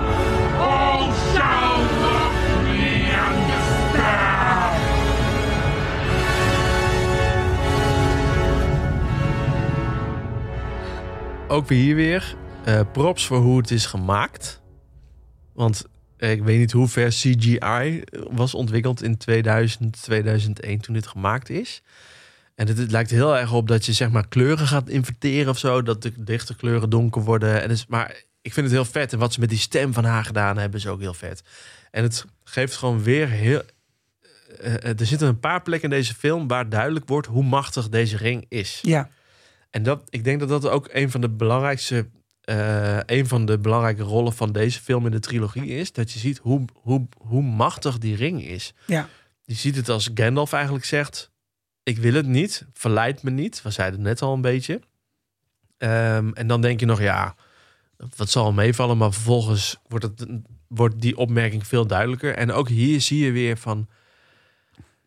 All 0.60 1.08
shouts 1.32 2.00
of 2.20 2.32
free 2.52 3.00
and 3.24 3.40
despair! 3.48 4.76
Ook 11.48 11.68
weer 11.68 11.80
hier 11.80 11.96
weer. 11.96 12.36
Eh, 12.66 12.82
props 12.92 13.26
voor 13.26 13.38
hoe 13.38 13.58
het 13.58 13.72
is 13.72 13.86
gemaakt. 13.86 14.62
Want 15.54 15.86
ik 16.18 16.44
weet 16.44 16.60
niet 16.60 16.72
hoe 16.72 16.88
ver 16.88 17.10
CGI 17.10 18.04
was 18.30 18.54
ontwikkeld 18.54 19.04
in 19.04 19.18
2000, 19.18 20.02
2001 20.02 20.80
toen 20.80 20.94
dit 20.94 21.08
gemaakt 21.08 21.50
is. 21.50 21.82
En 22.56 22.68
het, 22.68 22.78
het 22.78 22.92
lijkt 22.92 23.10
heel 23.10 23.38
erg 23.38 23.54
op 23.54 23.68
dat 23.68 23.86
je 23.86 23.94
zeg 23.94 24.10
maar 24.10 24.28
kleuren 24.28 24.68
gaat 24.68 24.90
inverteren 24.90 25.50
of 25.50 25.58
zo. 25.58 25.82
Dat 25.82 26.02
de 26.02 26.12
lichte 26.26 26.56
kleuren 26.56 26.90
donker 26.90 27.22
worden. 27.22 27.62
En 27.62 27.68
dus, 27.68 27.86
maar 27.88 28.24
ik 28.42 28.54
vind 28.54 28.66
het 28.66 28.76
heel 28.76 28.86
vet. 28.86 29.14
En 29.14 29.20
wat 29.20 29.34
ze 29.34 29.40
met 29.40 29.50
die 29.50 29.58
stem 29.58 29.94
van 29.94 30.06
haar 30.06 30.24
gedaan 30.26 30.58
hebben 30.58 30.80
is 30.80 30.88
ook 30.88 31.00
heel 31.00 31.14
vet. 31.14 31.44
En 31.92 32.04
het 32.04 32.26
geeft 32.44 32.76
gewoon 32.76 33.04
weer 33.04 33.30
heel... 33.30 33.62
eh, 34.60 34.74
eh, 34.76 35.00
er 35.00 35.06
zitten 35.06 35.28
een 35.28 35.40
paar 35.40 35.62
plekken 35.62 35.90
in 35.90 35.96
deze 35.98 36.16
film 36.16 36.48
waar 36.48 36.70
duidelijk 36.70 37.08
wordt 37.08 37.28
hoe 37.28 37.44
machtig 37.44 37.90
deze 37.90 38.18
ring 38.18 38.46
is. 38.50 38.80
Ja, 38.82 39.10
En 39.70 39.84
dat, 39.84 40.02
ik 40.10 40.24
denk 40.24 40.40
dat 40.40 40.50
dat 40.50 40.68
ook 40.68 40.90
een 40.92 41.12
van 41.12 41.22
de 41.22 41.30
belangrijkste, 41.30 42.08
eh, 42.46 43.00
een 43.06 43.28
van 43.28 43.46
de 43.46 43.60
belangrijke 43.60 44.04
rollen 44.04 44.34
van 44.34 44.52
deze 44.52 44.82
film 44.82 45.06
in 45.06 45.12
de 45.12 45.20
trilogie 45.20 45.66
is. 45.68 45.92
Dat 45.92 46.12
je 46.12 46.20
ziet 46.20 46.38
hoe, 46.38 46.66
hoe, 46.74 47.08
hoe 47.18 47.44
machtig 47.44 47.98
die 47.98 48.16
ring 48.16 48.44
is. 48.44 48.74
ja. 48.86 49.10
Je 49.46 49.54
ziet 49.54 49.76
het 49.76 49.90
als 49.90 50.10
Gandalf 50.14 50.54
eigenlijk 50.54 50.86
zegt: 50.86 51.32
Ik 51.84 51.98
wil 51.98 52.14
het 52.14 52.26
niet, 52.26 52.66
verleid 52.74 53.24
me 53.24 53.30
niet. 53.30 53.62
We 53.62 53.70
zeiden 53.70 54.00
het 54.00 54.08
net 54.08 54.22
al 54.22 54.34
een 54.34 54.42
beetje. 54.42 54.80
Ehm, 55.78 56.32
en 56.34 56.48
dan 56.48 56.62
denk 56.62 56.80
je 56.80 56.86
nog, 56.86 57.02
ja, 57.02 57.36
wat 58.16 58.30
zal 58.30 58.54
meevallen. 58.54 58.98
Maar 58.98 59.14
vervolgens 59.14 59.78
wordt, 59.88 60.06
het, 60.06 60.26
wordt 60.68 61.02
die 61.02 61.18
opmerking 61.18 61.68
veel 61.68 61.88
duidelijker. 61.88 62.36
En 62.36 62.52
ook 62.52 62.70
hier 62.70 63.02
zie 63.02 63.26
je 63.26 63.32
weer 63.32 63.58
van. 63.58 63.88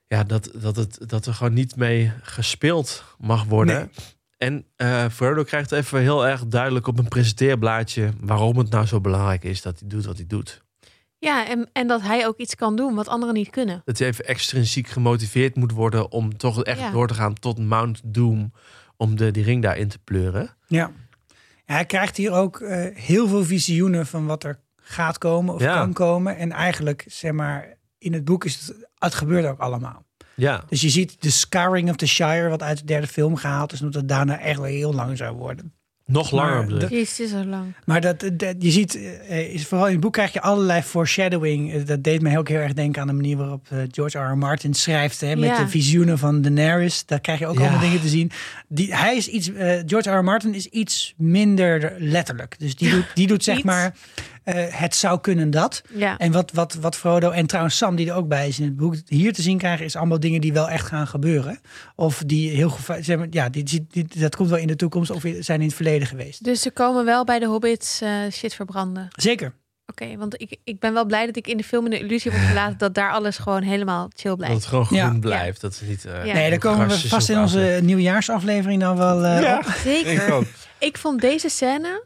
Ja, 0.06 0.24
dat, 0.24 0.50
dat, 0.54 0.76
het, 0.76 0.98
dat 1.08 1.26
er 1.26 1.34
gewoon 1.34 1.54
niet 1.54 1.76
mee 1.76 2.12
gespeeld 2.22 3.04
mag 3.18 3.44
worden. 3.44 3.76
Nee. 3.76 3.88
En 4.38 4.64
eh 4.76 5.04
Frodo 5.08 5.42
krijgt 5.42 5.72
even 5.72 6.00
heel 6.00 6.26
erg 6.26 6.46
duidelijk 6.46 6.86
op 6.86 6.98
een 6.98 7.08
presenteerblaadje 7.08 8.10
waarom 8.20 8.58
het 8.58 8.70
nou 8.70 8.86
zo 8.86 9.00
belangrijk 9.00 9.44
is 9.44 9.62
dat 9.62 9.78
hij 9.78 9.88
doet 9.88 10.04
wat 10.06 10.16
hij 10.16 10.26
doet. 10.26 10.62
ja 11.18 11.48
en, 11.48 11.68
en 11.72 11.86
dat 11.86 12.02
hij 12.02 12.26
ook 12.26 12.38
iets 12.38 12.54
kan 12.54 12.76
doen 12.76 12.94
wat 12.94 13.08
anderen 13.08 13.34
niet 13.34 13.50
kunnen. 13.50 13.82
Dat 13.84 13.98
hij 13.98 14.08
even 14.08 14.24
extrinsiek 14.26 14.88
gemotiveerd 14.88 15.56
moet 15.56 15.72
worden 15.72 16.10
om 16.12 16.36
toch 16.36 16.64
echt 16.64 16.78
Ja. 16.78 16.90
door 16.90 17.08
te 17.08 17.14
gaan 17.14 17.34
tot 17.34 17.58
Mount 17.58 18.00
Doom. 18.04 18.52
Om 18.96 19.16
de, 19.16 19.30
die 19.30 19.44
ring 19.44 19.62
daarin 19.62 19.88
te 19.88 19.98
pleuren. 19.98 20.56
ja. 20.66 20.90
Hij 21.64 21.84
krijgt 21.86 22.16
hier 22.16 22.32
ook 22.32 22.60
eh, 22.60 22.96
heel 22.96 23.28
veel 23.28 23.44
visioenen 23.44 24.06
van 24.06 24.26
wat 24.26 24.44
er 24.44 24.60
gaat 24.76 25.18
komen 25.18 25.54
of 25.54 25.60
Ja. 25.60 25.74
kan 25.74 25.92
komen. 25.92 26.36
En 26.36 26.52
eigenlijk, 26.52 27.04
zeg 27.08 27.32
maar, 27.32 27.76
in 27.98 28.12
het 28.12 28.24
boek 28.24 28.44
is 28.44 28.54
het, 28.66 28.88
het 28.98 29.14
gebeurt 29.14 29.46
ook 29.46 29.58
allemaal. 29.58 30.04
Ja. 30.38 30.64
Dus 30.68 30.80
je 30.80 30.88
ziet 30.88 31.16
de 31.18 31.30
Scarring 31.30 31.90
of 31.90 31.96
the 31.96 32.06
Shire, 32.06 32.48
wat 32.48 32.62
uit 32.62 32.78
de 32.78 32.84
derde 32.84 33.06
film 33.06 33.36
gehaald 33.36 33.72
is, 33.72 33.80
omdat 33.80 34.00
het 34.00 34.08
daarna 34.08 34.40
echt 34.40 34.56
wel 34.58 34.66
heel 34.66 34.94
lang 34.94 35.16
zou 35.16 35.36
worden. 35.36 35.72
Nog 36.06 36.30
langer 36.30 36.54
Maar 36.54 36.66
bedoel 36.66 36.88
Jezus, 36.88 37.20
is 37.20 37.30
zo 37.30 37.44
lang. 37.44 37.74
Maar 37.84 38.00
dat, 38.00 38.20
dat 38.32 38.54
je 38.58 38.70
ziet, 38.70 38.94
eh, 39.28 39.54
is 39.54 39.66
vooral 39.66 39.86
in 39.86 39.92
het 39.92 40.00
boek 40.00 40.12
krijg 40.12 40.32
je 40.32 40.40
allerlei 40.40 40.82
foreshadowing. 40.82 41.72
Eh, 41.74 41.86
Dat 41.86 42.02
deed 42.04 42.22
mij 42.22 42.38
ook 42.38 42.48
heel 42.48 42.58
erg 42.60 42.72
denken 42.72 43.00
aan 43.00 43.06
de 43.06 43.12
manier 43.12 43.36
waarop 43.36 43.66
eh, 43.70 43.78
George 43.90 44.18
R. 44.18 44.30
R. 44.30 44.38
Martin 44.38 44.74
schrijft. 44.74 45.20
Hè, 45.20 45.36
met 45.36 45.48
Ja. 45.48 45.58
de 45.62 45.68
visioenen 45.68 46.18
van 46.18 46.42
Daenerys. 46.42 47.06
Daar 47.06 47.20
krijg 47.20 47.38
je 47.38 47.46
ook 47.46 47.54
Ja. 47.54 47.60
allemaal 47.60 47.80
dingen 47.80 48.00
te 48.00 48.08
zien. 48.08 48.30
Die, 48.68 48.94
hij 48.96 49.16
is 49.16 49.28
iets, 49.28 49.52
eh, 49.52 49.80
George 49.86 50.10
R. 50.10 50.18
R. 50.18 50.24
Martin 50.24 50.54
is 50.54 50.66
iets 50.66 51.14
minder 51.16 51.94
letterlijk. 51.98 52.54
Dus 52.58 52.76
die 52.76 52.90
doet, 52.94 53.06
die 53.14 53.26
doet 53.26 53.44
zeg 53.44 53.62
maar, 53.64 53.84
eh, 53.84 53.90
het 54.54 54.94
zou 54.94 55.20
kunnen 55.20 55.50
dat. 55.50 55.82
Ja. 55.94 56.16
En 56.18 56.32
wat, 56.32 56.52
wat, 56.52 56.74
wat 56.74 56.96
Frodo 56.96 57.30
en 57.30 57.46
trouwens 57.46 57.76
Sam, 57.76 57.96
die 57.96 58.08
er 58.08 58.14
ook 58.14 58.28
bij 58.28 58.48
is 58.48 58.58
in 58.58 58.64
het 58.64 58.76
boek, 58.76 58.94
hier 59.06 59.32
te 59.32 59.42
zien 59.42 59.58
krijgen, 59.58 59.84
is 59.84 59.96
allemaal 59.96 60.20
dingen 60.20 60.40
die 60.40 60.52
wel 60.52 60.68
echt 60.70 60.86
gaan 60.86 61.06
gebeuren. 61.06 61.60
Of 61.96 62.22
die 62.26 62.50
heel 62.50 62.70
gevaarlijk 62.70 63.06
zeg 63.06 63.16
maar, 63.18 63.26
ja, 63.30 63.48
die, 63.48 63.62
die, 63.62 63.86
die- 63.90 64.06
dat 64.18 64.36
komt 64.36 64.48
wel 64.48 64.58
in 64.58 64.66
de 64.66 64.76
toekomst 64.76 65.10
of 65.10 65.22
zijn 65.40 65.60
in 65.60 65.66
het 65.66 65.76
verleden 65.76 66.08
geweest. 66.08 66.44
Dus 66.44 66.62
ze 66.62 66.70
komen 66.70 67.04
wel 67.04 67.24
bij 67.24 67.38
de 67.38 67.46
hobbits 67.46 68.00
eh, 68.00 68.10
shit 68.32 68.54
verbranden. 68.54 69.08
Zeker. 69.16 69.52
Oké, 69.86 70.16
want 70.16 70.40
ik, 70.40 70.56
ik 70.64 70.78
ben 70.80 70.92
wel 70.92 71.04
blij 71.04 71.26
dat 71.26 71.36
ik 71.36 71.46
in 71.46 71.56
de 71.56 71.62
film 71.64 71.84
in 71.84 71.90
de 71.90 71.98
illusie 71.98 72.30
word 72.30 72.42
gelaten 72.42 72.78
dat 72.86 72.94
daar 72.94 73.12
alles 73.12 73.38
gewoon 73.38 73.62
helemaal 73.62 74.10
chill 74.16 74.30
Dat 74.30 74.36
blijft. 74.38 74.54
het 74.56 74.64
gewoon 74.66 74.86
groen 74.86 74.98
Ja. 74.98 75.18
blijft. 75.18 75.60
Dat 75.60 75.78
het 75.78 75.88
niet. 75.88 76.04
eh, 76.04 76.24
Ja. 76.26 76.32
Nee, 76.34 76.50
daar 76.50 76.58
komen 76.58 76.88
we 76.88 77.08
vast 77.08 77.28
in 77.28 77.38
onze 77.38 77.78
nieuwjaarsaflevering 77.82 78.80
dan 78.80 78.96
wel 78.96 79.24
eh, 79.24 79.40
Ja. 79.42 79.58
op. 79.58 79.64
Zeker. 79.84 80.12
Ik 80.26 80.30
ook. 80.32 80.44
Ik 80.78 80.98
vond 80.98 81.20
deze 81.20 81.48
scène 81.48 82.04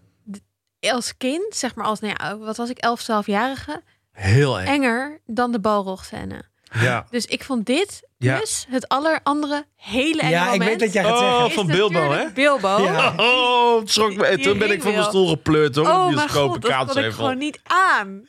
als 0.90 1.16
kind, 1.16 1.54
zeg 1.54 1.74
maar 1.74 1.86
als, 1.86 2.00
nou 2.00 2.14
ja, 2.18 2.38
wat 2.38 2.56
was 2.56 2.70
ik, 2.70 2.78
11, 2.78 3.02
12-jarige, 3.02 3.82
Heel 4.12 4.60
eng. 4.60 4.66
enger 4.66 5.20
dan 5.26 5.52
de 5.52 5.60
balrog 5.60 6.04
scène. 6.04 6.42
Ja. 6.80 7.06
Dus 7.10 7.26
ik 7.26 7.44
vond 7.44 7.66
dit 7.66 8.08
Ja. 8.18 8.36
plus 8.36 8.66
het 8.68 8.88
aller 8.88 9.20
andere 9.22 9.64
hele 9.76 10.20
enge 10.20 10.30
Ja, 10.30 10.52
ik 10.52 10.62
weet 10.62 10.78
dat 10.80 10.92
jij 10.92 11.04
gaat 11.04 11.12
Oh, 11.12 11.18
zeggen. 11.36 11.50
van 11.52 11.66
Bilbo, 11.66 12.10
hè? 12.10 12.30
Bilbo. 12.34 12.82
Ja. 12.82 13.14
Oh, 13.16 13.80
het 13.80 13.90
schrok 13.90 14.16
me. 14.16 14.36
Die 14.36 14.44
toen 14.44 14.58
ben 14.58 14.70
ik 14.70 14.82
van 14.82 14.92
mijn 14.92 15.04
stoel 15.04 15.28
gepleurd 15.28 15.74
hoor. 15.76 15.86
Oh 15.86 16.14
mijn 16.14 16.28
god, 16.30 16.62
dat 16.62 16.92
kon 16.92 17.04
ik 17.04 17.12
gewoon 17.12 17.38
niet 17.38 17.60
aan. 17.62 18.28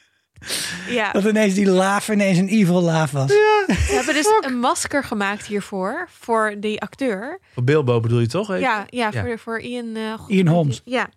Ja, 0.89 1.11
Dat 1.11 1.23
ineens 1.23 1.53
die 1.53 1.67
laaf 1.69 2.09
ineens 2.09 2.37
een 2.37 2.47
evil 2.47 2.81
laaf 2.81 3.11
was. 3.11 3.29
ze 3.31 3.65
hebben 3.95 4.13
dus 4.13 4.27
een 4.41 4.59
masker 4.59 5.03
gemaakt 5.03 5.45
hiervoor, 5.45 6.07
voor 6.11 6.55
die 6.57 6.81
acteur. 6.81 7.39
Van 7.53 7.65
Bilbo 7.65 7.99
bedoel 7.99 8.19
je 8.19 8.27
toch? 8.27 8.49
even? 8.49 8.61
Ja, 8.61 8.85
ja, 8.89 9.09
Ja. 9.13 9.21
voor, 9.23 9.39
voor 9.39 9.59
Ian, 9.59 9.95
eh, 9.95 10.13
god, 10.13 10.29
Ian 10.29 10.47
Holmes. 10.47 10.81
Ja, 10.85 11.09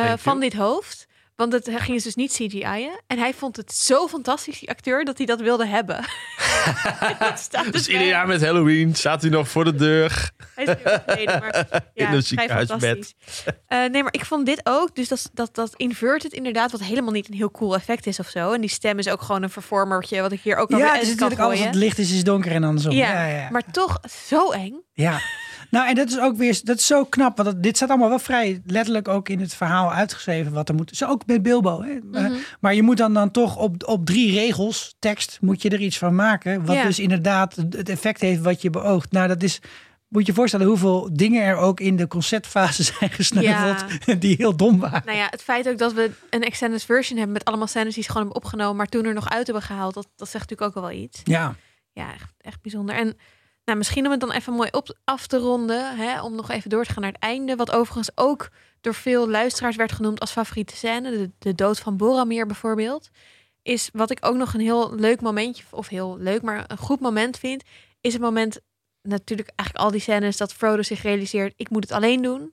eh, 0.00 0.12
van 0.18 0.40
dit 0.40 0.52
hoofd. 0.54 1.06
Want 1.36 1.52
het 1.52 1.70
ging 1.74 2.02
dus 2.02 2.14
niet 2.14 2.32
CGI'en. 2.32 3.00
En 3.06 3.18
hij 3.18 3.34
vond 3.34 3.56
het 3.56 3.72
zo 3.74 4.08
fantastisch, 4.08 4.58
die 4.58 4.70
acteur, 4.70 5.04
dat 5.04 5.16
hij 5.16 5.26
dat 5.26 5.40
wilde 5.40 5.66
hebben. 5.66 5.96
Het 7.18 7.38
staat 7.38 7.62
Dus 7.64 7.72
dus 7.72 7.86
ieder 7.86 8.00
bij- 8.02 8.10
jaar 8.10 8.26
met 8.26 8.42
Halloween 8.44 8.94
staat 8.94 9.20
hij 9.22 9.30
nog 9.30 9.48
voor 9.48 9.64
de 9.64 9.74
deur. 9.74 10.30
Hij 10.54 10.64
is 10.64 10.74
nu 10.84 10.90
overleden, 10.92 11.40
maar 11.40 11.54
ja, 11.94 12.04
een 12.04 12.08
vrij 12.08 12.20
ziekenhuisbed. 12.20 12.80
fantastisch. 12.80 13.14
Eh, 13.66 13.78
nee, 13.90 14.02
maar 14.02 14.12
ik 14.14 14.24
vond 14.24 14.46
dit 14.46 14.60
ook. 14.64 14.94
Dus 14.94 15.08
dat, 15.08 15.30
dat, 15.32 15.54
dat 15.54 15.72
inverted 15.76 16.32
inderdaad, 16.32 16.70
wat 16.72 16.82
helemaal 16.82 17.12
niet 17.12 17.28
een 17.28 17.34
heel 17.34 17.50
cool 17.50 17.74
effect 17.74 18.06
is 18.06 18.18
of 18.18 18.28
zo. 18.28 18.52
En 18.52 18.60
die 18.60 18.70
stem 18.70 18.98
is 18.98 19.08
ook 19.08 19.22
gewoon 19.22 19.42
een 19.42 19.50
vervormertje, 19.50 20.20
wat 20.20 20.32
ik 20.32 20.40
hier 20.40 20.56
ook 20.56 20.70
al 20.70 20.78
Ja, 20.78 20.92
het 20.92 21.02
is 21.02 21.08
natuurlijk 21.08 21.40
alles 21.40 21.54
gooien. 21.56 21.72
wat 21.72 21.80
licht 21.82 21.98
is, 21.98 22.12
is 22.12 22.24
donker 22.24 22.52
en 22.52 22.64
andersom. 22.64 22.92
Ja, 22.92 23.12
Ja, 23.12 23.26
ja, 23.26 23.36
ja. 23.42 23.50
maar 23.50 23.70
toch 23.70 24.00
zo 24.28 24.50
eng. 24.50 24.74
Ja. 24.92 25.20
Nou, 25.72 25.88
en 25.88 25.94
dat 25.94 26.08
is 26.08 26.18
ook 26.18 26.36
weer 26.36 26.60
dat 26.64 26.76
is 26.78 26.86
zo 26.86 27.04
knap. 27.04 27.36
Want 27.36 27.48
dat- 27.48 27.62
dit 27.62 27.76
staat 27.76 27.88
allemaal 27.88 28.08
wel 28.08 28.18
vrij 28.18 28.62
letterlijk 28.66 29.08
ook 29.08 29.28
in 29.28 29.40
het 29.40 29.54
verhaal 29.54 29.92
uitgeschreven. 29.92 30.52
Wat 30.52 30.68
er 30.68 30.74
moet. 30.74 30.90
Zo 30.96 31.06
ook 31.06 31.26
met 31.26 31.42
Bilbo. 31.42 31.82
Hè? 31.82 31.98
Maar- 32.10 32.22
Mhm. 32.30 32.38
Maar 32.60 32.74
je 32.74 32.82
moet 32.82 32.96
dan, 32.96 33.14
dan 33.14 33.30
toch 33.30 33.56
op, 33.56 33.86
op 33.88 34.06
drie 34.06 34.32
regels, 34.32 34.96
tekst, 34.98 35.38
moet 35.40 35.62
je 35.62 35.68
er 35.70 35.80
iets 35.80 35.98
van 35.98 36.14
maken. 36.14 36.64
Wat 36.64 36.76
Ja. 36.76 36.84
dus 36.84 36.98
inderdaad 36.98 37.56
het 37.56 37.88
effect 37.88 38.20
heeft 38.20 38.40
wat 38.40 38.62
je 38.62 38.70
beoogt. 38.70 39.12
Nou, 39.12 39.28
dat 39.28 39.42
is. 39.42 39.58
Moet 40.08 40.26
je 40.26 40.34
voorstellen 40.34 40.66
hoeveel 40.66 41.08
dingen 41.12 41.42
er 41.42 41.56
ook 41.56 41.80
in 41.80 41.96
de 41.96 42.06
conceptfase 42.06 42.82
zijn 42.98 43.10
gesneuveld. 43.10 43.84
Die 44.20 44.34
heel 44.38 44.56
dom 44.56 44.78
waren. 44.78 45.02
Nou 45.04 45.16
ja, 45.18 45.26
het 45.30 45.42
feit 45.42 45.68
ook 45.68 45.78
dat 45.78 45.92
we 45.92 46.10
een 46.30 46.42
extended 46.42 46.84
version 46.84 47.16
hebben 47.18 47.34
met 47.36 47.44
allemaal 47.44 47.66
scènes 47.66 47.94
die 47.94 48.02
ze 48.02 48.08
gewoon 48.10 48.22
hebben 48.26 48.42
opgenomen, 48.42 48.76
maar 48.76 48.86
toen 48.86 49.04
er 49.04 49.14
nog 49.14 49.30
uit 49.30 49.44
hebben 49.46 49.64
gehaald, 49.64 49.94
dat, 49.94 50.08
dat 50.16 50.28
zegt 50.28 50.50
natuurlijk 50.50 50.76
ook 50.76 50.84
wel 50.84 50.92
iets. 50.92 51.20
Ja. 51.24 51.54
Ja, 51.92 52.12
echt, 52.12 52.32
echt 52.40 52.62
bijzonder. 52.62 52.94
En 52.94 53.16
nou, 53.64 53.78
misschien 53.78 54.04
om 54.04 54.10
het 54.10 54.20
dan 54.20 54.32
even 54.32 54.52
mooi 54.52 54.68
op 54.70 54.98
af 55.04 55.26
te 55.26 55.38
ronden, 55.38 55.96
hè, 55.96 56.22
om 56.22 56.34
nog 56.34 56.50
even 56.50 56.70
door 56.70 56.84
te 56.84 56.92
gaan 56.92 57.02
naar 57.02 57.12
het 57.12 57.22
einde, 57.22 57.56
wat 57.56 57.70
overigens 57.70 58.10
ook 58.14 58.48
door 58.80 58.94
veel 58.94 59.28
luisteraars 59.28 59.76
werd 59.76 59.92
genoemd 59.92 60.20
als 60.20 60.32
favoriete 60.32 60.76
scène, 60.76 61.30
de, 61.38 61.54
dood 61.54 61.78
van 61.78 61.96
Boromir 61.96 62.46
bijvoorbeeld, 62.46 63.10
is 63.62 63.88
wat 63.92 64.10
ik 64.10 64.18
ook 64.20 64.36
nog 64.36 64.54
een 64.54 64.60
heel 64.60 64.94
leuk 64.94 65.20
momentje, 65.20 65.64
of 65.70 65.88
heel 65.88 66.16
leuk, 66.18 66.42
maar 66.42 66.64
een 66.66 66.76
goed 66.76 67.00
moment 67.00 67.38
vind, 67.38 67.62
is 68.00 68.12
het 68.12 68.22
moment, 68.22 68.60
natuurlijk 69.02 69.52
eigenlijk 69.56 69.86
al 69.86 69.92
die 69.92 70.00
scènes 70.00 70.36
dat 70.36 70.52
Frodo 70.52 70.82
zich 70.82 71.02
realiseert, 71.02 71.54
ik 71.56 71.70
moet 71.70 71.82
het 71.82 71.92
alleen 71.92 72.22
doen. 72.22 72.52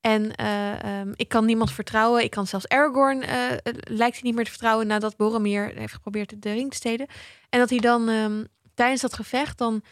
En 0.00 0.34
eh, 0.34 0.84
ehm, 0.84 1.12
ik 1.16 1.28
kan 1.28 1.44
niemand 1.44 1.72
vertrouwen. 1.72 2.22
Ik 2.22 2.30
kan 2.30 2.46
zelfs 2.46 2.68
Aragorn 2.68 3.22
eh, 3.22 3.50
lijkt 3.80 4.14
hij 4.14 4.22
niet 4.22 4.34
meer 4.34 4.44
te 4.44 4.50
vertrouwen 4.50 4.86
nadat 4.86 5.16
Boromir 5.16 5.72
heeft 5.74 5.92
geprobeerd 5.92 6.42
de 6.42 6.52
ring 6.52 6.70
te 6.70 6.76
stelen. 6.76 7.06
En 7.48 7.58
dat 7.58 7.70
hij 7.70 7.78
dan 7.78 8.08
ehm, 8.08 8.44
tijdens 8.74 9.00
dat 9.00 9.14
gevecht 9.14 9.58
dan 9.58 9.82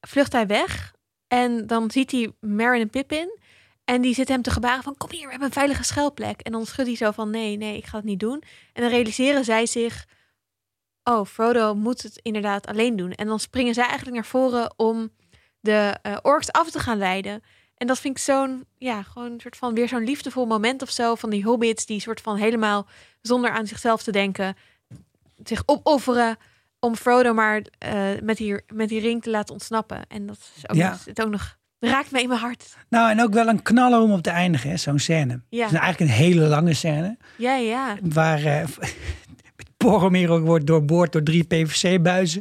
vlucht 0.00 0.32
hij 0.32 0.46
weg 0.46 0.94
en 1.28 1.66
dan 1.66 1.90
ziet 1.90 2.10
hij 2.10 2.32
Merry 2.40 2.80
en 2.80 2.90
Pippin 2.90 3.38
en 3.84 4.00
die 4.00 4.14
zit 4.14 4.28
hem 4.28 4.42
te 4.42 4.50
gebaren 4.50 4.82
van 4.82 4.96
kom 4.96 5.10
hier, 5.10 5.24
we 5.24 5.30
hebben 5.30 5.48
een 5.48 5.54
veilige 5.54 5.84
schuilplek. 5.84 6.40
En 6.40 6.52
dan 6.52 6.66
schudt 6.66 6.88
hij 6.88 6.96
zo 6.96 7.10
van 7.10 7.30
nee, 7.30 7.56
nee, 7.56 7.76
ik 7.76 7.86
ga 7.86 7.96
het 7.96 8.06
niet 8.06 8.20
doen. 8.20 8.42
En 8.72 8.82
dan 8.82 8.90
realiseren 8.90 9.44
zij 9.44 9.66
zich, 9.66 10.06
oh, 11.02 11.26
Frodo 11.26 11.74
moet 11.74 12.02
het 12.02 12.18
inderdaad 12.22 12.66
alleen 12.66 12.96
doen. 12.96 13.12
En 13.12 13.26
dan 13.26 13.40
springen 13.40 13.74
zij 13.74 13.84
eigenlijk 13.84 14.14
naar 14.14 14.26
voren 14.26 14.74
om 14.76 15.10
de 15.60 15.98
eh, 16.02 16.16
orks 16.22 16.52
af 16.52 16.70
te 16.70 16.78
gaan 16.78 16.98
leiden. 16.98 17.42
En 17.76 17.86
dat 17.86 17.98
vind 17.98 18.16
ik 18.16 18.22
zo'n, 18.22 18.66
ja, 18.76 19.02
gewoon 19.02 19.32
een 19.32 19.40
soort 19.40 19.56
van 19.56 19.74
weer 19.74 19.88
zo'n 19.88 20.04
liefdevol 20.04 20.46
moment 20.46 20.82
of 20.82 20.90
zo 20.90 21.14
van 21.14 21.30
die 21.30 21.44
hobbits 21.44 21.86
die 21.86 22.00
soort 22.00 22.20
van 22.20 22.36
helemaal 22.36 22.86
zonder 23.20 23.50
aan 23.50 23.66
zichzelf 23.66 24.02
te 24.02 24.12
denken 24.12 24.56
zich 25.44 25.62
opofferen 25.66 26.36
om 26.84 26.96
Frodo 26.96 27.34
maar 27.34 27.62
eh, 27.78 27.92
met, 28.22 28.36
die, 28.36 28.56
met 28.74 28.88
die 28.88 29.00
ring 29.00 29.22
te 29.22 29.30
laten 29.30 29.52
ontsnappen. 29.52 30.00
En 30.08 30.26
dat 30.26 30.36
is 30.56 30.68
ook, 30.68 30.76
Ja. 30.76 30.90
nog, 30.90 31.04
het 31.04 31.22
ook 31.22 31.30
nog 31.30 31.56
raakt 31.80 32.10
me 32.10 32.20
in 32.22 32.28
mijn 32.28 32.40
hart. 32.40 32.76
Nou, 32.88 33.10
en 33.10 33.22
ook 33.22 33.32
wel 33.32 33.48
een 33.48 33.62
knaller 33.62 34.00
om 34.00 34.12
op 34.12 34.22
te 34.22 34.30
eindigen, 34.30 34.70
hè, 34.70 34.76
zo'n 34.76 34.98
scène. 34.98 35.40
Ja. 35.48 35.64
Het 35.64 35.72
is 35.72 35.78
eigenlijk 35.78 36.10
een 36.10 36.16
hele 36.16 36.40
lange 36.40 36.74
scène. 36.74 37.16
Ja, 37.36 37.54
ja. 37.54 37.96
Waar 38.02 38.44
eh 38.44 38.64
Boromir 39.76 40.30
ook 40.30 40.44
wordt 40.44 40.66
doorboord 40.66 41.12
door 41.12 41.22
drie 41.22 41.44
PVC-buizen. 41.44 42.40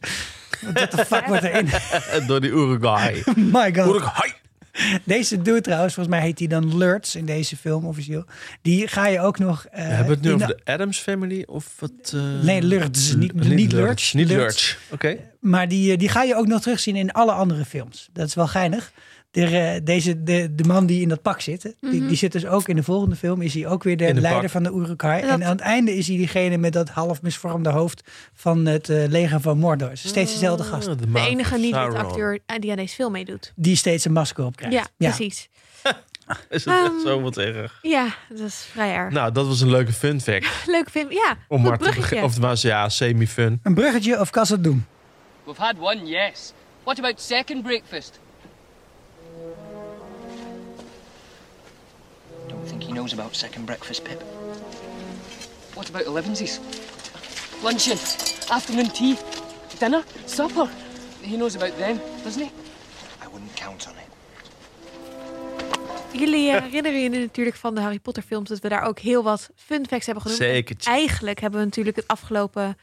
What 0.73 0.91
the 0.91 1.05
fuck 1.05 1.25
wordt 1.25 1.43
erin? 1.43 1.67
Door 2.27 2.41
die 2.41 2.49
Uruguay. 2.49 3.23
My 3.35 3.75
god. 3.75 3.87
Uruguay. 3.87 4.33
Deze 5.03 5.41
dude 5.41 5.61
trouwens, 5.61 5.93
volgens 5.93 6.15
mij 6.15 6.25
heet 6.25 6.39
hij 6.39 6.47
dan 6.47 6.77
Lurts 6.77 7.15
in 7.15 7.25
deze 7.25 7.57
film 7.57 7.85
officieel. 7.85 8.25
Die 8.61 8.87
ga 8.87 9.07
je 9.07 9.19
ook 9.19 9.39
nog... 9.39 9.65
eh, 9.71 9.87
We 9.87 9.93
hebben 9.93 10.13
het 10.13 10.23
nu 10.23 10.31
over 10.33 10.47
de- 10.47 10.59
Adams 10.63 10.97
Family 10.99 11.43
of 11.47 11.75
wat? 11.79 11.91
eh, 12.13 12.21
Nee, 12.43 12.61
Lurts. 12.61 13.15
Niet, 13.15 13.33
niet, 13.33 13.71
Lurch. 13.71 14.13
Niet 14.13 14.27
Lurch. 14.27 14.77
Oké. 14.89 15.17
Maar 15.39 15.67
die, 15.67 15.91
eh, 15.91 15.97
die 15.97 16.09
ga 16.09 16.23
je 16.23 16.35
ook 16.35 16.47
nog 16.47 16.61
terugzien 16.61 16.95
in 16.95 17.11
alle 17.11 17.31
andere 17.31 17.65
films. 17.65 18.09
Dat 18.13 18.27
is 18.27 18.33
wel 18.35 18.47
geinig. 18.47 18.91
De, 19.33 19.81
deze, 19.83 20.23
de, 20.23 20.55
de 20.55 20.63
man 20.63 20.85
die 20.85 21.01
in 21.01 21.09
dat 21.09 21.21
pak 21.21 21.41
zit, 21.41 21.63
hè, 21.63 21.69
die, 21.79 21.99
Mhm. 21.99 22.07
die 22.07 22.17
zit 22.17 22.31
dus 22.31 22.45
ook 22.45 22.67
in 22.67 22.75
de 22.75 22.83
volgende 22.83 23.15
film. 23.15 23.41
Is 23.41 23.53
hij 23.53 23.67
ook 23.67 23.83
weer 23.83 23.97
de, 23.97 24.13
leider 24.13 24.41
pak. 24.41 24.49
van 24.49 24.63
de 24.63 24.71
Uruk-hai. 24.71 25.21
Dat- 25.21 25.29
En 25.29 25.43
aan 25.43 25.51
het 25.51 25.59
einde 25.59 25.95
is 25.97 26.07
hij 26.07 26.17
diegene 26.17 26.57
met 26.57 26.73
dat 26.73 26.89
half 26.89 27.21
misvormde 27.21 27.69
hoofd 27.69 28.09
van 28.33 28.65
het 28.65 28.89
eh, 28.89 29.07
leger 29.07 29.39
van 29.41 29.57
Mordor. 29.57 29.91
Is 29.91 30.07
Steeds 30.07 30.31
dezelfde 30.33 30.63
gast. 30.63 30.85
De 30.85 31.19
enige 31.19 31.53
of 31.53 31.59
niet-witte 31.61 31.77
Sauron. 31.91 32.05
acteur 32.05 32.39
eh, 32.45 32.59
die 32.59 32.71
aan 32.71 32.77
deze 32.77 32.95
film 32.95 33.11
meedoet. 33.11 33.51
Die 33.55 33.75
steeds 33.75 34.05
een 34.05 34.11
masker 34.13 34.45
op 34.45 34.55
krijgt. 34.55 34.75
Ja, 34.75 34.85
precies. 34.97 35.49
Is 36.49 36.65
het 36.65 36.73
echt 36.73 36.83
Ehm, 36.83 36.99
zo 37.05 37.21
wat 37.21 37.37
erg? 37.37 37.79
Ja, 37.81 38.07
dat 38.29 38.39
is 38.47 38.67
vrij 38.71 38.93
erg. 38.93 39.13
Nou, 39.13 39.31
dat 39.31 39.47
was 39.47 39.61
een 39.61 39.69
leuke 39.69 39.93
fun 39.93 40.21
fact. 40.21 40.47
Leuk 40.67 40.89
film. 40.89 41.11
Ja, 41.11 41.37
Om 41.47 41.61
maar 41.61 41.77
te 41.77 41.91
beginnen. 41.95 42.25
Of 42.25 42.33
het 42.33 42.41
was 42.41 42.61
ja, 42.61 42.89
semi-fun. 42.89 43.59
Een 43.63 43.73
bruggetje 43.73 44.19
of 44.19 44.29
kan 44.29 44.45
ze 44.45 44.53
het 44.53 44.63
doen? 44.63 44.85
We've 45.45 45.61
had 45.61 45.73
one, 45.79 46.05
yes. 46.05 46.53
What 46.83 46.97
about 46.99 47.21
second 47.21 47.63
breakfast? 47.63 48.19
Think 52.65 52.83
he 52.83 52.91
knows 52.91 53.13
about 53.13 53.35
second 53.35 53.65
breakfast, 53.65 54.03
Pip. 54.03 54.21
What 55.73 55.89
about 55.89 56.05
elevensies? 56.05 56.59
Luncheon, 57.63 57.97
afternoon 58.49 58.91
tea, 58.91 59.17
dinner, 59.79 60.03
supper. 60.25 60.69
He 61.21 61.35
knows 61.35 61.55
about 61.55 61.77
them, 61.77 61.99
doesn't 62.23 62.41
he? 62.41 62.49
I 63.21 63.27
wouldn't 63.31 63.53
count 63.55 63.87
on 63.87 63.93
it. 63.93 64.11
Jullie 66.11 66.51
eh, 66.51 66.61
herinneren 66.61 66.99
je 66.99 67.09
natuurlijk 67.09 67.55
van 67.55 67.75
de 67.75 67.81
Harry 67.81 67.99
Potter 67.99 68.23
films 68.23 68.49
dat 68.49 68.59
we 68.59 68.69
daar 68.69 68.83
ook 68.83 68.99
heel 68.99 69.23
wat 69.23 69.49
fun 69.55 69.87
facts 69.87 70.05
hebben 70.05 70.23
genoemd. 70.23 70.41
Zeker. 70.41 70.75
Eigenlijk 70.83 71.39
hebben 71.39 71.59
we 71.59 71.65
natuurlijk 71.65 71.95
het 71.95 72.07
afgelopen 72.07 72.77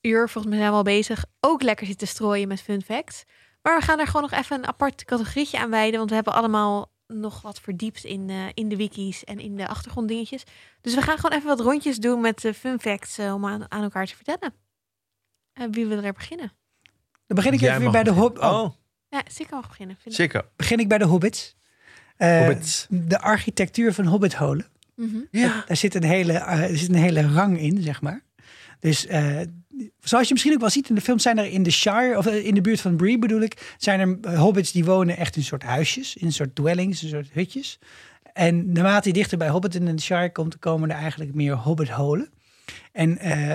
uur, 0.00 0.28
volgens 0.28 0.52
mij 0.52 0.58
zijn 0.58 0.70
we 0.70 0.76
al 0.76 0.82
bezig, 0.82 1.24
ook 1.40 1.62
lekker 1.62 1.86
zitten 1.86 2.08
strooien 2.08 2.48
met 2.48 2.60
fun 2.60 2.82
facts. 2.82 3.24
Maar 3.62 3.78
we 3.78 3.84
gaan 3.84 3.98
er 3.98 4.06
gewoon 4.06 4.22
nog 4.22 4.32
even 4.32 4.56
een 4.56 4.66
apart 4.66 5.04
categorietje 5.04 5.58
aan 5.58 5.70
wijden, 5.70 5.98
want 5.98 6.08
we 6.08 6.14
hebben 6.14 6.34
allemaal 6.34 6.90
nog 7.08 7.42
wat 7.42 7.60
verdiept 7.60 8.04
in, 8.04 8.30
eh, 8.30 8.46
in 8.54 8.68
de 8.68 8.76
wikis 8.76 9.24
en 9.24 9.38
in 9.38 9.56
de 9.56 9.68
achtergronddingetjes. 9.68 10.44
Dus 10.80 10.94
we 10.94 11.02
gaan 11.02 11.16
gewoon 11.18 11.36
even 11.36 11.48
wat 11.48 11.60
rondjes 11.60 11.96
doen 11.98 12.20
met 12.20 12.40
de 12.40 12.54
fun 12.54 12.80
facts 12.80 13.18
eh, 13.18 13.34
om 13.34 13.46
aan, 13.46 13.70
aan 13.70 13.82
elkaar 13.82 14.06
te 14.06 14.16
vertellen. 14.16 14.54
Eh, 15.52 15.66
wie 15.70 15.86
wil 15.86 16.02
er 16.02 16.12
beginnen? 16.12 16.52
Dan 17.26 17.36
begin 17.36 17.52
ik 17.52 17.60
Jij 17.60 17.68
even 17.70 17.82
weer 17.82 17.90
bij 17.90 18.02
de. 18.02 18.10
Hobbit. 18.10 18.42
Oh, 18.42 18.70
Ja, 19.08 19.22
zeker 19.30 19.54
mag 19.54 19.68
beginnen. 19.68 19.96
Zeker. 20.04 20.44
Begin 20.56 20.78
ik 20.78 20.88
bij 20.88 20.98
de 20.98 21.04
Hobbits. 21.04 21.56
Eh, 22.16 22.38
Hobbits. 22.38 22.86
De 22.90 23.20
architectuur 23.20 23.94
van 23.94 24.04
Hobbitholen. 24.06 24.66
Mhm. 24.94 25.18
Ja. 25.30 25.64
Daar 25.66 25.76
zit, 25.76 25.94
een 25.94 26.02
hele, 26.02 26.32
eh, 26.32 26.70
er 26.70 26.76
zit 26.76 26.88
een 26.88 26.94
hele 26.94 27.32
rang 27.32 27.58
in, 27.60 27.82
zeg 27.82 28.00
maar. 28.00 28.22
Dus 28.80 29.06
eh, 29.06 29.40
zoals 30.00 30.26
je 30.26 30.32
misschien 30.32 30.54
ook 30.54 30.60
wel 30.60 30.70
ziet 30.70 30.88
in 30.88 30.94
de 30.94 31.00
film, 31.00 31.18
zijn 31.18 31.38
er 31.38 31.50
in 31.50 31.62
de 31.62 31.70
Shire, 31.70 32.16
of 32.16 32.26
eh, 32.26 32.46
in 32.46 32.54
de 32.54 32.60
buurt 32.60 32.80
van 32.80 32.96
Bree 32.96 33.18
bedoel 33.18 33.40
ik, 33.40 33.74
zijn 33.78 34.00
er 34.00 34.18
eh, 34.32 34.40
hobbits 34.40 34.72
die 34.72 34.84
wonen 34.84 35.16
echt 35.16 35.36
in 35.36 35.42
soort 35.42 35.62
huisjes, 35.62 36.16
in 36.16 36.32
soort 36.32 36.54
dwellings, 36.54 37.02
een 37.02 37.08
soort 37.08 37.28
hutjes. 37.32 37.78
En 38.32 38.72
naarmate 38.72 39.08
je 39.08 39.14
dichter 39.14 39.38
bij 39.38 39.48
Hobbit 39.48 39.74
in 39.74 39.84
de 39.84 40.02
Shire 40.02 40.32
komt, 40.32 40.58
komen 40.58 40.90
er 40.90 40.96
eigenlijk 40.96 41.34
meer 41.34 41.54
hobbitholen. 41.54 42.28
En 42.98 43.18
eh, 43.18 43.52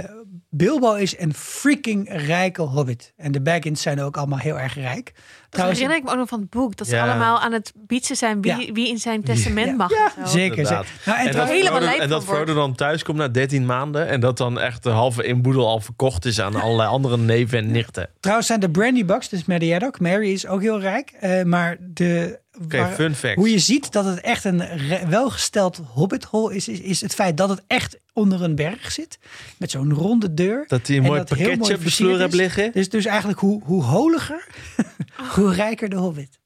Bilbo 0.49 0.93
is 0.93 1.19
een 1.19 1.33
freaking 1.33 2.09
rijke 2.11 2.61
hobbit. 2.61 3.13
En 3.17 3.31
de 3.31 3.41
Baggins 3.41 3.81
zijn 3.81 4.01
ook 4.01 4.17
allemaal 4.17 4.37
heel 4.39 4.59
erg 4.59 4.75
rijk. 4.75 5.13
Dat 5.49 5.65
herinner 5.65 5.97
ik 5.97 6.03
me 6.03 6.09
ook 6.09 6.15
nog 6.17 6.27
van 6.29 6.39
het 6.39 6.49
boek. 6.49 6.75
Dat 6.77 6.87
ze 6.87 6.95
Ja. 6.95 7.03
allemaal 7.09 7.39
aan 7.39 7.51
het 7.51 7.73
bietsen 7.75 8.15
zijn 8.15 8.41
wie, 8.41 8.65
Ja. 8.65 8.71
wie 8.73 8.87
in 8.89 8.97
zijn 8.97 9.23
testament 9.23 9.67
Ja. 9.67 9.75
mag. 9.75 9.89
Zeker. 9.89 10.65
Zeker. 10.65 10.65
Nou, 10.65 10.85
en 11.05 11.13
En 11.15 11.23
dat, 11.23 11.31
trouwens- 11.31 11.57
helemaal 11.59 11.81
Frodo, 11.81 12.01
en 12.03 12.09
dat. 12.09 12.23
Frodo 12.23 12.53
dan 12.53 12.75
thuis 12.75 13.03
komt 13.03 13.17
na 13.17 13.27
13 13.27 13.65
maanden. 13.65 14.07
En 14.07 14.19
dat 14.19 14.37
dan 14.37 14.59
echt 14.59 14.83
de 14.83 14.89
halve 14.89 15.23
inboedel 15.23 15.67
al 15.67 15.79
verkocht 15.79 16.25
is 16.25 16.41
aan 16.41 16.55
allerlei 16.55 16.89
andere 16.89 17.17
neven 17.17 17.57
en 17.57 17.71
nichten. 17.71 18.09
Trouwens 18.19 18.47
zijn 18.47 18.59
de 18.59 18.69
Brandy 18.69 19.05
Bucks, 19.05 19.29
dus 19.29 19.45
Mary 19.45 19.71
Haddock, 19.71 19.99
Mary 19.99 20.31
is 20.31 20.47
ook 20.47 20.61
heel 20.61 20.79
rijk. 20.79 21.11
eh, 21.19 21.43
maar 21.43 21.77
de, 21.79 22.39
Oké, 22.61 22.85
fun 22.93 23.15
fact. 23.15 23.35
hoe 23.35 23.51
je 23.51 23.59
ziet 23.59 23.91
dat 23.91 24.05
het 24.05 24.21
echt 24.21 24.43
een 24.43 24.63
welgesteld 25.09 25.81
hobbithol 25.93 26.49
is, 26.49 26.67
is, 26.67 26.79
is 26.79 27.01
het 27.01 27.13
feit 27.13 27.37
dat 27.37 27.49
het 27.49 27.61
echt 27.67 27.97
onder 28.13 28.41
een 28.43 28.55
berg 28.55 28.91
zit. 28.91 29.19
Met 29.57 29.71
zo'n 29.71 29.93
ronde 29.93 30.33
deur. 30.33 30.65
Dat 30.67 30.87
hij 30.87 30.97
een 30.97 31.03
En 31.03 31.09
mooi 31.09 31.23
pakketje 31.23 31.75
op 31.75 31.83
de 31.83 31.91
vloer 31.91 32.19
hebt 32.19 32.33
is. 32.33 32.39
liggen. 32.39 32.71
Dus, 32.71 32.89
dus 32.89 33.05
eigenlijk 33.05 33.39
hoe, 33.39 33.63
hoe 33.63 33.83
holiger, 33.83 34.47
hoe 35.35 35.53
rijker 35.53 35.89
de 35.89 35.95
hobbit. 35.95 36.39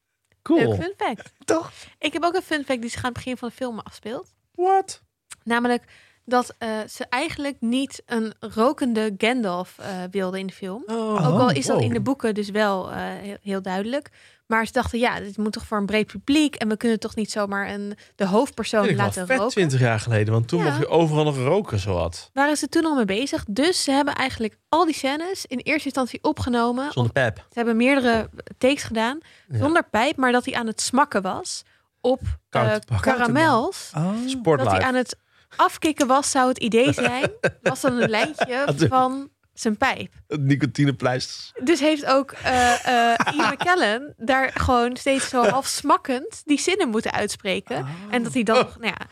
Leuk 0.43 0.63
Cool. 0.63 0.75
fun 0.75 0.93
fact. 0.97 1.31
Toch? 1.45 1.71
Ik 1.99 2.13
heb 2.13 2.23
ook 2.23 2.35
een 2.35 2.41
fun 2.41 2.63
fact 2.65 2.81
die 2.81 2.89
zich 2.89 2.99
aan 2.99 3.05
het 3.05 3.13
begin 3.13 3.37
van 3.37 3.47
de 3.47 3.53
film 3.53 3.79
afspeelt. 3.79 4.33
What? 4.55 5.01
Namelijk 5.43 5.83
dat 6.25 6.55
eh, 6.57 6.69
ze 6.89 7.05
eigenlijk 7.09 7.55
niet 7.59 8.03
een 8.05 8.33
rokende 8.39 9.13
Gandalf 9.17 9.75
eh 9.77 9.87
wilden 10.11 10.39
in 10.39 10.47
de 10.47 10.53
film. 10.53 10.83
ook 10.87 11.39
al 11.39 11.51
is 11.51 11.65
dat 11.65 11.75
wow. 11.75 11.85
in 11.85 11.93
de 11.93 12.01
boeken 12.01 12.33
dus 12.33 12.49
wel 12.49 12.91
eh, 12.91 12.97
heel, 12.97 13.37
heel 13.41 13.61
duidelijk. 13.61 14.09
Maar 14.47 14.65
ze 14.65 14.71
dachten, 14.71 14.99
ja, 14.99 15.19
dit 15.19 15.37
moet 15.37 15.51
toch 15.51 15.65
voor 15.65 15.77
een 15.77 15.85
breed 15.85 16.07
publiek. 16.07 16.55
En 16.55 16.67
we 16.67 16.77
kunnen 16.77 16.99
toch 16.99 17.15
niet 17.15 17.31
zomaar 17.31 17.69
een, 17.69 17.97
de 18.15 18.25
hoofdpersoon 18.25 18.85
wel 18.85 18.95
laten 18.95 19.27
vet 19.27 19.37
roken. 19.37 19.51
20 19.53 19.79
jaar 19.79 19.99
geleden. 19.99 20.33
Want 20.33 20.47
toen 20.47 20.59
Ja. 20.59 20.65
mocht 20.65 20.77
je 20.77 20.87
overal 20.87 21.23
nog 21.23 21.37
roken, 21.37 21.79
zowat. 21.79 22.29
Waren 22.33 22.57
ze 22.57 22.69
toen 22.69 22.85
al 22.85 22.95
mee 22.95 23.05
bezig. 23.05 23.43
Dus 23.49 23.83
ze 23.83 23.91
hebben 23.91 24.15
eigenlijk 24.15 24.57
al 24.69 24.85
die 24.85 24.93
scènes 24.95 25.45
in 25.45 25.57
eerste 25.57 25.85
instantie 25.85 26.19
opgenomen. 26.23 26.91
Zonder 26.91 27.11
pep. 27.13 27.37
Ze 27.37 27.53
hebben 27.53 27.77
meerdere 27.77 28.29
takes 28.57 28.83
gedaan 28.83 29.19
Ja. 29.49 29.57
zonder 29.57 29.83
pijp, 29.89 30.15
maar 30.17 30.31
dat 30.31 30.45
hij 30.45 30.53
aan 30.55 30.67
het 30.67 30.81
smakken 30.81 31.21
was 31.21 31.63
op 32.01 32.19
Koud 32.49 32.85
eh, 32.89 32.99
karamels. 33.01 33.91
Oh. 33.97 34.57
Dat 34.57 34.71
hij 34.71 34.81
aan 34.81 34.95
het 34.95 35.15
afkicken 35.55 36.07
was, 36.07 36.31
zou 36.31 36.47
het 36.47 36.57
idee 36.57 36.93
zijn. 37.03 37.31
was 37.61 37.81
dan 37.81 38.01
een 38.01 38.09
lijntje 38.09 38.65
van 38.89 39.29
zijn 39.59 39.77
pijp. 39.77 40.13
Het 40.27 40.41
nicotinepleisters. 40.41 41.51
Dus 41.63 41.79
heeft 41.79 42.05
ook 42.05 42.31
eh 42.31 42.85
eh 42.85 43.15
Ian 43.35 43.49
McKellen 43.53 44.13
daar 44.17 44.51
gewoon 44.53 44.97
steeds 44.97 45.29
zo 45.29 45.43
half 45.43 45.67
smakkend 45.67 46.41
die 46.45 46.59
zinnen 46.59 46.89
moeten 46.89 47.11
uitspreken. 47.11 47.85
En 48.09 48.23
dat 48.23 48.33
hij 48.33 48.43
dan, 48.43 48.55
nou 48.55 48.93
ja, 48.97 49.07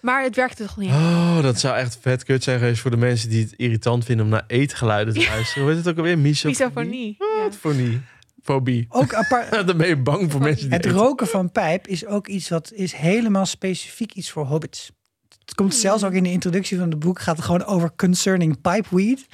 maar 0.00 0.22
het 0.22 0.36
werkte 0.36 0.64
toch 0.64 0.76
niet. 0.76 0.90
Oh, 0.90 1.42
dat 1.42 1.60
zou 1.60 1.76
echt 1.76 1.98
vet 2.00 2.24
kut 2.24 2.42
zijn 2.42 2.58
geweest 2.58 2.80
voor 2.80 2.90
de 2.90 2.96
mensen 2.96 3.28
die 3.30 3.42
het 3.44 3.52
irritant 3.56 4.04
vinden 4.04 4.24
om 4.24 4.30
naar 4.30 4.44
eetgeluiden 4.46 5.14
te 5.14 5.26
luisteren. 5.28 5.62
Hoe 5.62 5.72
heet 5.72 5.84
het 5.84 5.88
ook 5.92 5.96
alweer? 5.98 6.18
Misofonie? 6.28 7.16
Misofonie. 7.18 7.90
Ja. 7.90 8.00
Fobie. 8.42 8.86
Ook 8.88 9.14
apart. 9.14 9.50
Dan 9.66 9.76
ben 9.76 9.88
je 9.88 9.96
bang 9.96 10.30
voor 10.32 10.40
mensen 10.40 10.68
die 10.68 10.76
Het 10.76 10.86
eten. 10.86 10.98
roken 10.98 11.26
van 11.26 11.52
pijp 11.52 11.86
is 11.86 12.06
ook 12.06 12.26
iets 12.28 12.48
wat 12.48 12.72
is 12.72 12.92
helemaal 12.92 13.46
specifiek 13.46 14.12
iets 14.12 14.30
voor 14.30 14.44
hobbits. 14.44 14.90
Het 15.38 15.54
komt 15.54 15.74
zelfs 15.74 16.04
ook 16.04 16.12
in 16.12 16.22
de 16.22 16.30
introductie 16.30 16.78
van 16.78 16.90
het 16.90 16.98
boek. 16.98 17.20
Gaat 17.20 17.36
het 17.36 17.44
gewoon 17.44 17.64
over 17.64 17.92
concerning 17.96 18.60
pipeweed. 18.60 19.26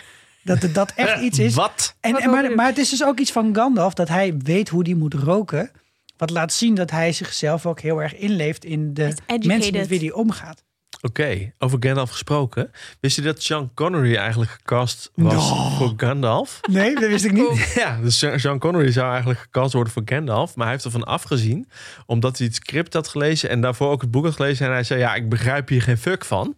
Dat 0.44 0.62
het 0.62 0.74
dat 0.74 0.92
echt 0.96 1.20
iets 1.20 1.38
is. 1.38 1.54
Wat? 1.54 1.96
En, 2.00 2.16
en 2.16 2.30
maar, 2.30 2.54
maar 2.54 2.66
het 2.66 2.78
is 2.78 2.88
dus 2.90 3.04
ook 3.04 3.18
iets 3.18 3.32
van 3.32 3.54
Gandalf 3.54 3.94
dat 3.94 4.08
hij 4.08 4.34
weet 4.38 4.68
hoe 4.68 4.84
die 4.84 4.96
moet 4.96 5.14
roken. 5.14 5.70
Wat 6.16 6.30
laat 6.30 6.52
zien 6.52 6.74
dat 6.74 6.90
hij 6.90 7.12
zichzelf 7.12 7.66
ook 7.66 7.80
heel 7.80 8.02
erg 8.02 8.14
inleeft 8.16 8.64
in 8.64 8.94
de 8.94 9.14
mensen 9.46 9.72
met 9.72 9.88
wie 9.88 9.98
hij 9.98 10.12
omgaat. 10.12 10.62
Oké, 11.00 11.52
over 11.58 11.76
Gandalf 11.80 12.10
gesproken. 12.10 12.70
Wist 13.00 13.16
je 13.16 13.22
dat 13.22 13.42
Sean 13.42 13.70
Connery 13.74 14.16
eigenlijk 14.16 14.50
gecast 14.50 15.10
was 15.14 15.48
voor 15.78 15.92
Gandalf? 15.96 16.60
Nee, 16.70 16.94
dat 16.94 17.08
wist 17.08 17.24
ik 17.24 17.32
niet. 17.32 17.72
Ja, 17.74 17.98
dus 18.02 18.18
Sean- 18.18 18.40
Sean 18.40 18.58
Connery 18.58 18.92
zou 18.92 19.10
eigenlijk 19.10 19.40
gecast 19.40 19.72
worden 19.72 19.92
voor 19.92 20.02
Gandalf. 20.04 20.54
Maar 20.54 20.64
hij 20.64 20.72
heeft 20.74 20.84
ervan 20.86 21.04
afgezien. 21.04 21.68
Omdat 22.06 22.38
hij 22.38 22.46
het 22.46 22.56
script 22.56 22.92
had 22.94 23.08
gelezen. 23.08 23.48
En 23.50 23.60
daarvoor 23.60 23.90
ook 23.90 24.00
het 24.00 24.10
boek 24.10 24.24
had 24.24 24.34
gelezen. 24.34 24.66
En 24.66 24.72
hij 24.72 24.82
zei, 24.84 25.00
ja, 25.00 25.14
ik 25.14 25.28
begrijp 25.28 25.68
hier 25.68 25.82
geen 25.82 25.98
fuck 25.98 26.24
van. 26.24 26.56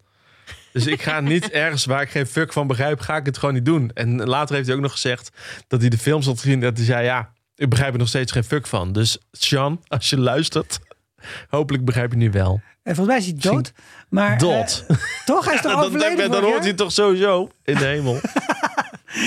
Dus 0.77 0.87
ik 0.87 1.03
ga 1.03 1.21
niet 1.21 1.51
ergens 1.65 1.85
waar 1.85 2.03
ik 2.03 2.09
geen 2.11 2.27
fuck 2.27 2.53
van 2.53 2.67
begrijp, 2.67 3.01
ga 3.01 3.17
ik 3.17 3.27
het 3.27 3.39
gewoon 3.39 3.55
niet 3.55 3.65
doen. 3.65 3.91
En 3.95 4.25
later 4.25 4.55
heeft 4.55 4.67
hij 4.67 4.77
ook 4.77 4.83
nog 4.83 4.93
gezegd 4.93 5.31
dat 5.69 5.81
hij 5.81 5.89
de 5.91 5.99
films 5.99 6.27
had 6.27 6.41
gezien. 6.41 6.61
Dat 6.61 6.77
hij 6.77 6.87
zei, 6.87 7.05
ja, 7.05 7.33
ik 7.55 7.69
begrijp 7.69 7.93
er 7.93 7.99
nog 7.99 8.09
steeds 8.09 8.33
geen 8.33 8.45
fuck 8.45 8.67
van. 8.67 8.93
Dus 8.93 9.19
Sean, 9.33 9.83
als 9.89 10.11
je 10.11 10.19
luistert, 10.21 10.79
hopelijk 11.49 11.85
begrijp 11.85 12.11
je 12.11 12.17
nu 12.17 12.31
wel. 12.31 12.61
En 12.83 12.95
volgens 12.95 13.07
mij 13.07 13.17
is 13.17 13.43
hij 13.43 13.53
dood. 13.53 13.73
Maar, 14.09 14.39
Dood. 14.39 14.85
eh, 14.89 14.97
toch? 15.25 15.45
Hij 15.45 15.55
is 15.55 15.61
toch 15.61 15.73
dan, 15.73 15.81
dan, 15.81 15.85
overleden 15.85 16.31
dan 16.31 16.41
vorig 16.41 16.49
hoort 16.51 16.65
hij 16.65 16.73
toch 16.73 16.93
sowieso 16.93 17.51
in 17.65 17.75
de 17.75 17.85
hemel. 17.85 18.17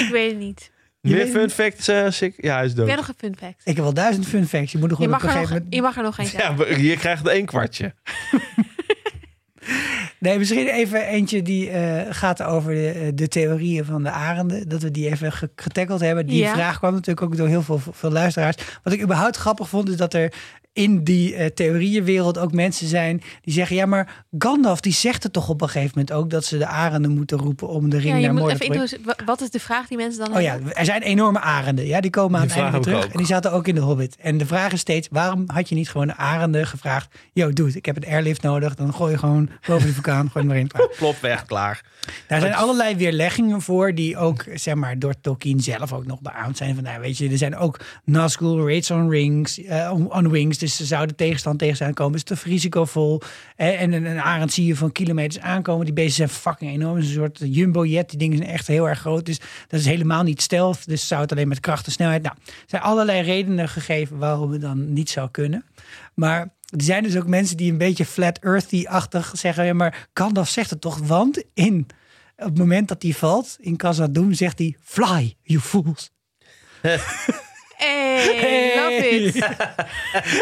Ik 0.04 0.10
weet 0.12 0.30
het 0.30 0.40
niet. 0.40 0.72
Je 1.02 1.16
Meer 1.16 1.28
fun 1.28 1.50
facts, 1.50 1.88
eh, 1.88 2.06
Sik? 2.10 2.44
Ja, 2.44 2.56
hij 2.56 2.66
is 2.66 2.72
Ik 2.72 2.78
dood. 2.78 2.88
heb 2.88 2.98
nog 2.98 3.08
een 3.08 3.14
fun 3.18 3.36
fact. 3.40 3.62
Ik 3.64 3.76
heb 3.76 3.84
wel 3.84 3.94
duizend 3.94 4.28
fun 4.28 4.48
facts. 4.48 4.72
Je 4.72 4.78
moet 4.78 4.92
er 4.92 4.98
Je 5.00 5.04
gewoon 5.04 5.12
mag, 5.12 5.24
er 5.24 5.30
gegeven 5.30 5.50
nog, 5.54 5.58
moment... 5.64 5.76
je 5.76 5.82
mag 5.82 5.98
er 5.98 6.04
nog 6.04 6.16
geen. 6.16 6.78
Ja, 6.78 6.90
je 6.90 6.98
krijgt 6.98 7.28
één 7.28 7.46
kwartje. 7.46 7.94
Nee, 10.20 10.38
misschien 10.38 10.68
even 10.68 11.06
eentje 11.08 11.42
die 11.42 11.70
eh, 11.70 12.06
gaat 12.10 12.44
over 12.44 12.74
de, 12.74 13.12
de 13.16 13.28
theorieën 13.28 13.86
van 13.86 14.04
de 14.04 14.10
arenden. 14.12 14.70
Dat 14.70 14.82
we 14.82 14.92
die 14.92 15.10
even 15.10 15.32
ge- 15.32 15.50
getackeld 15.56 16.00
hebben. 16.02 16.26
Die 16.26 16.38
Ja. 16.42 16.54
vraag 16.54 16.78
kwam 16.78 16.94
natuurlijk 16.94 17.22
ook 17.22 17.38
door 17.38 17.48
heel 17.48 17.62
veel, 17.64 17.80
veel 17.92 18.12
luisteraars. 18.12 18.56
Wat 18.84 18.94
ik 18.94 19.02
überhaupt 19.02 19.38
grappig 19.38 19.70
vond, 19.70 19.90
is 19.90 19.98
dat 19.98 20.14
er 20.14 20.34
in 20.80 21.04
die 21.04 21.36
eh, 21.36 21.46
theorieënwereld 21.46 22.38
ook 22.38 22.52
mensen 22.54 22.88
zijn 22.88 23.22
die 23.42 23.54
zeggen... 23.54 23.76
ja, 23.76 23.86
maar 23.86 24.26
Gandalf 24.38 24.80
die 24.82 24.94
zegt 24.94 25.24
het 25.24 25.34
toch 25.34 25.50
op 25.50 25.62
een 25.62 25.70
gegeven 25.70 25.92
moment 25.96 26.12
ook... 26.16 26.30
dat 26.30 26.46
ze 26.46 26.58
de 26.58 26.66
arenden 26.68 27.12
moeten 27.12 27.38
roepen 27.38 27.68
om 27.68 27.90
de 27.90 27.98
ring 27.98 28.10
Ja, 28.10 28.16
je 28.16 28.26
naar 28.26 28.34
Mordor 28.34 28.62
even 28.62 28.88
te 28.88 29.24
Wat 29.26 29.42
is 29.42 29.50
de 29.50 29.60
vraag 29.60 29.88
die 29.88 29.98
mensen 29.98 30.26
dan 30.26 30.36
Oh 30.36 30.42
ja, 30.42 30.52
hebben? 30.52 30.76
er 30.76 30.86
zijn 30.86 31.02
enorme 31.02 31.40
arenden. 31.40 31.86
Ja, 31.86 32.02
die 32.02 32.12
komen 32.12 32.40
aan 32.40 32.48
Die 32.48 32.56
het 32.56 32.64
einde 32.64 32.80
terug. 32.80 33.04
ook. 33.06 33.12
En 33.12 33.18
die 33.18 33.26
zaten 33.26 33.52
ook 33.52 33.68
in 33.68 33.76
de 33.76 33.82
Hobbit. 33.82 34.16
En 34.20 34.38
de 34.38 34.46
vraag 34.46 34.72
is 34.72 34.80
steeds, 34.80 35.08
waarom 35.12 35.44
had 35.48 35.70
je 35.70 35.76
niet 35.76 35.90
gewoon 35.90 36.08
de 36.08 36.16
arenden 36.16 36.68
gevraagd... 36.68 37.16
yo, 37.34 37.54
dude, 37.54 37.78
ik 37.78 37.86
heb 37.86 37.96
een 37.96 38.06
airlift 38.12 38.42
nodig. 38.42 38.76
Dan 38.76 38.94
gooi 38.94 39.12
je 39.12 39.18
gewoon 39.18 39.50
boven 39.68 39.88
de 39.88 39.94
vulkaan, 39.94 40.30
gooi 40.30 40.46
hem 40.46 40.54
erin. 40.56 40.68
klaar. 40.68 40.88
Plop 40.98 41.18
weg, 41.22 41.46
klaar. 41.46 41.82
Daar 42.28 42.40
zijn 42.40 42.54
allerlei 42.54 42.96
weerleggingen 42.96 43.62
voor 43.62 43.96
die 43.96 44.18
ook 44.18 44.46
zeg 44.54 44.76
maar, 44.76 45.00
door 45.00 45.14
Tolkien 45.22 45.60
zelf 45.60 45.94
ook 45.94 46.06
nog 46.06 46.22
beaamd 46.22 46.58
zijn. 46.58 46.76
Van, 46.76 46.84
nou, 46.84 47.00
weet 47.02 47.18
je, 47.18 47.30
er 47.30 47.38
zijn 47.38 47.56
ook 47.56 47.80
Nazgul 48.06 48.68
raids 48.68 48.92
on, 48.92 49.10
rings, 49.10 49.64
eh, 49.64 49.92
on, 49.94 50.14
on 50.14 50.30
wings. 50.30 50.58
Dus 50.58 50.69
ze 50.76 50.86
zouden 50.86 51.16
tegenstand 51.16 51.60
tegen 51.60 51.76
zijn 51.76 51.94
komen. 51.94 52.16
Is 52.16 52.24
te 52.24 52.36
risicovol. 52.44 53.22
En 53.56 53.94
een, 53.94 54.06
een 54.06 54.22
arend 54.22 54.54
zie 54.54 54.66
je 54.66 54.76
van 54.76 54.92
kilometers 54.92 55.44
aankomen. 55.44 55.86
Die 55.86 55.94
beesten 55.94 56.16
zijn 56.16 56.30
fucking 56.30 56.72
enorm. 56.72 56.98
Een 56.98 57.04
soort 57.04 57.40
jumbo-jet. 57.44 58.10
Die 58.10 58.20
dingen 58.20 58.38
zijn 58.38 58.50
echt 58.50 58.68
heel 58.68 58.90
erg 58.90 59.00
groot. 59.00 59.26
Dus 59.26 59.40
dat 59.68 59.80
is 59.80 59.86
helemaal 59.86 60.24
niet 60.24 60.42
stealth. 60.42 60.88
Dus 60.88 61.08
zou 61.08 61.22
het 61.22 61.32
alleen 61.32 61.48
met 61.48 61.60
kracht 61.60 61.86
en 61.86 61.92
snelheid. 61.92 62.22
Nou, 62.22 62.36
er 62.46 62.54
zijn 62.66 62.82
allerlei 62.82 63.22
redenen 63.22 63.70
gegeven 63.70 64.18
waarom 64.18 64.52
het 64.52 64.62
dan 64.62 64.94
niet 64.94 65.10
zou 65.10 65.30
kunnen. 65.32 65.66
Maar 66.14 66.42
er 66.70 66.84
zijn 66.84 67.04
dus 67.04 67.18
ook 67.18 67.28
mensen 67.28 67.58
die 67.58 67.72
een 67.72 67.78
beetje 67.78 68.06
flat 68.06 68.40
earthy-achtig 68.40 69.32
zeggen... 69.34 69.66
ja, 69.66 69.74
maar 69.74 70.08
Gandalf 70.14 70.50
zegt 70.50 70.70
het 70.70 70.82
toch, 70.82 70.98
want 70.98 71.44
in... 71.54 71.88
Op 72.38 72.46
het 72.46 72.58
moment 72.58 72.88
dat 72.88 73.02
hij 73.02 73.12
valt 73.12 73.58
in 73.60 73.76
Khazad-dûm 73.78 74.30
zegt 74.32 74.58
hij... 74.58 74.76
Fly, 74.84 75.36
you 75.42 75.60
fools. 75.60 76.12
Hey, 77.86 78.76
love 78.76 79.10
it. 79.10 79.36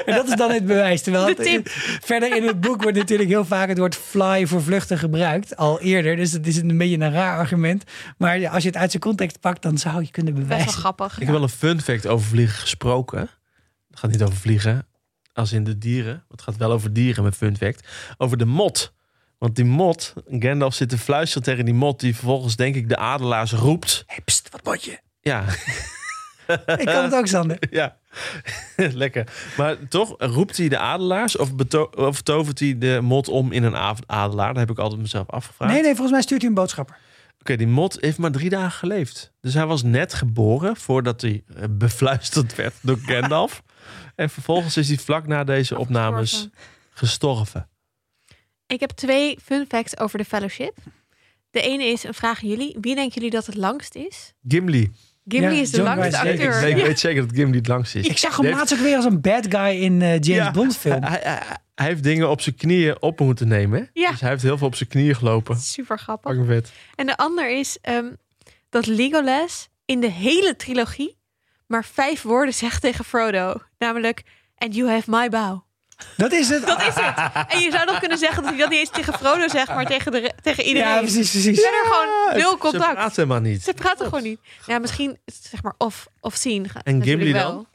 En 0.06 0.16
dat 0.16 0.28
is 0.28 0.36
dan 0.36 0.52
het 0.52 0.66
bewijs. 0.66 1.02
Terwijl 1.02 1.26
De 1.26 1.36
tip. 1.44 1.70
verder 2.02 2.36
in 2.36 2.44
het 2.48 2.62
boek 2.62 2.82
wordt 2.82 2.98
natuurlijk 2.98 3.30
heel 3.30 3.46
vaak 3.46 3.68
het 3.70 3.78
woord 3.78 3.96
fly 3.96 4.48
voor 4.48 4.64
vluchten 4.64 4.98
gebruikt. 4.98 5.56
Al 5.56 5.80
eerder. 5.82 6.16
Dus 6.16 6.32
dat 6.32 6.46
is 6.46 6.58
een 6.58 6.78
beetje 6.78 7.00
een 7.00 7.12
raar 7.12 7.38
argument. 7.38 7.84
Maar 8.18 8.48
als 8.50 8.64
je 8.64 8.70
het 8.70 8.78
uit 8.78 8.90
zijn 8.92 9.04
context 9.04 9.40
pakt, 9.40 9.62
dan 9.62 9.78
zou 9.78 10.02
je 10.02 10.12
kunnen 10.12 10.34
Best 10.34 10.48
wel 10.48 10.58
bewijzen. 10.58 10.80
grappig. 10.80 11.14
Ik 11.14 11.24
heb 11.26 11.34
wel 11.34 11.44
een 11.44 11.50
fun 11.50 11.82
fact 11.82 12.08
over 12.08 12.28
vliegen 12.28 12.58
gesproken. 12.60 13.20
Het 13.90 14.00
gaat 14.00 14.12
niet 14.12 14.24
over 14.24 14.36
vliegen, 14.38 14.88
als 15.34 15.52
in 15.52 15.64
de 15.64 15.78
dieren. 15.78 16.24
Het 16.30 16.42
gaat 16.42 16.58
wel 16.58 16.72
over 16.72 16.94
dieren 16.94 17.24
met 17.24 17.36
fun 17.36 17.58
fact. 17.58 17.88
Over 18.18 18.38
de 18.38 18.46
mot. 18.46 18.94
Want 19.38 19.56
die 19.56 19.66
mot, 19.66 20.14
Gandalf 20.30 20.74
zit 20.74 20.90
te 20.90 20.98
fluisteren 20.98 21.44
tegen 21.44 21.66
die 21.66 21.74
mot... 21.74 22.00
die 22.00 22.16
vervolgens 22.16 22.56
denk 22.56 22.76
ik 22.76 22.90
de 22.90 22.98
adelaars 22.98 23.52
roept. 23.52 24.04
Hey, 24.06 24.20
pst, 24.26 24.50
wat? 24.64 24.88
Ja, 25.22 25.46
Ik 26.82 26.86
kan 26.86 27.04
het 27.04 27.14
ook, 27.14 27.28
Sander. 27.28 27.58
ja. 27.70 27.98
lekker. 28.76 29.28
Maar 29.58 29.88
toch, 29.88 30.16
roept 30.18 30.58
hij 30.58 30.68
de 30.70 30.78
adelaars 30.78 31.38
of, 31.38 31.56
beto- 31.56 31.90
of 31.96 32.22
tovert 32.22 32.60
hij 32.60 32.78
de 32.78 33.00
mot 33.02 33.28
om 33.28 33.52
in 33.52 33.64
een 33.64 33.76
av- 33.76 34.00
adelaar? 34.06 34.48
Dat 34.48 34.58
heb 34.58 34.70
ik 34.70 34.78
altijd 34.80 35.02
mezelf 35.02 35.30
afgevraagd. 35.30 35.72
Nee, 35.74 35.82
nee, 35.82 35.92
volgens 35.92 36.12
mij 36.12 36.22
stuurt 36.22 36.42
hij 36.42 36.50
een 36.50 36.56
boodschapper. 36.56 36.98
Oké, 37.40 37.56
die 37.56 37.68
mot 37.68 37.98
heeft 38.02 38.18
maar 38.18 38.32
drie 38.32 38.50
dagen 38.50 38.72
geleefd. 38.72 39.34
Dus 39.42 39.54
hij 39.54 39.66
was 39.66 39.84
net 39.84 40.14
geboren 40.14 40.76
voordat 40.78 41.22
hij 41.22 41.44
eh, 41.56 41.64
befluisterd 41.70 42.56
werd 42.56 42.74
door 42.82 42.98
Gandalf. 43.06 43.64
en 44.16 44.30
vervolgens 44.30 44.78
is 44.78 44.88
hij 44.88 44.98
vlak 44.98 45.28
na 45.28 45.44
deze 45.44 45.78
opnames 45.78 46.50
gestorven. 46.90 47.70
Ik 48.68 48.80
heb 48.80 48.90
twee 48.90 49.38
fun 49.44 49.66
facts 49.68 49.98
over 50.00 50.18
de 50.18 50.26
fellowship. 50.26 50.78
De 51.50 51.62
ene 51.62 51.84
is 51.86 52.04
een 52.04 52.14
vraag 52.14 52.44
aan 52.44 52.50
jullie. 52.50 52.78
Wie 52.82 52.96
denken 52.96 53.14
jullie 53.14 53.30
dat 53.30 53.46
het 53.46 53.56
langst 53.56 53.96
is? 53.96 54.34
Gimli. 54.48 54.92
Gimli 55.28 55.56
Ja, 55.56 55.62
is 55.62 55.72
de 55.72 55.78
John 55.78 55.90
langste 55.90 56.18
acteur. 56.18 56.62
Nee, 56.62 56.72
ik 56.72 56.78
Ja. 56.78 56.84
weet 56.86 57.00
zeker 57.00 57.22
dat 57.28 57.36
Gimli 57.36 57.58
het 57.58 57.68
langst 57.68 57.96
is. 57.96 58.08
Ik 58.08 58.18
zag 58.18 58.36
hem 58.36 58.46
heeft- 58.46 58.58
laatst 58.58 58.74
ook 58.74 58.80
weer 58.80 58.96
als 58.96 59.06
een 59.06 59.22
bad 59.22 59.46
guy 59.50 59.82
in 59.82 60.02
eh, 60.02 60.10
James 60.10 60.26
Ja. 60.28 60.52
Bond 60.52 60.78
film. 60.78 61.04
Hij, 61.04 61.20
hij, 61.24 61.42
hij 61.76 61.86
heeft 61.88 62.04
dingen 62.04 62.30
op 62.30 62.42
zijn 62.42 62.56
knieën 62.56 63.02
op 63.02 63.20
moeten 63.20 63.48
nemen. 63.48 63.90
Dus 63.94 64.20
hij 64.22 64.30
heeft 64.30 64.42
heel 64.44 64.58
veel 64.58 64.68
op 64.68 64.76
zijn 64.76 64.90
knieën 64.90 65.16
gelopen. 65.16 65.56
Super 65.58 66.00
grappig. 66.00 66.46
Vet. 66.46 66.72
En 66.96 67.06
de 67.06 67.18
ander 67.18 67.58
is 67.58 67.78
ehm, 67.82 68.06
dat 68.70 68.86
Legolas 68.86 69.70
in 69.86 70.00
de 70.00 70.12
hele 70.12 70.56
trilogie 70.56 71.18
maar 71.68 71.86
vijf 71.86 72.22
woorden 72.22 72.54
zegt 72.54 72.82
tegen 72.82 73.06
Frodo. 73.06 73.56
Namelijk, 73.78 74.24
and 74.56 74.76
you 74.76 74.90
have 74.90 75.10
my 75.10 75.30
bow. 75.30 75.62
Dat 76.18 76.32
is 76.32 76.50
het. 76.50 76.66
Dat 76.66 76.80
is 76.82 76.94
het. 76.96 77.46
En 77.48 77.60
je 77.60 77.72
zou 77.72 77.86
nog 77.86 78.00
kunnen 78.00 78.18
zeggen 78.18 78.42
dat 78.44 78.52
hij 78.52 78.62
dat 78.62 78.70
niet 78.70 78.80
eens 78.80 78.90
tegen 78.90 79.14
Frodo 79.14 79.48
zegt, 79.48 79.68
maar 79.68 79.86
tegen, 79.86 80.12
de, 80.12 80.32
tegen 80.42 80.64
iedereen. 80.64 80.90
Ja, 80.90 81.00
precies, 81.00 81.32
precies. 81.32 81.60
Verder 81.62 81.84
gewoon 81.86 82.38
nul 82.40 82.52
Ze 82.52 82.58
contact. 82.58 82.94
praten 82.94 83.14
helemaal 83.16 83.40
niet. 83.52 83.64
Ze 83.64 83.74
praten 83.74 84.06
gewoon 84.06 84.24
niet. 84.24 84.40
Ja, 84.66 84.80
misschien 84.80 85.18
zeg 85.26 85.64
maar 85.64 85.74
of, 85.78 86.08
of 86.20 86.36
zien. 86.36 86.68
En 86.84 87.04
Gimli 87.04 87.34
wel. 87.34 87.52
dan? 87.52 87.68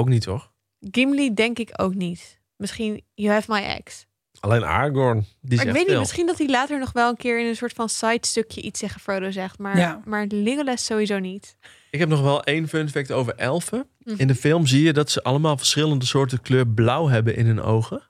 Ook 0.00 0.08
niet 0.08 0.24
hoor. 0.24 0.50
Gimli 0.90 1.34
denk 1.34 1.58
ik 1.58 1.70
ook 1.76 1.94
niet. 1.94 2.40
Misschien 2.56 3.04
You 3.14 3.32
Have 3.34 3.52
My 3.52 3.60
Ex. 3.62 4.06
Alleen 4.40 4.64
Aragorn. 4.64 5.26
Die 5.40 5.56
Maar 5.56 5.66
ik 5.66 5.72
weet 5.72 5.82
niet, 5.82 5.90
veel. 5.90 5.98
misschien 6.00 6.26
dat 6.26 6.38
hij 6.38 6.48
later 6.48 6.78
nog 6.78 6.92
wel 6.92 7.08
een 7.08 7.16
keer 7.16 7.40
in 7.40 7.46
een 7.46 7.56
soort 7.56 7.72
van 7.72 7.88
side 7.88 8.26
stukje 8.26 8.60
iets 8.60 8.80
tegen 8.80 9.00
Frodo 9.00 9.30
zegt. 9.30 9.58
Maar, 9.58 9.76
Ja. 9.78 10.00
maar 10.04 10.26
Legolas 10.28 10.84
sowieso 10.84 11.18
niet. 11.18 11.56
Ik 11.90 11.98
heb 12.00 12.08
nog 12.08 12.20
wel 12.20 12.42
één 12.44 12.68
fun 12.68 12.88
fact 12.90 13.12
over 13.12 13.34
elfen. 13.34 13.88
Mhm. 14.04 14.14
In 14.20 14.26
de 14.26 14.34
film 14.34 14.66
zie 14.66 14.82
je 14.82 14.92
dat 14.92 15.10
ze 15.10 15.22
allemaal 15.22 15.56
verschillende 15.56 16.04
soorten 16.04 16.42
kleur 16.42 16.66
blauw 16.66 17.08
hebben 17.08 17.36
in 17.36 17.46
hun 17.46 17.62
ogen. 17.62 18.02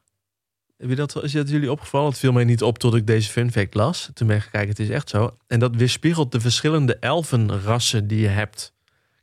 Heb 0.76 0.88
je 0.88 0.94
dat, 0.96 1.22
is 1.22 1.32
dat 1.32 1.48
jullie 1.48 1.70
opgevallen? 1.70 2.08
Het 2.10 2.18
viel 2.18 2.32
mij 2.32 2.44
niet 2.44 2.62
op 2.62 2.78
tot 2.78 2.94
ik 2.94 3.06
deze 3.06 3.30
fun 3.30 3.52
fact 3.52 3.74
las. 3.74 4.10
Toen 4.14 4.26
ben 4.26 4.36
ik 4.36 4.42
gekeken, 4.42 4.68
het 4.68 4.78
is 4.78 4.88
echt 4.88 5.08
zo. 5.08 5.36
En 5.46 5.58
dat 5.60 5.76
weerspiegelt 5.76 6.32
de 6.32 6.40
verschillende 6.40 6.96
elfenrassen 6.96 8.06
die 8.06 8.20
je 8.20 8.28
hebt. 8.28 8.72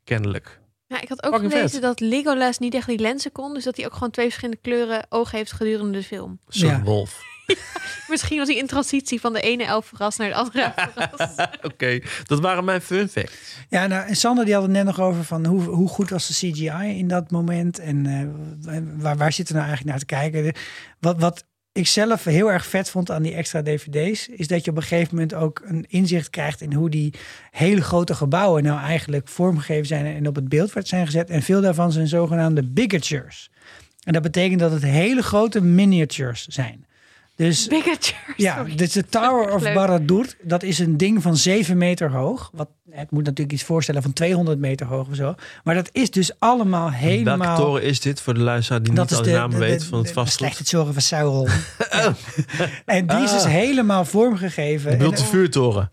Kennelijk. 0.03 0.59
Ja, 0.87 1.01
ik 1.01 1.09
had 1.09 1.23
ook 1.23 1.31
Fucking 1.33 1.51
gelezen 1.51 1.71
vet. 1.71 1.81
dat 1.81 1.99
Legolas 1.99 2.57
niet 2.59 2.73
echt 2.73 2.87
die 2.87 2.99
lenzen 2.99 3.31
kon. 3.31 3.53
Dus 3.53 3.63
dat 3.63 3.75
hij 3.75 3.85
ook 3.85 3.93
gewoon 3.93 4.11
twee 4.11 4.25
verschillende 4.25 4.61
kleuren 4.61 5.05
ogen 5.09 5.37
heeft 5.37 5.51
gedurende 5.51 5.97
de 5.97 6.03
film. 6.03 6.39
Zo'n 6.47 6.69
Ja. 6.69 6.81
wolf. 6.81 7.21
Misschien 8.09 8.37
was 8.37 8.47
hij 8.47 8.57
in 8.57 8.67
transitie 8.67 9.19
van 9.19 9.33
de 9.33 9.41
ene 9.41 9.63
elfenras 9.63 10.17
naar 10.17 10.27
de 10.29 10.35
andere 10.35 10.61
elfenras. 10.75 11.47
Oké, 11.71 11.99
dat 12.25 12.39
waren 12.39 12.63
mijn 12.65 12.81
fun 12.81 13.09
facts. 13.09 13.55
Ja, 13.69 13.87
nou, 13.87 14.07
en 14.07 14.15
Sander 14.15 14.45
die 14.45 14.53
had 14.53 14.63
het 14.63 14.71
net 14.71 14.85
nog 14.85 14.99
over 14.99 15.23
van 15.23 15.45
hoe, 15.45 15.61
hoe 15.63 15.87
goed 15.89 16.09
was 16.09 16.27
de 16.27 16.33
CGI 16.33 16.97
in 16.97 17.07
dat 17.07 17.31
moment 17.31 17.79
en 17.79 18.05
eh, 18.05 18.81
waar, 18.97 19.17
waar 19.17 19.33
zitten 19.33 19.55
we 19.55 19.61
nou 19.61 19.71
eigenlijk 19.73 19.85
naar 19.85 19.99
te 19.99 20.15
kijken. 20.15 20.43
De- 20.43 20.59
Wat, 20.99 21.19
wat 21.19 21.45
ik 21.73 21.87
zelf 21.87 22.23
heel 22.23 22.51
erg 22.51 22.65
vet 22.65 22.89
vond 22.89 23.11
aan 23.11 23.23
die 23.23 23.33
extra 23.33 23.61
dvd's, 23.63 24.27
is 24.27 24.47
dat 24.47 24.65
je 24.65 24.71
op 24.71 24.77
een 24.77 24.83
gegeven 24.83 25.13
moment 25.15 25.33
ook 25.33 25.61
een 25.65 25.85
inzicht 25.89 26.29
krijgt 26.29 26.61
in 26.61 26.73
hoe 26.73 26.89
die 26.89 27.13
hele 27.51 27.81
grote 27.81 28.15
gebouwen 28.15 28.63
nou 28.63 28.79
eigenlijk 28.79 29.27
vormgegeven 29.27 29.85
zijn 29.85 30.05
en 30.05 30.27
op 30.27 30.35
het 30.35 30.49
beeldveld 30.49 30.87
zijn 30.87 31.05
gezet. 31.05 31.29
En 31.29 31.41
veel 31.41 31.61
daarvan 31.61 31.91
zijn 31.91 32.07
zogenaamde 32.07 32.63
bigatures. 32.67 33.49
En 34.03 34.13
dat 34.13 34.21
betekent 34.21 34.59
dat 34.59 34.71
het 34.71 34.83
hele 34.83 35.21
grote 35.23 35.61
miniatures 35.61 36.45
zijn. 36.47 36.85
Dus 37.47 37.67
ja, 38.35 38.55
sorry. 38.55 38.75
dus 38.75 38.91
de 38.91 39.05
Tower 39.05 39.53
of 39.53 39.61
Leuk. 39.61 39.73
Barad-dûr, 39.73 40.35
dat 40.41 40.63
is 40.63 40.79
een 40.79 40.97
ding 40.97 41.21
van 41.21 41.37
7 41.37 41.77
meter 41.77 42.11
hoog. 42.11 42.49
Wat, 42.53 42.69
het 42.89 43.11
moet 43.11 43.23
natuurlijk 43.23 43.51
iets 43.51 43.63
voorstellen 43.63 44.01
van 44.01 44.13
200 44.13 44.59
meter 44.59 44.85
hoog 44.87 45.07
of 45.09 45.15
zo. 45.15 45.35
Maar 45.63 45.75
dat 45.75 45.89
is 45.91 46.11
dus 46.11 46.31
allemaal 46.39 46.91
helemaal... 46.91 47.37
Welke 47.37 47.61
toren 47.61 47.83
is 47.83 47.99
dit 47.99 48.21
voor 48.21 48.33
de 48.33 48.39
luisteraar 48.39 48.81
die 48.83 48.93
dat 48.93 49.09
niet 49.09 49.17
al 49.19 49.23
de, 49.23 49.47
de- 49.49 49.57
weet 49.57 49.79
de- 49.79 49.85
van 49.85 49.99
het 49.99 50.11
vastgoed? 50.11 50.37
slechte 50.47 50.63
zorgen 50.65 50.93
van 50.93 51.01
Sauron. 51.01 51.47
En 52.85 53.07
die 53.07 53.17
is 53.23 53.31
dus 53.31 53.43
Ah. 53.43 53.49
helemaal 53.51 54.05
vormgegeven. 54.05 54.91
Je 54.91 54.97
bedoelt 54.97 55.17
de 55.17 55.23
En- 55.23 55.29
vuurtoren? 55.29 55.91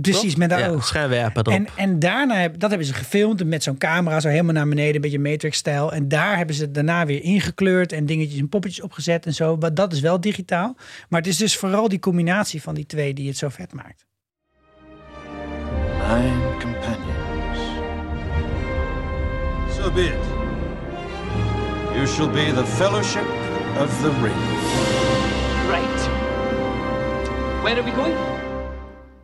Precies, 0.00 0.30
toch? 0.30 0.36
met 0.36 0.50
de 0.50 0.56
ja, 0.56 0.68
oog. 0.68 0.94
erop. 0.94 1.48
En, 1.48 1.66
en 1.76 1.98
daarna, 1.98 2.34
heb- 2.34 2.58
dat 2.58 2.68
hebben 2.70 2.88
ze 2.88 2.94
gefilmd 2.94 3.44
met 3.44 3.62
zo'n 3.62 3.78
camera 3.78 4.20
zo 4.20 4.28
helemaal 4.28 4.52
naar 4.52 4.68
beneden, 4.68 4.94
een 4.94 5.00
beetje 5.00 5.18
Matrix-stijl. 5.18 5.92
En 5.92 6.08
daar 6.08 6.36
hebben 6.36 6.54
ze 6.56 6.62
het 6.62 6.74
daarna 6.74 7.06
weer 7.06 7.22
ingekleurd 7.22 7.92
en 7.92 8.06
dingetjes 8.06 8.40
en 8.40 8.48
poppetjes 8.48 8.80
opgezet 8.84 9.26
en 9.26 9.34
zo. 9.34 9.56
Maar 9.56 9.74
dat 9.74 9.92
is 9.92 10.00
wel 10.00 10.20
digitaal. 10.20 10.76
Maar 11.08 11.20
het 11.20 11.28
is 11.28 11.36
dus 11.36 11.56
vooral 11.56 11.88
die 11.88 11.98
combinatie 11.98 12.62
van 12.62 12.74
die 12.74 12.86
twee 12.86 13.14
die 13.14 13.28
het 13.28 13.36
zo 13.36 13.48
vet 13.48 13.72
maakt. 13.72 14.04
Nine 16.08 16.56
companions. 16.60 17.58
So 19.76 19.90
be 19.90 20.00
it. 20.04 20.24
You 21.94 22.06
shall 22.06 22.28
be 22.30 22.52
the 22.54 22.66
Fellowship 22.66 23.26
of 23.80 24.00
the 24.00 24.10
Ring. 24.22 24.40
Right. 25.68 26.08
Where 27.62 27.76
are 27.76 27.84
we 27.84 27.90
going? 27.90 28.41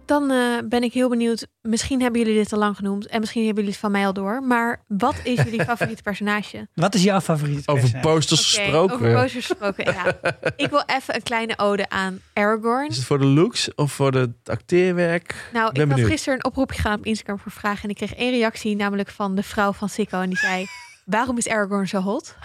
Dan 0.08 0.30
eh, 0.30 0.38
ben 0.64 0.82
ik 0.82 0.92
heel 0.92 1.08
benieuwd. 1.08 1.46
Misschien 1.62 2.00
hebben 2.00 2.20
jullie 2.20 2.36
dit 2.36 2.52
al 2.52 2.58
lang 2.58 2.76
genoemd. 2.76 3.06
En 3.06 3.20
misschien 3.20 3.44
hebben 3.44 3.62
jullie 3.62 3.78
het 3.78 3.86
van 3.86 3.92
mij 3.92 4.06
al 4.06 4.12
door. 4.12 4.42
Maar 4.42 4.82
wat 4.86 5.14
is 5.22 5.42
jullie 5.42 5.64
favoriete 5.72 6.02
personage? 6.02 6.68
Wat 6.74 6.94
is 6.94 7.02
jouw 7.02 7.20
favoriete 7.20 7.70
Over 7.70 7.82
personage? 7.90 8.08
posters 8.08 8.54
Oké, 8.54 8.62
gesproken. 8.62 8.94
Over 8.94 9.12
posters 9.12 9.46
gesproken, 9.46 9.84
ja. 9.84 10.18
Ik 10.64 10.70
wil 10.70 10.82
even 10.86 11.14
een 11.14 11.22
kleine 11.22 11.58
ode 11.58 11.88
aan 11.88 12.20
Aragorn. 12.32 12.88
Is 12.88 12.96
het 12.96 13.04
voor 13.04 13.18
de 13.18 13.24
looks 13.24 13.74
of 13.74 13.92
voor 13.92 14.12
het 14.12 14.30
acteerwerk? 14.44 15.34
Nou, 15.52 15.72
ben 15.72 15.72
ik 15.72 15.78
had 15.78 15.88
benieuwd. 15.88 16.10
gisteren 16.10 16.34
een 16.34 16.44
oproepje 16.44 16.76
gedaan 16.76 16.98
op 16.98 17.04
Instagram 17.04 17.38
voor 17.38 17.52
vragen. 17.52 17.82
En 17.82 17.88
ik 17.90 17.96
kreeg 17.96 18.14
één 18.14 18.30
reactie, 18.30 18.76
namelijk 18.76 19.08
van 19.08 19.34
de 19.34 19.42
vrouw 19.42 19.72
van 19.72 19.88
Sikko. 19.88 20.20
En 20.20 20.28
die 20.28 20.38
zei, 20.38 20.66
waarom 21.04 21.36
is 21.36 21.48
Aragorn 21.48 21.88
zo 21.88 22.00
hot? 22.00 22.36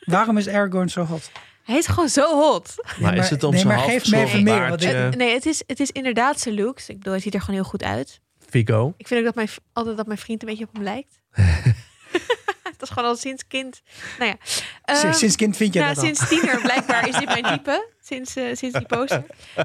Waarom 0.00 0.36
is 0.36 0.48
Aragorn 0.48 0.88
zo 0.88 1.04
hot? 1.04 1.30
Hij 1.70 1.78
is 1.78 1.86
gewoon 1.86 2.08
zo 2.08 2.40
hot. 2.40 2.74
Maar, 3.00 3.16
is 3.16 3.30
het 3.30 3.42
om 3.42 3.50
nee, 3.50 3.60
zijn 3.60 3.72
maar 3.72 3.82
half 3.82 3.90
geef 3.90 4.10
me 4.10 4.16
even 4.16 4.42
meer, 4.42 4.68
want 4.68 5.16
Nee, 5.16 5.32
het 5.32 5.46
is, 5.46 5.62
het 5.66 5.80
is 5.80 5.90
inderdaad 5.90 6.40
zijn 6.40 6.54
looks. 6.54 6.88
Ik 6.88 6.96
bedoel, 6.96 7.12
hij 7.12 7.22
ziet 7.22 7.34
er 7.34 7.40
gewoon 7.40 7.60
heel 7.60 7.68
goed 7.68 7.82
uit. 7.82 8.20
Figo. 8.48 8.94
Ik 8.96 9.06
vind 9.06 9.20
ook 9.20 9.26
dat 9.26 9.34
mijn, 9.34 9.48
altijd 9.72 9.96
dat 9.96 10.06
mijn 10.06 10.18
vriend 10.18 10.42
een 10.42 10.48
beetje 10.48 10.64
op 10.64 10.72
hem 10.72 10.82
lijkt. 10.82 11.20
dat 12.78 12.82
is 12.82 12.88
gewoon 12.88 13.08
al 13.08 13.16
sinds 13.16 13.46
kind. 13.46 13.82
Nou 14.18 14.30
ja. 14.30 14.36
Sinds- 14.42 15.02
Ehm, 15.02 15.12
sinds 15.12 15.36
kind 15.36 15.56
vind 15.56 15.74
je 15.74 15.80
nou, 15.80 15.94
dat 15.94 16.04
al. 16.04 16.14
Sinds 16.14 16.28
tiener 16.28 16.60
blijkbaar 16.68 17.08
is 17.08 17.18
dit 17.18 17.24
mijn 17.24 17.44
type. 17.44 17.88
Sinds, 18.00 18.36
eh, 18.36 18.44
sinds 18.54 18.78
die 18.78 18.86
poster. 18.86 19.24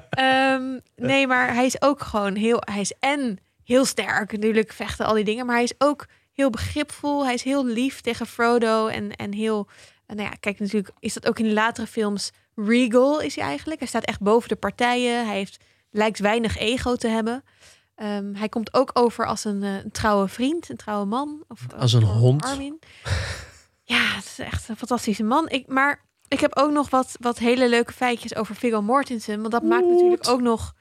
Ehm, 0.09 0.79
nee, 0.95 1.27
maar 1.27 1.53
hij 1.53 1.65
is 1.65 1.81
ook 1.81 2.01
gewoon 2.01 2.35
heel... 2.35 2.57
Hij 2.59 2.81
is 2.81 2.93
en 2.99 3.37
heel 3.63 3.85
sterk. 3.85 4.31
Natuurlijk 4.31 4.73
vechten 4.73 5.05
al 5.05 5.13
die 5.13 5.23
dingen. 5.23 5.45
Maar 5.45 5.55
hij 5.55 5.63
is 5.63 5.73
ook 5.77 6.05
heel 6.33 6.49
begripvol. 6.49 7.25
Hij 7.25 7.33
is 7.33 7.43
heel 7.43 7.65
lief 7.65 8.01
tegen 8.01 8.27
Frodo. 8.27 8.87
En, 8.87 9.11
en 9.15 9.33
heel... 9.33 9.67
en 10.05 10.15
nou 10.15 10.29
ja, 10.29 10.35
kijk, 10.39 10.59
natuurlijk 10.59 10.93
is 10.99 11.13
dat 11.13 11.27
ook 11.27 11.39
in 11.39 11.45
de 11.45 11.53
latere 11.53 11.87
films... 11.87 12.31
Regal 12.55 13.21
is 13.21 13.35
hij 13.35 13.45
eigenlijk. 13.45 13.79
Hij 13.79 13.87
staat 13.87 14.03
echt 14.03 14.21
boven 14.21 14.49
de 14.49 14.55
partijen. 14.55 15.25
Hij 15.25 15.35
heeft, 15.35 15.63
lijkt 15.91 16.19
weinig 16.19 16.57
ego 16.57 16.95
te 16.95 17.07
hebben. 17.07 17.43
Ehm, 17.95 18.33
hij 18.33 18.49
komt 18.49 18.73
ook 18.73 18.89
over 18.93 19.25
als 19.25 19.45
een, 19.45 19.63
eh, 19.63 19.75
een 19.75 19.91
trouwe 19.91 20.27
vriend, 20.27 20.69
een 20.69 20.77
trouwe 20.77 21.05
man. 21.05 21.43
Of, 21.47 21.59
Als 21.77 21.93
een 21.93 22.03
of 22.03 22.09
hond. 22.09 22.43
Armin. 22.43 22.79
Ja, 23.87 24.15
het 24.15 24.25
is 24.25 24.39
echt 24.39 24.69
een 24.69 24.77
fantastische 24.77 25.23
man. 25.23 25.49
Ik, 25.49 25.67
maar 25.67 26.05
ik 26.27 26.39
heb 26.39 26.57
ook 26.57 26.71
nog 26.71 26.89
wat, 26.89 27.15
wat 27.19 27.37
hele 27.37 27.69
leuke 27.69 27.93
feitjes 27.93 28.35
over 28.35 28.55
Viggo 28.55 28.81
Mortensen. 28.81 29.39
Want 29.39 29.51
dat 29.51 29.63
maakt 29.63 29.85
natuurlijk 29.85 30.27
ook 30.27 30.41
nog 30.41 30.73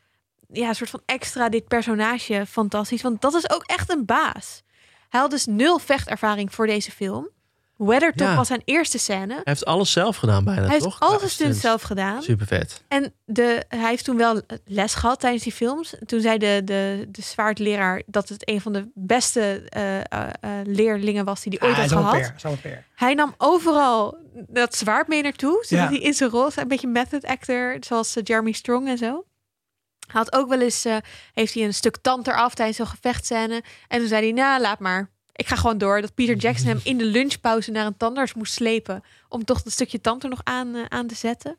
ja, 0.49 0.69
een 0.69 0.75
soort 0.75 0.91
van 0.91 1.03
extra 1.07 1.49
dit 1.49 1.69
personage 1.69 2.47
fantastisch. 2.47 3.03
Want 3.03 3.21
dat 3.21 3.35
is 3.35 3.51
ook 3.51 3.63
echt 3.63 3.91
een 3.91 4.05
baas. 4.05 4.63
Hij 5.09 5.21
had 5.21 5.31
dus 5.31 5.47
nul 5.47 5.79
vechtervaring 5.79 6.55
voor 6.55 6.67
deze 6.67 6.91
film. 6.91 7.29
Weathertop 7.77 8.27
Ja. 8.27 8.37
was 8.37 8.47
zijn 8.47 8.63
eerste 8.65 8.99
scène. 8.99 9.33
Hij 9.35 9.43
heeft 9.45 9.65
alles 9.65 9.93
zelf 9.93 10.17
gedaan 10.17 10.45
bijna, 10.45 10.61
Hij 10.61 10.71
heeft 10.71 10.83
toch? 10.83 11.01
al 11.01 11.13
Ja, 11.13 11.19
zijn 11.19 11.31
stunts 11.31 11.61
zelf 11.61 11.83
gedaan. 11.83 12.23
Super 12.23 12.47
vet. 12.47 12.83
En 12.89 13.15
de, 13.25 13.65
hij 13.69 13.89
heeft 13.89 14.05
toen 14.05 14.17
wel 14.17 14.41
les 14.65 14.95
gehad 14.95 15.21
tijdens 15.21 15.43
die 15.43 15.53
films. 15.53 15.95
Toen 16.07 16.21
zei 16.21 16.39
de, 16.39 16.61
de, 16.65 17.07
de 17.09 17.23
zwaardleraar 17.23 18.03
dat 18.07 18.29
het 18.29 18.49
een 18.49 18.61
van 18.61 18.73
de 18.73 18.91
beste 18.95 19.63
eh, 19.69 19.99
eh, 19.99 20.05
eh, 20.11 20.51
leerlingen 20.65 21.25
was 21.25 21.43
die 21.43 21.57
hij 21.59 21.69
ooit 21.69 21.77
Ah, 21.79 21.83
had 21.83 21.93
al 21.93 22.15
een 22.15 22.25
gehad. 22.39 22.59
Hij 22.95 23.15
nam 23.15 23.35
overal 23.39 24.17
dat 24.49 24.75
zwaard 24.77 25.09
mee 25.09 25.23
naartoe. 25.23 25.65
Zodat 25.69 25.85
Ja. 25.85 25.91
hij 25.91 26.01
in 26.01 26.15
zijn 26.15 26.31
rol 26.31 26.49
een 26.55 26.69
beetje 26.69 26.89
method 26.89 27.25
actor, 27.25 27.77
zoals 27.81 28.17
Jeremy 28.23 28.53
Strong 28.53 28.89
en 28.89 28.99
zo. 28.99 29.25
Hij 30.07 30.21
had 30.21 30.33
ook 30.35 30.49
wel 30.49 30.61
eens, 30.61 30.85
eh, 30.85 30.97
heeft 31.33 31.55
hij 31.55 31.65
een 31.65 31.75
stuk 31.75 31.97
tand 31.97 32.27
eraf 32.27 32.55
tijdens 32.55 32.77
zo'n 32.77 32.87
gevechtscène. 32.87 33.63
En 33.89 33.99
toen 33.99 34.09
zei 34.09 34.23
hij, 34.23 34.33
nou, 34.33 34.61
laat 34.61 34.79
maar. 34.79 35.11
Ik 35.37 35.47
ga 35.49 35.57
gewoon 35.57 35.79
door. 35.79 36.01
Dat 36.01 36.15
Peter 36.15 36.37
Jackson 36.37 36.67
hem 36.69 36.81
in 36.93 36.99
de 36.99 37.05
lunchpauze 37.05 37.71
naar 37.71 37.87
een 37.87 37.97
tandarts 37.97 38.35
moest 38.35 38.53
slepen. 38.53 39.03
Om 39.29 39.45
toch 39.45 39.63
dat 39.63 39.73
stukje 39.73 40.01
tand 40.01 40.23
er 40.23 40.29
nog 40.29 40.41
aan, 40.45 40.75
eh, 40.75 40.83
aan 40.89 41.07
te 41.07 41.15
zetten. 41.15 41.57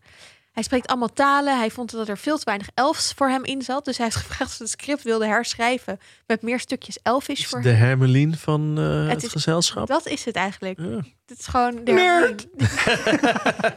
Hij 0.52 0.64
spreekt 0.64 0.88
allemaal 0.88 1.14
talen. 1.14 1.58
Hij 1.58 1.72
vond 1.72 1.92
dat 1.92 2.08
er 2.08 2.18
veel 2.18 2.38
te 2.38 2.46
weinig 2.46 2.68
elfs 2.74 3.14
voor 3.16 3.30
hem 3.30 3.44
in 3.44 3.62
zat. 3.62 3.86
Dus 3.86 3.98
hij 3.98 4.06
heeft 4.06 4.18
gevraagd 4.26 4.52
of 4.52 4.58
het 4.58 4.70
script 4.70 5.04
wilde 5.04 5.26
herschrijven. 5.26 6.00
Met 6.28 6.42
meer 6.42 6.60
stukjes 6.60 7.00
elfish 7.04 7.46
voor 7.46 7.62
De 7.62 7.70
hem. 7.70 7.78
Hermelien 7.88 8.38
van 8.38 8.76
eh, 8.78 9.02
het, 9.02 9.10
Het 9.12 9.24
is- 9.24 9.32
gezelschap. 9.32 9.88
Dat 9.88 10.06
is 10.08 10.26
het 10.26 10.36
eigenlijk. 10.36 10.80
Ja. 10.80 11.02
Het 11.26 11.40
is 11.40 11.48
gewoon... 11.48 11.84
de 11.84 11.92
Nerd! 11.92 12.48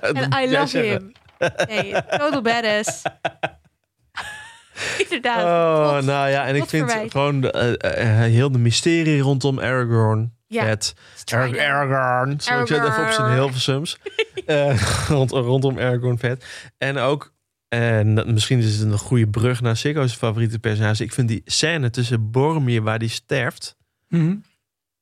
En 0.00 0.42
I 0.44 0.50
love 0.50 0.78
him. 0.78 1.12
Nee, 1.68 1.92
total 2.08 2.42
badass. 2.42 3.02
Inderdaad. 5.04 5.42
Oh, 6.00 6.06
nou 6.06 6.28
ja, 6.30 6.46
en 6.46 6.54
ik 6.56 6.64
vind 6.64 6.90
verwijt. 6.90 7.10
gewoon 7.10 7.40
de, 7.40 7.50
eh, 7.50 8.24
eh, 8.24 8.32
heel 8.32 8.52
de 8.52 8.58
mysterie 8.58 9.20
rondom 9.20 9.58
Aragorn 9.60 10.34
Ja. 10.46 10.62
vet. 10.64 10.94
Arag- 11.32 11.58
Aragorn. 11.58 12.40
Zal 12.40 12.60
ik 12.60 12.68
het 12.68 12.78
even 12.78 12.86
op 12.88 12.92
zijn 12.94 13.04
Aragorn. 13.06 13.32
Hilversums. 13.32 13.98
Eh, 14.46 14.80
rond, 15.08 15.30
rondom 15.30 15.78
Aragorn 15.78 16.18
vet. 16.18 16.44
En 16.78 16.98
ook, 16.98 17.32
en 17.68 18.32
misschien 18.32 18.58
is 18.58 18.78
het 18.78 18.90
een 18.92 18.98
goede 18.98 19.28
brug 19.28 19.60
naar 19.60 19.76
Sikko's 19.76 20.14
favoriete 20.14 20.58
personage. 20.58 21.02
Ik 21.04 21.12
vind 21.12 21.28
die 21.28 21.42
scène 21.44 21.90
tussen 21.90 22.30
Boromir 22.30 22.82
waar 22.82 22.98
die 22.98 23.08
sterft 23.08 23.76
Mhm. 24.08 24.34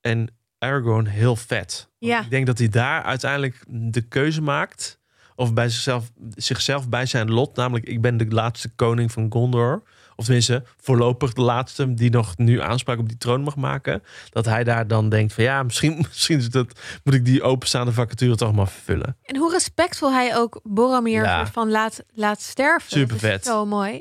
en 0.01 0.29
Aragorn 0.59 1.07
heel 1.07 1.37
vet. 1.37 1.89
Ja. 1.99 2.21
Ik 2.23 2.31
denk 2.31 2.47
dat 2.47 2.59
hij 2.59 2.69
daar 2.69 3.03
uiteindelijk 3.03 3.63
de 3.69 4.01
keuze 4.01 4.43
maakt. 4.43 4.99
Of 5.37 5.53
bij 5.55 5.69
zichzelf, 5.69 6.11
zichzelf 6.35 6.89
bij 6.89 7.07
zijn 7.07 7.31
lot. 7.31 7.57
Namelijk, 7.57 7.87
ik 7.87 8.01
ben 8.01 8.17
de 8.17 8.27
laatste 8.29 8.69
koning 8.69 9.13
van 9.13 9.27
Gondor. 9.33 9.83
Of 10.17 10.25
tenminste, 10.25 10.63
voorlopig 10.81 11.33
de 11.33 11.41
laatste 11.41 11.95
die 11.95 12.11
nog 12.11 12.37
nu 12.37 12.61
aanspraak 12.61 12.99
op 12.99 13.09
die 13.09 13.19
troon 13.19 13.41
mag 13.41 13.57
maken. 13.57 14.03
Dat 14.31 14.45
hij 14.45 14.65
daar 14.65 14.87
dan 14.87 15.09
denkt 15.09 15.33
van 15.33 15.45
ja, 15.45 15.63
misschien, 15.63 15.97
misschien 16.09 16.39
is 16.39 16.51
dat, 16.51 16.81
moet 17.05 17.15
ik 17.15 17.25
die 17.25 17.43
openstaande 17.43 17.93
vacature 17.93 18.37
toch 18.37 18.53
maar 18.55 18.69
vervullen. 18.69 19.17
En 19.23 19.37
hoe 19.37 19.51
respectvol 19.51 20.13
hij 20.13 20.37
ook 20.37 20.61
Boromir 20.63 21.23
Ja. 21.23 21.47
van 21.47 21.71
laat, 21.71 22.05
laat 22.13 22.41
sterven. 22.41 22.89
Dat 22.91 22.99
is 22.99 23.17
Supervet. 23.17 23.45
Zo 23.45 23.67
mooi. 23.67 23.93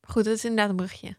Maar 0.00 0.10
goed, 0.10 0.24
dat 0.24 0.34
is 0.34 0.44
inderdaad 0.44 0.70
een 0.70 0.76
brugje. 0.76 1.16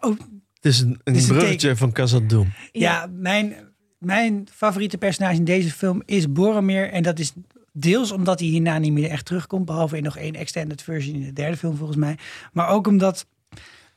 Oh, 0.00 0.16
Het 0.54 0.64
is 0.64 0.80
een, 0.80 1.00
een 1.04 1.26
bruggetje 1.26 1.76
van 1.76 1.92
Khazad-dûm. 1.92 2.70
Ja, 2.72 3.06
mijn, 3.10 3.54
mijn 3.98 4.46
favoriete 4.52 4.98
personage 4.98 5.36
in 5.36 5.44
deze 5.44 5.70
film 5.72 6.02
is 6.04 6.32
Boromir. 6.32 6.90
En 6.90 7.02
dat 7.02 7.18
is 7.18 7.32
deels 7.78 8.10
omdat 8.12 8.38
hij 8.40 8.48
hierna 8.48 8.78
niet 8.78 8.92
meer 8.92 9.10
echt 9.10 9.24
terugkomt. 9.24 9.64
Behalve 9.64 9.96
in 9.96 10.02
nog 10.02 10.16
één 10.16 10.34
extended 10.34 10.82
version 10.82 11.14
in 11.14 11.24
de 11.24 11.32
derde 11.32 11.56
film 11.56 11.76
volgens 11.76 11.98
mij. 11.98 12.18
Maar 12.52 12.68
ook 12.68 12.86
omdat 12.86 13.26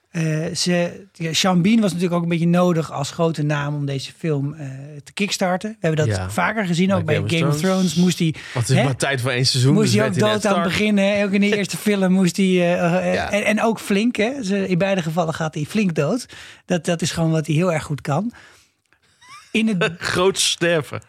eh, 0.09 0.45
ze... 0.55 1.05
Ja, 1.13 1.33
Sean 1.33 1.61
Bean 1.61 1.79
was 1.79 1.89
natuurlijk 1.89 2.15
ook 2.17 2.23
een 2.23 2.29
beetje 2.29 2.47
nodig 2.47 2.91
als 2.91 3.11
grote 3.11 3.43
naam 3.43 3.75
om 3.75 3.85
deze 3.85 4.11
film 4.17 4.53
eh, 4.53 4.67
te 5.03 5.13
kickstarten. 5.13 5.69
We 5.69 5.87
hebben 5.87 6.07
dat 6.07 6.15
Ja. 6.15 6.29
vaker 6.29 6.65
gezien. 6.65 6.93
Ook 6.93 7.05
Bij 7.05 7.15
Game 7.15 7.29
Game 7.29 7.47
of 7.47 7.57
Thrones 7.57 7.95
moest 7.95 8.19
hij... 8.19 8.31
Want 8.53 8.67
het 8.67 8.69
is 8.69 8.75
hè, 8.75 8.83
maar 8.83 8.95
tijd 8.95 9.21
voor 9.21 9.31
één 9.31 9.45
seizoen. 9.45 9.73
Moest 9.73 9.91
dus 9.91 9.99
hij 9.99 10.07
ook 10.07 10.13
dood 10.13 10.23
aan 10.27 10.31
het 10.33 10.41
Stark. 10.41 10.63
begin. 10.63 10.97
hè. 10.97 11.23
Ook 11.23 11.31
in 11.31 11.41
de 11.41 11.55
eerste 11.57 11.77
film 11.77 12.11
moest 12.11 12.37
hij... 12.37 12.45
eh, 12.45 13.13
Ja. 13.13 13.31
en, 13.31 13.45
en 13.45 13.61
ook 13.61 13.79
flink, 13.79 14.15
hè. 14.15 14.43
Ze- 14.43 14.67
In 14.67 14.77
beide 14.77 15.01
gevallen 15.01 15.33
gaat 15.33 15.53
hij 15.53 15.63
flink 15.65 15.95
dood. 15.95 16.25
Dat, 16.65 16.85
dat 16.85 17.01
is 17.01 17.11
gewoon 17.11 17.31
wat 17.31 17.45
hij 17.47 17.55
heel 17.55 17.73
erg 17.73 17.83
goed 17.83 18.01
kan. 18.01 18.31
In 19.51 19.67
het, 19.67 19.93
Groot 19.99 20.39
sterven. 20.39 21.01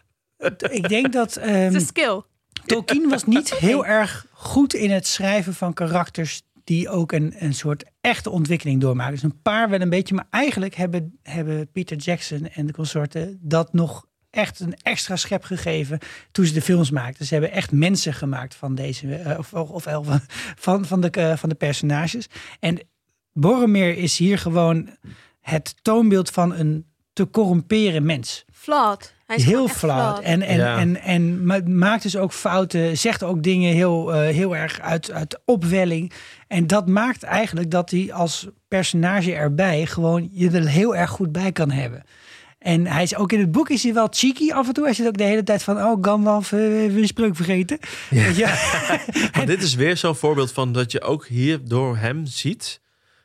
ik 0.70 0.88
denk 0.88 1.12
dat... 1.12 1.34
Het 1.34 1.44
ehm, 1.44 1.66
is 1.68 1.74
een 1.74 1.80
skill. 1.80 2.20
Tolkien 2.66 3.08
was 3.08 3.24
niet 3.24 3.54
heel 3.68 3.86
erg 3.86 4.26
goed 4.32 4.74
in 4.74 4.90
het 4.90 5.06
schrijven 5.06 5.54
van 5.54 5.72
karakters 5.72 6.42
die 6.64 6.88
ook 6.88 7.12
een, 7.12 7.34
een 7.38 7.54
soort 7.54 7.84
echte 8.00 8.30
ontwikkeling 8.30 8.80
doormaken. 8.80 9.12
Dus 9.12 9.22
een 9.22 9.42
paar 9.42 9.70
wel 9.70 9.80
een 9.80 9.90
beetje, 9.90 10.14
maar 10.14 10.26
eigenlijk 10.30 10.74
hebben, 10.74 11.18
hebben 11.22 11.70
Peter 11.72 11.96
Jackson 11.96 12.48
en 12.48 12.66
de 12.66 12.72
consorten 12.72 13.38
dat 13.42 13.72
nog 13.72 14.06
echt 14.30 14.60
een 14.60 14.74
extra 14.82 15.16
schep 15.16 15.44
gegeven 15.44 15.98
toen 16.32 16.46
ze 16.46 16.52
de 16.52 16.62
films 16.62 16.90
maakten. 16.90 17.26
Ze 17.26 17.32
hebben 17.32 17.52
echt 17.52 17.72
mensen 17.72 18.14
gemaakt 18.14 18.54
van 18.54 18.74
deze, 18.74 19.14
eh, 19.14 19.38
of, 19.38 19.52
of, 19.54 19.86
van- 20.56 20.84
van, 20.84 21.00
de, 21.00 21.10
eh, 21.10 21.36
van 21.36 21.48
de 21.48 21.54
personages. 21.54 22.26
En 22.60 22.80
Boromir 23.32 23.96
is 23.96 24.18
hier 24.18 24.38
gewoon 24.38 24.96
het 25.40 25.74
toonbeeld 25.82 26.30
van 26.30 26.54
een 26.54 26.86
te 27.12 27.30
corrumperen 27.30 28.04
mens 28.04 28.44
Flawed. 28.52 29.14
Hij 29.30 29.38
is 29.38 29.44
heel 29.44 29.68
flauw. 29.68 30.20
En, 30.20 30.42
en, 30.42 30.56
Ja. 30.56 30.78
en, 30.78 31.02
en 31.02 31.44
ma- 31.46 31.60
maakt 31.66 32.02
dus 32.02 32.16
ook 32.16 32.32
fouten, 32.32 32.98
zegt 32.98 33.22
ook 33.22 33.42
dingen 33.42 33.74
heel, 33.74 34.14
eh, 34.14 34.34
heel 34.34 34.56
erg 34.56 34.80
uit, 34.80 35.10
uit 35.10 35.40
opwelling. 35.44 36.12
En 36.48 36.66
dat 36.66 36.88
maakt 36.88 37.22
eigenlijk 37.22 37.70
dat 37.70 37.90
hij 37.90 38.12
als 38.12 38.46
personage 38.68 39.34
erbij 39.34 39.86
gewoon 39.86 40.28
je 40.32 40.50
er 40.50 40.68
heel 40.68 40.96
erg 40.96 41.10
goed 41.10 41.32
bij 41.32 41.52
kan 41.52 41.70
hebben. 41.70 42.02
En 42.58 42.86
hij 42.86 43.02
is 43.02 43.14
ook 43.16 43.32
in 43.32 43.40
het 43.40 43.52
boek 43.52 43.68
is 43.68 43.82
hij 43.82 43.94
wel 43.94 44.06
cheeky 44.10 44.50
af 44.52 44.66
en 44.66 44.72
toe. 44.74 44.84
Hij 44.84 44.94
zit 44.94 45.06
ook 45.06 45.18
de 45.18 45.24
hele 45.24 45.42
tijd 45.42 45.62
van, 45.62 45.76
oh 45.82 45.98
Gandalf, 46.00 46.50
we 46.50 46.92
een 46.96 47.06
spreuk 47.06 47.36
vergeten. 47.36 47.78
Je? 48.10 48.68
Maar 49.36 49.46
dit 49.46 49.62
is 49.62 49.74
weer 49.74 49.96
zo'n 49.96 50.14
voorbeeld 50.16 50.52
van 50.52 50.72
dat 50.72 50.92
je 50.92 51.00
ook 51.02 51.26
hier 51.26 51.60
door 51.64 51.96
hem 51.96 52.26
ziet, 52.26 52.80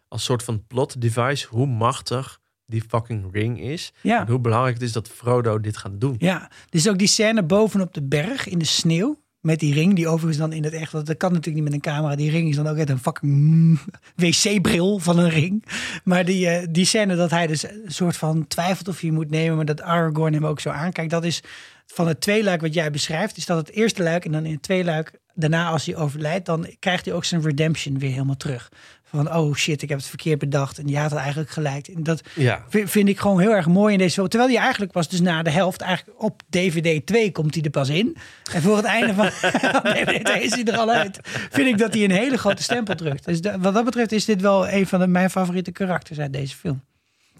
als 0.08 0.24
soort 0.24 0.44
van 0.44 0.64
plot 0.68 1.02
device, 1.02 1.48
hoe 1.50 1.68
machtig 1.68 2.40
die 2.66 2.84
fucking 2.88 3.26
ring 3.32 3.62
is. 3.62 3.94
Ja. 4.02 4.22
En 4.22 4.28
hoe 4.28 4.40
belangrijk 4.40 4.74
het 4.74 4.84
is 4.84 4.92
dat 4.92 5.08
Frodo 5.08 5.60
dit 5.60 5.78
gaat 5.78 6.02
doen. 6.02 6.16
Ja, 6.18 6.50
dus 6.70 6.90
ook 6.90 6.98
die 6.98 7.08
scène 7.08 7.44
bovenop 7.44 7.94
de 7.94 8.04
berg 8.04 8.48
in 8.48 8.60
de 8.60 8.66
sneeuw. 8.66 9.24
Met 9.40 9.60
die 9.60 9.74
ring, 9.74 9.96
die 9.96 10.08
overigens 10.08 10.38
dan 10.38 10.54
in 10.54 10.64
het 10.64 10.74
echt... 10.74 10.92
Dat 10.92 11.18
kan 11.18 11.34
natuurlijk 11.34 11.56
niet 11.56 11.64
met 11.64 11.74
een 11.74 11.94
camera. 11.94 12.16
Die 12.16 12.30
ring 12.30 12.50
is 12.50 12.56
dan 12.56 12.68
ook 12.68 12.78
echt 12.78 12.90
een 12.90 13.00
fucking 13.00 13.34
mm, 13.34 13.80
wc-bril 14.16 15.00
van 15.00 15.20
een 15.20 15.30
ring. 15.30 15.66
Maar 16.04 16.26
die, 16.26 16.48
eh, 16.48 16.68
die 16.70 16.86
scène 16.86 17.16
dat 17.16 17.30
hij 17.30 17.48
dus 17.48 17.64
een 17.64 17.84
soort 17.86 18.18
van 18.18 18.48
twijfelt 18.48 18.88
of 18.88 19.00
hij 19.00 19.12
moet 19.12 19.30
nemen... 19.30 19.56
maar 19.56 19.66
dat 19.66 19.82
Aragorn 19.82 20.34
hem 20.34 20.46
ook 20.46 20.60
zo 20.60 20.70
aankijkt. 20.70 21.12
Dat 21.12 21.24
is 21.24 21.44
van 21.86 22.08
het 22.08 22.22
tweeluik 22.22 22.62
wat 22.62 22.74
jij 22.74 22.92
beschrijft. 22.92 23.38
Is 23.38 23.46
dat 23.46 23.58
het 23.58 23.76
eerste 23.76 24.04
luik 24.04 24.26
en 24.26 24.32
dan 24.32 24.46
in 24.46 24.52
het 24.52 24.62
tweeluik... 24.62 25.20
daarna 25.34 25.70
als 25.70 25.86
hij 25.86 25.96
overlijdt, 25.96 26.46
dan 26.46 26.68
krijgt 26.80 27.06
hij 27.06 27.14
ook 27.14 27.26
zijn 27.26 27.42
redemption 27.42 28.00
weer 28.00 28.12
helemaal 28.12 28.38
terug. 28.38 28.70
Van, 29.16 29.36
oh 29.36 29.56
shit, 29.56 29.82
ik 29.82 29.90
heb 29.90 29.98
het 29.98 30.08
verkeerd 30.08 30.40
bedacht. 30.40 30.78
En 30.80 30.86
die 30.86 30.98
had 30.98 31.10
het 31.10 31.20
eigenlijk 31.20 31.50
gelijk. 31.50 31.88
En 31.88 32.04
dat 32.04 32.22
Ja. 32.36 32.64
vind, 32.70 33.10
ik 33.10 33.20
gewoon 33.20 33.40
heel 33.40 33.52
erg 33.54 33.68
mooi 33.68 33.94
in 33.94 34.00
deze 34.00 34.14
film. 34.14 34.28
Terwijl 34.30 34.52
hij 34.52 34.60
eigenlijk 34.62 34.94
was 34.94 35.10
dus 35.10 35.22
na 35.22 35.44
de 35.44 35.50
helft, 35.50 35.82
eigenlijk 35.82 36.22
op 36.24 36.42
DVD 36.50 37.06
2 37.06 37.32
komt 37.32 37.54
hij 37.56 37.64
er 37.64 37.70
pas 37.70 37.90
in. 37.90 38.18
En 38.54 38.62
voor 38.62 38.76
het 38.78 38.86
einde 38.86 39.14
van 39.14 39.26
DVD 39.94 40.26
2 40.26 40.44
is 40.44 40.52
hij 40.56 40.64
er 40.64 40.78
al 40.78 40.92
uit. 40.92 41.20
Vind 41.52 41.68
ik 41.68 41.78
dat 41.78 41.94
hij 41.94 42.04
een 42.04 42.12
hele 42.12 42.38
grote 42.38 42.64
stempel 42.64 42.96
drukt. 42.96 43.26
Dus 43.26 43.40
wat 43.60 43.74
dat 43.74 43.86
betreft 43.86 44.12
is 44.12 44.26
dit 44.26 44.42
wel 44.42 44.70
een 44.70 44.88
van 44.88 45.00
de, 45.00 45.08
mijn 45.08 45.30
favoriete 45.30 45.72
karakters 45.72 46.20
uit 46.20 46.34
deze 46.34 46.56
film. 46.56 46.82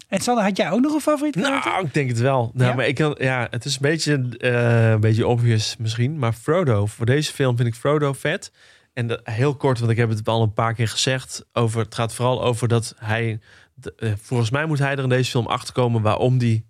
En 0.08 0.20
Sander, 0.20 0.44
had 0.44 0.56
jij 0.56 0.70
ook 0.70 0.80
nog 0.80 0.94
een 0.94 1.00
favoriet 1.00 1.36
karakter? 1.40 1.70
Nou, 1.72 1.86
ik 1.86 1.94
denk 1.94 2.08
het 2.08 2.18
wel. 2.20 2.50
Nou, 2.54 2.70
Ja? 2.70 2.76
maar 2.76 2.86
ik 2.86 2.94
kan, 2.94 3.16
ja, 3.18 3.46
het 3.50 3.64
is 3.64 3.74
een 3.74 3.78
beetje, 3.82 4.28
eh, 4.38 4.90
een 4.90 5.00
beetje 5.00 5.26
obvious 5.26 5.76
misschien. 5.78 6.18
Maar 6.18 6.32
Frodo, 6.32 6.86
voor 6.86 7.06
deze 7.06 7.32
film 7.32 7.56
vind 7.56 7.68
ik 7.68 7.74
Frodo 7.74 8.12
vet. 8.12 8.52
En 8.96 9.20
heel 9.24 9.54
kort, 9.56 9.78
want 9.78 9.90
ik 9.90 9.96
heb 9.96 10.08
het 10.08 10.28
al 10.28 10.42
een 10.42 10.52
paar 10.52 10.74
keer 10.74 10.88
gezegd. 10.88 11.46
Over, 11.52 11.80
het 11.80 11.94
gaat 11.94 12.14
vooral 12.14 12.42
over 12.44 12.68
dat 12.68 12.94
hij. 12.98 13.40
de- 13.74 13.94
eh, 13.96 14.12
volgens 14.20 14.50
mij 14.50 14.66
moet 14.66 14.78
hij 14.78 14.92
er 14.92 15.02
in 15.02 15.08
deze 15.08 15.30
film 15.30 15.46
achterkomen 15.46 16.02
waarom 16.02 16.38
hij 16.38 16.64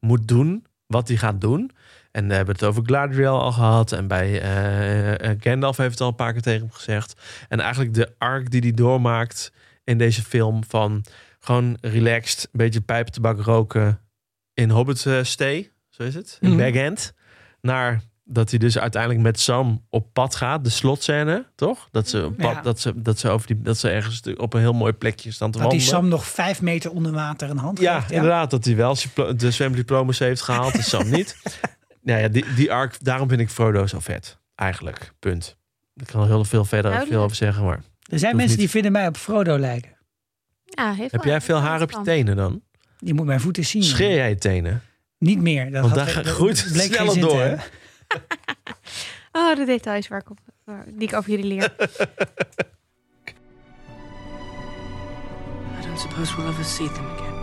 moet 0.00 0.28
doen 0.28 0.66
wat 0.86 1.08
hij 1.08 1.16
gaat 1.16 1.40
doen. 1.40 1.70
En 2.12 2.28
we 2.28 2.34
hebben 2.34 2.54
het 2.54 2.64
over 2.64 2.82
Gladriel 2.86 3.40
al 3.40 3.52
gehad. 3.52 3.92
En 3.92 4.06
bij 4.08 4.40
eh, 4.40 5.30
Gandalf 5.40 5.76
heeft 5.76 5.90
het 5.90 6.00
al 6.00 6.08
een 6.08 6.14
paar 6.14 6.32
keer 6.32 6.42
tegen 6.42 6.60
hem 6.60 6.70
gezegd. 6.72 7.20
En 7.48 7.60
eigenlijk 7.60 7.94
de 7.94 8.14
arc 8.18 8.50
die 8.50 8.60
hij 8.60 8.72
doormaakt 8.72 9.52
in 9.84 9.98
deze 9.98 10.22
film 10.22 10.64
van 10.64 11.04
gewoon 11.40 11.78
relaxed, 11.80 12.44
een 12.44 12.50
beetje 12.52 12.80
pijpentabak 12.80 13.40
roken 13.40 14.00
in 14.54 14.70
Hobbit 14.70 15.06
Stay, 15.22 15.72
zo 15.88 16.02
is 16.02 16.14
het, 16.14 16.38
in 16.40 16.48
Mhm. 16.48 16.58
Bag 16.58 16.72
End. 16.82 17.12
Naar 17.60 18.02
dat 18.28 18.50
hij 18.50 18.58
dus 18.58 18.78
uiteindelijk 18.78 19.22
met 19.22 19.40
Sam 19.40 19.84
op 19.90 20.12
pad 20.12 20.34
gaat, 20.34 20.64
de 20.64 20.70
slotscène, 20.70 21.46
toch? 21.54 21.88
Dat 21.90 22.08
ze, 22.08 22.24
op 22.24 22.36
pad, 22.36 22.54
Ja. 22.54 22.60
dat 22.62 22.80
ze, 22.80 23.02
dat 23.02 23.18
ze, 23.18 23.28
over 23.28 23.46
die, 23.46 23.62
dat 23.62 23.78
ze 23.78 23.88
ergens 23.90 24.22
op 24.36 24.54
een 24.54 24.60
heel 24.60 24.72
mooi 24.72 24.92
plekje 24.92 25.30
staan 25.32 25.50
te 25.50 25.58
Dat 25.58 25.70
die 25.70 25.78
wandelen. 25.80 26.00
Sam 26.02 26.10
nog 26.18 26.26
vijf 26.26 26.62
meter 26.62 26.90
onder 26.90 27.12
water 27.12 27.50
een 27.50 27.58
hand 27.58 27.80
Ja, 27.80 28.00
geeft. 28.00 28.12
inderdaad. 28.12 28.50
Dat 28.50 28.64
hij 28.64 28.76
wel 28.76 28.96
de 29.36 29.50
zwemdiplomas 29.50 30.18
heeft 30.18 30.42
gehaald. 30.42 30.74
en 30.74 30.82
Sam 30.84 31.10
niet. 31.10 31.36
Nou 32.02 32.20
ja, 32.20 32.28
die, 32.28 32.44
die 32.54 32.72
arc, 32.72 33.04
daarom 33.04 33.28
vind 33.28 33.40
ik 33.40 33.48
Frodo 33.50 33.86
zo 33.86 33.98
vet. 34.00 34.38
Eigenlijk, 34.54 35.12
punt. 35.18 35.56
Ik 35.94 36.06
kan 36.06 36.20
er 36.20 36.26
heel 36.26 36.44
veel 36.44 36.64
verder 36.64 36.82
Duidelijk. 36.90 37.12
veel 37.14 37.22
over 37.24 37.36
zeggen, 37.36 37.64
maar... 37.64 37.80
Er 38.10 38.18
zijn 38.18 38.36
mensen 38.36 38.50
niet. 38.50 38.58
die 38.58 38.70
vinden 38.70 38.92
mij 38.92 39.06
op 39.06 39.16
Frodo 39.16 39.58
lijken. 39.58 39.96
Ja, 40.64 40.92
heeft 40.92 41.12
Heb 41.12 41.22
wel 41.22 41.30
jij 41.32 41.40
veel 41.40 41.58
haar 41.60 41.82
op 41.82 41.90
je 41.90 42.00
tenen 42.04 42.36
dan? 42.36 42.60
Je 42.98 43.14
moet 43.14 43.26
mijn 43.26 43.40
voeten 43.40 43.64
zien. 43.64 43.82
Scheer 43.82 44.14
jij 44.14 44.28
je 44.28 44.38
tenen? 44.38 44.82
Niet 45.18 45.40
meer. 45.40 45.70
Dat 45.70 45.82
Want 45.82 45.94
had- 45.96 46.06
daar 46.06 46.14
dat- 46.14 46.32
groeit 46.32 46.56
dat 46.74 46.82
het 46.82 46.92
sneller 46.94 47.20
door, 47.20 47.40
hè? 47.40 47.54
Oh, 49.38 49.56
de 49.56 49.64
details 49.64 50.08
waar 50.08 50.20
ik 50.20 50.30
op, 50.30 50.38
die 50.86 51.08
ik 51.08 51.14
over 51.14 51.30
jullie 51.30 51.46
leer. 51.46 51.74
I 55.78 55.86
don't 55.86 56.00
suppose 56.00 56.36
we'll 56.36 56.48
ever 56.48 56.64
see 56.64 56.88
them 56.88 57.06
again. 57.06 57.34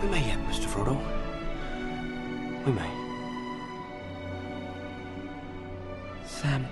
We 0.00 0.06
may 0.10 0.22
yet, 0.26 0.38
Mr. 0.48 0.68
Frodo. 0.68 0.96
We 2.64 2.70
may. 2.70 2.90
Sam. 6.26 6.66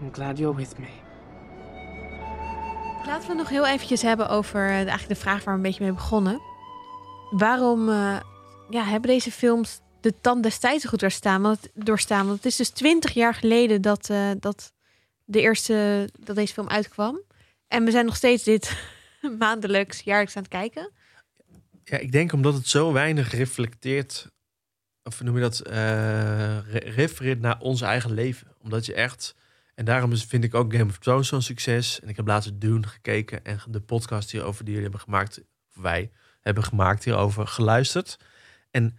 I'm 0.00 0.12
glad 0.12 0.38
you're 0.38 0.56
with 0.56 0.78
me. 0.78 0.88
Laten 3.06 3.22
we 3.22 3.28
het 3.28 3.36
nog 3.36 3.48
heel 3.48 3.66
eventjes 3.66 4.02
hebben 4.02 4.28
over 4.28 4.60
eh, 4.60 4.74
eigenlijk 4.74 5.08
de 5.08 5.14
vraag 5.14 5.44
waar 5.44 5.54
we 5.54 5.60
een 5.60 5.66
beetje 5.66 5.84
mee 5.84 5.92
begonnen. 5.92 6.40
Waarom 7.30 7.88
eh, 7.88 8.20
ja, 8.70 8.84
hebben 8.84 9.10
deze 9.10 9.30
films 9.32 9.80
de 10.00 10.20
tand 10.20 10.42
destijds 10.42 10.84
goed 10.84 11.00
doorstaan? 11.00 11.42
Want, 11.42 11.68
doorstaan? 11.74 12.24
Want 12.26 12.36
het 12.36 12.46
is 12.46 12.56
dus 12.56 12.68
twintig 12.68 13.12
jaar 13.12 13.34
geleden 13.34 13.82
dat, 13.82 14.10
eh, 14.10 14.30
dat, 14.40 14.72
de 15.24 15.40
eerste, 15.40 16.08
dat 16.20 16.36
deze 16.36 16.52
film 16.52 16.68
uitkwam. 16.68 17.20
En 17.68 17.84
we 17.84 17.90
zijn 17.90 18.04
nog 18.04 18.16
steeds 18.16 18.42
dit 18.42 18.76
maandelijks, 19.38 20.00
jaarlijks 20.00 20.36
aan 20.36 20.42
het 20.42 20.50
kijken. 20.52 20.90
Ja, 21.84 21.98
ik 21.98 22.12
denk 22.12 22.32
omdat 22.32 22.54
het 22.54 22.68
zo 22.68 22.92
weinig 22.92 23.32
reflecteert, 23.32 24.30
of 25.02 25.22
noem 25.22 25.34
je 25.34 25.40
dat, 25.40 25.60
eh, 25.60 25.74
re- 26.68 26.90
refereert 26.94 27.40
naar 27.40 27.60
ons 27.60 27.80
eigen 27.80 28.12
leven. 28.12 28.54
Omdat 28.62 28.86
je 28.86 28.94
echt, 28.94 29.34
En 29.74 29.84
daarom 29.84 30.16
vind 30.16 30.44
ik 30.44 30.54
ook 30.54 30.72
Game 30.72 30.90
of 30.90 30.98
Thrones 30.98 31.28
zo'n 31.28 31.42
succes. 31.42 32.00
En 32.00 32.08
ik 32.08 32.16
heb 32.16 32.26
laatst 32.26 32.60
Dune 32.60 32.86
gekeken 32.86 33.44
en 33.44 33.60
de 33.68 33.80
podcast 33.80 34.30
hierover 34.30 34.64
die 34.64 34.74
jullie 34.74 34.88
hebben 34.90 35.00
gemaakt, 35.00 35.40
wij 35.72 36.10
hebben 36.46 36.64
gemaakt 36.64 37.04
hierover, 37.04 37.46
geluisterd. 37.46 38.16
En 38.70 38.98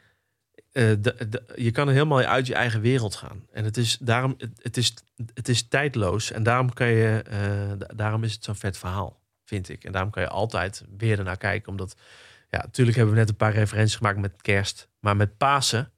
eh, 0.72 0.84
de, 1.00 1.28
de- 1.30 1.44
je 1.56 1.72
kan 1.72 1.88
er 1.88 1.94
helemaal 1.94 2.22
uit 2.22 2.48
je 2.48 2.54
eigen 2.54 2.82
wereld 2.82 3.16
gaan. 3.16 3.46
En 3.52 3.64
het 3.64 3.78
is, 3.78 3.98
daarom, 4.02 4.36
het, 4.38 4.52
het 4.62 4.78
is, 4.78 4.94
het 5.34 5.50
is 5.50 5.68
tijdloos. 5.68 6.32
En 6.32 6.44
daarom, 6.44 6.74
kan 6.74 6.88
je, 6.88 7.22
eh, 7.30 7.40
da- 7.78 7.94
daarom 7.96 8.24
is 8.24 8.34
het 8.34 8.44
zo'n 8.44 8.56
vet 8.56 8.78
verhaal, 8.78 9.20
vind 9.46 9.70
ik. 9.70 9.84
En 9.84 9.92
daarom 9.92 10.12
kan 10.12 10.22
je 10.24 10.30
altijd 10.30 10.84
weer 10.98 11.18
ernaar 11.18 11.38
kijken. 11.38 11.70
Omdat, 11.70 11.96
ja, 12.50 12.58
natuurlijk 12.62 12.98
hebben 12.98 13.14
we 13.16 13.20
net 13.22 13.30
een 13.30 13.36
paar 13.36 13.54
referenties 13.54 13.96
gemaakt 13.96 14.20
met 14.20 14.42
kerst. 14.42 14.88
Maar 15.00 15.16
met 15.16 15.38
Pasen 15.38 15.92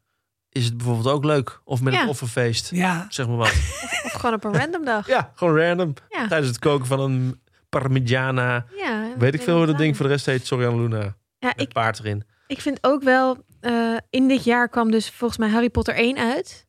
is 0.50 0.66
het 0.66 0.78
bijvoorbeeld 0.78 1.08
ook 1.16 1.24
leuk. 1.24 1.62
Of 1.64 1.82
met 1.82 1.94
Ja. 1.94 2.02
een 2.02 2.08
offerfeest. 2.08 2.72
Ja. 2.72 3.06
Zeg 3.10 3.28
maar 3.28 3.38
wat. 3.38 3.48
Of 4.06 4.12
gewoon 4.12 4.36
op 4.36 4.44
een 4.44 4.54
random 4.58 4.86
dag. 4.86 5.08
ja, 5.08 5.32
gewoon 5.36 5.58
random. 5.60 5.94
Ja. 6.10 6.28
Tijdens 6.28 6.50
het 6.50 6.60
koken 6.60 6.86
van 6.88 7.00
een 7.00 7.42
parmigiana. 7.70 8.66
Ja, 8.78 9.14
Weet 9.18 9.34
ik 9.34 9.42
veel 9.42 9.58
hoe 9.58 9.66
dat 9.66 9.78
ding 9.78 9.96
voor 9.98 10.06
de 10.06 10.12
rest 10.12 10.26
heet. 10.26 10.46
Sorry 10.46 10.66
aan 10.68 10.82
Luna. 10.82 11.16
Ja, 11.40 11.54
Met 11.58 11.74
paard 11.74 12.00
erin. 12.00 12.24
Ik 12.48 12.62
vind 12.62 12.78
ook 12.82 13.04
wel, 13.04 13.38
eh, 13.60 13.98
in 14.10 14.28
dit 14.28 14.44
jaar 14.44 14.70
kwam 14.70 14.92
dus 14.92 15.10
volgens 15.10 15.40
mij 15.40 15.50
Harry 15.50 15.70
Potter 15.70 15.96
1 15.98 16.18
uit. 16.18 16.66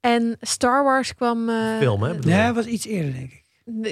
En 0.00 0.36
Star 0.40 0.84
Wars 0.84 1.14
kwam... 1.14 1.48
eh, 1.48 1.78
Film, 1.78 2.02
hè? 2.02 2.12
Ja, 2.20 2.46
dat 2.46 2.54
was 2.54 2.66
iets 2.66 2.86
eerder, 2.86 3.12
denk 3.12 3.32
ik. 3.32 3.40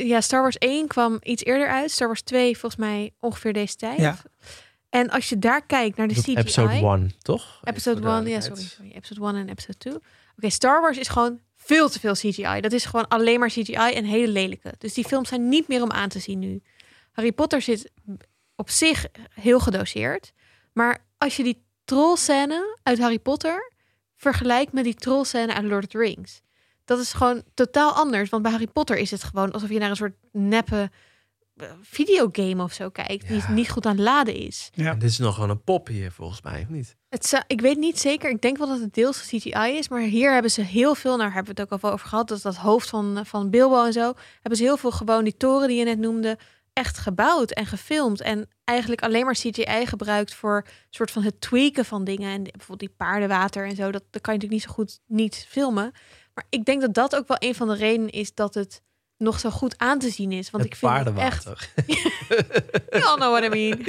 Ja, 0.06 0.20
Star 0.20 0.40
Wars 0.40 0.58
1 0.58 0.86
kwam 0.86 1.18
iets 1.22 1.44
eerder 1.44 1.68
uit. 1.68 1.90
Star 1.90 2.06
Wars 2.06 2.22
2 2.22 2.58
volgens 2.58 2.80
mij 2.80 3.14
ongeveer 3.20 3.52
deze 3.52 3.76
tijd. 3.76 3.98
Ja. 3.98 4.16
En 4.88 5.10
als 5.10 5.28
je 5.28 5.38
daar 5.38 5.66
kijkt 5.66 5.96
naar 5.96 6.08
de 6.08 6.14
CGI... 6.14 6.36
Episode 6.36 6.72
1, 6.72 7.12
toch? 7.22 7.60
Episode 7.64 7.96
Even 8.00 8.08
voor 8.10 8.16
1, 8.16 8.24
de 8.24 8.30
ja, 8.30 8.40
sorry, 8.40 8.62
sorry. 8.62 8.90
Episode 8.94 9.20
1 9.26 9.34
en 9.36 9.48
episode 9.48 9.78
2. 9.78 9.94
Oké, 10.36 10.50
Star 10.50 10.80
Wars 10.80 10.98
is 10.98 11.08
gewoon 11.08 11.40
veel 11.56 11.88
te 11.88 12.00
veel 12.00 12.12
CGI. 12.14 12.60
Dat 12.60 12.72
is 12.72 12.84
gewoon 12.84 13.08
alleen 13.08 13.38
maar 13.38 13.48
CGI 13.48 13.74
en 13.94 14.04
hele 14.04 14.28
lelijke. 14.32 14.74
Dus 14.78 14.94
die 14.94 15.04
films 15.04 15.28
zijn 15.28 15.48
niet 15.48 15.68
meer 15.68 15.82
om 15.82 15.90
aan 15.90 16.08
te 16.08 16.18
zien 16.18 16.38
nu. 16.38 16.62
Harry 17.12 17.32
Potter 17.32 17.62
zit 17.62 17.90
op 18.60 18.70
zich 18.70 19.06
heel 19.34 19.60
gedoseerd. 19.60 20.32
Maar 20.72 21.04
als 21.18 21.36
je 21.36 21.42
die 21.42 21.62
trollscène 21.84 22.78
uit 22.82 22.98
Harry 22.98 23.18
Potter 23.18 23.72
vergelijkt 24.16 24.72
met 24.72 24.84
die 24.84 24.94
trollscène 24.94 25.54
uit 25.54 25.64
Lord 25.64 25.84
of 25.84 25.90
the 25.90 25.98
Rings. 25.98 26.40
Dat 26.84 26.98
is 26.98 27.12
gewoon 27.12 27.42
totaal 27.54 27.92
anders. 27.92 28.30
Want 28.30 28.42
bij 28.42 28.52
Harry 28.52 28.66
Potter 28.66 28.96
is 28.96 29.10
het 29.10 29.22
gewoon 29.22 29.50
alsof 29.52 29.68
je 29.68 29.78
naar 29.78 29.90
een 29.90 29.96
soort 29.96 30.14
neppe 30.32 30.90
eh, 31.56 31.66
videogame 31.82 32.62
of 32.62 32.72
zo 32.72 32.88
kijkt. 32.90 33.28
Die 33.28 33.42
niet 33.48 33.70
goed 33.70 33.86
aan 33.86 33.92
het 33.96 34.00
laden 34.04 34.34
is. 34.34 34.70
Ja. 34.74 34.90
En 34.90 34.98
dit 34.98 35.10
is 35.10 35.18
nog 35.18 35.34
gewoon 35.34 35.50
een 35.50 35.64
pop 35.64 35.86
hier, 35.86 36.12
volgens 36.12 36.42
mij, 36.42 36.60
of 36.62 36.68
niet? 36.68 36.96
Het 37.08 37.26
zou- 37.26 37.42
ik 37.46 37.60
weet 37.60 37.76
niet 37.78 37.98
zeker. 38.00 38.30
Ik 38.30 38.40
denk 38.40 38.56
wel 38.58 38.66
dat 38.66 38.80
het 38.80 38.94
deels 38.94 39.26
CGI 39.26 39.76
is. 39.78 39.88
Maar 39.88 40.00
hier 40.00 40.32
hebben 40.32 40.50
ze 40.50 40.62
heel 40.62 40.94
veel. 40.94 41.16
Nou, 41.16 41.30
hebben 41.32 41.54
we 41.54 41.60
het 41.60 41.72
ook 41.72 41.78
al 41.78 41.88
wel 41.88 41.92
over 41.92 42.08
gehad. 42.08 42.28
Dat 42.28 42.42
dat 42.42 42.56
hoofd 42.56 42.88
van, 42.88 43.20
van 43.26 43.50
Bilbo 43.50 43.84
en 43.84 43.92
zo. 43.92 44.12
Hebben 44.32 44.56
ze 44.56 44.62
heel 44.62 44.76
veel 44.76 44.90
gewoon 44.90 45.24
die 45.24 45.36
toren 45.36 45.68
die 45.68 45.78
je 45.78 45.84
net 45.84 45.98
noemde. 45.98 46.38
Echt 46.80 46.98
gebouwd 46.98 47.50
en 47.50 47.66
gefilmd. 47.66 48.20
En 48.20 48.48
eigenlijk 48.64 49.02
alleen 49.02 49.24
maar 49.24 49.34
CGI 49.34 49.86
gebruikt 49.86 50.34
voor 50.34 50.56
een 50.66 50.72
soort 50.90 51.10
van 51.10 51.22
het 51.22 51.40
tweaken 51.40 51.84
van 51.84 52.04
dingen. 52.04 52.32
En 52.32 52.42
bijvoorbeeld 52.42 52.78
die 52.78 52.94
paardenwater 52.96 53.66
en 53.66 53.76
zo. 53.76 53.90
Dat, 53.90 54.04
dat 54.10 54.22
kan 54.22 54.34
je 54.34 54.40
natuurlijk 54.40 54.52
niet 54.52 54.62
zo 54.62 54.70
goed 54.72 55.00
niet 55.06 55.46
filmen. 55.48 55.92
Maar 56.34 56.44
ik 56.48 56.64
denk 56.64 56.80
dat 56.80 56.94
dat 56.94 57.16
ook 57.16 57.28
wel 57.28 57.36
een 57.40 57.54
van 57.54 57.68
de 57.68 57.74
redenen 57.74 58.10
is 58.10 58.34
dat 58.34 58.54
het 58.54 58.82
nog 59.16 59.40
zo 59.40 59.50
goed 59.50 59.78
aan 59.78 59.98
te 59.98 60.10
zien 60.10 60.32
is. 60.32 60.50
Want 60.50 60.64
Het 60.64 60.72
ik 60.72 60.78
vind 60.78 60.92
het 60.92 61.06
echt 61.18 61.44
paardenwater. 61.44 61.70
You 62.90 63.04
all 63.04 63.16
know 63.16 63.30
what 63.38 63.44
I 63.44 63.48
mean. 63.48 63.84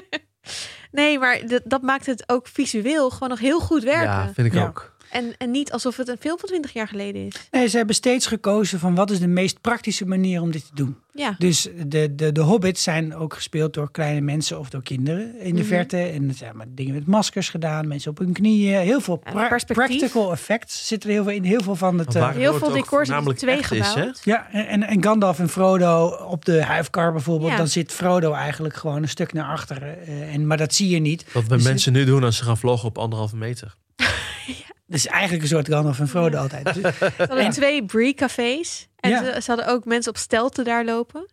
nee, 0.90 1.18
maar 1.18 1.46
dat, 1.46 1.62
dat 1.64 1.82
maakt 1.82 2.06
het 2.06 2.28
ook 2.28 2.46
visueel 2.46 3.10
gewoon 3.10 3.28
nog 3.28 3.38
heel 3.38 3.60
goed 3.60 3.82
werken. 3.82 4.04
Ja, 4.10 4.32
vind 4.32 4.46
ik 4.46 4.54
Ja. 4.54 4.66
ook. 4.66 4.91
En, 5.12 5.34
en 5.38 5.50
niet 5.50 5.72
alsof 5.72 5.96
het 5.96 6.08
een 6.08 6.16
film 6.20 6.38
van 6.38 6.48
20 6.48 6.72
jaar 6.72 6.88
geleden 6.88 7.26
is. 7.26 7.34
Nee, 7.50 7.66
ze 7.68 7.76
hebben 7.76 7.94
steeds 7.94 8.26
gekozen 8.26 8.78
van 8.78 8.94
wat 8.94 9.10
is 9.10 9.18
de 9.20 9.26
meest 9.26 9.60
praktische 9.60 10.06
manier 10.06 10.40
om 10.40 10.50
dit 10.50 10.64
te 10.66 10.74
doen. 10.74 10.96
Ja. 11.14 11.34
Dus 11.38 11.68
de, 11.86 12.14
de, 12.14 12.32
de 12.32 12.40
hobbits 12.40 12.82
zijn 12.82 13.14
ook 13.14 13.34
gespeeld 13.34 13.74
door 13.74 13.90
kleine 13.90 14.20
mensen 14.20 14.58
of 14.58 14.70
door 14.70 14.82
kinderen 14.82 15.38
in 15.40 15.54
de 15.54 15.60
Mhm. 15.60 15.68
verte. 15.68 15.96
En 15.98 16.28
er 16.28 16.34
zijn 16.34 16.56
maar 16.56 16.66
dingen 16.68 16.94
met 16.94 17.06
maskers 17.06 17.48
gedaan, 17.48 17.88
mensen 17.88 18.10
op 18.10 18.18
hun 18.18 18.32
knieën. 18.32 18.80
Heel 18.80 19.00
veel 19.00 19.16
pra- 19.16 19.58
practical 19.66 20.32
effects 20.32 20.86
zitten 20.86 21.08
er 21.08 21.14
heel 21.14 21.24
veel 21.24 21.32
in. 21.34 21.44
Heel 21.44 21.62
veel 21.62 21.76
van 21.76 21.98
het... 21.98 22.14
Eh, 22.14 22.30
Heel 22.30 22.54
veel 22.54 22.70
decors 22.72 23.08
in 23.08 23.14
voornamelijk 23.14 23.38
twee 23.38 23.58
is, 23.58 23.66
gebouwd. 23.66 24.20
Ja, 24.24 24.50
en, 24.52 24.82
en- 24.82 25.02
Gandalf 25.02 25.38
en 25.38 25.48
Frodo 25.48 26.06
op 26.28 26.44
de 26.44 26.62
huifkar 26.64 27.12
bijvoorbeeld. 27.12 27.50
Ja. 27.50 27.56
Dan 27.56 27.68
zit 27.68 27.92
Frodo 27.92 28.32
eigenlijk 28.32 28.74
gewoon 28.74 29.02
een 29.02 29.08
stuk 29.08 29.32
naar 29.32 29.46
achteren. 29.52 30.06
eh, 30.06 30.34
en, 30.34 30.46
maar 30.46 30.56
dat 30.56 30.74
zie 30.74 30.88
je 30.88 30.98
niet. 30.98 31.24
Wat 31.32 31.42
we 31.42 31.48
Dus 31.56 31.64
mensen 31.64 31.92
nu 31.92 32.04
doen 32.04 32.24
als 32.24 32.36
ze 32.36 32.44
gaan 32.44 32.58
vloggen 32.58 32.88
op 32.88 32.98
anderhalve 32.98 33.36
meter. 33.36 33.74
Het 33.96 34.06
is 34.94 35.06
eigenlijk 35.06 35.42
een 35.42 35.48
soort 35.48 35.68
Gandalf 35.68 35.98
en 36.00 36.08
Frodo 36.08 36.38
altijd. 36.38 36.74
Dus- 36.74 36.74
Ze 36.98 37.12
hadden 37.16 37.50
twee 37.50 37.84
Brie-cafés. 37.84 38.88
En 39.00 39.10
Ja. 39.10 39.18
ze, 39.34 39.40
ze 39.42 39.50
hadden 39.50 39.68
ook 39.68 39.84
mensen 39.84 40.12
op 40.12 40.18
stelten 40.18 40.64
daar 40.64 40.84
lopen. 40.84 41.26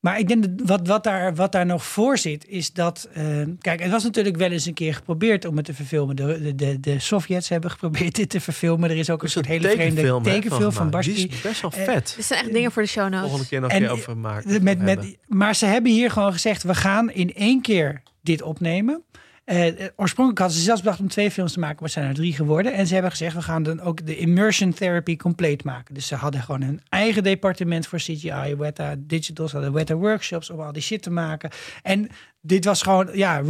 Maar 0.00 0.18
ik 0.18 0.28
denk 0.28 0.42
dat 0.42 0.68
wat, 0.68 0.86
wat, 0.88 1.04
daar, 1.04 1.34
wat 1.34 1.52
daar 1.52 1.66
nog 1.66 1.84
voor 1.86 2.18
zit, 2.18 2.46
is 2.48 2.72
dat. 2.72 3.08
eh, 3.12 3.24
kijk, 3.60 3.80
het 3.82 3.90
was 3.90 4.02
natuurlijk 4.04 4.36
wel 4.36 4.50
eens 4.50 4.66
een 4.66 4.74
keer 4.74 4.94
geprobeerd 4.94 5.44
om 5.44 5.56
het 5.56 5.64
te 5.64 5.74
verfilmen. 5.74 6.16
De, 6.16 6.42
de, 6.42 6.54
de, 6.54 6.80
de 6.80 6.98
Sovjets 6.98 7.48
hebben 7.48 7.70
geprobeerd 7.70 8.14
dit 8.14 8.30
te 8.30 8.40
verfilmen. 8.40 8.90
Er 8.90 8.96
is 8.96 9.10
ook 9.10 9.22
een 9.22 9.28
soort 9.30 9.46
hele 9.46 9.68
vreemde 9.70 10.20
tekenfilm, 10.22 10.72
van 10.72 10.86
gemaakt. 10.86 11.04
Die 11.04 11.28
is 11.28 11.40
best 11.40 11.60
wel 11.60 11.70
Eh, 11.72 11.84
vet. 11.84 12.12
Dit 12.16 12.24
zijn 12.24 12.40
echt 12.40 12.52
dingen 12.52 12.72
voor 12.72 12.82
de 12.82 12.88
show 12.88 13.04
notes. 13.04 13.20
Volgende 13.20 13.46
keer 13.48 13.60
nog 13.60 13.70
En, 13.70 13.76
een 13.76 13.82
keer 13.82 13.90
over 13.96 14.16
maken. 14.16 14.48
De- 14.50 14.60
Met, 14.60 14.78
met, 14.78 15.16
maar 15.26 15.54
ze 15.54 15.66
hebben 15.66 15.92
hier 15.92 16.10
gewoon 16.10 16.32
gezegd: 16.32 16.62
we 16.62 16.74
gaan 16.74 17.10
in 17.10 17.34
één 17.34 17.60
keer 17.60 18.02
dit 18.22 18.42
opnemen. 18.42 19.02
Eh, 19.46 19.66
oorspronkelijk 19.96 20.38
hadden 20.38 20.56
ze 20.56 20.62
zelfs 20.64 20.80
bedacht 20.80 21.00
om 21.00 21.08
twee 21.08 21.30
films 21.30 21.52
te 21.52 21.58
maken, 21.58 21.76
maar 21.80 21.90
zijn 21.90 22.08
er 22.08 22.14
drie 22.14 22.32
geworden. 22.32 22.72
En 22.72 22.86
ze 22.86 22.92
hebben 22.92 23.10
gezegd: 23.10 23.34
we 23.34 23.42
gaan 23.42 23.62
dan 23.62 23.80
ook 23.80 24.06
de 24.06 24.16
immersion 24.16 24.72
therapy 24.72 25.16
compleet 25.16 25.64
maken. 25.64 25.94
Dus 25.94 26.06
ze 26.06 26.14
hadden 26.14 26.42
gewoon 26.42 26.62
een 26.62 26.80
eigen 26.88 27.22
departement 27.22 27.86
voor 27.86 27.98
CGI, 27.98 28.54
Weta 28.58 28.94
Digital, 28.98 29.48
ze 29.48 29.54
hadden 29.54 29.74
Weta 29.74 29.94
workshops 29.94 30.50
om 30.50 30.60
al 30.60 30.72
die 30.72 30.82
shit 30.82 31.02
te 31.02 31.10
maken. 31.10 31.50
En 31.82 32.08
dit 32.40 32.64
was 32.64 32.82
gewoon, 32.82 33.08
ja, 33.12 33.42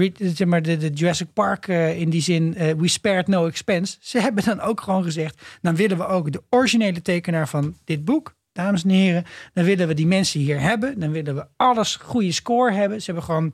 maar 0.47 0.63
de, 0.63 0.91
Jurassic 0.95 1.33
Park 1.33 1.69
eh, 1.69 2.01
in 2.01 2.11
die 2.11 2.23
zin, 2.23 2.55
eh, 2.55 2.73
we 2.73 2.89
spared 2.89 3.27
no 3.27 3.47
expense. 3.47 3.97
Ze 4.01 4.21
hebben 4.21 4.45
dan 4.45 4.61
ook 4.61 4.81
gewoon 4.81 5.03
gezegd: 5.03 5.43
dan 5.61 5.77
willen 5.77 5.97
we 5.97 6.07
ook 6.07 6.33
de 6.33 6.43
originele 6.51 7.03
tekenaar 7.03 7.49
van 7.49 7.77
dit 7.85 8.05
boek 8.05 8.35
dames 8.53 8.83
en 8.83 8.91
heren. 8.91 9.25
Dan 9.53 9.65
willen 9.65 9.89
we 9.89 9.95
die 9.95 10.07
mensen 10.07 10.41
hier 10.41 10.61
hebben. 10.61 11.01
Dan 11.01 11.11
willen 11.11 11.35
we 11.35 11.47
alles 11.57 11.97
goede 11.97 12.33
score 12.33 12.73
hebben. 12.73 12.99
Ze 12.99 13.05
hebben 13.05 13.25
gewoon 13.25 13.53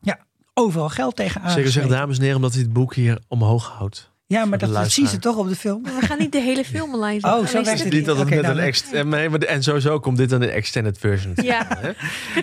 ja, 0.00 0.18
overal 0.54 0.88
geld 0.88 1.16
tegen 1.16 1.32
Zeker 1.40 1.50
zeggen, 1.52 1.64
aangesmeten. 1.72 1.96
dames 1.98 2.16
en 2.16 2.22
heren, 2.22 2.36
omdat 2.36 2.52
hij 2.52 2.62
het 2.62 2.72
boek 2.72 2.94
hier 2.94 3.18
omhoog 3.28 3.68
houdt. 3.78 4.08
Ja, 4.26 4.44
maar 4.44 4.58
de 4.58 4.66
dat, 4.66 4.74
dat 4.74 4.90
zien 4.90 5.06
ze 5.06 5.18
toch 5.18 5.36
op 5.36 5.48
de 5.48 5.56
film. 5.56 5.82
Maar 5.82 5.94
we 6.00 6.06
gaan 6.06 6.18
niet 6.18 6.32
de 6.32 6.40
hele 6.40 6.64
film 6.64 6.94
online 6.94 7.16
Oh, 7.22 7.30
zetten. 7.30 7.48
zo 7.48 7.52
Alleen 7.54 7.64
werkt 7.64 7.82
het. 7.84 7.92
Niet 7.92 8.04
dat 8.04 8.16
het 8.18 8.28
met 8.30 8.42
nou, 8.42 8.54
een 8.58 8.62
ext 8.64 8.92
en, 8.92 9.08
nee, 9.08 9.28
maar 9.28 9.38
de- 9.38 9.46
en 9.46 9.62
sowieso 9.62 10.00
komt 10.00 10.16
dit 10.16 10.28
dan 10.30 10.42
in 10.42 10.48
extended 10.48 10.98
version. 10.98 11.32
Ja. 11.42 11.66
Hè? 11.80 11.90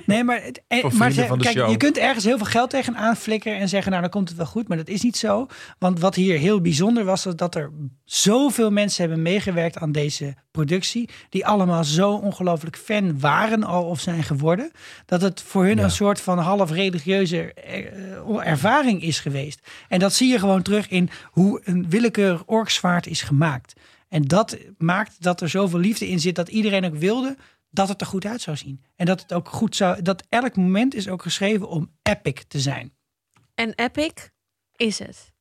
Nee, 0.05 0.23
maar, 0.23 0.43
het- 0.43 0.63
en, 0.67 0.79
Voor 0.81 0.89
maar 0.93 0.97
vrienden 1.11 1.21
ze- 1.23 1.27
van 1.29 1.38
de 1.38 1.43
kijk, 1.43 1.57
show. 1.57 1.69
je 1.69 1.77
kunt 1.77 1.97
ergens 1.97 2.23
heel 2.25 2.38
veel 2.38 2.45
geld 2.45 2.69
tegenaan 2.69 3.15
flikkeren 3.15 3.57
en 3.59 3.69
zeggen, 3.69 3.89
nou 3.91 4.01
dan 4.03 4.11
komt 4.11 4.27
het 4.29 4.38
wel 4.38 4.45
goed. 4.47 4.67
Maar 4.67 4.77
dat 4.77 4.88
is 4.88 5.01
niet 5.01 5.17
zo. 5.17 5.45
Want 5.79 5.99
wat 5.99 6.15
hier 6.15 6.38
heel 6.38 6.61
bijzonder 6.61 7.03
was, 7.05 7.23
was 7.23 7.35
dat 7.35 7.55
er 7.55 7.71
zoveel 8.05 8.71
mensen 8.71 9.01
hebben 9.03 9.21
meegewerkt 9.21 9.77
aan 9.77 9.91
deze 9.91 10.35
productie. 10.57 11.09
Die 11.29 11.45
allemaal 11.45 11.84
zo 11.84 12.11
ongelooflijk 12.11 12.77
fan 12.77 13.19
waren 13.19 13.63
al 13.63 13.84
of 13.85 13.99
zijn 13.99 14.23
geworden. 14.23 14.71
Dat 15.05 15.21
het 15.21 15.41
voor 15.41 15.65
hun 15.65 15.77
Ja. 15.77 15.84
een 15.84 15.91
soort 15.91 16.21
van 16.21 16.39
half 16.39 16.71
religieuze 16.71 17.53
eh, 17.53 18.47
ervaring 18.47 19.01
is 19.01 19.19
geweest. 19.19 19.59
En 19.88 19.99
dat 19.99 20.13
zie 20.13 20.31
je 20.31 20.39
gewoon 20.39 20.61
terug 20.61 20.89
in 20.89 21.09
hoe 21.31 21.61
een 21.63 21.89
willekeurig 21.89 22.43
orksvaart 22.45 23.07
is 23.07 23.21
gemaakt. 23.21 23.73
En 24.09 24.21
dat 24.21 24.57
maakt 24.77 25.23
dat 25.23 25.41
er 25.41 25.49
zoveel 25.49 25.79
liefde 25.79 26.07
in 26.07 26.19
zit 26.19 26.35
dat 26.35 26.49
iedereen 26.49 26.85
ook 26.85 26.95
wilde 26.95 27.38
dat 27.69 27.88
het 27.89 28.01
er 28.01 28.07
goed 28.07 28.25
uit 28.25 28.41
zou 28.41 28.57
zien. 28.57 28.84
En 28.95 29.05
dat 29.05 29.21
het 29.21 29.34
ook 29.34 29.49
goed 29.49 29.75
zou. 29.75 30.01
Dat 30.01 30.23
elk 30.29 30.55
moment 30.55 30.93
is 30.95 31.07
ook 31.09 31.21
geschreven 31.21 31.69
om 31.69 31.91
epic 32.01 32.43
te 32.47 32.59
zijn. 32.59 32.93
En 33.55 33.73
Epic 33.75 34.11
is 34.75 34.99
het. 34.99 35.34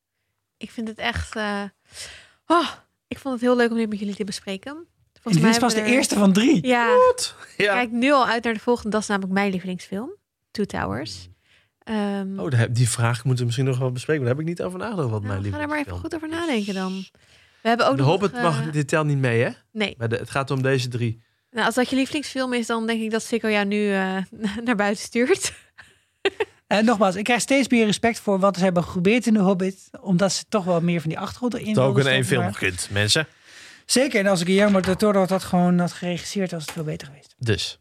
Ik 0.56 0.70
vind 0.70 0.88
het 0.88 0.98
echt... 0.98 1.36
eh, 1.36 1.62
oh, 2.46 2.68
ik 3.08 3.18
vond 3.18 3.34
het 3.34 3.42
heel 3.42 3.56
leuk 3.56 3.70
om 3.70 3.76
dit 3.76 3.88
met 3.88 3.98
jullie 3.98 4.14
te 4.14 4.24
bespreken. 4.24 4.86
En 5.34 5.40
dit 5.42 5.44
is 5.50 5.58
pas 5.58 5.74
de 5.74 5.82
eerste 5.82 6.14
van 6.14 6.32
drie. 6.32 6.66
Ja, 6.66 6.88
Ja. 7.56 7.72
kijk 7.74 7.90
nu 7.90 8.12
al 8.12 8.26
uit 8.26 8.44
naar 8.44 8.54
de 8.54 8.60
volgende. 8.60 8.90
Dat 8.90 9.00
is 9.00 9.06
namelijk 9.06 9.32
mijn 9.32 9.50
lievelingsfilm. 9.50 10.16
Two 10.50 10.64
Towers. 10.64 11.28
Ehm, 11.82 12.38
Oh, 12.40 12.50
daar- 12.50 12.72
die 12.72 12.88
vraag 12.88 13.16
moeten 13.16 13.38
we 13.38 13.44
misschien 13.44 13.64
nog 13.66 13.78
wel 13.78 13.92
bespreken. 13.92 14.22
Daar 14.24 14.30
heb 14.32 14.40
ik 14.40 14.46
niet 14.48 14.62
over 14.62 14.78
nagedacht 14.78 15.10
wat 15.10 15.22
mijn 15.22 15.40
nou, 15.40 15.52
ga 15.52 15.60
er 15.60 15.68
maar 15.68 15.78
even 15.78 15.92
goed 15.98 16.14
over 16.14 16.28
nadenken 16.28 16.74
dan. 16.74 17.04
We 17.62 17.68
hebben 17.68 17.86
ook 17.88 17.96
De 17.96 18.02
nog, 18.02 18.10
Hobbit 18.10 18.32
eh, 18.32 18.42
mag, 18.42 18.70
dit 18.70 18.88
telt 18.88 19.06
niet 19.06 19.18
mee, 19.18 19.42
hè? 19.42 19.50
Nee. 19.72 19.94
Maar 19.98 20.08
de- 20.08 20.16
het 20.16 20.30
gaat 20.30 20.50
om 20.50 20.62
deze 20.62 20.88
drie. 20.88 21.22
Nou, 21.50 21.66
als 21.66 21.74
dat 21.74 21.90
je 21.90 21.96
lievelingsfilm 21.96 22.52
is, 22.52 22.66
dan 22.66 22.86
denk 22.86 23.00
ik 23.02 23.10
dat 23.10 23.22
Sikko 23.22 23.48
jou 23.48 23.64
nu 23.66 23.92
eh, 23.92 24.16
naar 24.64 24.76
buiten 24.76 25.04
stuurt. 25.04 25.52
En 26.66 26.84
nogmaals, 26.84 27.14
ik 27.14 27.24
krijg 27.24 27.40
steeds 27.40 27.68
meer 27.68 27.84
respect 27.84 28.20
voor 28.20 28.38
wat 28.38 28.56
ze 28.56 28.62
hebben 28.64 28.84
geprobeerd 28.84 29.26
in 29.26 29.34
de 29.34 29.40
Hobbit. 29.40 29.88
Omdat 30.00 30.32
ze 30.32 30.44
toch 30.48 30.64
wel 30.64 30.80
meer 30.80 31.00
van 31.00 31.10
die 31.10 31.18
achtergrond 31.18 31.54
erin 31.54 31.68
Het 31.68 31.78
ook 31.78 31.98
in 31.98 32.06
één 32.06 32.24
stoppen, 32.24 32.26
film 32.26 32.42
maar- 32.42 32.58
kunt, 32.58 32.88
mensen. 32.92 33.26
Zeker. 33.86 34.20
En 34.20 34.26
als 34.26 34.40
ik 34.40 34.46
Guillermo 34.46 34.80
del 34.80 34.96
Toro 34.96 35.26
dat 35.26 35.44
gewoon 35.44 35.78
had 35.78 35.92
geregisseerd, 35.92 36.50
was 36.50 36.62
het 36.62 36.70
veel 36.72 36.84
beter 36.84 37.06
geweest. 37.06 37.34
Dus. 37.38 37.78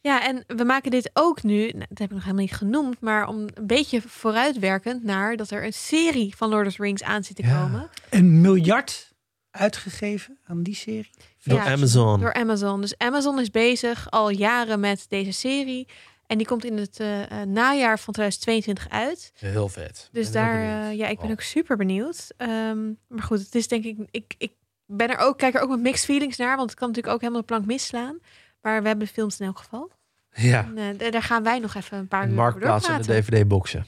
Ja, 0.00 0.26
en 0.26 0.44
we 0.46 0.64
maken 0.64 0.90
dit 0.90 1.10
ook 1.12 1.42
nu, 1.42 1.58
nou, 1.68 1.86
dat 1.88 1.98
heb 1.98 2.08
ik 2.08 2.14
nog 2.14 2.22
helemaal 2.22 2.44
niet 2.44 2.54
genoemd, 2.54 3.00
maar 3.00 3.28
om 3.28 3.36
een 3.54 3.66
beetje 3.66 4.02
vooruitwerkend 4.06 5.04
naar 5.04 5.36
dat 5.36 5.50
er 5.50 5.64
een 5.64 5.72
serie 5.72 6.36
van 6.36 6.48
Lord 6.48 6.66
of 6.66 6.74
the 6.74 6.82
Rings 6.82 7.02
aan 7.02 7.24
zit 7.24 7.36
te 7.36 7.42
Ja. 7.42 7.62
komen. 7.62 7.88
Een 8.10 8.40
miljard 8.40 9.12
uitgegeven 9.50 10.38
aan 10.44 10.62
die 10.62 10.74
serie? 10.74 11.10
Door 11.42 11.58
Ja, 11.58 11.72
Amazon. 11.72 12.20
Door 12.20 12.32
Amazon. 12.34 12.80
Dus 12.80 12.98
Amazon 12.98 13.40
is 13.40 13.50
bezig 13.50 14.10
al 14.10 14.30
jaren 14.30 14.80
met 14.80 15.06
deze 15.08 15.32
serie. 15.32 15.88
En 16.26 16.38
die 16.38 16.46
komt 16.46 16.64
in 16.64 16.76
het 16.76 17.00
eh, 17.00 17.22
eh, 17.22 17.48
najaar 17.48 17.98
van 17.98 18.14
2022 18.14 18.88
uit. 18.88 19.32
Heel 19.36 19.68
vet. 19.68 20.08
Dus 20.12 20.30
Ben 20.30 20.42
daar, 20.42 20.88
eh, 20.90 20.96
ja, 20.96 21.06
ik 21.08 21.16
ben 21.16 21.26
Oh. 21.26 21.32
ook 21.32 21.40
super 21.40 21.76
benieuwd. 21.76 22.26
Ehm, 22.36 22.84
maar 23.08 23.22
goed, 23.22 23.38
het 23.38 23.54
is 23.54 23.68
denk 23.68 23.84
ik, 23.84 23.96
ik, 24.10 24.34
ik 24.38 24.52
ben 24.86 25.08
er 25.10 25.16
ook, 25.18 25.38
kijk 25.38 25.54
er 25.54 25.60
ook 25.60 25.70
met 25.70 25.80
mixed 25.80 26.04
feelings 26.04 26.36
naar, 26.36 26.56
want 26.56 26.70
het 26.70 26.78
kan 26.78 26.88
natuurlijk 26.88 27.14
ook 27.14 27.20
helemaal 27.20 27.40
de 27.42 27.46
plank 27.46 27.66
misslaan. 27.66 28.18
Maar 28.60 28.82
we 28.82 28.88
hebben 28.88 29.06
de 29.06 29.12
films 29.12 29.40
in 29.40 29.46
elk 29.46 29.58
geval. 29.58 29.90
Ja. 30.32 30.70
En, 30.76 30.98
eh, 31.00 31.10
daar 31.10 31.22
gaan 31.22 31.42
wij 31.42 31.58
nog 31.58 31.74
even 31.74 31.98
een 31.98 32.08
paar 32.08 32.28
uur 32.28 32.34
marktplaats 32.34 32.88
en 32.88 33.02
de. 33.02 33.06
DVD-boxen. 33.06 33.86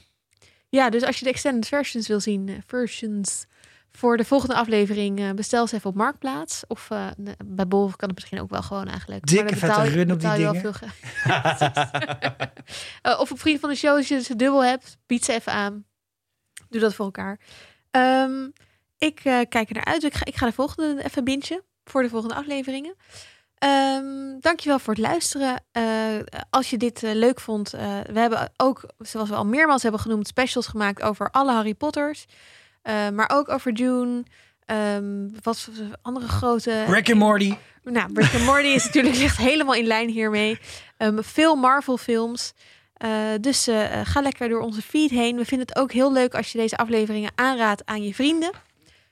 Ja, 0.69 0.89
dus 0.89 1.03
als 1.03 1.17
je 1.19 1.23
de 1.25 1.31
extended 1.31 1.67
versions 1.67 2.07
wil 2.07 2.19
zien, 2.19 2.49
eh, 2.49 2.55
versions 2.67 3.45
voor 3.91 4.17
de 4.17 4.25
volgende 4.25 4.55
aflevering, 4.55 5.19
eh, 5.19 5.31
bestel 5.31 5.67
ze 5.67 5.75
even 5.75 5.89
op 5.89 5.95
Marktplaats. 5.95 6.63
Of 6.67 6.87
de- 7.17 7.35
bij 7.45 7.67
Bol 7.67 7.85
kan 7.95 8.07
het 8.09 8.15
misschien 8.15 8.39
ook 8.41 8.49
wel 8.49 8.61
gewoon 8.61 8.87
eigenlijk. 8.87 9.25
Dikke 9.27 9.55
vette 9.55 9.81
run 9.83 10.11
op 10.11 10.19
die 10.19 10.31
dingen. 10.31 10.55
veel 10.55 10.73
of 13.21 13.31
op 13.31 13.39
Vriend 13.39 13.59
van 13.59 13.69
de 13.69 13.75
Show, 13.75 13.95
als 13.95 14.07
je 14.07 14.21
ze 14.21 14.35
dubbel 14.35 14.63
hebt, 14.63 14.97
bied 15.05 15.25
ze 15.25 15.33
even 15.33 15.51
aan. 15.51 15.85
Doe 16.69 16.81
dat 16.81 16.93
voor 16.93 17.05
elkaar. 17.05 17.39
Ehm, 17.91 18.47
ik 18.99 19.19
eh, 19.23 19.39
kijk 19.49 19.69
er 19.69 19.75
naar 19.75 19.85
uit. 19.85 20.03
Ik 20.03 20.13
ga, 20.13 20.25
ik 20.25 20.35
ga 20.35 20.45
de 20.45 20.51
volgende 20.51 21.03
even 21.03 21.23
bintje 21.23 21.63
voor 21.83 22.01
de 22.01 22.09
volgende 22.09 22.35
afleveringen. 22.35 22.95
Ehm 23.57 24.19
dankjewel 24.39 24.79
voor 24.79 24.93
het 24.93 25.03
luisteren. 25.03 25.63
Eh, 25.71 25.83
als 26.49 26.69
je 26.69 26.77
dit 26.77 27.03
eh, 27.03 27.13
leuk 27.13 27.39
vond, 27.39 27.69
we 27.69 28.19
hebben 28.19 28.51
ook, 28.57 28.83
zoals 28.97 29.29
we 29.29 29.35
al 29.35 29.45
meermaals 29.45 29.81
hebben 29.81 30.01
genoemd, 30.01 30.27
specials 30.27 30.67
gemaakt 30.67 31.01
over 31.01 31.31
alle 31.31 31.51
Harry 31.51 31.73
Potters. 31.73 32.25
Maar 33.13 33.29
ook 33.33 33.49
over 33.49 33.73
Dune. 33.73 34.23
Ehm, 34.65 35.27
wat 35.43 35.59
voor 35.59 35.73
andere 36.01 36.27
grote. 36.27 36.83
Rick 36.83 37.09
and 37.09 37.19
Morty. 37.19 37.55
Nou, 37.83 38.09
Rick 38.13 38.33
and 38.33 38.43
Morty 38.43 38.67
is 38.67 38.85
natuurlijk 38.85 39.15
ligt 39.15 39.37
helemaal 39.37 39.75
in 39.75 39.85
lijn 39.85 40.09
hiermee. 40.09 40.59
Ehm, 40.97 41.21
veel 41.21 41.55
Marvel 41.55 41.97
films. 41.97 42.53
Eh, 42.93 43.09
dus 43.41 43.67
ga 44.03 44.21
lekker 44.21 44.49
door 44.49 44.61
onze 44.61 44.81
feed 44.81 45.09
heen. 45.09 45.37
We 45.37 45.45
vinden 45.45 45.67
het 45.67 45.77
ook 45.77 45.91
heel 45.91 46.13
leuk 46.13 46.33
als 46.35 46.51
je 46.51 46.57
deze 46.57 46.77
afleveringen 46.77 47.31
aanraadt 47.35 47.85
aan 47.85 48.03
je 48.03 48.13
vrienden. 48.13 48.51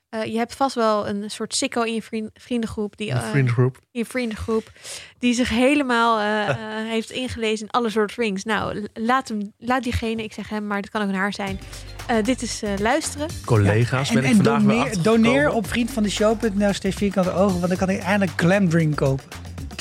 Eh, 0.09 0.23
je 0.25 0.37
hebt 0.37 0.55
vast 0.55 0.75
wel 0.75 1.07
een 1.07 1.29
soort 1.29 1.55
sicko 1.55 1.81
in 1.81 1.93
je 1.93 2.01
vriend- 2.01 2.29
vriendengroep. 2.33 2.97
Die, 2.97 3.11
eh, 3.11 3.29
vriendengroep. 3.29 3.75
in 3.91 3.99
je 3.99 4.05
vriendengroep. 4.05 4.71
Die 5.19 5.33
zich 5.33 5.49
helemaal 5.49 6.19
eh, 6.19 6.55
heeft 6.93 7.11
ingelezen 7.11 7.65
in 7.65 7.71
alle 7.71 7.89
soort 7.89 8.11
rings. 8.15 8.43
Nou, 8.43 8.87
laat, 8.93 9.27
hem, 9.27 9.53
laat 9.57 9.83
diegene, 9.83 10.23
ik 10.23 10.33
zeg 10.33 10.49
hem, 10.49 10.67
maar 10.67 10.77
het 10.77 10.89
kan 10.89 11.01
ook 11.01 11.07
een 11.09 11.15
haar 11.15 11.33
zijn. 11.33 11.59
Eh, 12.07 12.23
dit 12.23 12.41
is 12.41 12.61
eh, 12.63 12.69
luisteren. 12.79 13.27
Collega's 13.45 14.09
En, 14.09 14.15
ben 14.15 14.23
ik 14.23 14.29
en 14.29 14.35
vandaag 14.35 14.61
weer 14.61 14.75
doneer, 14.77 15.03
doneer 15.03 15.49
op 15.49 15.67
vriendvandeshow.nl 15.67 16.73
steeds 16.73 16.95
vierkante 16.95 17.31
ogen, 17.31 17.55
want 17.59 17.67
dan 17.67 17.77
kan 17.77 17.89
ik 17.89 17.99
eindelijk 17.99 18.39
Glamdring 18.39 18.95
kopen. 18.95 19.25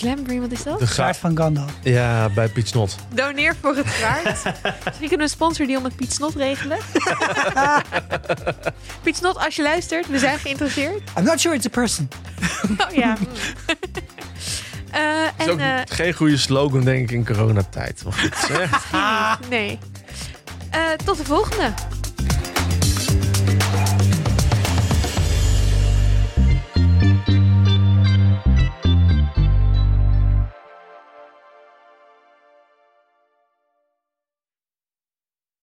Glamdring, 0.01 0.41
wat 0.41 0.51
is 0.53 0.63
dat? 0.63 0.79
De 0.79 0.87
ga- 0.87 1.15
van 1.15 1.37
Gandalf. 1.37 1.71
Ja, 1.83 2.29
bij 2.29 2.49
Piet 2.49 2.69
Snot. 2.69 2.97
Doneer 3.15 3.57
voor 3.61 3.77
het 3.77 3.87
zwaard. 3.99 4.25
Misschien 4.25 4.83
kunnen 4.99 5.17
we 5.17 5.23
een 5.23 5.29
sponsordeal 5.29 5.81
met 5.81 5.97
Piet 5.97 6.13
Snot 6.13 6.35
regelen. 6.35 6.79
Piet 9.03 9.17
Snot, 9.17 9.37
als 9.39 9.57
je 9.57 9.63
luistert, 9.63 10.09
we 10.09 10.19
zijn 10.19 10.39
geïnteresseerd. 10.39 11.01
I'm 11.19 11.25
not 11.25 11.41
sure 11.41 11.55
it's 11.55 11.67
a 11.67 11.71
person. 11.71 12.09
Oh 12.89 12.95
ja. 12.95 13.17
Eh, 14.91 15.01
is 15.39 15.45
en 15.47 15.51
ook 15.51 15.59
eh, 15.59 15.75
geen 15.85 16.13
goede 16.13 16.37
slogan, 16.37 16.81
denk 16.85 17.03
ik, 17.03 17.11
in 17.11 17.27
coronatijd. 17.27 18.05
Maar 18.05 18.13
goed, 18.13 18.37
zeg. 18.49 18.91
nee. 19.49 19.79
Eh, 20.71 20.81
tot 21.05 21.17
de 21.17 21.25
volgende. 21.25 21.73